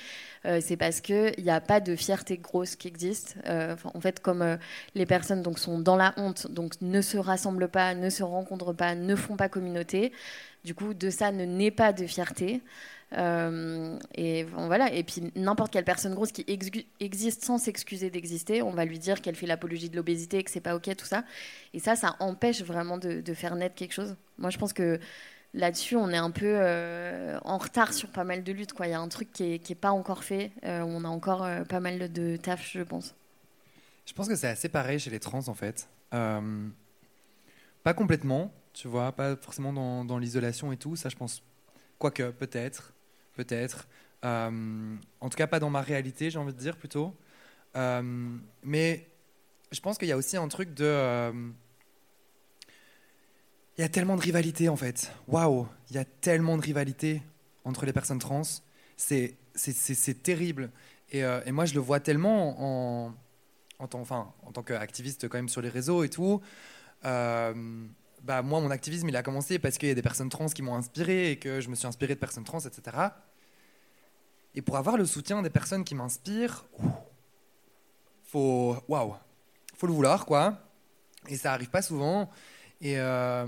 euh, 0.45 0.61
c'est 0.63 0.77
parce 0.77 1.01
qu'il 1.01 1.35
n'y 1.39 1.51
a 1.51 1.61
pas 1.61 1.81
de 1.81 1.97
fierté 1.97 2.39
grosse 2.39 2.77
qui 2.77 2.87
existe. 2.87 3.37
Euh, 3.47 3.75
en 3.95 4.01
fait, 4.01 4.21
comme 4.21 4.43
euh, 4.43 4.57
les 4.95 5.05
personnes 5.05 5.43
donc, 5.43 5.59
sont 5.59 5.81
dans 5.81 5.97
la 5.97 6.15
honte, 6.17 6.49
donc 6.51 6.75
ne 6.81 7.01
se 7.01 7.19
rassemblent 7.19 7.69
pas, 7.69 7.95
ne 7.95 8.09
se 8.09 8.23
rencontrent 8.23 8.73
pas, 8.73 8.95
ne 8.95 9.17
font 9.17 9.37
pas 9.37 9.49
communauté, 9.49 10.13
du 10.65 10.75
coup, 10.77 10.95
de 10.95 11.11
ça 11.11 11.33
ne 11.33 11.45
naît 11.45 11.73
pas 11.73 11.93
de 11.93 12.07
fierté. 12.07 12.61
Et 13.13 14.45
voilà. 14.45 14.93
Et 14.93 15.03
puis 15.03 15.33
n'importe 15.37 15.73
quelle 15.73 15.85
personne 15.85 16.15
grosse 16.15 16.33
qui 16.33 16.45
existe 17.01 17.45
sans 17.45 17.59
s'excuser 17.59 18.11
d'exister, 18.11 18.63
on 18.63 18.71
va 18.71 18.85
lui 18.85 18.99
dire 18.99 19.21
qu'elle 19.21 19.37
fait 19.37 19.47
l'apologie 19.47 19.91
de 19.91 19.97
l'obésité, 19.97 20.43
que 20.43 20.51
c'est 20.51 20.61
pas 20.61 20.75
ok, 20.75 20.95
tout 20.97 21.07
ça. 21.07 21.25
Et 21.75 21.79
ça, 21.79 21.97
ça 21.97 22.17
empêche 22.21 22.63
vraiment 22.63 22.99
de, 22.99 23.35
faire 23.35 23.57
naître 23.57 23.75
quelque 23.75 23.93
chose. 23.93 24.17
Moi, 24.39 24.51
je 24.51 24.59
pense 24.59 24.73
que 24.73 25.01
là-dessus, 25.55 25.97
on 25.97 26.11
est 26.11 26.17
un 26.17 26.31
peu 26.31 26.47
euh, 26.47 27.39
en 27.45 27.59
retard 27.59 27.93
sur 27.93 28.09
pas 28.11 28.25
mal 28.25 28.43
de 28.45 28.53
luttes. 28.53 28.73
Il 28.81 28.91
y 28.91 28.93
a 28.93 29.01
un 29.01 29.09
truc 29.09 29.33
qui 29.33 29.61
n'est 29.69 29.75
pas 29.75 29.91
encore 29.91 30.25
fait. 30.25 30.53
Euh, 30.65 30.83
on 30.83 31.05
a 31.05 31.09
encore 31.09 31.45
euh, 31.45 31.65
pas 31.65 31.81
mal 31.81 32.13
de 32.13 32.37
taf, 32.37 32.67
je 32.71 32.83
pense. 32.83 33.15
Je 34.07 34.13
pense 34.13 34.29
que 34.29 34.37
c'est 34.37 34.49
assez 34.49 34.69
pareil 34.69 34.99
chez 34.99 35.11
les 35.11 35.21
trans, 35.21 35.47
en 35.47 35.55
fait. 35.55 35.89
pas 36.11 37.95
complètement, 37.95 38.53
tu 38.73 38.89
vois, 38.89 39.13
pas 39.13 39.37
forcément 39.37 40.05
dans, 40.05 40.19
l'isolation 40.19 40.73
et 40.73 40.77
tout. 40.77 40.97
Ça, 40.97 41.09
je 41.09 41.17
pense. 41.17 41.43
Quoique, 41.99 42.31
peut-être. 42.31 42.93
Peut-être. 43.35 43.89
en 44.23 45.29
tout 45.29 45.37
cas, 45.37 45.47
pas 45.47 45.61
dans 45.61 45.71
ma 45.71 45.81
réalité, 45.81 46.31
j'ai 46.31 46.39
envie 46.39 46.53
de 46.53 46.59
dire 46.59 46.77
plutôt. 46.77 47.15
mais 47.75 49.09
je 49.73 49.81
pense 49.81 49.99
qu'il 49.99 50.09
y 50.09 50.13
a 50.13 50.17
aussi 50.17 50.37
un 50.37 50.49
truc 50.49 50.75
de 50.75 51.33
il 53.79 53.81
y 53.81 53.85
a 53.85 53.89
tellement 53.89 54.17
de 54.17 54.21
rivalité 54.21 54.69
en 54.69 54.77
fait. 54.77 55.13
Waouh, 55.29 55.67
il 55.91 55.97
y 55.97 55.99
a 55.99 56.05
tellement 56.05 56.57
de 56.57 56.63
rivalité 56.63 57.23
entre 57.65 57.87
les 57.87 57.93
personnes 57.93 58.19
trans. 58.19 58.43
C'est, 58.97 59.37
terrible. 60.23 60.71
Euh, 61.15 61.43
et, 61.45 61.53
moi, 61.53 61.65
je 61.65 61.75
le 61.75 61.81
vois 61.81 62.01
tellement 62.01 63.07
en, 63.07 63.15
en, 63.79 63.87
tant, 63.87 64.01
enfin, 64.01 64.33
en 64.45 64.53
tant 64.53 64.63
qu'activiste 64.63 65.29
quand 65.29 65.39
même 65.39 65.49
sur 65.49 65.63
les 65.63 65.69
réseaux 65.69 66.05
et 66.05 66.09
tout. 66.09 66.41
Bah, 68.23 68.41
moi, 68.43 68.61
mon 68.61 68.71
activisme, 68.71 69.09
il 69.09 69.17
a 69.17 69.23
commencé 69.23 69.59
parce 69.59 69.79
qu'il 69.79 69.89
y 69.89 69.93
a 69.93 69.95
des 69.95 70.03
personnes 70.03 70.29
trans 70.29 70.47
qui 70.47 70.63
m'ont 70.63 70.77
inspiré 70.77 71.33
et 71.33 71.39
que 71.39 71.61
je 71.61 71.69
me 71.69 71.75
suis 71.75 71.89
inspiré 71.89 72.15
de 72.15 72.21
personnes 72.21 72.45
trans, 72.45 72.61
etc. 72.61 72.97
Et 74.55 74.63
pour 74.63 74.77
avoir 74.77 74.97
le 74.97 75.05
soutien 75.07 75.43
des 75.43 75.51
personnes 75.51 75.83
qui 75.83 75.97
m'inspirent, 75.97 76.65
faut, 78.25 78.77
waouh, 78.87 79.15
faut 79.77 79.87
le 79.89 79.93
vouloir, 79.93 80.25
quoi. 80.25 80.59
Et 81.29 81.37
ça 81.37 81.53
arrive 81.53 81.71
pas 81.71 81.83
souvent. 81.83 82.31
Et, 82.81 82.99
euh, 82.99 83.47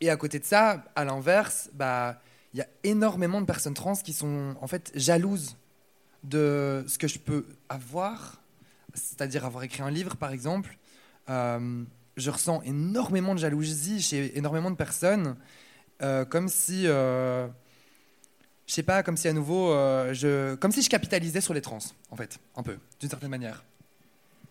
et 0.00 0.10
à 0.10 0.16
côté 0.16 0.38
de 0.38 0.44
ça, 0.44 0.84
à 0.94 1.04
l'inverse, 1.04 1.70
bah, 1.72 2.20
il 2.52 2.58
y 2.58 2.62
a 2.62 2.68
énormément 2.84 3.40
de 3.40 3.46
personnes 3.46 3.74
trans 3.74 3.96
qui 3.96 4.12
sont 4.12 4.54
en 4.60 4.66
fait 4.68 4.92
jalouses 4.94 5.56
de 6.22 6.84
ce 6.86 6.98
que 6.98 7.08
je 7.08 7.18
peux 7.18 7.46
avoir, 7.68 8.40
c'est-à-dire 8.94 9.44
avoir 9.44 9.64
écrit 9.64 9.82
un 9.82 9.90
livre 9.90 10.16
par 10.16 10.30
exemple. 10.30 10.78
Euh, 11.28 11.84
je 12.16 12.30
ressens 12.30 12.62
énormément 12.62 13.34
de 13.34 13.40
jalousie 13.40 14.00
chez 14.00 14.36
énormément 14.38 14.70
de 14.70 14.76
personnes, 14.76 15.36
euh, 16.02 16.24
comme 16.24 16.48
si, 16.48 16.84
je 16.84 17.48
sais 18.66 18.82
pas, 18.82 19.02
comme 19.02 19.16
si 19.16 19.28
à 19.28 19.32
nouveau, 19.32 19.72
je, 20.12 20.54
comme 20.56 20.72
si 20.72 20.82
je 20.82 20.90
capitalisais 20.90 21.40
sur 21.40 21.54
les 21.54 21.60
trans, 21.60 21.78
en 22.10 22.16
fait, 22.16 22.38
un 22.56 22.62
peu, 22.62 22.78
d'une 23.00 23.10
certaine 23.10 23.30
manière. 23.30 23.64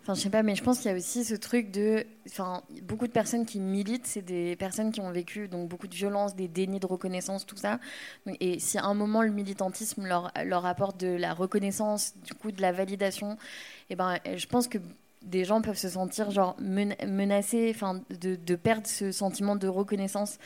Enfin, 0.03 0.16
je 0.16 0.20
sais 0.20 0.30
pas, 0.30 0.43
mais 0.43 0.53
je 0.53 0.61
pense 0.61 0.80
qu'il 0.80 0.91
y 0.91 0.93
a 0.93 0.97
aussi 0.97 1.24
ce 1.24 1.34
truc 1.34 1.72
de. 1.72 2.05
Enfin, 2.28 2.61
beaucoup 2.82 3.07
de 3.07 3.14
personnes 3.14 3.45
qui 3.45 3.61
militent, 3.61 4.05
c'est 4.05 4.22
des 4.22 4.57
personnes 4.57 4.91
qui 4.91 4.99
ont 4.99 5.11
vécu 5.11 5.47
donc 5.47 5.70
beaucoup 5.70 5.88
de 5.88 5.95
violence, 5.95 6.36
des 6.36 6.49
dénis 6.49 6.82
de 6.82 6.86
reconnaissance, 6.86 7.45
tout 7.45 7.55
ça. 7.55 7.80
Et 8.41 8.59
si 8.59 8.78
à 8.78 8.84
un 8.84 8.95
moment 8.95 9.22
le 9.22 9.32
militantisme 9.32 10.05
leur, 10.05 10.30
leur 10.43 10.66
apporte 10.66 10.99
de 10.99 11.07
la 11.07 11.34
reconnaissance, 11.34 12.16
du 12.22 12.34
coup 12.34 12.51
de 12.51 12.61
la 12.61 12.74
validation, 12.74 13.38
eh 13.89 13.95
ben, 13.95 14.20
je 14.36 14.45
pense 14.45 14.68
que 14.68 14.78
des 15.24 15.45
gens 15.45 15.61
peuvent 15.61 15.78
se 15.78 15.89
sentir 15.89 16.32
genre 16.32 16.55
menacés, 16.59 17.71
enfin, 17.74 18.01
de, 18.21 18.36
de 18.36 18.55
perdre 18.55 18.88
ce 18.88 19.11
sentiment 19.11 19.55
de 19.55 19.67
reconnaissance 19.67 20.38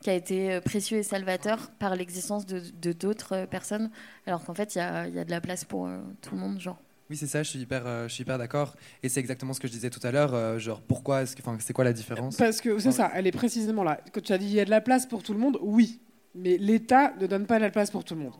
qui 0.00 0.10
a 0.10 0.14
été 0.14 0.52
euh, 0.52 0.60
précieux 0.60 0.98
et 0.98 1.02
salvateur 1.02 1.70
par 1.78 1.96
l'existence 1.96 2.46
de 2.46 2.92
d'autres 2.92 3.46
personnes, 3.46 3.90
alors 4.26 4.44
qu'en 4.44 4.54
fait, 4.54 4.74
il 4.74 4.78
y 4.78 4.80
a, 4.82 5.08
y 5.08 5.18
a, 5.18 5.24
de 5.24 5.30
la 5.30 5.40
place 5.40 5.64
pour 5.64 5.86
euh, 5.86 5.98
tout 6.20 6.34
le 6.34 6.40
monde, 6.40 6.60
genre. 6.60 6.78
Oui, 7.08 7.16
c'est 7.16 7.26
ça, 7.26 7.42
je 7.42 7.50
suis 7.50 7.60
hyper, 7.60 7.86
euh, 7.86 8.08
je 8.08 8.14
suis 8.14 8.22
hyper 8.22 8.38
d'accord. 8.38 8.74
Et 9.02 9.08
c'est 9.08 9.20
exactement 9.20 9.52
ce 9.52 9.60
que 9.60 9.68
je 9.68 9.72
disais 9.72 9.90
tout 9.90 10.00
à 10.02 10.10
l'heure. 10.10 10.34
Euh, 10.34 10.58
genre, 10.58 10.80
pourquoi 10.80 11.22
est-ce 11.22 11.36
que, 11.36 11.42
c'est 11.60 11.72
quoi 11.72 11.84
la 11.84 11.92
différence? 11.92 12.36
Parce 12.36 12.60
que 12.60 12.78
c'est 12.78 12.92
ça, 12.92 13.12
elle 13.14 13.26
est 13.26 13.32
précisément 13.32 13.84
là. 13.84 14.00
Quand 14.12 14.20
tu 14.20 14.32
as 14.32 14.38
dit 14.38 14.46
il 14.46 14.54
y 14.54 14.60
a 14.60 14.64
de 14.64 14.70
la 14.70 14.80
place 14.80 15.06
pour 15.06 15.22
tout 15.22 15.32
le 15.32 15.38
monde, 15.38 15.58
oui. 15.62 16.00
Mais 16.34 16.56
l'État 16.58 17.14
ne 17.20 17.26
donne 17.26 17.46
pas 17.46 17.58
la 17.58 17.70
place 17.70 17.90
pour 17.90 18.04
tout 18.04 18.14
le 18.14 18.22
monde. 18.22 18.34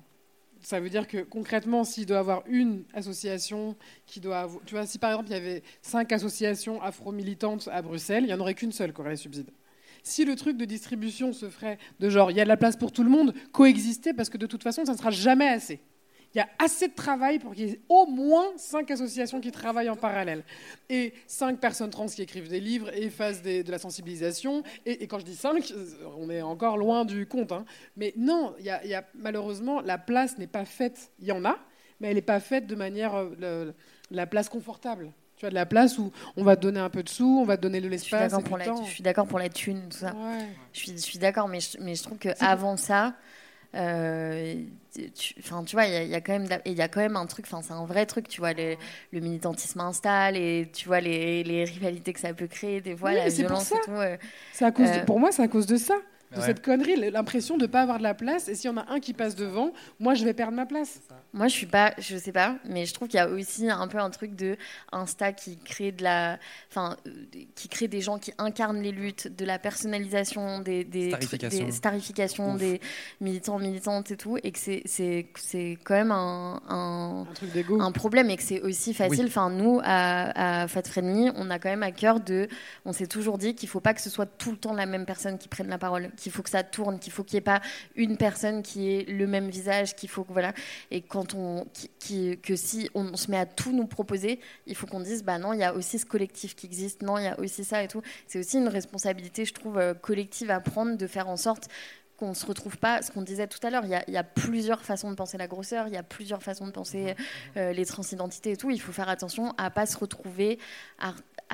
Ça 0.69 0.81
veut 0.81 0.91
dire 0.91 1.07
que 1.07 1.19
concrètement, 1.19 1.85
s'il 1.85 2.07
doit 2.07 2.19
avoir 2.19 2.43
une 2.49 2.83
association 2.93 3.77
qui 4.05 4.19
doit 4.19 4.41
avoir. 4.41 4.65
Tu 4.65 4.75
vois, 4.75 4.85
si 4.85 4.99
par 4.99 5.13
exemple 5.13 5.29
il 5.29 5.35
y 5.35 5.37
avait 5.37 5.63
cinq 5.81 6.11
associations 6.11 6.83
afro-militantes 6.83 7.69
à 7.71 7.83
Bruxelles, 7.83 8.25
il 8.25 8.27
n'y 8.27 8.35
en 8.35 8.41
aurait 8.41 8.55
qu'une 8.55 8.73
seule 8.73 8.93
qui 8.93 9.01
aurait 9.01 9.11
les 9.11 9.17
subsides 9.17 9.53
si 10.03 10.25
le 10.25 10.35
truc 10.35 10.57
de 10.57 10.65
distribution 10.65 11.33
se 11.33 11.49
ferait 11.51 11.79
de 12.01 12.09
genre 12.09 12.33
il 12.33 12.37
y 12.37 12.41
a 12.41 12.45
de 12.45 12.49
la 12.49 12.57
place 12.57 12.77
pour 12.77 12.91
tout 12.91 13.05
le 13.05 13.11
monde, 13.11 13.33
coexister, 13.53 14.13
parce 14.13 14.29
que 14.29 14.39
de 14.39 14.47
toute 14.47 14.65
façon, 14.65 14.85
ça 14.85 14.93
ne 14.93 14.99
sera 14.99 15.11
jamais 15.11 15.49
assez 15.49 15.81
il 16.35 16.39
y 16.39 16.41
a 16.41 16.49
assez 16.59 16.89
de 16.89 16.95
travail 16.95 17.39
pour 17.39 17.55
qu'il 17.55 17.69
y 17.69 17.71
ait 17.73 17.81
au 17.89 18.07
moins 18.07 18.47
cinq 18.57 18.91
associations 18.91 19.41
qui 19.41 19.51
travaillent 19.51 19.89
en 19.89 19.97
parallèle. 19.97 20.45
Et 20.91 21.15
cinq 21.27 21.59
personnes 21.59 21.91
trans 21.91 22.07
qui 22.07 22.21
écrivent 22.23 22.49
des 22.49 22.61
livres 22.61 22.91
et 22.95 23.09
fassent 23.09 23.43
de 23.43 23.71
la 23.71 23.79
sensibilisation. 23.79 24.63
Et, 24.85 25.07
quand 25.07 25.19
je 25.19 25.25
dis 25.25 25.37
cinq, 25.37 25.71
euh, 25.71 25.87
on 26.19 26.29
est 26.29 26.43
encore 26.43 26.77
loin 26.77 27.05
du 27.05 27.27
compte. 27.27 27.53
Hein. 27.53 27.65
Mais 27.97 28.13
non, 28.17 28.55
il 28.59 28.67
y, 28.67 28.71
a, 28.71 29.05
malheureusement, 29.15 29.81
la 29.81 29.99
place 29.99 30.37
n'est 30.39 30.47
pas 30.47 30.65
faite. 30.65 31.11
Il 31.21 31.27
y 31.27 31.33
en 31.33 31.45
a, 31.45 31.59
mais 32.01 32.09
elle 32.09 32.17
n'est 32.17 32.23
pas 32.23 32.41
faite 32.41 32.67
de 32.67 32.75
manière 32.75 33.15
euh, 33.15 33.73
la 34.11 34.27
place 34.27 34.49
confortable. 34.49 35.13
Tu 35.37 35.45
as 35.45 35.51
de 35.51 35.55
la 35.55 35.67
place 35.67 35.99
où 35.99 36.13
on 36.37 36.45
va 36.45 36.57
te 36.57 36.63
donner 36.63 36.81
un 36.81 36.89
peu 36.89 37.03
de 37.03 37.09
sous, 37.09 37.39
on 37.41 37.45
va 37.45 37.57
te 37.57 37.63
donner 37.63 37.81
de 37.81 37.89
l'espace. 37.89 38.33
Je 38.33 38.91
suis 38.91 39.03
d'accord 39.03 39.27
pour, 39.27 39.39
la 39.39 39.49
thune, 39.51 39.89
tout 39.91 39.99
ça. 39.99 40.15
Je 40.73 40.79
suis, 40.79 40.93
je 40.93 40.97
suis 40.97 41.19
d'accord, 41.19 41.49
mais 41.49 41.61
je, 41.61 41.77
mais 41.81 41.95
je 41.95 42.03
trouve 42.03 42.19
qu'avant 42.19 42.79
ça, 42.79 43.15
enfin, 43.75 45.65
tu 45.65 45.77
vois, 45.77 45.87
il 45.87 46.09
y, 46.09 46.15
a 46.15 46.21
quand 46.21 46.33
même, 46.33 46.49
il 46.65 46.73
y 46.73 46.83
a 46.83 46.89
quand 46.89 47.01
même 47.01 47.17
un 47.17 47.27
truc. 47.27 47.47
Enfin, 47.47 47.63
c'est 47.63 47.73
un 47.73 47.85
vrai 47.85 48.07
truc. 48.07 48.29
Tu 48.29 48.41
vois, 48.41 48.53
le, 48.53 48.77
militantisme 49.13 49.81
installe 49.81 50.37
et 50.37 50.71
tu 50.73 50.87
vois 50.89 51.01
les, 51.01 51.45
les, 51.45 51.65
rivalités 51.65 52.13
que 52.13 52.21
ça 52.21 52.33
peut 52.35 52.47
créer, 52.47 52.81
des 52.81 52.97
fois 52.97 53.13
la 53.13 53.29
violence 53.29 53.73
et 53.73 53.81
tout. 53.85 54.65
à 54.65 54.73
cause 54.73 54.89
euh, 54.89 55.05
pour 55.05 55.19
moi, 55.21 55.33
c'est 55.33 55.43
à 55.43 55.49
cause 55.49 55.67
de 55.67 55.77
ça. 55.77 55.95
De 56.35 56.41
cette 56.41 56.63
connerie, 56.63 56.97
l'impression 57.11 57.57
de 57.57 57.63
ne 57.63 57.67
pas 57.67 57.83
avoir 57.83 57.99
de 57.99 58.03
la 58.03 58.15
place. 58.15 58.49
Et 58.49 58.55
s'il 58.55 58.71
y 58.71 58.73
en 58.73 58.77
a 58.77 58.87
un 58.91 59.01
qui 59.01 59.13
passe 59.13 59.37
devant, 59.37 59.73
moi, 60.01 60.15
je 60.15 60.25
vais 60.25 60.35
perdre 60.35 60.55
ma 60.55 60.67
place. 60.67 61.01
Moi, 61.33 61.49
je 61.49 61.53
suis 61.53 61.67
pas, 61.67 61.93
je 61.99 62.17
sais 62.17 62.33
pas, 62.33 62.57
mais 62.65 62.87
je 62.87 62.95
trouve 62.95 63.09
qu'il 63.09 63.19
y 63.19 63.21
a 63.21 63.29
aussi 63.29 63.69
un 63.69 63.87
peu 63.89 63.99
un 63.99 64.11
truc 64.11 64.35
de 64.35 64.57
Insta 64.91 65.33
qui 65.33 65.59
crée 65.59 65.93
de 65.93 66.03
la, 66.03 66.39
enfin, 66.71 66.97
euh, 67.07 67.11
qui 67.55 67.69
crée 67.69 67.89
des 67.89 68.01
gens 68.01 68.19
qui 68.19 68.33
incarnent 68.39 68.81
les 68.81 68.93
luttes, 68.93 69.29
de 69.37 69.45
la 69.45 69.59
personnalisation, 69.59 70.61
des, 70.61 70.85
des 70.85 71.11
starifications, 71.71 72.55
des, 72.55 72.79
des 72.79 72.81
militants, 73.21 73.59
militantes 73.59 74.11
et 74.11 74.17
tout, 74.17 74.39
et 74.43 74.51
que 74.51 74.59
c'est, 74.59 74.83
c'est, 74.87 75.27
c'est 75.37 75.79
quand 75.85 75.95
même 75.95 76.11
un, 76.11 76.61
un, 76.69 77.27
un, 77.81 77.93
problème 77.93 78.31
et 78.31 78.37
que 78.37 78.43
c'est 78.43 78.63
aussi 78.63 78.95
facile. 78.95 79.27
Enfin, 79.27 79.51
nous, 79.51 79.81
à, 79.85 80.63
à 80.63 80.69
Fat 80.69 80.83
Friendly, 80.85 81.31
on 81.37 81.51
a 81.51 81.59
quand 81.59 81.69
même 81.69 81.83
à 81.83 81.93
cœur 81.93 82.21
de, 82.21 82.49
on 82.85 82.93
s'est 82.93 83.07
toujours 83.07 83.39
dit 83.39 83.55
qu'il 83.55 83.69
faut 83.69 83.81
pas 83.81 83.95
que 83.95 84.01
ce 84.01 84.11
soit 84.11 84.27
tout 84.27 84.51
le 84.51 84.57
temps 84.57 84.73
la 84.73 84.87
même 84.87 85.05
personne 85.05 85.39
qui 85.39 85.49
prenne 85.49 85.69
la 85.69 85.79
parole, 85.79 86.11
qu'il 86.27 86.33
faut 86.33 86.43
que 86.43 86.51
ça 86.51 86.65
tourne, 86.65 86.99
qu'il 86.99 87.13
faut 87.13 87.23
qu'il 87.23 87.37
n'y 87.37 87.39
ait 87.39 87.41
pas 87.43 87.61
une 87.95 88.17
personne 88.17 88.65
qui 88.65 88.91
ait 88.91 89.05
le 89.05 89.29
même 89.29 89.49
visage, 89.49 89.95
qu'il 89.95 90.09
faut 90.09 90.25
que 90.25 90.33
voilà, 90.33 90.53
et 90.91 91.01
quand 91.01 91.35
on, 91.35 91.69
qui, 92.01 92.37
que 92.39 92.57
si 92.57 92.91
on, 92.97 93.17
se 93.17 93.31
met 93.31 93.39
à 93.39 93.47
tout 93.47 93.71
nous 93.71 93.87
proposer, 93.87 94.41
il 94.67 94.75
faut 94.75 94.89
qu'on 94.89 94.99
dise 94.99 95.23
bah 95.23 95.39
non, 95.39 95.53
il 95.53 95.61
y 95.61 95.63
a 95.63 95.73
aussi 95.73 96.01
ce 96.01 96.05
collectif 96.05 96.57
qui 96.57 96.67
existe, 96.67 97.03
non, 97.03 97.17
il 97.17 97.25
y 97.27 97.29
a 97.29 97.39
aussi 97.39 97.63
ça 97.63 97.85
et 97.85 97.87
tout. 97.87 98.03
C'est 98.27 98.41
aussi 98.41 98.59
une 98.59 98.67
responsabilité, 98.67 99.45
je 99.45 99.55
trouve, 99.55 99.79
euh, 99.79 99.95
collective 99.95 100.51
à 100.51 100.59
prendre 100.59 100.97
de 100.97 101.07
faire 101.07 101.29
en 101.29 101.37
sorte 101.37 101.69
qu'on 102.17 102.31
ne 102.31 102.35
se 102.35 102.47
retrouve 102.47 102.77
pas, 102.77 103.03
ce 103.03 103.13
qu'on 103.13 103.23
disait 103.23 103.47
tout 103.47 103.65
à 103.65 103.71
l'heure, 103.71 103.85
il, 103.85 103.91
y, 103.91 104.17
a 104.17 104.25
plusieurs 104.25 104.83
façons 104.83 105.11
de 105.11 105.15
penser 105.15 105.39
la 105.39 105.47
grosseur, 105.47 105.87
il 105.87 105.95
y 105.95 105.99
a 105.99 106.03
plusieurs 106.03 106.43
façons 106.43 106.67
de 106.67 106.73
penser 106.73 107.15
euh, 107.57 107.73
les 107.73 107.85
transidentités 107.85 108.53
et 108.53 108.57
tout. 108.57 108.71
Il 108.71 108.81
faut 108.81 108.91
faire 108.91 109.11
attention 109.11 109.55
à 109.59 109.71
pas 109.71 109.87
se 109.87 109.99
retrouver 109.99 110.59
à, 110.99 111.13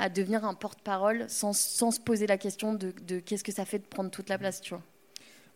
devenir 0.08 0.44
un 0.44 0.54
porte-parole 0.54 1.26
sans, 1.28 1.52
sans, 1.52 1.90
se 1.90 2.00
poser 2.00 2.26
la 2.26 2.38
question 2.38 2.74
de, 2.74 2.92
de 3.06 3.20
qu'est-ce 3.20 3.44
que 3.44 3.52
ça 3.52 3.64
fait 3.64 3.78
de 3.78 3.84
prendre 3.84 4.10
toute 4.10 4.28
la 4.28 4.38
place, 4.38 4.60
tu 4.60 4.70
vois. 4.70 4.82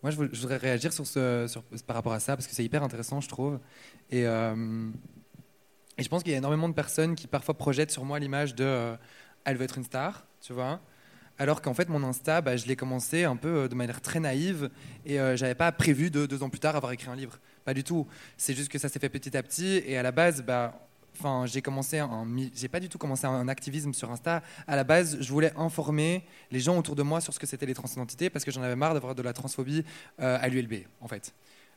Moi, 0.03 0.11
je, 0.11 0.41
voudrais 0.41 0.59
réagir 0.59 0.93
sur 0.93 1.07
ce, 1.07 1.47
sur, 1.49 1.63
par 1.85 1.97
rapport 1.97 2.13
à 2.13 2.21
ça, 2.21 2.37
parce 2.37 2.47
que 2.47 2.55
c'est 2.55 2.65
hyper 2.65 2.83
intéressant, 2.83 3.21
je 3.21 3.29
trouve. 3.29 3.59
Et, 4.11 4.27
euh, 4.27 4.91
et 5.97 6.03
je 6.03 6.09
pense 6.09 6.23
qu'il 6.23 6.33
y 6.33 6.35
a 6.35 6.39
énormément 6.39 6.69
de 6.69 6.75
personnes 6.75 7.15
qui 7.15 7.27
parfois 7.27 7.57
projettent 7.57 7.91
sur 7.91 8.05
moi 8.05 8.19
l'image 8.19 8.55
de 8.55 8.65
euh, 8.65 8.97
elle 9.45 9.57
veut 9.57 9.65
être 9.65 9.79
une 9.79 9.85
star, 9.85 10.27
tu 10.41 10.53
vois. 10.53 10.81
Alors 11.39 11.61
qu'en 11.61 11.75
fait, 11.75 11.89
mon 11.89 12.03
Insta, 12.03 12.41
bah, 12.41 12.57
je 12.57 12.67
l'ai 12.67 12.77
commencé 12.77 13.25
un 13.25 13.37
peu 13.37 13.49
euh, 13.49 13.69
de 13.69 13.75
manière 13.75 14.01
très 14.01 14.21
naïve 14.21 14.71
et 15.05 15.17
je 15.17 15.37
j'avais 15.37 15.55
pas 15.55 15.73
prévu 15.73 16.11
de, 16.11 16.27
deux 16.27 16.43
ans 16.43 16.51
plus 16.51 16.61
tard 16.61 16.77
avoir 16.77 16.93
écrit 16.93 17.09
un 17.09 17.17
livre. 17.17 17.39
Pas 17.65 17.75
du 17.75 17.83
tout. 17.83 18.07
C'est 18.37 18.55
juste 18.55 18.71
que 18.71 18.79
ça 18.79 18.89
s'est 18.89 18.99
fait 18.99 19.09
petit 19.09 19.37
à 19.37 19.43
petit 19.43 19.83
et 19.87 19.97
à 19.97 20.03
la 20.03 20.13
base, 20.13 20.43
bah, 20.43 20.86
Enfin, 21.19 21.47
j'ai 21.47 21.63
commencé 21.63 22.03
j'ai 22.55 22.69
pas 22.69 22.81
du 22.81 22.89
tout 22.89 22.99
commencé 22.99 23.27
un 23.27 23.49
activisme 23.49 23.93
sur 23.93 24.11
Insta. 24.11 24.43
À 24.67 24.77
la 24.77 24.85
base, 24.85 25.19
je 25.21 25.33
voulais 25.33 25.53
informer 25.57 26.25
les 26.51 26.61
gens 26.61 26.77
autour 26.79 26.95
de 26.95 27.03
moi 27.03 27.21
sur 27.21 27.33
ce 27.33 27.39
que 27.39 27.47
c'était 27.47 27.67
les 27.67 27.75
transidentités 27.75 28.31
parce 28.31 28.45
que 28.45 28.51
j'en 28.51 28.63
avais 28.63 28.77
marre 28.77 28.95
d'avoir 28.95 29.15
de 29.15 29.23
la 29.23 29.33
transphobie 29.33 29.85
euh, 30.21 30.39
à 30.41 30.49
l'ULB, 30.49 30.85
en 31.01 31.09
fait, 31.09 31.35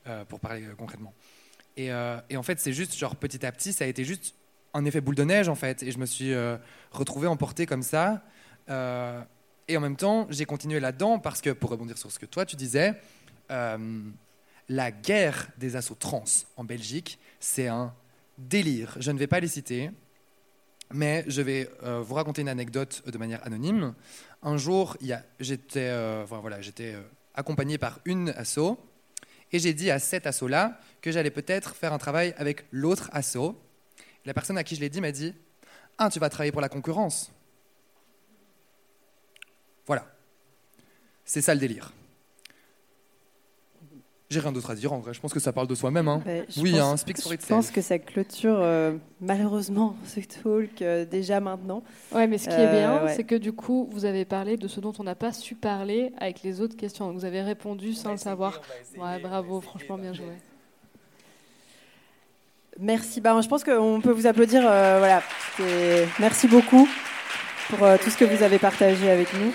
euh, 0.08 0.26
pour 0.26 0.40
parler 0.40 0.64
euh, 0.64 0.76
concrètement. 0.78 1.14
Et, 1.78 1.92
et, 2.30 2.36
en 2.36 2.44
fait, 2.44 2.60
c'est 2.60 2.74
juste 2.74 2.98
genre 2.98 3.16
petit 3.16 3.46
à 3.46 3.52
petit, 3.54 3.72
ça 3.72 3.86
a 3.86 3.88
été 3.88 4.04
juste 4.04 4.36
un 4.74 4.84
effet 4.84 5.00
boule 5.00 5.16
de 5.16 5.24
neige 5.24 5.48
en 5.48 5.56
fait, 5.56 5.82
et 5.82 5.92
je 5.92 5.98
me 5.98 6.06
suis 6.06 6.34
retrouvé 6.92 7.26
emporté 7.28 7.66
comme 7.66 7.84
ça. 7.84 8.22
et 8.68 9.78
en 9.78 9.80
même 9.80 9.96
temps, 9.96 10.28
j'ai 10.30 10.44
continué 10.44 10.82
là-dedans 10.82 11.20
parce 11.20 11.40
que, 11.40 11.52
pour 11.52 11.70
rebondir 11.70 11.98
sur 11.98 12.12
ce 12.12 12.20
que 12.20 12.26
toi 12.26 12.46
tu 12.46 12.58
disais, 12.58 13.00
la 13.48 14.92
guerre 14.92 15.48
des 15.58 15.78
assauts 15.78 15.96
trans 15.96 16.26
en 16.58 16.66
Belgique, 16.66 17.18
c'est 17.40 17.70
un 17.70 17.94
délire. 18.40 18.96
Je 19.00 19.12
ne 19.12 19.20
vais 19.20 19.28
pas 19.28 19.40
les 19.40 19.48
citer, 19.48 19.92
mais 20.92 21.24
je 21.28 21.42
vais 21.42 21.70
euh, 21.84 22.02
vous 22.02 22.16
raconter 22.16 22.42
une 22.42 22.50
anecdote 22.50 23.04
de 23.06 23.18
manière 23.18 23.46
anonyme. 23.46 23.94
Un 24.42 24.58
jour, 24.58 24.98
j'étais 25.40 25.90
euh, 25.90 26.26
voilà, 26.28 26.58
euh, 26.80 27.04
accompagné 27.36 27.78
par 27.78 28.00
une 28.06 28.30
asso, 28.30 28.78
et 29.52 29.60
j'ai 29.60 29.74
dit 29.74 29.92
à 29.92 30.00
cet 30.00 30.28
asso-là 30.28 30.80
que 31.02 31.12
j'allais 31.12 31.32
peut-être 31.32 31.76
faire 31.76 31.94
un 31.94 31.98
travail 31.98 32.34
avec 32.38 32.66
l'autre 32.72 33.10
asso. 33.14 33.56
La 34.26 34.34
personne 34.34 34.58
à 34.58 34.64
qui 34.64 34.76
je 34.76 34.82
l'ai 34.82 34.90
dit 34.90 35.02
m'a 35.02 35.12
dit 35.12 35.34
Ah, 35.98 36.10
tu 36.10 36.20
vas 36.20 36.30
travailler 36.30 36.52
pour 36.52 36.62
la 36.62 36.70
concurrence 36.70 37.32
Voilà. 39.88 40.06
C'est 41.26 41.42
ça 41.42 41.54
le 41.54 41.60
délire. 41.60 41.94
J'ai 44.32 44.42
rien 44.42 44.52
d'autre 44.52 44.70
à 44.70 44.76
dire 44.76 44.94
en 44.94 45.00
vrai. 45.00 45.12
Je 45.16 45.20
pense 45.20 45.34
que 45.34 45.40
ça 45.40 45.52
parle 45.52 45.66
de 45.66 45.74
soi-même. 45.74 46.08
Hein. 46.08 46.22
oui, 46.58 46.74
pense, 46.74 46.82
hein, 46.82 46.98
speak 46.98 47.20
for 47.20 47.34
itself. 47.34 47.50
Je 47.50 47.56
pense 47.56 47.72
que 47.72 47.82
ça 47.82 47.98
clôture 47.98 48.60
euh, 48.60 48.96
malheureusement 49.22 49.96
ce 50.06 50.20
talk 50.20 50.84
euh, 50.84 51.04
déjà 51.04 51.40
maintenant. 51.40 51.82
Ouais, 52.12 52.28
mais 52.28 52.38
ce 52.38 52.48
qui 52.48 52.54
est 52.54 52.72
bien, 52.72 52.98
euh, 52.98 53.14
c'est 53.16 53.24
que 53.24 53.34
du 53.34 53.54
coup, 53.54 53.90
vous 53.92 54.06
avez 54.06 54.26
parlé 54.26 54.56
de 54.56 54.68
ce 54.68 54.80
dont 54.82 54.94
on 55.00 55.04
n'a 55.04 55.16
pas 55.16 55.34
su 55.34 55.56
parler 55.56 56.14
avec 56.20 56.44
les 56.44 56.62
autres 56.62 56.78
questions. 56.78 57.12
vous 57.12 57.26
avez 57.26 57.42
répondu 57.42 57.94
sans 57.94 58.12
le 58.12 58.18
savoir. 58.18 58.62
ouais, 59.00 59.18
bravo, 59.20 59.62
franchement 59.62 59.98
bien 59.98 60.14
joué. 60.14 60.28
Merci. 62.80 63.22
Bah, 63.22 63.36
je 63.42 63.48
pense 63.48 63.64
qu'on 63.64 64.00
peut 64.00 64.12
vous 64.12 64.28
applaudir. 64.28 64.62
voilà. 64.62 65.24
Merci 66.20 66.48
beaucoup 66.48 66.88
pour 67.68 67.80
tout 68.04 68.12
ce 68.12 68.18
que 68.18 68.26
vous 68.26 68.44
avez 68.44 68.60
partagé 68.60 69.10
avec 69.10 69.34
nous. 69.34 69.52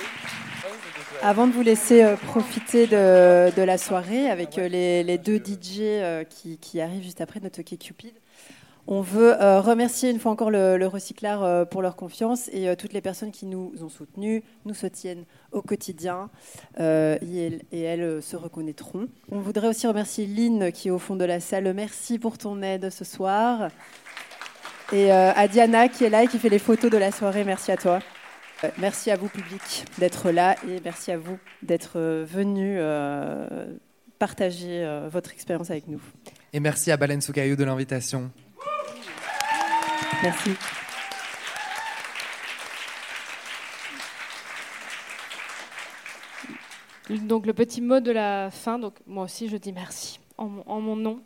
Avant 1.22 1.46
de 1.46 1.52
vous 1.52 1.62
laisser 1.62 2.02
euh, 2.02 2.16
profiter 2.16 2.86
de, 2.86 3.62
la 3.62 3.78
soirée 3.78 4.28
avec 4.28 4.58
euh, 4.58 4.68
les, 4.68 5.18
deux 5.18 5.36
DJ 5.36 5.80
euh, 5.80 6.24
qui, 6.24 6.80
arrivent 6.80 7.02
juste 7.02 7.20
après 7.20 7.40
notre 7.40 7.60
OK 7.60 7.78
Cupid, 7.78 8.12
on 8.86 9.00
veut 9.00 9.32
remercier 9.60 10.10
une 10.10 10.20
fois 10.20 10.30
encore 10.30 10.50
le, 10.50 10.76
le 10.76 10.86
Recyclard 10.86 11.66
pour 11.68 11.80
leur 11.80 11.96
confiance 11.96 12.50
et 12.52 12.76
toutes 12.76 12.92
les 12.92 13.00
personnes 13.00 13.30
qui 13.30 13.46
nous 13.46 13.72
ont 13.80 13.88
soutenus, 13.88 14.42
nous 14.66 14.74
soutiennent 14.74 15.24
au 15.52 15.62
quotidien 15.62 16.28
et, 16.78 17.60
elles, 17.72 18.22
se 18.22 18.36
reconnaîtront. 18.36 19.08
On 19.32 19.38
voudrait 19.38 19.68
aussi 19.68 19.86
remercier 19.86 20.26
Lynn 20.26 20.70
qui 20.70 20.88
est 20.88 20.90
au 20.90 20.98
fond 20.98 21.16
de 21.16 21.24
la 21.24 21.40
salle. 21.40 21.72
Merci 21.72 22.18
pour 22.18 22.36
ton 22.36 22.60
aide 22.60 22.90
ce 22.90 23.06
soir. 23.06 23.70
Et 24.92 25.10
à 25.10 25.48
Diana 25.48 25.88
qui 25.88 26.04
est 26.04 26.10
là 26.10 26.24
et 26.24 26.26
qui 26.26 26.38
fait 26.38 26.50
les 26.50 26.58
photos 26.58 26.90
de 26.90 26.98
la 26.98 27.10
soirée. 27.10 27.44
Merci 27.44 27.72
à 27.72 27.78
toi. 27.78 28.00
Euh, 28.64 28.70
merci 28.78 29.10
à 29.10 29.16
vous, 29.16 29.28
public, 29.28 29.84
d'être 29.98 30.30
là 30.30 30.56
et 30.66 30.80
merci 30.84 31.10
à 31.12 31.18
vous 31.18 31.38
d'être 31.62 31.98
euh, 31.98 32.24
venu 32.26 32.76
euh, 32.78 33.66
partager 34.18 34.86
votre 35.10 35.32
expérience 35.32 35.70
avec 35.70 35.86
nous. 35.86 36.00
Et 36.52 36.60
merci 36.60 36.90
à 36.90 36.96
Baleine 36.96 37.20
Soukaïou 37.20 37.56
de 37.56 37.64
l'invitation. 37.64 38.30
Merci. 40.22 40.54
Donc 47.10 47.44
le 47.44 47.52
petit 47.52 47.82
mot 47.82 48.00
de 48.00 48.12
la 48.12 48.50
fin, 48.50 48.78
donc 48.78 48.94
moi 49.06 49.24
aussi 49.24 49.48
je 49.48 49.58
dis 49.58 49.72
merci 49.72 50.20
en, 50.36 50.80
mon 50.80 50.96
nom. 50.96 51.20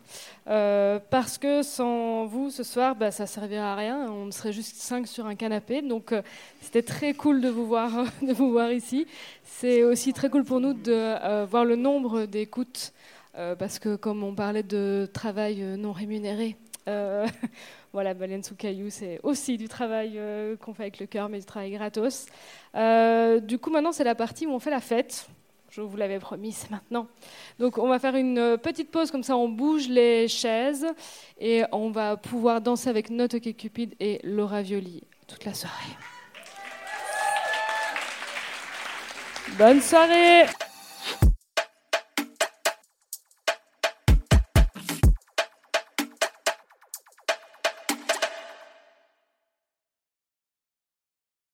Euh, 0.47 0.99
parce 1.09 1.37
que 1.37 1.63
sans 1.63 2.25
vous, 2.25 2.49
ce 2.49 2.63
soir, 2.63 2.95
bah, 2.95 3.11
ça 3.11 3.23
ne 3.23 3.27
servirait 3.27 3.61
à 3.61 3.75
rien. 3.75 4.11
On 4.11 4.31
serait 4.31 4.53
juste 4.53 4.77
cinq 4.77 5.07
sur 5.07 5.25
un 5.25 5.35
canapé. 5.35 5.81
Donc, 5.81 6.11
euh, 6.11 6.21
c'était 6.61 6.83
très 6.83 7.13
cool 7.13 7.41
de 7.41 7.49
vous 7.49 7.65
voir, 7.65 7.91
de 8.21 8.33
vous 8.33 8.51
voir 8.51 8.71
ici. 8.71 9.07
C'est 9.43 9.83
aussi 9.83 10.13
très 10.13 10.29
cool 10.29 10.43
pour 10.43 10.59
nous 10.59 10.73
de 10.73 10.93
euh, 10.93 11.45
voir 11.49 11.65
le 11.65 11.75
nombre 11.75 12.25
d'écoutes. 12.25 12.93
parce 13.57 13.79
que, 13.79 13.95
comme 13.95 14.23
on 14.23 14.35
parlait 14.35 14.63
de 14.63 15.07
travail 15.13 15.63
non 15.77 15.93
rémunéré, 15.93 16.57
voilà, 17.93 18.15
Baleine 18.15 18.43
sous 18.43 18.55
c'est 18.89 19.19
aussi 19.21 19.57
du 19.57 19.67
travail 19.67 20.19
qu'on 20.59 20.73
fait 20.73 20.83
avec 20.83 20.99
le 20.99 21.05
cœur, 21.05 21.29
mais 21.29 21.39
du 21.39 21.45
travail 21.45 21.71
gratos. 21.71 22.25
du 23.43 23.59
coup, 23.59 23.69
maintenant, 23.69 23.91
c'est 23.91 24.03
la 24.03 24.15
partie 24.15 24.47
où 24.47 24.51
on 24.51 24.59
fait 24.59 24.71
la 24.71 24.81
fête. 24.81 25.29
Je 25.85 25.91
vous 25.91 25.97
l'avais 25.97 26.19
promis, 26.19 26.51
c'est 26.51 26.69
maintenant. 26.71 27.07
Donc 27.57 27.77
on 27.77 27.87
va 27.87 27.99
faire 27.99 28.15
une 28.15 28.57
petite 28.61 28.91
pause, 28.91 29.11
comme 29.11 29.23
ça 29.23 29.37
on 29.37 29.47
bouge 29.47 29.87
les 29.87 30.27
chaises 30.27 30.85
et 31.39 31.63
on 31.71 31.89
va 31.89 32.17
pouvoir 32.17 32.61
danser 32.61 32.89
avec 32.89 33.09
Note 33.09 33.39
Cupid 33.39 33.95
et 33.99 34.19
Laura 34.23 34.61
Violi 34.61 35.03
toute 35.27 35.45
la 35.45 35.53
soirée. 35.53 35.95
Bonne 39.57 39.81
soirée 39.81 40.45